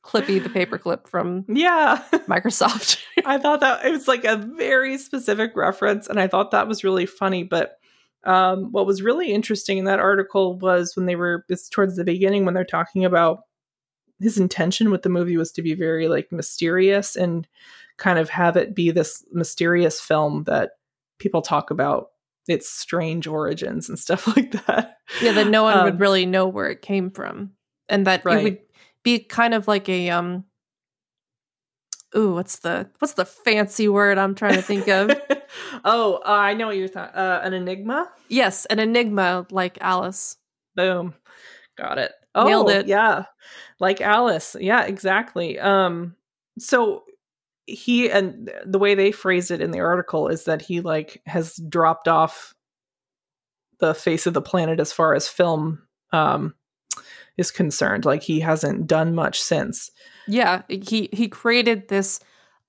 Clippy 0.05 0.43
the 0.43 0.49
paperclip 0.49 1.07
from 1.07 1.45
yeah 1.49 2.03
Microsoft. 2.29 3.03
I 3.25 3.39
thought 3.39 3.61
that 3.61 3.85
it 3.85 3.91
was 3.91 4.09
like 4.09 4.25
a 4.25 4.37
very 4.37 4.99
specific 4.99 5.53
reference, 5.55 6.07
and 6.07 6.21
I 6.21 6.27
thought 6.27 6.51
that 6.53 6.69
was 6.69 6.85
really 6.85 7.07
funny. 7.07 7.43
But 7.43 7.79
um, 8.25 8.73
what 8.73 8.87
was 8.87 9.03
really 9.03 9.33
interesting 9.33 9.79
in 9.79 9.85
that 9.87 10.01
article 10.01 10.59
was 10.59 10.95
when 10.97 11.07
they 11.07 11.17
were 11.17 11.45
it's 11.49 11.69
towards 11.69 11.97
the 11.97 12.05
beginning 12.05 12.45
when 12.45 12.55
they're 12.55 12.65
talking 12.65 13.05
about 13.05 13.41
his 14.21 14.39
intention 14.39 14.91
with 14.91 15.03
the 15.03 15.09
movie 15.09 15.37
was 15.37 15.53
to 15.53 15.63
be 15.63 15.75
very 15.75 16.07
like 16.09 16.31
mysterious 16.31 17.17
and 17.17 17.49
kind 17.97 18.19
of 18.19 18.29
have 18.29 18.57
it 18.57 18.75
be 18.75 18.91
this 18.91 19.25
mysterious 19.33 20.01
film 20.01 20.45
that 20.45 20.73
people 21.19 21.43
talk 21.43 21.71
about 21.71 22.09
its 22.49 22.69
strange 22.69 23.27
origins 23.27 23.89
and 23.89 23.99
stuff 23.99 24.27
like 24.37 24.53
that. 24.67 24.99
Yeah, 25.23 25.33
that 25.33 25.49
no 25.49 25.63
one 25.63 25.79
um, 25.79 25.85
would 25.85 26.01
really 26.01 26.27
know 26.27 26.47
where 26.47 26.69
it 26.69 26.83
came 26.83 27.11
from, 27.11 27.53
and 27.89 28.07
that 28.07 28.25
right. 28.25 28.39
it 28.39 28.43
would 28.43 28.59
be 29.03 29.19
kind 29.19 29.55
of 29.55 29.67
like 29.69 29.89
a 29.89 30.11
um 30.11 30.45
ooh 32.17 32.35
what's 32.35 32.59
the 32.61 32.89
what's 32.99 33.15
the 33.15 33.25
fancy 33.25 33.89
word 33.89 34.19
i'm 34.19 34.35
trying 34.35 34.55
to 34.55 34.63
think 34.63 34.89
of? 34.89 35.11
Oh 35.85 36.17
uh, 36.25 36.31
i 36.31 36.55
know 36.55 36.69
what 36.69 36.77
you're 36.77 36.89
talking 36.89 37.15
uh, 37.17 37.41
an 37.43 37.53
enigma? 37.55 38.09
Yes 38.29 38.67
an 38.67 38.79
enigma 38.79 39.47
like 39.51 39.79
alice. 39.81 40.37
Boom. 40.77 41.15
Got 41.77 41.99
it. 41.99 42.13
Oh 42.37 42.45
Nailed 42.47 42.71
it. 42.71 42.87
yeah. 42.87 43.25
Like 43.81 44.01
alice. 44.01 44.55
Yeah 44.61 44.85
exactly. 44.85 45.59
Um 45.59 46.15
so 46.59 47.03
he 47.67 48.11
and 48.11 48.51
the 48.65 48.79
way 48.79 48.95
they 48.95 49.11
phrase 49.11 49.51
it 49.51 49.61
in 49.61 49.73
the 49.73 49.81
article 49.81 50.29
is 50.29 50.45
that 50.45 50.63
he 50.63 50.81
like 50.81 51.21
has 51.27 51.57
dropped 51.69 52.07
off 52.07 52.55
the 53.81 53.95
face 53.95 54.27
of 54.27 54.35
the 54.35 54.43
planet 54.43 54.79
as 54.79 54.93
far 54.93 55.15
as 55.15 55.27
film 55.27 55.83
um 56.13 56.55
is 57.41 57.51
concerned. 57.51 58.05
Like 58.05 58.23
he 58.23 58.41
hasn't 58.41 58.87
done 58.87 59.15
much 59.15 59.41
since. 59.41 59.91
Yeah, 60.29 60.63
he 60.69 61.09
he 61.13 61.29
created 61.29 61.89
this 61.89 62.21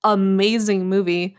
amazing 0.02 0.88
movie, 0.88 1.36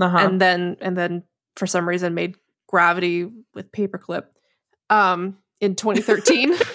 uh-huh. 0.00 0.18
and 0.18 0.40
then 0.40 0.76
and 0.80 0.96
then 0.96 1.22
for 1.56 1.66
some 1.66 1.88
reason 1.88 2.14
made 2.14 2.36
Gravity 2.66 3.30
with 3.54 3.70
Paperclip. 3.70 4.24
Um, 4.88 5.36
in 5.60 5.76
2013. 5.76 6.54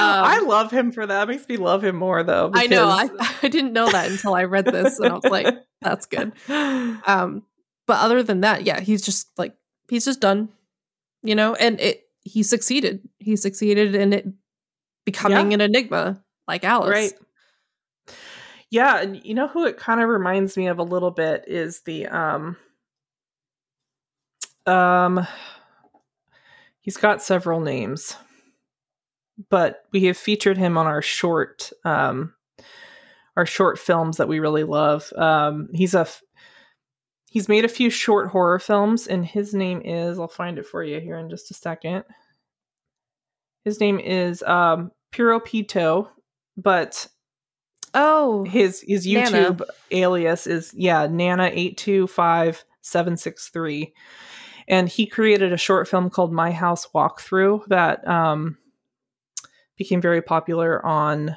I 0.00 0.40
love 0.40 0.70
him 0.70 0.92
for 0.92 1.06
that. 1.06 1.24
It 1.24 1.28
makes 1.28 1.48
me 1.48 1.56
love 1.56 1.82
him 1.82 1.96
more 1.96 2.22
though. 2.22 2.50
I 2.54 2.66
know. 2.66 2.88
I, 2.88 3.08
I 3.42 3.48
didn't 3.48 3.72
know 3.72 3.90
that 3.90 4.10
until 4.10 4.34
I 4.34 4.44
read 4.44 4.66
this 4.66 4.98
and 4.98 5.12
I 5.12 5.14
was 5.14 5.24
like, 5.24 5.56
that's 5.80 6.06
good. 6.06 6.32
Um, 6.48 7.42
but 7.86 7.98
other 7.98 8.22
than 8.22 8.42
that, 8.42 8.64
yeah, 8.64 8.80
he's 8.80 9.02
just 9.02 9.28
like 9.38 9.56
he's 9.88 10.04
just 10.04 10.20
done, 10.20 10.50
you 11.22 11.34
know, 11.34 11.54
and 11.54 11.80
it 11.80 12.07
he 12.28 12.42
succeeded. 12.42 13.08
He 13.18 13.36
succeeded 13.36 13.94
in 13.94 14.12
it 14.12 14.26
becoming 15.04 15.54
an 15.54 15.60
enigma 15.60 16.22
like 16.46 16.64
Alice. 16.64 16.90
Right. 16.90 17.12
Yeah, 18.70 19.00
and 19.00 19.24
you 19.24 19.34
know 19.34 19.48
who 19.48 19.64
it 19.64 19.78
kind 19.78 20.00
of 20.00 20.08
reminds 20.08 20.56
me 20.56 20.66
of 20.66 20.78
a 20.78 20.82
little 20.82 21.10
bit 21.10 21.44
is 21.46 21.80
the 21.82 22.06
um 22.06 22.56
um 24.66 25.26
he's 26.80 26.98
got 26.98 27.22
several 27.22 27.60
names. 27.60 28.16
But 29.50 29.84
we 29.92 30.04
have 30.04 30.16
featured 30.16 30.58
him 30.58 30.76
on 30.76 30.86
our 30.86 31.02
short 31.02 31.72
um 31.84 32.34
our 33.36 33.46
short 33.46 33.78
films 33.78 34.18
that 34.18 34.28
we 34.28 34.40
really 34.40 34.64
love. 34.64 35.10
Um 35.16 35.68
he's 35.72 35.94
a 35.94 36.00
f- 36.00 36.22
he's 37.30 37.48
made 37.48 37.64
a 37.64 37.68
few 37.68 37.90
short 37.90 38.28
horror 38.28 38.58
films 38.58 39.06
and 39.06 39.24
his 39.24 39.54
name 39.54 39.80
is 39.84 40.18
I'll 40.18 40.28
find 40.28 40.58
it 40.58 40.66
for 40.66 40.82
you 40.82 41.00
here 41.00 41.18
in 41.18 41.30
just 41.30 41.50
a 41.50 41.54
second. 41.54 42.04
His 43.64 43.80
name 43.80 43.98
is 43.98 44.42
um 44.42 44.90
Piro 45.12 45.40
Pito, 45.40 46.08
but 46.56 47.06
Oh, 47.94 48.44
his 48.44 48.84
his 48.86 49.06
Nana. 49.06 49.30
YouTube 49.30 49.62
alias 49.90 50.46
is 50.46 50.72
yeah 50.76 51.06
Nana 51.06 51.50
eight 51.52 51.76
two 51.76 52.06
five 52.06 52.62
seven 52.82 53.16
six 53.16 53.48
three, 53.48 53.94
and 54.68 54.88
he 54.88 55.06
created 55.06 55.52
a 55.52 55.58
short 55.58 55.88
film 55.88 56.10
called 56.10 56.32
My 56.32 56.50
House 56.50 56.86
Walkthrough 56.94 57.66
that 57.68 58.06
um, 58.06 58.58
became 59.76 60.00
very 60.02 60.20
popular 60.20 60.84
on 60.84 61.36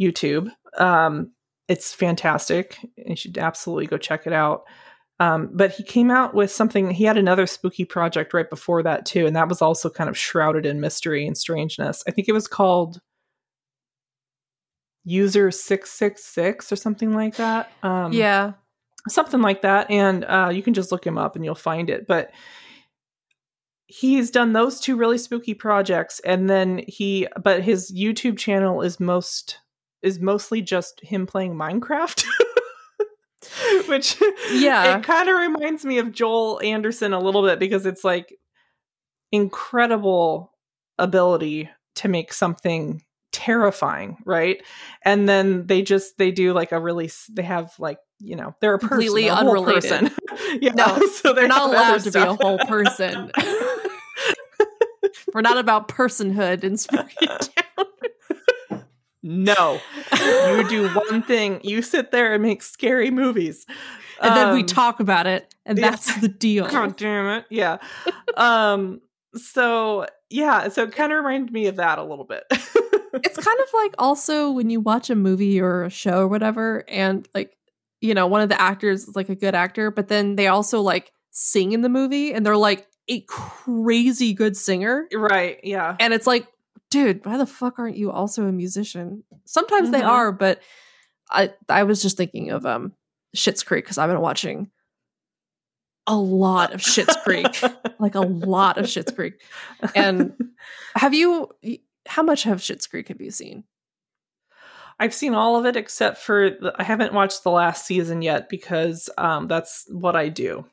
YouTube. 0.00 0.50
Um, 0.78 1.32
it's 1.68 1.92
fantastic. 1.92 2.78
You 2.96 3.16
should 3.16 3.36
absolutely 3.36 3.86
go 3.86 3.98
check 3.98 4.26
it 4.26 4.32
out. 4.32 4.64
Um, 5.18 5.48
but 5.52 5.70
he 5.70 5.82
came 5.82 6.10
out 6.10 6.34
with 6.34 6.50
something. 6.50 6.90
He 6.90 7.04
had 7.04 7.16
another 7.16 7.46
spooky 7.46 7.84
project 7.84 8.34
right 8.34 8.48
before 8.48 8.82
that 8.82 9.06
too, 9.06 9.26
and 9.26 9.34
that 9.34 9.48
was 9.48 9.62
also 9.62 9.88
kind 9.88 10.10
of 10.10 10.18
shrouded 10.18 10.66
in 10.66 10.80
mystery 10.80 11.26
and 11.26 11.38
strangeness. 11.38 12.04
I 12.06 12.10
think 12.10 12.28
it 12.28 12.32
was 12.32 12.46
called 12.46 13.00
user 15.06 15.52
666 15.52 16.72
or 16.72 16.76
something 16.76 17.14
like 17.14 17.36
that 17.36 17.70
um 17.84 18.12
yeah. 18.12 18.54
something 19.08 19.40
like 19.40 19.62
that 19.62 19.88
and 19.88 20.24
uh 20.24 20.50
you 20.52 20.64
can 20.64 20.74
just 20.74 20.90
look 20.90 21.06
him 21.06 21.16
up 21.16 21.36
and 21.36 21.44
you'll 21.44 21.54
find 21.54 21.88
it 21.88 22.08
but 22.08 22.32
he's 23.86 24.32
done 24.32 24.52
those 24.52 24.80
two 24.80 24.96
really 24.96 25.16
spooky 25.16 25.54
projects 25.54 26.20
and 26.24 26.50
then 26.50 26.82
he 26.88 27.28
but 27.40 27.62
his 27.62 27.92
youtube 27.94 28.36
channel 28.36 28.82
is 28.82 28.98
most 28.98 29.60
is 30.02 30.18
mostly 30.18 30.60
just 30.60 31.00
him 31.02 31.24
playing 31.24 31.54
minecraft 31.54 32.24
which 33.88 34.16
Yeah. 34.52 34.98
it 34.98 35.02
kind 35.04 35.28
of 35.28 35.36
reminds 35.38 35.84
me 35.84 35.98
of 35.98 36.12
joel 36.12 36.60
anderson 36.62 37.12
a 37.12 37.20
little 37.20 37.42
bit 37.42 37.58
because 37.58 37.86
it's 37.86 38.04
like 38.04 38.34
incredible 39.32 40.52
ability 40.98 41.68
to 41.96 42.08
make 42.08 42.32
something 42.32 43.02
terrifying 43.32 44.16
right 44.24 44.62
and 45.04 45.28
then 45.28 45.66
they 45.66 45.82
just 45.82 46.16
they 46.16 46.30
do 46.30 46.52
like 46.54 46.72
a 46.72 46.80
really 46.80 47.10
they 47.32 47.42
have 47.42 47.70
like 47.78 47.98
you 48.18 48.34
know 48.34 48.54
they're 48.62 48.74
a 48.74 48.78
person, 48.78 48.88
Completely 48.88 49.28
a 49.28 49.34
unrelated. 49.34 49.82
person. 49.90 50.10
yeah 50.62 50.72
No, 50.72 50.98
so 51.22 51.34
They're 51.34 51.46
not 51.48 51.68
allowed 51.70 52.00
to 52.00 52.10
be 52.10 52.18
a 52.18 52.32
whole 52.34 52.58
person. 52.60 53.30
We're 55.34 55.42
not 55.42 55.58
about 55.58 55.88
personhood 55.88 56.64
in 56.64 56.78
Spooky 56.78 57.26
Town. 57.26 57.38
No 59.26 59.80
you 60.18 60.68
do 60.68 60.88
one 60.88 61.22
thing 61.22 61.60
you 61.62 61.82
sit 61.82 62.10
there 62.12 62.32
and 62.34 62.42
make 62.42 62.62
scary 62.62 63.10
movies 63.10 63.66
And 64.22 64.34
then 64.34 64.54
we 64.54 64.60
Um, 64.60 64.66
talk 64.66 65.00
about 65.00 65.26
it, 65.26 65.54
and 65.66 65.76
yeah. 65.78 65.90
that's 65.90 66.20
the 66.20 66.28
deal. 66.28 66.66
God 66.70 66.96
damn 66.96 67.26
it. 67.38 67.44
Yeah. 67.50 67.76
um 68.36 69.00
so 69.34 70.06
yeah, 70.30 70.68
so 70.68 70.84
it 70.84 70.92
kind 70.92 71.12
of 71.12 71.18
reminded 71.18 71.52
me 71.52 71.66
of 71.66 71.76
that 71.76 71.98
a 71.98 72.02
little 72.02 72.24
bit. 72.24 72.44
it's 72.50 73.38
kind 73.38 73.60
of 73.60 73.66
like 73.74 73.94
also 73.98 74.50
when 74.50 74.70
you 74.70 74.80
watch 74.80 75.10
a 75.10 75.14
movie 75.14 75.60
or 75.60 75.84
a 75.84 75.90
show 75.90 76.20
or 76.20 76.28
whatever, 76.28 76.82
and 76.88 77.28
like, 77.34 77.52
you 78.00 78.14
know, 78.14 78.26
one 78.26 78.40
of 78.40 78.48
the 78.48 78.60
actors 78.60 79.06
is 79.06 79.14
like 79.16 79.28
a 79.28 79.34
good 79.34 79.54
actor, 79.54 79.90
but 79.90 80.08
then 80.08 80.36
they 80.36 80.46
also 80.48 80.80
like 80.80 81.12
sing 81.30 81.72
in 81.72 81.82
the 81.82 81.88
movie 81.88 82.32
and 82.32 82.44
they're 82.46 82.56
like 82.56 82.86
a 83.08 83.20
crazy 83.28 84.32
good 84.32 84.56
singer. 84.56 85.06
right, 85.14 85.58
yeah. 85.62 85.94
And 86.00 86.12
it's 86.14 86.26
like, 86.26 86.46
dude, 86.90 87.24
why 87.26 87.36
the 87.38 87.46
fuck 87.46 87.78
aren't 87.78 87.96
you 87.96 88.10
also 88.10 88.46
a 88.46 88.52
musician? 88.52 89.24
Sometimes 89.44 89.90
they 89.90 90.00
Mhm. 90.02 90.08
are, 90.08 90.32
but 90.32 90.60
I 91.30 91.52
I 91.68 91.82
was 91.82 92.02
just 92.02 92.16
thinking 92.16 92.50
of 92.50 92.64
um 92.66 92.92
Schitt's 93.36 93.62
Creek 93.62 93.84
because 93.84 93.98
I've 93.98 94.10
been 94.10 94.20
watching 94.20 94.70
a 96.06 96.16
lot 96.16 96.72
of 96.72 96.80
Schitt's 96.80 97.16
Creek. 97.24 97.60
like 97.98 98.14
a 98.14 98.20
lot 98.20 98.78
of 98.78 98.86
Schitt's 98.86 99.10
Creek. 99.12 99.34
And 99.94 100.34
have 100.94 101.14
you 101.14 101.48
how 102.06 102.22
much 102.22 102.44
have 102.44 102.58
Schitt's 102.60 102.86
Creek 102.86 103.08
have 103.08 103.20
you 103.20 103.30
seen? 103.32 103.64
I've 104.98 105.12
seen 105.12 105.34
all 105.34 105.56
of 105.56 105.66
it 105.66 105.76
except 105.76 106.18
for 106.18 106.48
the, 106.50 106.74
I 106.78 106.82
haven't 106.84 107.12
watched 107.12 107.42
the 107.44 107.50
last 107.50 107.84
season 107.86 108.22
yet 108.22 108.48
because 108.48 109.10
um 109.18 109.46
that's 109.48 109.84
what 109.90 110.14
I 110.16 110.28
do. 110.28 110.64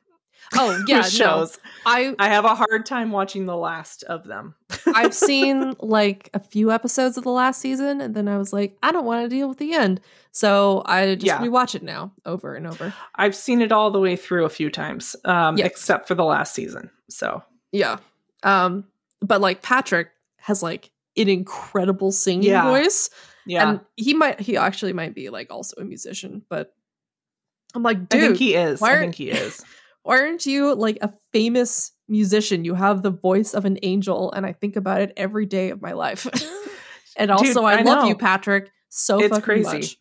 Oh 0.58 0.84
yeah, 0.88 0.98
with 0.98 1.06
no. 1.06 1.10
shows. 1.10 1.58
I 1.86 2.16
I 2.20 2.30
have 2.30 2.46
a 2.46 2.56
hard 2.56 2.86
time 2.86 3.12
watching 3.12 3.46
the 3.46 3.56
last 3.58 4.04
of 4.04 4.26
them. 4.26 4.56
I've 4.88 5.14
seen 5.30 5.74
like 5.80 6.30
a 6.34 6.40
few 6.40 6.72
episodes 6.72 7.18
of 7.18 7.24
the 7.24 7.32
last 7.32 7.60
season, 7.60 8.02
and 8.02 8.14
then 8.16 8.28
I 8.28 8.38
was 8.38 8.54
like, 8.54 8.78
I 8.84 8.92
don't 8.92 9.06
want 9.06 9.24
to 9.24 9.30
deal 9.36 9.48
with 9.50 9.58
the 9.58 9.74
end, 9.74 10.00
so 10.32 10.84
I 10.86 11.16
just 11.16 11.26
Yeah. 11.26 11.40
rewatch 11.40 11.76
it 11.76 11.84
now 11.84 12.12
over 12.26 12.56
and 12.56 12.68
over. 12.68 12.94
I've 13.16 13.36
seen 13.36 13.62
it 13.62 13.72
all 13.72 13.92
the 13.92 14.00
way 14.00 14.16
through 14.16 14.46
a 14.46 14.50
few 14.50 14.70
times, 14.70 15.16
um, 15.26 15.58
Yes. 15.58 15.68
except 15.68 16.08
for 16.08 16.16
the 16.16 16.24
last 16.26 16.54
season. 16.54 16.90
So 17.10 17.44
Yeah, 17.72 17.98
um, 18.44 18.86
but 19.22 19.42
like 19.42 19.62
Patrick 19.62 20.10
has 20.38 20.62
like 20.64 20.92
an 21.18 21.30
incredible 21.30 22.12
singing 22.12 22.50
Yeah. 22.50 22.64
voice, 22.70 23.10
yeah, 23.46 23.70
and 23.70 23.80
he 23.96 24.14
might 24.14 24.40
he 24.40 24.58
actually 24.58 24.94
might 24.94 25.14
be 25.16 25.30
like 25.30 25.52
also 25.52 25.82
a 25.82 25.86
musician, 25.86 26.44
but 26.50 26.74
I'm 27.76 27.82
like, 27.84 27.98
I 28.12 28.18
think 28.20 28.30
dude, 28.34 28.38
he 28.38 28.56
is. 28.56 28.80
why 28.80 28.96
I 28.96 29.00
think 29.00 29.16
he 29.16 29.30
is. 29.32 29.60
why 30.04 30.20
aren't 30.20 30.46
you 30.46 30.74
like 30.76 30.98
a 31.02 31.12
famous 31.32 31.92
musician? 32.08 32.64
You 32.66 32.76
have 32.76 33.02
the 33.02 33.10
voice 33.12 33.54
of 33.54 33.66
an 33.66 33.78
angel, 33.84 34.32
and 34.34 34.46
I 34.46 34.54
think 34.54 34.76
about 34.76 35.02
it 35.02 35.14
every 35.18 35.46
day 35.46 35.70
of 35.70 35.82
my 35.82 35.94
life. 35.94 36.28
and 37.18 37.32
also, 37.32 37.46
Dude, 37.62 37.64
I, 37.64 37.80
I 37.80 37.82
love 37.82 38.08
you, 38.08 38.16
Patrick, 38.16 38.70
so 38.90 39.20
It's 39.22 39.40
crazy. 39.40 39.64
much. 39.78 39.98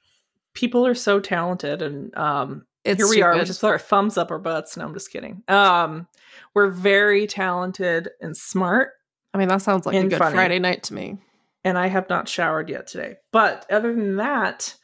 People 0.55 0.87
are 0.87 0.95
so 0.95 1.19
talented, 1.21 1.81
and 1.83 2.15
um, 2.17 2.67
It's 2.85 2.99
here 3.01 3.09
we 3.09 3.23
are, 3.23 3.33
stupid. 3.33 3.41
which 3.43 3.51
is 3.51 3.59
for 3.59 3.69
our 3.69 3.79
thumbs 3.79 4.19
up 4.19 4.31
our 4.31 4.39
butts. 4.39 4.77
No, 4.77 4.85
I'm 4.85 4.93
just 4.95 5.11
kidding. 5.11 5.43
Um, 5.49 6.07
we're 6.55 6.69
very 6.69 7.27
talented 7.27 8.11
and 8.21 8.37
smart, 8.37 8.91
I 9.35 9.39
mean, 9.39 9.49
that 9.49 9.63
sounds 9.63 9.87
like 9.87 9.97
a 9.97 10.03
good 10.09 10.19
funny. 10.19 10.35
Friday 10.35 10.59
night 10.59 10.83
to 10.85 10.95
me. 10.95 11.17
and 11.65 11.79
I 11.79 11.87
have 11.87 12.09
not 12.11 12.29
showered 12.29 12.69
yet 12.69 12.87
today. 12.87 13.17
But 13.33 13.65
other 13.71 13.95
than 13.95 14.17
that, 14.17 14.75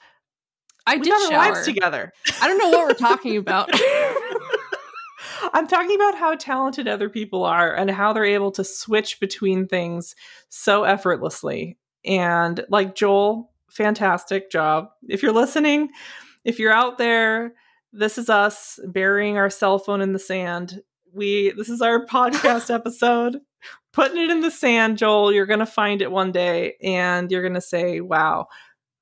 I 0.87 0.97
we 0.97 1.03
did 1.03 1.11
got 1.11 1.23
our 1.23 1.31
shower. 1.31 1.53
lives 1.53 1.67
together. 1.67 2.13
I 2.41 2.49
don't 2.49 2.57
know 2.59 2.71
what 2.71 2.87
we're 2.89 2.95
talking 2.95 3.37
about. 3.45 3.69
I'm 5.53 5.67
talking 5.67 5.95
about 5.95 6.17
how 6.17 6.35
talented 6.35 6.89
other 6.89 7.09
people 7.09 7.45
are 7.45 7.75
and 7.75 7.91
how 7.91 8.13
they're 8.13 8.25
able 8.25 8.51
to 8.53 8.65
switch 8.65 9.21
between 9.21 9.67
things 9.67 10.15
so 10.49 10.85
effortlessly. 10.85 11.79
And 12.05 12.65
like 12.69 12.95
Joel, 12.95 13.51
fantastic 13.71 14.51
job. 14.51 14.89
If 15.09 15.23
you're 15.23 15.33
listening, 15.33 15.91
if 16.45 16.59
you're 16.59 16.73
out 16.73 16.99
there, 16.99 17.55
this 17.93 18.19
is 18.19 18.29
us 18.29 18.79
burying 18.87 19.37
our 19.37 19.51
cell 19.51 19.79
phone 19.79 20.01
in 20.01 20.13
the 20.13 20.19
sand. 20.19 20.83
We 21.13 21.53
this 21.53 21.69
is 21.69 21.81
our 21.81 22.05
podcast 22.07 22.73
episode. 22.73 23.39
Putting 23.93 24.23
it 24.23 24.31
in 24.31 24.41
the 24.41 24.51
sand, 24.51 24.99
Joel. 24.99 25.33
You're 25.33 25.47
gonna 25.47 25.67
find 25.67 26.03
it 26.03 26.13
one 26.13 26.31
day 26.31 26.75
and 26.83 27.31
you're 27.31 27.43
gonna 27.43 27.61
say, 27.61 28.01
Wow, 28.01 28.49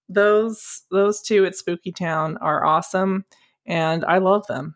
those 0.08 0.82
those 0.90 1.22
two 1.22 1.44
at 1.44 1.56
Spooky 1.56 1.92
Town 1.92 2.36
are 2.38 2.64
awesome 2.64 3.24
and 3.66 4.04
I 4.04 4.18
love 4.18 4.46
them 4.46 4.76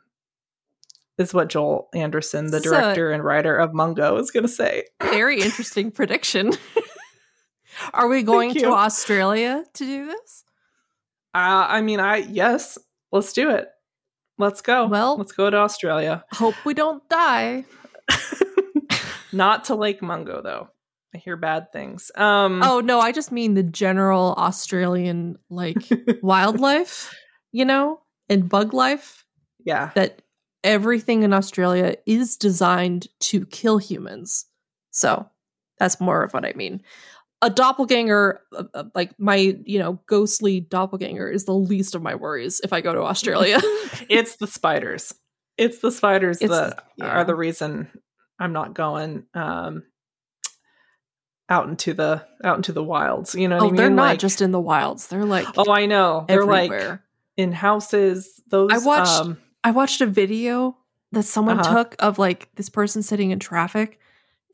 is 1.20 1.32
what 1.34 1.48
Joel 1.48 1.88
Anderson, 1.94 2.50
the 2.50 2.60
So- 2.60 2.70
director 2.70 3.10
and 3.12 3.22
writer 3.24 3.56
of 3.56 3.72
Mungo, 3.74 4.16
is 4.16 4.30
going 4.30 4.42
to 4.44 4.48
say. 4.48 4.84
Very 5.00 5.40
interesting 5.40 5.90
prediction. 5.92 6.52
Are 7.94 8.08
we 8.08 8.22
going 8.22 8.52
to. 8.54 8.66
Australia 8.72 9.64
to 9.74 9.84
do 9.84 10.06
this? 10.06 10.44
Uh, 11.34 11.66
I 11.68 11.80
mean, 11.82 12.00
I 12.00 12.16
yes, 12.16 12.76
let's 13.12 13.32
do 13.32 13.50
it. 13.50 13.68
Let's 14.38 14.60
go. 14.62 14.86
Well- 14.86 15.16
let's 15.16 15.32
go 15.32 15.48
to 15.50 15.56
Australia. 15.58 16.24
Hope 16.32 16.54
we 16.64 16.74
don't 16.74 17.06
die. 17.08 17.64
Not 19.32 19.64
to 19.66 19.76
Lake 19.76 20.02
Mungo 20.02 20.42
though. 20.42 20.68
I 21.14 21.18
hear 21.18 21.36
bad 21.36 21.72
things. 21.72 22.10
Um, 22.16 22.62
Oh 22.62 22.80
no, 22.80 23.00
I 23.00 23.12
just 23.12 23.30
mean 23.32 23.54
the 23.54 23.62
general 23.62 24.34
Australian 24.36 25.38
like 25.48 25.76
wildlife, 26.22 27.14
you 27.52 27.64
know, 27.64 28.00
and 28.28 28.48
bug 28.48 28.74
life. 28.74 29.24
yeah, 29.64 29.90
That 29.94 30.22
everything 30.64 31.22
in 31.22 31.32
Australia 31.32 31.96
is 32.06 32.36
designed 32.36 33.08
to 33.20 33.46
kill 33.46 33.78
humans. 33.78 34.46
So 34.90 35.28
that's 35.78 36.00
more 36.00 36.22
of 36.22 36.32
what 36.32 36.44
I 36.44 36.52
mean. 36.54 36.82
A 37.42 37.48
doppelganger, 37.48 38.40
uh, 38.54 38.64
uh, 38.74 38.84
like 38.94 39.18
my, 39.18 39.56
you 39.64 39.78
know, 39.78 39.98
ghostly 40.06 40.60
doppelganger, 40.60 41.30
is 41.30 41.46
the 41.46 41.54
least 41.54 41.94
of 41.94 42.02
my 42.02 42.14
worries 42.14 42.60
if 42.62 42.72
I 42.72 42.82
go 42.82 42.94
to 42.94 43.00
Australia. 43.02 43.58
it's 44.10 44.36
the 44.36 44.46
spiders. 44.46 45.14
It's 45.56 45.78
the 45.78 45.90
spiders 45.90 46.40
It's 46.40 46.50
that 46.50 46.84
yeah. 46.96 47.06
are 47.06 47.24
the 47.24 47.34
reason 47.34 47.88
I'm 48.38 48.52
not 48.52 48.74
going 48.74 49.24
um 49.34 49.84
out 51.48 51.68
into 51.68 51.94
the 51.94 52.24
out 52.44 52.56
into 52.56 52.72
the 52.72 52.84
wilds. 52.84 53.34
You 53.34 53.48
know 53.48 53.56
what 53.56 53.62
oh, 53.62 53.66
I 53.66 53.70
mean? 53.70 53.76
they're 53.76 53.90
not 53.90 54.02
Like- 54.02 54.18
just 54.18 54.40
in 54.40 54.52
the 54.52 54.60
wilds. 54.60 55.08
They're 55.08 55.24
like 55.24 55.46
Oh, 55.56 55.70
I 55.72 55.86
know. 55.86 56.24
They're 56.28 56.44
like 56.44 56.72
in 57.36 57.52
houses. 57.52 58.40
Those 58.48 58.70
I 58.72 58.78
watched- 58.78 59.20
um, 59.20 59.38
I 59.64 59.70
watched 59.70 60.00
a 60.00 60.06
video 60.06 60.76
that 61.12 61.24
someone 61.24 61.60
Uh-huh. 61.60 61.74
took 61.84 61.96
of 61.98 62.18
like 62.18 62.48
this 62.54 62.68
person 62.68 63.02
sitting 63.02 63.30
in 63.30 63.38
traffic 63.38 63.98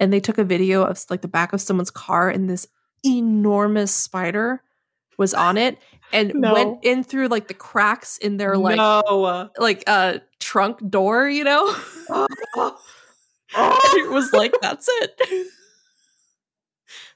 and 0.00 0.12
they 0.12 0.20
took 0.20 0.38
a 0.38 0.44
video 0.44 0.82
of 0.82 1.04
like 1.10 1.22
the 1.22 1.28
back 1.28 1.52
of 1.52 1.60
someone's 1.60 1.90
car 1.90 2.28
and 2.28 2.48
this 2.50 2.66
enormous 3.04 3.94
spider 3.94 4.62
was 5.18 5.32
on 5.34 5.56
it 5.58 5.78
and 6.12 6.32
No. 6.34 6.52
went 6.52 6.78
in 6.84 7.04
through 7.04 7.28
like 7.28 7.48
the 7.48 7.54
cracks 7.54 8.18
in 8.18 8.36
their 8.36 8.56
like 8.56 8.76
no. 8.76 9.50
like 9.58 9.84
uh 9.86 10.18
trunk 10.40 10.78
door, 10.90 11.28
you 11.28 11.44
know? 11.44 11.74
It 13.58 14.10
was 14.10 14.32
like 14.32 14.54
that's 14.60 14.86
it. 14.90 15.46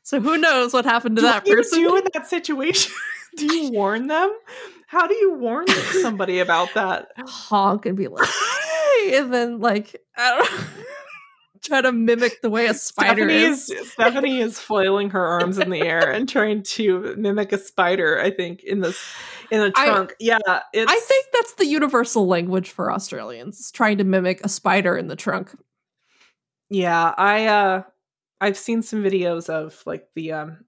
So 0.02 0.20
who 0.20 0.38
knows 0.38 0.72
what 0.72 0.84
happened 0.84 1.16
to 1.16 1.22
that 1.22 1.42
what 1.44 1.48
you 1.48 1.56
person? 1.56 1.82
do 1.82 1.96
in 1.96 2.04
that 2.14 2.26
situation? 2.28 2.92
do 3.36 3.46
you 3.46 3.70
warn 3.70 4.06
them? 4.06 4.32
How 4.90 5.06
do 5.06 5.14
you 5.14 5.34
warn 5.34 5.68
somebody 6.02 6.40
about 6.40 6.74
that? 6.74 7.12
honk 7.18 7.86
and 7.86 7.96
be 7.96 8.08
like, 8.08 8.26
hey, 8.26 9.18
and 9.18 9.32
then 9.32 9.60
like 9.60 10.02
I 10.16 10.36
don't 10.36 10.50
know, 10.50 10.66
try 11.62 11.80
to 11.80 11.92
mimic 11.92 12.42
the 12.42 12.50
way 12.50 12.66
a 12.66 12.74
spider 12.74 13.28
Stephanie 13.28 13.34
is. 13.44 13.70
is 13.70 13.92
Stephanie 13.92 14.40
is 14.40 14.58
flailing 14.58 15.10
her 15.10 15.24
arms 15.24 15.58
in 15.58 15.70
the 15.70 15.80
air 15.82 16.10
and 16.10 16.28
trying 16.28 16.64
to 16.64 17.14
mimic 17.16 17.52
a 17.52 17.58
spider. 17.58 18.18
I 18.20 18.32
think 18.32 18.64
in 18.64 18.80
this 18.80 19.00
in 19.52 19.60
the 19.60 19.72
I- 19.76 19.86
trunk. 19.86 20.14
yeah, 20.18 20.38
it's. 20.72 20.90
I 20.90 20.98
think 20.98 21.26
that's 21.34 21.54
the 21.54 21.66
universal 21.66 22.26
language 22.26 22.70
for 22.70 22.92
Australians, 22.92 23.70
trying 23.70 23.98
to 23.98 24.04
mimic 24.04 24.44
a 24.44 24.48
spider 24.48 24.96
in 24.96 25.06
the 25.06 25.16
trunk. 25.16 25.56
Yeah, 26.68 27.14
I 27.16 27.46
uh 27.46 27.82
I've 28.40 28.56
seen 28.58 28.82
some 28.82 29.04
videos 29.04 29.48
of 29.48 29.80
like 29.86 30.08
the 30.16 30.32
um 30.32 30.64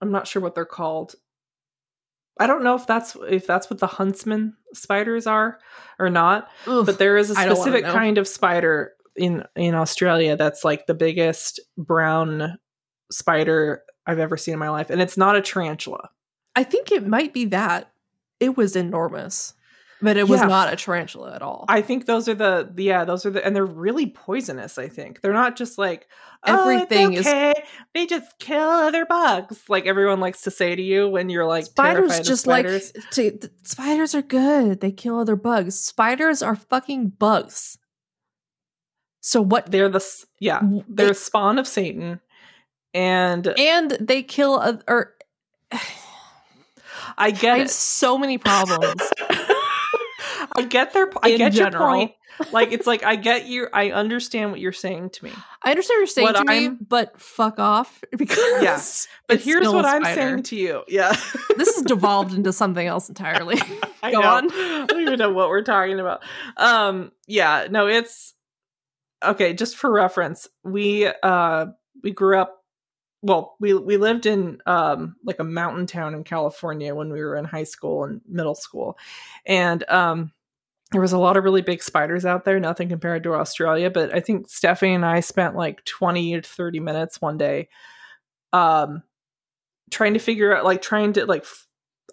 I'm 0.00 0.10
not 0.10 0.26
sure 0.26 0.42
what 0.42 0.56
they're 0.56 0.64
called. 0.64 1.14
I 2.40 2.46
don't 2.46 2.64
know 2.64 2.74
if 2.74 2.86
that's 2.86 3.16
if 3.28 3.46
that's 3.46 3.68
what 3.70 3.78
the 3.78 3.86
huntsman 3.86 4.56
spiders 4.72 5.26
are 5.26 5.60
or 5.98 6.08
not, 6.08 6.48
but 6.64 6.98
there 6.98 7.16
is 7.18 7.30
a 7.30 7.34
specific 7.34 7.84
kind 7.84 8.18
of 8.18 8.26
spider 8.26 8.92
in 9.14 9.44
in 9.54 9.74
Australia 9.74 10.36
that's 10.36 10.64
like 10.64 10.86
the 10.86 10.94
biggest 10.94 11.60
brown 11.76 12.58
spider 13.12 13.82
I've 14.06 14.18
ever 14.18 14.36
seen 14.36 14.54
in 14.54 14.58
my 14.58 14.70
life 14.70 14.88
and 14.88 15.00
it's 15.02 15.18
not 15.18 15.36
a 15.36 15.42
tarantula. 15.42 16.08
I 16.56 16.64
think 16.64 16.90
it 16.90 17.06
might 17.06 17.32
be 17.34 17.44
that. 17.46 17.92
It 18.40 18.56
was 18.56 18.74
enormous, 18.74 19.52
but 20.02 20.16
it 20.16 20.28
was 20.28 20.40
Yeah. 20.40 20.46
not 20.46 20.72
a 20.72 20.76
tarantula 20.76 21.34
at 21.34 21.42
all. 21.42 21.64
I 21.68 21.82
think 21.82 22.06
those 22.06 22.28
are 22.28 22.34
the 22.34 22.72
yeah, 22.76 23.04
those 23.04 23.24
are 23.26 23.30
the 23.30 23.44
and 23.44 23.54
they're 23.54 23.64
really 23.66 24.06
poisonous, 24.06 24.78
I 24.78 24.88
think. 24.88 25.20
They're 25.20 25.32
not 25.32 25.56
just 25.56 25.76
like 25.78 26.06
oh, 26.46 26.60
Everything 26.70 27.12
it's 27.12 27.20
is- 27.20 27.26
okay. 27.26 27.52
They 27.94 28.06
just 28.06 28.38
kill 28.38 28.68
other 28.68 29.04
bugs. 29.04 29.62
Like 29.68 29.86
everyone 29.86 30.20
likes 30.20 30.42
to 30.42 30.50
say 30.50 30.74
to 30.74 30.82
you 30.82 31.08
when 31.08 31.28
you're 31.28 31.46
like 31.46 31.66
spiders 31.66 32.20
just 32.20 32.42
spiders. 32.44 32.92
like 32.94 33.10
to, 33.10 33.30
th- 33.32 33.52
spiders 33.64 34.14
are 34.14 34.22
good. 34.22 34.80
They 34.80 34.92
kill 34.92 35.18
other 35.18 35.36
bugs. 35.36 35.78
Spiders 35.78 36.42
are 36.42 36.56
fucking 36.56 37.10
bugs. 37.10 37.76
So 39.20 39.42
what? 39.42 39.70
they're 39.70 39.88
the 39.90 40.04
yeah, 40.38 40.60
they're 40.88 41.06
they- 41.06 41.10
a 41.10 41.14
spawn 41.14 41.58
of 41.58 41.66
Satan. 41.68 42.20
And 42.94 43.46
and 43.58 43.90
they 44.00 44.22
kill 44.22 44.54
oth- 44.60 44.82
or 44.88 45.14
I 47.18 47.30
get 47.30 47.54
I 47.54 47.58
have 47.58 47.66
it. 47.66 47.70
so 47.70 48.16
many 48.18 48.38
problems. 48.38 49.00
I 50.60 50.66
get 50.66 50.92
their 50.92 51.10
I 51.22 51.36
get 51.36 51.54
your 51.54 51.70
point. 51.70 52.12
Like 52.52 52.72
it's 52.72 52.86
like 52.86 53.02
I 53.04 53.16
get 53.16 53.46
you 53.46 53.68
I 53.70 53.90
understand 53.90 54.50
what 54.50 54.60
you're 54.60 54.72
saying 54.72 55.10
to 55.10 55.24
me. 55.24 55.32
I 55.62 55.70
understand 55.72 55.96
what 55.96 56.00
you're 56.00 56.06
saying 56.06 56.24
What 56.24 56.36
to 56.36 56.44
me, 56.44 56.64
I'm- 56.64 56.78
but 56.88 57.20
fuck 57.20 57.58
off 57.58 58.02
because 58.16 59.08
But 59.26 59.36
it's 59.36 59.44
here's 59.44 59.68
what 59.68 59.84
I'm 59.84 60.04
saying 60.04 60.44
to 60.44 60.56
you. 60.56 60.82
Yeah. 60.88 61.14
this 61.58 61.74
has 61.74 61.84
devolved 61.84 62.32
into 62.32 62.50
something 62.54 62.86
else 62.86 63.10
entirely. 63.10 63.60
I 64.02 64.10
Go 64.12 64.20
know. 64.20 64.28
on. 64.28 64.50
I 64.52 64.86
don't 64.86 65.02
even 65.02 65.18
know 65.18 65.30
what 65.32 65.50
we're 65.50 65.60
talking 65.62 66.00
about. 66.00 66.22
Um, 66.56 67.12
yeah, 67.26 67.66
no, 67.70 67.88
it's 67.88 68.32
okay. 69.22 69.52
Just 69.52 69.76
for 69.76 69.92
reference, 69.92 70.48
we 70.64 71.06
uh 71.22 71.66
we 72.02 72.12
grew 72.12 72.38
up. 72.38 72.64
Well, 73.20 73.54
we 73.60 73.74
we 73.74 73.98
lived 73.98 74.24
in 74.24 74.62
um 74.64 75.16
like 75.24 75.40
a 75.40 75.44
mountain 75.44 75.86
town 75.86 76.14
in 76.14 76.24
California 76.24 76.94
when 76.94 77.12
we 77.12 77.20
were 77.20 77.36
in 77.36 77.44
high 77.44 77.64
school 77.64 78.04
and 78.04 78.22
middle 78.26 78.54
school, 78.54 78.96
and 79.44 79.84
um 79.90 80.32
there 80.92 81.00
was 81.00 81.12
a 81.12 81.18
lot 81.18 81.36
of 81.36 81.44
really 81.44 81.62
big 81.62 81.82
spiders 81.82 82.24
out 82.24 82.44
there. 82.44 82.58
Nothing 82.58 82.88
compared 82.88 83.22
to 83.24 83.34
Australia, 83.34 83.90
but 83.90 84.14
I 84.14 84.20
think 84.20 84.48
Stephanie 84.48 84.94
and 84.94 85.04
I 85.04 85.20
spent 85.20 85.56
like 85.56 85.84
twenty 85.84 86.40
to 86.40 86.42
thirty 86.42 86.80
minutes 86.80 87.20
one 87.20 87.38
day, 87.38 87.68
um, 88.52 89.02
trying 89.90 90.14
to 90.14 90.20
figure 90.20 90.56
out 90.56 90.64
like 90.64 90.82
trying 90.82 91.12
to 91.14 91.26
like 91.26 91.42
f- 91.42 91.66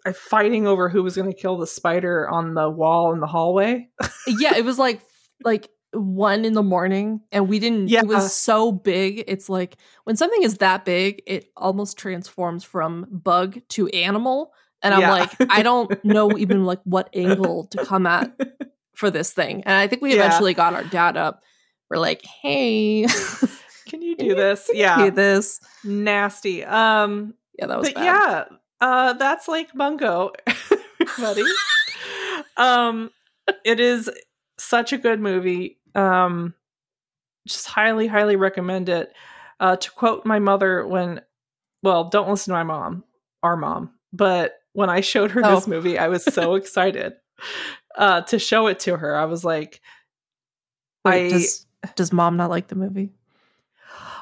uh, 0.05 0.13
fighting 0.13 0.67
over 0.67 0.89
who 0.89 1.03
was 1.03 1.15
going 1.15 1.31
to 1.31 1.37
kill 1.37 1.57
the 1.57 1.67
spider 1.67 2.29
on 2.29 2.53
the 2.53 2.69
wall 2.69 3.13
in 3.13 3.19
the 3.19 3.27
hallway. 3.27 3.89
yeah, 4.27 4.55
it 4.55 4.63
was 4.63 4.77
like 4.77 5.01
like 5.43 5.69
one 5.91 6.45
in 6.45 6.53
the 6.53 6.63
morning, 6.63 7.21
and 7.31 7.49
we 7.49 7.59
didn't. 7.59 7.87
Yeah. 7.89 8.01
It 8.01 8.07
was 8.07 8.35
so 8.35 8.71
big. 8.71 9.23
It's 9.27 9.49
like 9.49 9.77
when 10.03 10.15
something 10.15 10.43
is 10.43 10.57
that 10.57 10.85
big, 10.85 11.21
it 11.25 11.51
almost 11.57 11.97
transforms 11.97 12.63
from 12.63 13.07
bug 13.09 13.59
to 13.69 13.87
animal. 13.89 14.53
And 14.81 14.93
I'm 14.93 15.01
Yeah. 15.01 15.09
like, 15.09 15.35
I 15.49 15.63
don't 15.63 15.91
know 16.03 16.37
even 16.37 16.65
like 16.65 16.79
what 16.83 17.09
angle 17.13 17.65
to 17.67 17.77
come 17.79 18.05
at 18.05 18.31
for 18.95 19.09
this 19.09 19.33
thing. 19.33 19.63
And 19.63 19.75
I 19.75 19.87
think 19.87 20.01
we 20.01 20.09
Yeah. 20.11 20.17
eventually 20.17 20.53
got 20.53 20.73
our 20.73 20.83
dad 20.83 21.17
up. 21.17 21.43
We're 21.89 21.97
like, 21.97 22.23
hey, 22.25 23.05
Can 23.87 24.01
you 24.01 24.15
do 24.17 24.35
this? 24.35 24.67
do 24.67 24.73
Yeah, 24.77 25.09
this. 25.09 25.61
nasty. 25.83 26.63
Um, 26.65 27.33
Yeah, 27.57 27.67
that 27.67 27.77
was 27.77 27.87
but 27.87 27.95
bad. 27.95 28.03
yeah, 28.03 28.43
uh, 28.81 29.13
that's 29.13 29.47
like 29.47 29.73
Mungo, 29.73 30.31
everybody. 30.99 31.49
um, 32.57 33.09
it 33.63 33.79
is 33.79 34.09
such 34.57 34.91
a 34.93 34.97
good 34.97 35.19
movie. 35.21 35.79
Um, 35.95 36.53
just 37.47 37.67
highly, 37.67 38.07
highly 38.07 38.35
recommend 38.35 38.89
it. 38.89 39.13
Uh, 39.59 39.75
to 39.77 39.91
quote 39.91 40.25
my 40.25 40.39
mother 40.39 40.85
when, 40.85 41.21
well, 41.81 42.09
don't 42.09 42.29
listen 42.29 42.51
to 42.51 42.57
my 42.57 42.63
mom, 42.63 43.03
our 43.41 43.55
mom, 43.57 43.91
but 44.13 44.55
when 44.77 44.91
I 44.91 45.01
showed 45.01 45.31
her 45.31 45.41
this 45.41 45.65
Oh. 45.65 45.69
movie, 45.71 45.97
I 45.97 46.07
was 46.07 46.23
so 46.23 46.53
excited 46.61 47.13
uh, 47.97 48.21
to 48.21 48.37
show 48.37 48.67
it 48.67 48.79
to 48.81 48.95
her. 48.95 49.15
I 49.15 49.25
was 49.25 49.43
like, 49.43 49.81
Wait, 51.03 51.25
I- 51.25 51.29
does 51.31 51.65
does 51.95 52.13
mom 52.13 52.37
not 52.37 52.51
like 52.51 52.67
the 52.67 52.75
movie? 52.75 53.09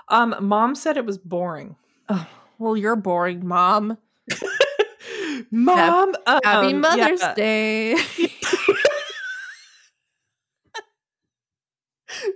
um, 0.07 0.33
mom 0.39 0.73
said 0.75 0.95
it 0.95 1.05
was 1.05 1.17
boring. 1.17 1.75
Oh, 2.07 2.25
well, 2.57 2.77
you're 2.77 2.95
boring, 2.95 3.45
mom. 3.45 3.97
Mom, 5.51 6.15
Happy 6.25 6.73
um, 6.73 6.81
Mother's 6.81 7.21
yeah. 7.21 7.33
Day. 7.35 7.95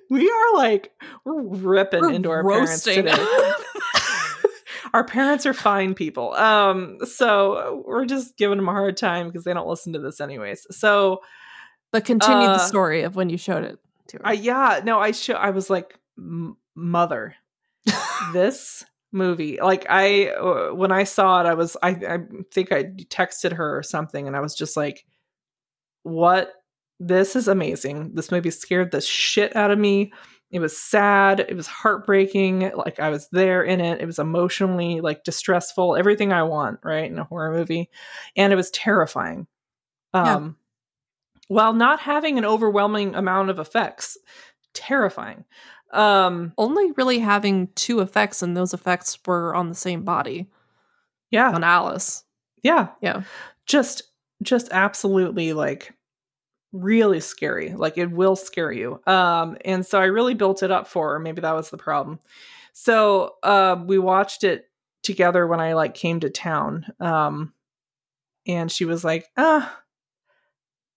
We 0.10 0.30
are 0.30 0.58
like 0.58 0.92
we're 1.24 1.42
ripping 1.42 2.02
We're 2.02 2.12
into 2.12 2.30
our 2.32 2.44
parents 2.44 2.84
today. 2.84 3.14
Our 4.94 5.04
parents 5.04 5.46
are 5.46 5.54
fine 5.54 5.94
people. 5.94 6.34
Um, 6.34 6.98
so 7.06 7.84
we're 7.88 8.06
just 8.06 8.38
giving 8.38 8.58
them 8.58 8.68
a 8.70 8.72
hard 8.74 8.98
time 8.98 9.28
because 9.28 9.44
they 9.44 9.54
don't 9.54 9.68
listen 9.68 9.94
to 9.94 10.00
this 10.00 10.20
anyways. 10.22 10.66
So 10.72 11.22
but 11.92 12.06
continue 12.06 12.48
the 12.48 12.54
Uh, 12.54 12.58
story 12.60 13.02
of 13.04 13.16
when 13.16 13.30
you 13.30 13.38
showed 13.38 13.64
it 13.64 13.80
to 14.10 14.18
her. 14.18 14.28
I 14.28 14.34
yeah, 14.34 14.82
no, 14.84 15.00
I 15.00 15.12
show 15.12 15.34
I 15.34 15.50
was 15.52 15.70
like 15.70 15.98
"M- 16.18 16.58
mother. 16.76 17.36
this 18.34 18.86
movie 19.12 19.58
like 19.60 19.88
i 19.90 20.28
uh, 20.28 20.70
when 20.76 20.92
i 20.92 21.04
saw 21.04 21.42
it 21.42 21.48
i 21.48 21.56
was 21.56 21.76
i 21.82 21.90
i 21.90 22.20
think 22.54 22.72
i 22.72 22.84
texted 22.84 23.54
her 23.54 23.76
or 23.78 23.82
something 23.82 24.28
and 24.28 24.36
i 24.36 24.40
was 24.40 24.54
just 24.54 24.78
like 24.78 25.04
what 26.04 26.52
this 27.00 27.36
is 27.36 27.48
amazing 27.48 28.12
this 28.14 28.30
movie 28.32 28.52
scared 28.52 28.92
the 28.92 29.02
shit 29.02 29.56
out 29.56 29.72
of 29.72 29.80
me 29.80 30.12
it 30.52 30.60
was 30.60 30.76
sad. 30.76 31.40
It 31.42 31.56
was 31.56 31.68
heartbreaking. 31.68 32.72
Like 32.76 33.00
i 33.00 33.10
was 33.10 33.28
there 33.32 33.64
in 33.64 33.80
it. 33.82 34.02
It 34.02 34.06
was 34.06 34.20
emotionally 34.20 35.00
like 35.02 35.24
distressful. 35.24 35.96
Everything 35.96 36.34
i 36.34 36.44
want 36.44 36.80
right 36.84 37.10
in 37.12 37.20
a 37.20 37.24
horror 37.24 37.52
movie. 37.52 37.90
And 38.36 38.52
it 38.52 38.56
was 38.56 38.72
terrifying. 38.72 39.48
Yeah. 40.14 40.36
um 40.36 40.58
while 41.50 41.74
not 41.74 42.00
having 42.00 42.38
an 42.38 42.46
overwhelming 42.46 43.16
amount 43.16 43.50
of 43.50 43.60
effects. 43.60 44.18
Terrifying. 44.74 45.46
Um 45.92 46.54
Only 46.58 46.92
really 46.94 47.20
having 47.20 47.68
two 47.76 48.00
effects, 48.00 48.42
and 48.42 48.56
those 48.58 48.74
effects 48.74 49.18
were 49.26 49.54
on 49.56 49.70
the 49.70 49.76
same 49.76 50.04
body. 50.04 50.50
Yeah. 51.32 51.52
On 51.52 51.64
Alice. 51.64 52.24
yeah. 52.64 52.90
Yeah. 53.02 53.22
just 53.66 54.04
just 54.42 54.70
absolutely 54.72 55.54
like 55.54 55.94
really 56.72 57.20
scary 57.20 57.74
like 57.74 57.98
it 57.98 58.12
will 58.12 58.36
scare 58.36 58.72
you 58.72 59.02
um 59.08 59.58
and 59.66 59.86
so 59.86 60.00
i 60.00 60.06
really 60.06 60.36
built 60.36 60.62
it 60.62 60.70
up 60.72 60.88
for 60.88 61.14
her 61.14 61.20
maybe 61.20 61.42
that 61.42 61.56
was 61.56 61.70
the 61.70 61.78
problem 61.78 62.20
So 62.74 63.36
uh, 63.44 63.76
we 63.86 63.98
watched 64.00 64.44
it 64.46 64.70
together 65.04 65.46
when 65.48 65.60
I 65.60 65.74
like 65.74 65.96
came 65.96 66.20
to 66.22 66.30
town. 66.30 66.86
Um, 67.00 67.52
and 68.48 68.72
she 68.72 68.86
was 68.86 69.04
like, 69.04 69.26
ah. 69.36 69.76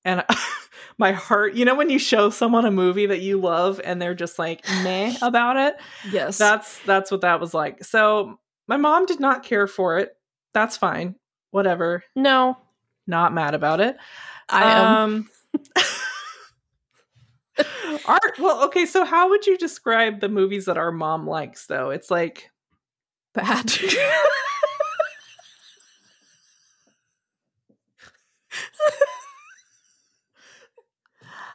And 0.05 0.23
my 0.99 1.13
heart, 1.13 1.55
you 1.55 1.65
know, 1.65 1.75
when 1.75 1.91
you 1.91 1.99
show 1.99 2.31
someone 2.31 2.65
a 2.67 2.71
movie 2.71 3.07
that 3.07 3.21
you 3.21 3.41
love 3.41 3.81
and 3.83 4.01
they're 4.01 4.15
just 4.15 4.39
like 4.39 4.65
meh 4.85 5.17
about 5.23 5.57
it. 5.57 5.75
Yes. 6.13 6.39
That's 6.39 6.79
that's 6.81 7.11
what 7.11 7.23
that 7.23 7.41
was 7.41 7.53
like. 7.55 7.83
So 7.85 8.39
my 8.69 8.77
mom 8.77 9.07
did 9.07 9.19
not 9.19 9.43
care 9.43 9.67
for 9.67 9.99
it. 9.99 10.17
That's 10.55 10.77
fine. 10.77 11.17
Whatever. 11.51 12.05
no, 12.15 12.59
Not 13.09 13.35
mad 13.35 13.55
about 13.55 13.81
it. 13.81 13.97
I 14.49 14.63
am 14.79 14.87
Um, 14.87 15.31
Art. 18.07 18.39
Well, 18.39 18.65
okay. 18.65 18.87
So, 18.87 19.05
how 19.05 19.29
would 19.31 19.47
you 19.47 19.59
describe 19.59 20.21
the 20.21 20.29
movies 20.29 20.65
that 20.67 20.79
our 20.79 20.93
mom 20.93 21.27
likes? 21.27 21.67
Though 21.67 21.91
it's 21.91 22.11
like 22.11 22.51
bad. 23.35 23.73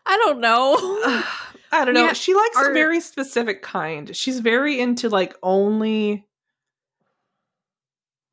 I 0.06 0.18
don't 0.18 0.40
know. 0.40 0.76
I 1.72 1.84
don't 1.84 1.94
know. 1.94 2.06
Yeah, 2.06 2.14
she 2.14 2.34
likes 2.34 2.58
a 2.58 2.72
very 2.72 3.02
specific 3.02 3.62
kind. 3.62 4.16
She's 4.16 4.40
very 4.40 4.80
into 4.80 5.10
like 5.10 5.36
only. 5.44 6.26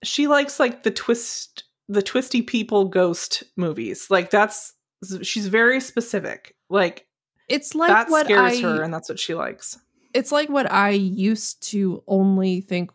She 0.04 0.28
likes 0.28 0.60
like 0.60 0.84
the 0.84 0.92
twist, 0.92 1.64
the 1.88 2.02
twisty 2.02 2.42
people 2.42 2.84
ghost 2.84 3.42
movies. 3.56 4.06
Like 4.08 4.30
that's 4.30 4.74
she's 5.22 5.46
very 5.48 5.80
specific. 5.80 6.54
Like, 6.70 7.06
It's 7.48 7.74
like 7.74 7.88
that 7.90 8.08
what 8.10 8.26
scares 8.26 8.58
I 8.58 8.62
her, 8.62 8.82
and 8.82 8.92
that's 8.92 9.08
what 9.08 9.18
she 9.18 9.34
likes. 9.34 9.78
it's 10.12 10.30
like 10.32 10.48
what 10.48 10.70
I 10.70 10.90
used 10.90 11.62
to 11.70 12.02
only 12.06 12.60
think 12.60 12.90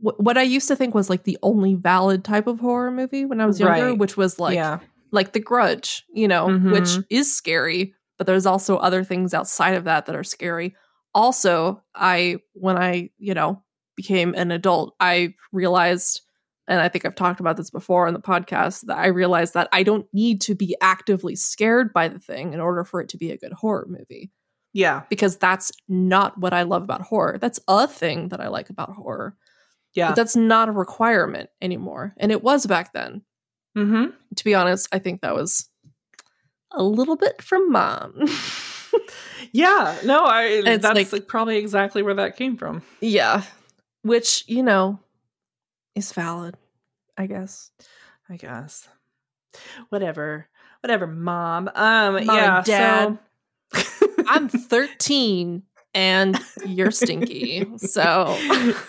what, 0.00 0.22
what 0.22 0.38
I 0.38 0.42
used 0.42 0.68
to 0.68 0.76
think 0.76 0.94
was 0.94 1.10
like 1.10 1.24
the 1.24 1.38
only 1.42 1.74
valid 1.74 2.22
type 2.24 2.46
of 2.46 2.60
horror 2.60 2.90
movie 2.92 3.24
when 3.24 3.40
I 3.40 3.46
was 3.46 3.58
younger, 3.58 3.86
Right. 3.88 3.98
which 3.98 4.16
was 4.16 4.38
like 4.38 4.54
yeah, 4.54 4.78
like 5.10 5.32
The 5.32 5.40
Grudge, 5.40 6.04
you 6.12 6.28
know, 6.28 6.46
Mhm. 6.46 6.70
which 6.72 7.04
is 7.10 7.34
scary, 7.34 7.94
but 8.16 8.26
there's 8.28 8.46
also 8.46 8.76
other 8.76 9.02
things 9.02 9.34
outside 9.34 9.74
of 9.74 9.84
that 9.84 10.06
that 10.06 10.14
are 10.14 10.22
scary. 10.22 10.76
Also, 11.14 11.82
I 11.96 12.36
when 12.52 12.76
I, 12.78 13.10
you 13.18 13.34
know, 13.34 13.62
became 13.96 14.34
an 14.34 14.52
adult, 14.52 14.94
I 15.00 15.34
realized 15.50 16.20
and 16.68 16.80
I 16.80 16.88
think 16.88 17.04
I've 17.04 17.14
talked 17.16 17.40
about 17.40 17.56
this 17.56 17.70
before 17.70 18.06
on 18.06 18.14
the 18.14 18.20
podcast 18.20 18.82
that 18.86 18.98
I 18.98 19.06
realized 19.08 19.54
that 19.54 19.68
I 19.72 19.82
don't 19.82 20.06
need 20.12 20.40
to 20.42 20.54
be 20.54 20.76
actively 20.80 21.34
scared 21.34 21.92
by 21.92 22.06
the 22.08 22.20
thing 22.20 22.52
in 22.52 22.60
order 22.60 22.84
for 22.84 23.00
it 23.00 23.08
to 23.10 23.16
be 23.16 23.30
a 23.32 23.36
good 23.38 23.52
horror 23.52 23.86
movie 23.88 24.30
yeah, 24.74 25.02
because 25.08 25.38
that's 25.38 25.72
not 25.88 26.38
what 26.38 26.52
I 26.52 26.62
love 26.62 26.82
about 26.82 27.00
horror. 27.00 27.38
That's 27.40 27.58
a 27.66 27.88
thing 27.88 28.28
that 28.28 28.40
I 28.40 28.48
like 28.48 28.68
about 28.70 28.92
horror. 28.92 29.34
yeah. 29.94 30.10
But 30.10 30.16
that's 30.16 30.36
not 30.36 30.68
a 30.68 30.72
requirement 30.72 31.48
anymore. 31.62 32.14
And 32.18 32.30
it 32.30 32.44
was 32.44 32.66
back 32.66 32.92
then. 32.92 33.22
mm-hmm. 33.76 34.10
To 34.36 34.44
be 34.44 34.54
honest, 34.54 34.86
I 34.92 34.98
think 34.98 35.22
that 35.22 35.34
was 35.34 35.68
a 36.70 36.82
little 36.82 37.16
bit 37.16 37.40
from 37.42 37.72
mom. 37.72 38.14
Yeah, 39.52 39.96
no, 40.04 40.24
I 40.24 40.60
that's 40.62 40.84
like- 40.84 41.12
like, 41.12 41.26
probably 41.28 41.56
exactly 41.56 42.02
where 42.02 42.14
that 42.14 42.36
came 42.36 42.56
from. 42.56 42.82
yeah. 43.00 43.42
Which, 44.02 44.44
you 44.46 44.62
know, 44.62 45.00
is 45.98 46.12
valid, 46.12 46.56
I 47.16 47.26
guess. 47.26 47.70
I 48.28 48.36
guess. 48.36 48.88
Whatever. 49.88 50.48
Whatever, 50.80 51.06
mom. 51.06 51.68
Um 51.74 52.24
Mom, 52.24 52.36
yeah, 52.36 52.62
Dad. 52.64 53.18
so 53.74 54.16
I'm 54.28 54.48
13 54.48 55.62
and 55.94 56.38
you're 56.66 56.90
stinky. 56.90 57.66
So 57.78 58.36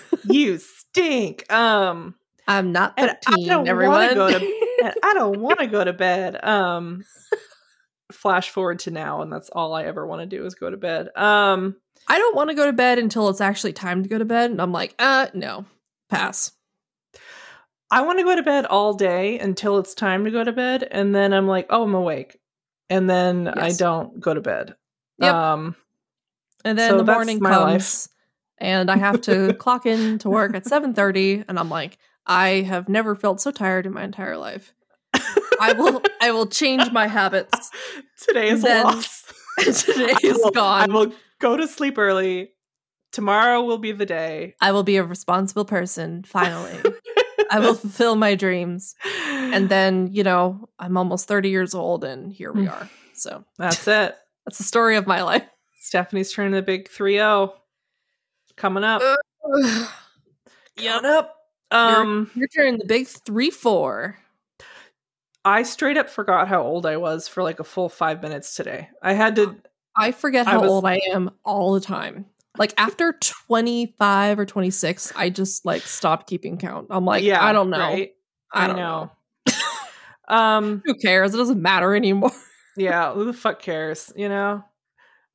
you 0.30 0.58
stink. 0.58 1.52
Um 1.52 2.16
I'm 2.48 2.72
not 2.72 2.94
And 2.98 3.12
I 3.12 3.32
13, 3.32 3.48
don't 3.48 3.68
everyone. 3.68 4.14
go 4.16 4.28
and 4.84 4.94
I 5.04 5.14
don't 5.14 5.40
want 5.40 5.60
to 5.60 5.68
go 5.68 5.84
to 5.84 5.94
bed. 5.94 6.44
Um 6.44 7.04
flash 8.12 8.50
forward 8.50 8.80
to 8.80 8.92
now 8.92 9.22
and 9.22 9.32
that's 9.32 9.50
all 9.50 9.74
I 9.74 9.84
ever 9.86 10.06
want 10.06 10.22
to 10.22 10.26
do 10.26 10.46
is 10.46 10.56
go 10.56 10.70
to 10.70 10.78
bed. 10.78 11.10
Um 11.16 11.76
I 12.08 12.18
don't 12.18 12.36
want 12.36 12.50
to 12.50 12.56
go 12.56 12.66
to 12.66 12.74
bed 12.74 12.98
until 12.98 13.30
it's 13.30 13.42
actually 13.42 13.74
time 13.74 14.02
to 14.04 14.10
go 14.10 14.18
to 14.18 14.26
bed. 14.26 14.50
And 14.50 14.60
I'm 14.62 14.72
like, 14.72 14.96
uh, 14.98 15.28
no, 15.36 15.66
pass. 16.10 16.52
I 17.92 18.02
want 18.02 18.20
to 18.20 18.24
go 18.24 18.36
to 18.36 18.44
bed 18.44 18.66
all 18.66 18.94
day 18.94 19.40
until 19.40 19.78
it's 19.80 19.94
time 19.94 20.26
to 20.26 20.32
go 20.32 20.44
to 20.44 20.52
bed 20.52 20.88
and 20.90 21.14
then 21.16 21.34
I'm 21.34 21.48
like, 21.48 21.68
"Oh, 21.70 21.84
I'm 21.84 21.96
awake." 21.96 22.38
And 22.90 23.10
then 23.10 23.48
I 23.48 23.72
don't 23.72 24.20
go 24.20 24.34
to 24.34 24.42
bed. 24.42 24.76
Yep. 25.20 25.34
Um 25.34 25.76
And 26.66 26.78
then 26.78 26.92
So 26.92 26.98
the 26.98 27.12
morning 27.12 27.40
comes 27.40 28.08
life. 28.08 28.08
and 28.58 28.90
I 28.92 28.98
have 28.98 29.22
to 29.22 29.54
clock 29.60 29.86
in 29.86 30.20
to 30.20 30.30
work 30.30 30.56
at 30.56 30.66
7:30 30.66 31.46
and 31.48 31.58
I'm 31.60 31.70
like, 31.70 31.98
I 32.26 32.62
have 32.62 32.90
never 32.90 33.16
felt 33.16 33.42
so 33.42 33.52
tired 33.52 33.86
in 33.86 33.94
my 33.94 34.04
entire 34.04 34.38
life. 34.38 34.74
I 35.62 35.74
will 35.74 36.02
I 36.22 36.32
will 36.32 36.48
change 36.48 36.92
my 36.92 37.08
habits. 37.08 37.72
Today 38.28 38.50
is 38.50 38.62
Then- 38.62 38.84
lost. 38.86 39.34
Today 39.60 40.14
is 40.24 40.38
will- 40.44 40.58
I 40.62 40.86
will 40.88 41.12
go 41.40 41.58
to 41.58 41.68
sleep 41.68 41.98
early. 41.98 42.52
Tomorrow 43.12 43.64
will 43.64 43.80
be 43.80 43.92
the 43.92 44.06
day. 44.06 44.56
I 44.62 44.72
will 44.72 44.84
be 44.84 44.98
a 44.98 45.04
responsible 45.04 45.66
person 45.66 46.24
finally. 46.24 46.78
I 47.50 47.60
will 47.60 47.74
fulfill 47.76 48.16
my 48.16 48.36
dreams. 48.36 48.96
And 49.16 49.68
then, 49.70 50.10
you 50.12 50.24
know, 50.24 50.70
I'm 50.78 50.96
almost 50.98 51.28
30 51.28 51.50
years 51.50 51.74
old 51.74 52.04
and 52.04 52.32
here 52.32 52.52
we 52.52 52.68
are. 52.68 52.90
So, 53.16 53.44
That's 53.58 53.88
it. 53.88 54.16
that's 54.46 54.58
the 54.60 54.64
story 54.64 54.96
of 54.96 55.08
my 55.08 55.24
life. 55.24 55.44
Stephanie's 55.80 56.32
turning 56.32 56.54
the 56.54 56.62
big 56.62 56.88
3-0. 56.90 57.52
Coming 58.56 58.84
up. 58.84 59.02
Coming 60.78 61.06
up. 61.06 61.36
um 61.72 62.30
you're 62.36 62.48
turning 62.48 62.78
the 62.78 62.86
big 62.86 63.08
3 63.08 63.50
4. 63.50 64.18
I 65.46 65.64
straight 65.64 65.98
up 65.98 66.10
forgot 66.10 66.48
how 66.48 66.62
old 66.64 66.86
I 66.86 66.98
was 66.98 67.28
for 67.28 67.44
like 67.44 67.60
a 67.60 67.64
full 67.64 67.90
5 67.90 68.22
minutes 68.22 68.56
today. 68.56 68.90
I 69.02 69.14
had 69.14 69.36
to 69.38 69.56
I 69.96 70.12
forget 70.12 70.48
I 70.48 70.52
how 70.52 70.62
was- 70.62 70.70
old 70.72 70.86
I 70.86 71.00
am 71.12 71.32
all 71.44 71.74
the 71.74 71.80
time. 71.82 72.26
Like 72.60 72.74
after 72.78 73.14
25 73.14 74.38
or 74.38 74.46
26, 74.46 75.14
I 75.16 75.30
just 75.30 75.66
like 75.66 75.82
stopped 75.82 76.28
keeping 76.28 76.58
count. 76.58 76.88
I'm 76.90 77.06
like, 77.06 77.24
yeah, 77.24 77.44
I 77.44 77.54
don't 77.54 77.70
know. 77.70 77.80
right? 77.80 78.12
I 78.54 78.68
don't 78.68 78.76
know. 78.76 79.12
um 80.28 80.82
Who 80.86 80.94
cares? 80.96 81.34
It 81.34 81.38
doesn't 81.38 81.62
matter 81.62 81.96
anymore. 81.96 82.32
yeah, 82.78 83.14
who 83.14 83.26
the 83.26 83.34
fuck 83.34 83.62
cares, 83.62 84.12
you 84.16 84.28
know? 84.30 84.64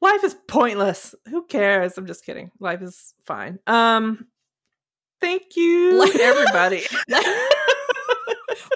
Life 0.03 0.23
is 0.23 0.37
pointless. 0.49 1.15
Who 1.31 1.47
cares? 1.47 1.97
I'm 1.97 2.07
just 2.07 2.27
kidding. 2.27 2.51
Life 2.61 2.83
is 2.83 3.15
fine. 3.27 3.59
Um 3.67 4.27
thank 5.21 5.57
you 5.57 5.99
Like- 5.99 6.15
everybody. 6.17 6.85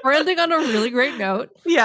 We're 0.03 0.13
ending 0.13 0.39
on 0.39 0.53
a 0.53 0.57
really 0.59 0.91
great 0.91 1.19
note. 1.19 1.51
yeah. 1.67 1.85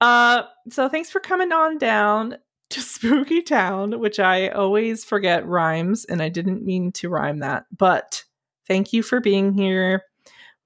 Uh 0.00 0.42
so 0.70 0.88
thanks 0.88 1.08
for 1.10 1.20
coming 1.20 1.50
on 1.52 1.78
down 1.78 2.36
to 2.70 2.80
Spooky 2.82 3.42
Town, 3.42 3.98
which 4.00 4.18
I 4.20 4.48
always 4.48 5.04
forget 5.04 5.46
rhymes 5.46 6.04
and 6.04 6.22
I 6.22 6.28
didn't 6.28 6.64
mean 6.64 6.92
to 6.92 7.08
rhyme 7.08 7.38
that. 7.38 7.66
But 7.76 8.24
thank 8.66 8.92
you 8.92 9.02
for 9.02 9.20
being 9.20 9.52
here. 9.52 10.02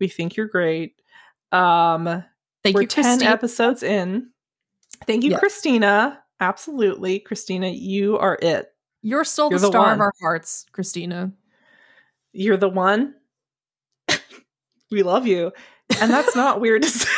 We 0.01 0.09
think 0.09 0.37
you're 0.37 0.47
great. 0.49 0.95
Um 1.53 2.25
Thank 2.65 2.77
we're 2.77 2.83
you, 2.83 2.87
10 2.89 3.05
Christine. 3.05 3.29
episodes 3.29 3.83
in. 3.83 4.31
Thank 5.07 5.25
you, 5.25 5.31
Yes. 5.33 5.41
Christina. 5.41 6.23
Absolutely. 6.39 7.19
Christina, 7.19 7.69
you 7.69 8.19
are 8.19 8.39
it. 8.41 8.69
You're 9.03 9.25
still 9.25 9.51
You're 9.51 9.59
the 9.59 9.67
the 9.67 9.73
star 9.73 9.83
one. 9.87 9.93
of 9.95 10.01
our 10.01 10.13
hearts, 10.21 10.67
Christina. 10.73 11.33
You're 12.33 12.57
the 12.57 12.69
one. 12.69 13.15
we 14.93 15.03
love 15.03 15.27
you. 15.27 15.53
And 16.01 16.11
that's 16.11 16.37
not 16.37 16.61
weird 16.61 16.83
to 16.83 16.89
say. 16.89 17.09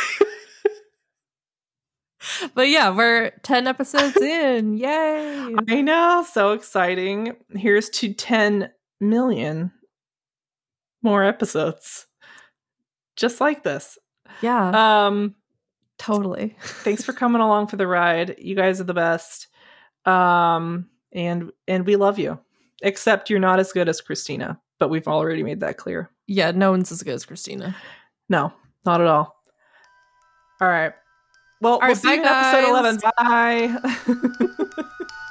But 2.53 2.69
yeah, 2.69 2.89
we're 2.95 3.31
10 3.43 3.67
episodes 3.67 4.17
in. 4.17 4.77
Yay. 4.77 5.55
I 5.69 5.81
know. 5.81 6.25
So 6.31 6.51
exciting. 6.53 7.35
Here's 7.51 7.89
to 7.91 8.13
10 8.13 8.71
million 8.99 9.71
more 11.01 11.23
episodes. 11.23 12.07
Just 13.15 13.39
like 13.41 13.63
this. 13.63 13.97
Yeah, 14.41 15.05
Um, 15.05 15.35
totally. 15.97 16.55
thanks 16.63 17.03
for 17.03 17.13
coming 17.13 17.41
along 17.41 17.67
for 17.67 17.77
the 17.77 17.87
ride. 17.87 18.35
You 18.39 18.55
guys 18.55 18.81
are 18.81 18.85
the 18.85 18.93
best. 18.93 19.47
Um, 20.05 20.89
and 21.13 21.51
and 21.67 21.85
we 21.85 21.95
love 21.95 22.19
you. 22.19 22.39
Except 22.81 23.29
you're 23.29 23.39
not 23.39 23.59
as 23.59 23.71
good 23.71 23.87
as 23.87 24.01
Christina, 24.01 24.59
but 24.79 24.89
we've 24.89 25.07
already 25.07 25.43
made 25.43 25.61
that 25.61 25.77
clear. 25.77 26.11
Yeah, 26.27 26.51
no 26.51 26.71
one's 26.71 26.91
as 26.91 27.01
good 27.03 27.13
as 27.13 27.25
Christina. 27.25 27.75
No, 28.27 28.51
not 28.85 28.99
at 28.99 29.07
all. 29.07 29.35
All 30.59 30.67
right. 30.67 30.93
Well, 31.61 31.73
All 31.73 31.79
we'll 31.79 31.87
right, 31.89 31.97
see 31.97 32.13
you 32.13 32.19
in 32.19 32.25
episode 32.25 32.69
11. 32.69 32.99
Bye. 33.17 34.45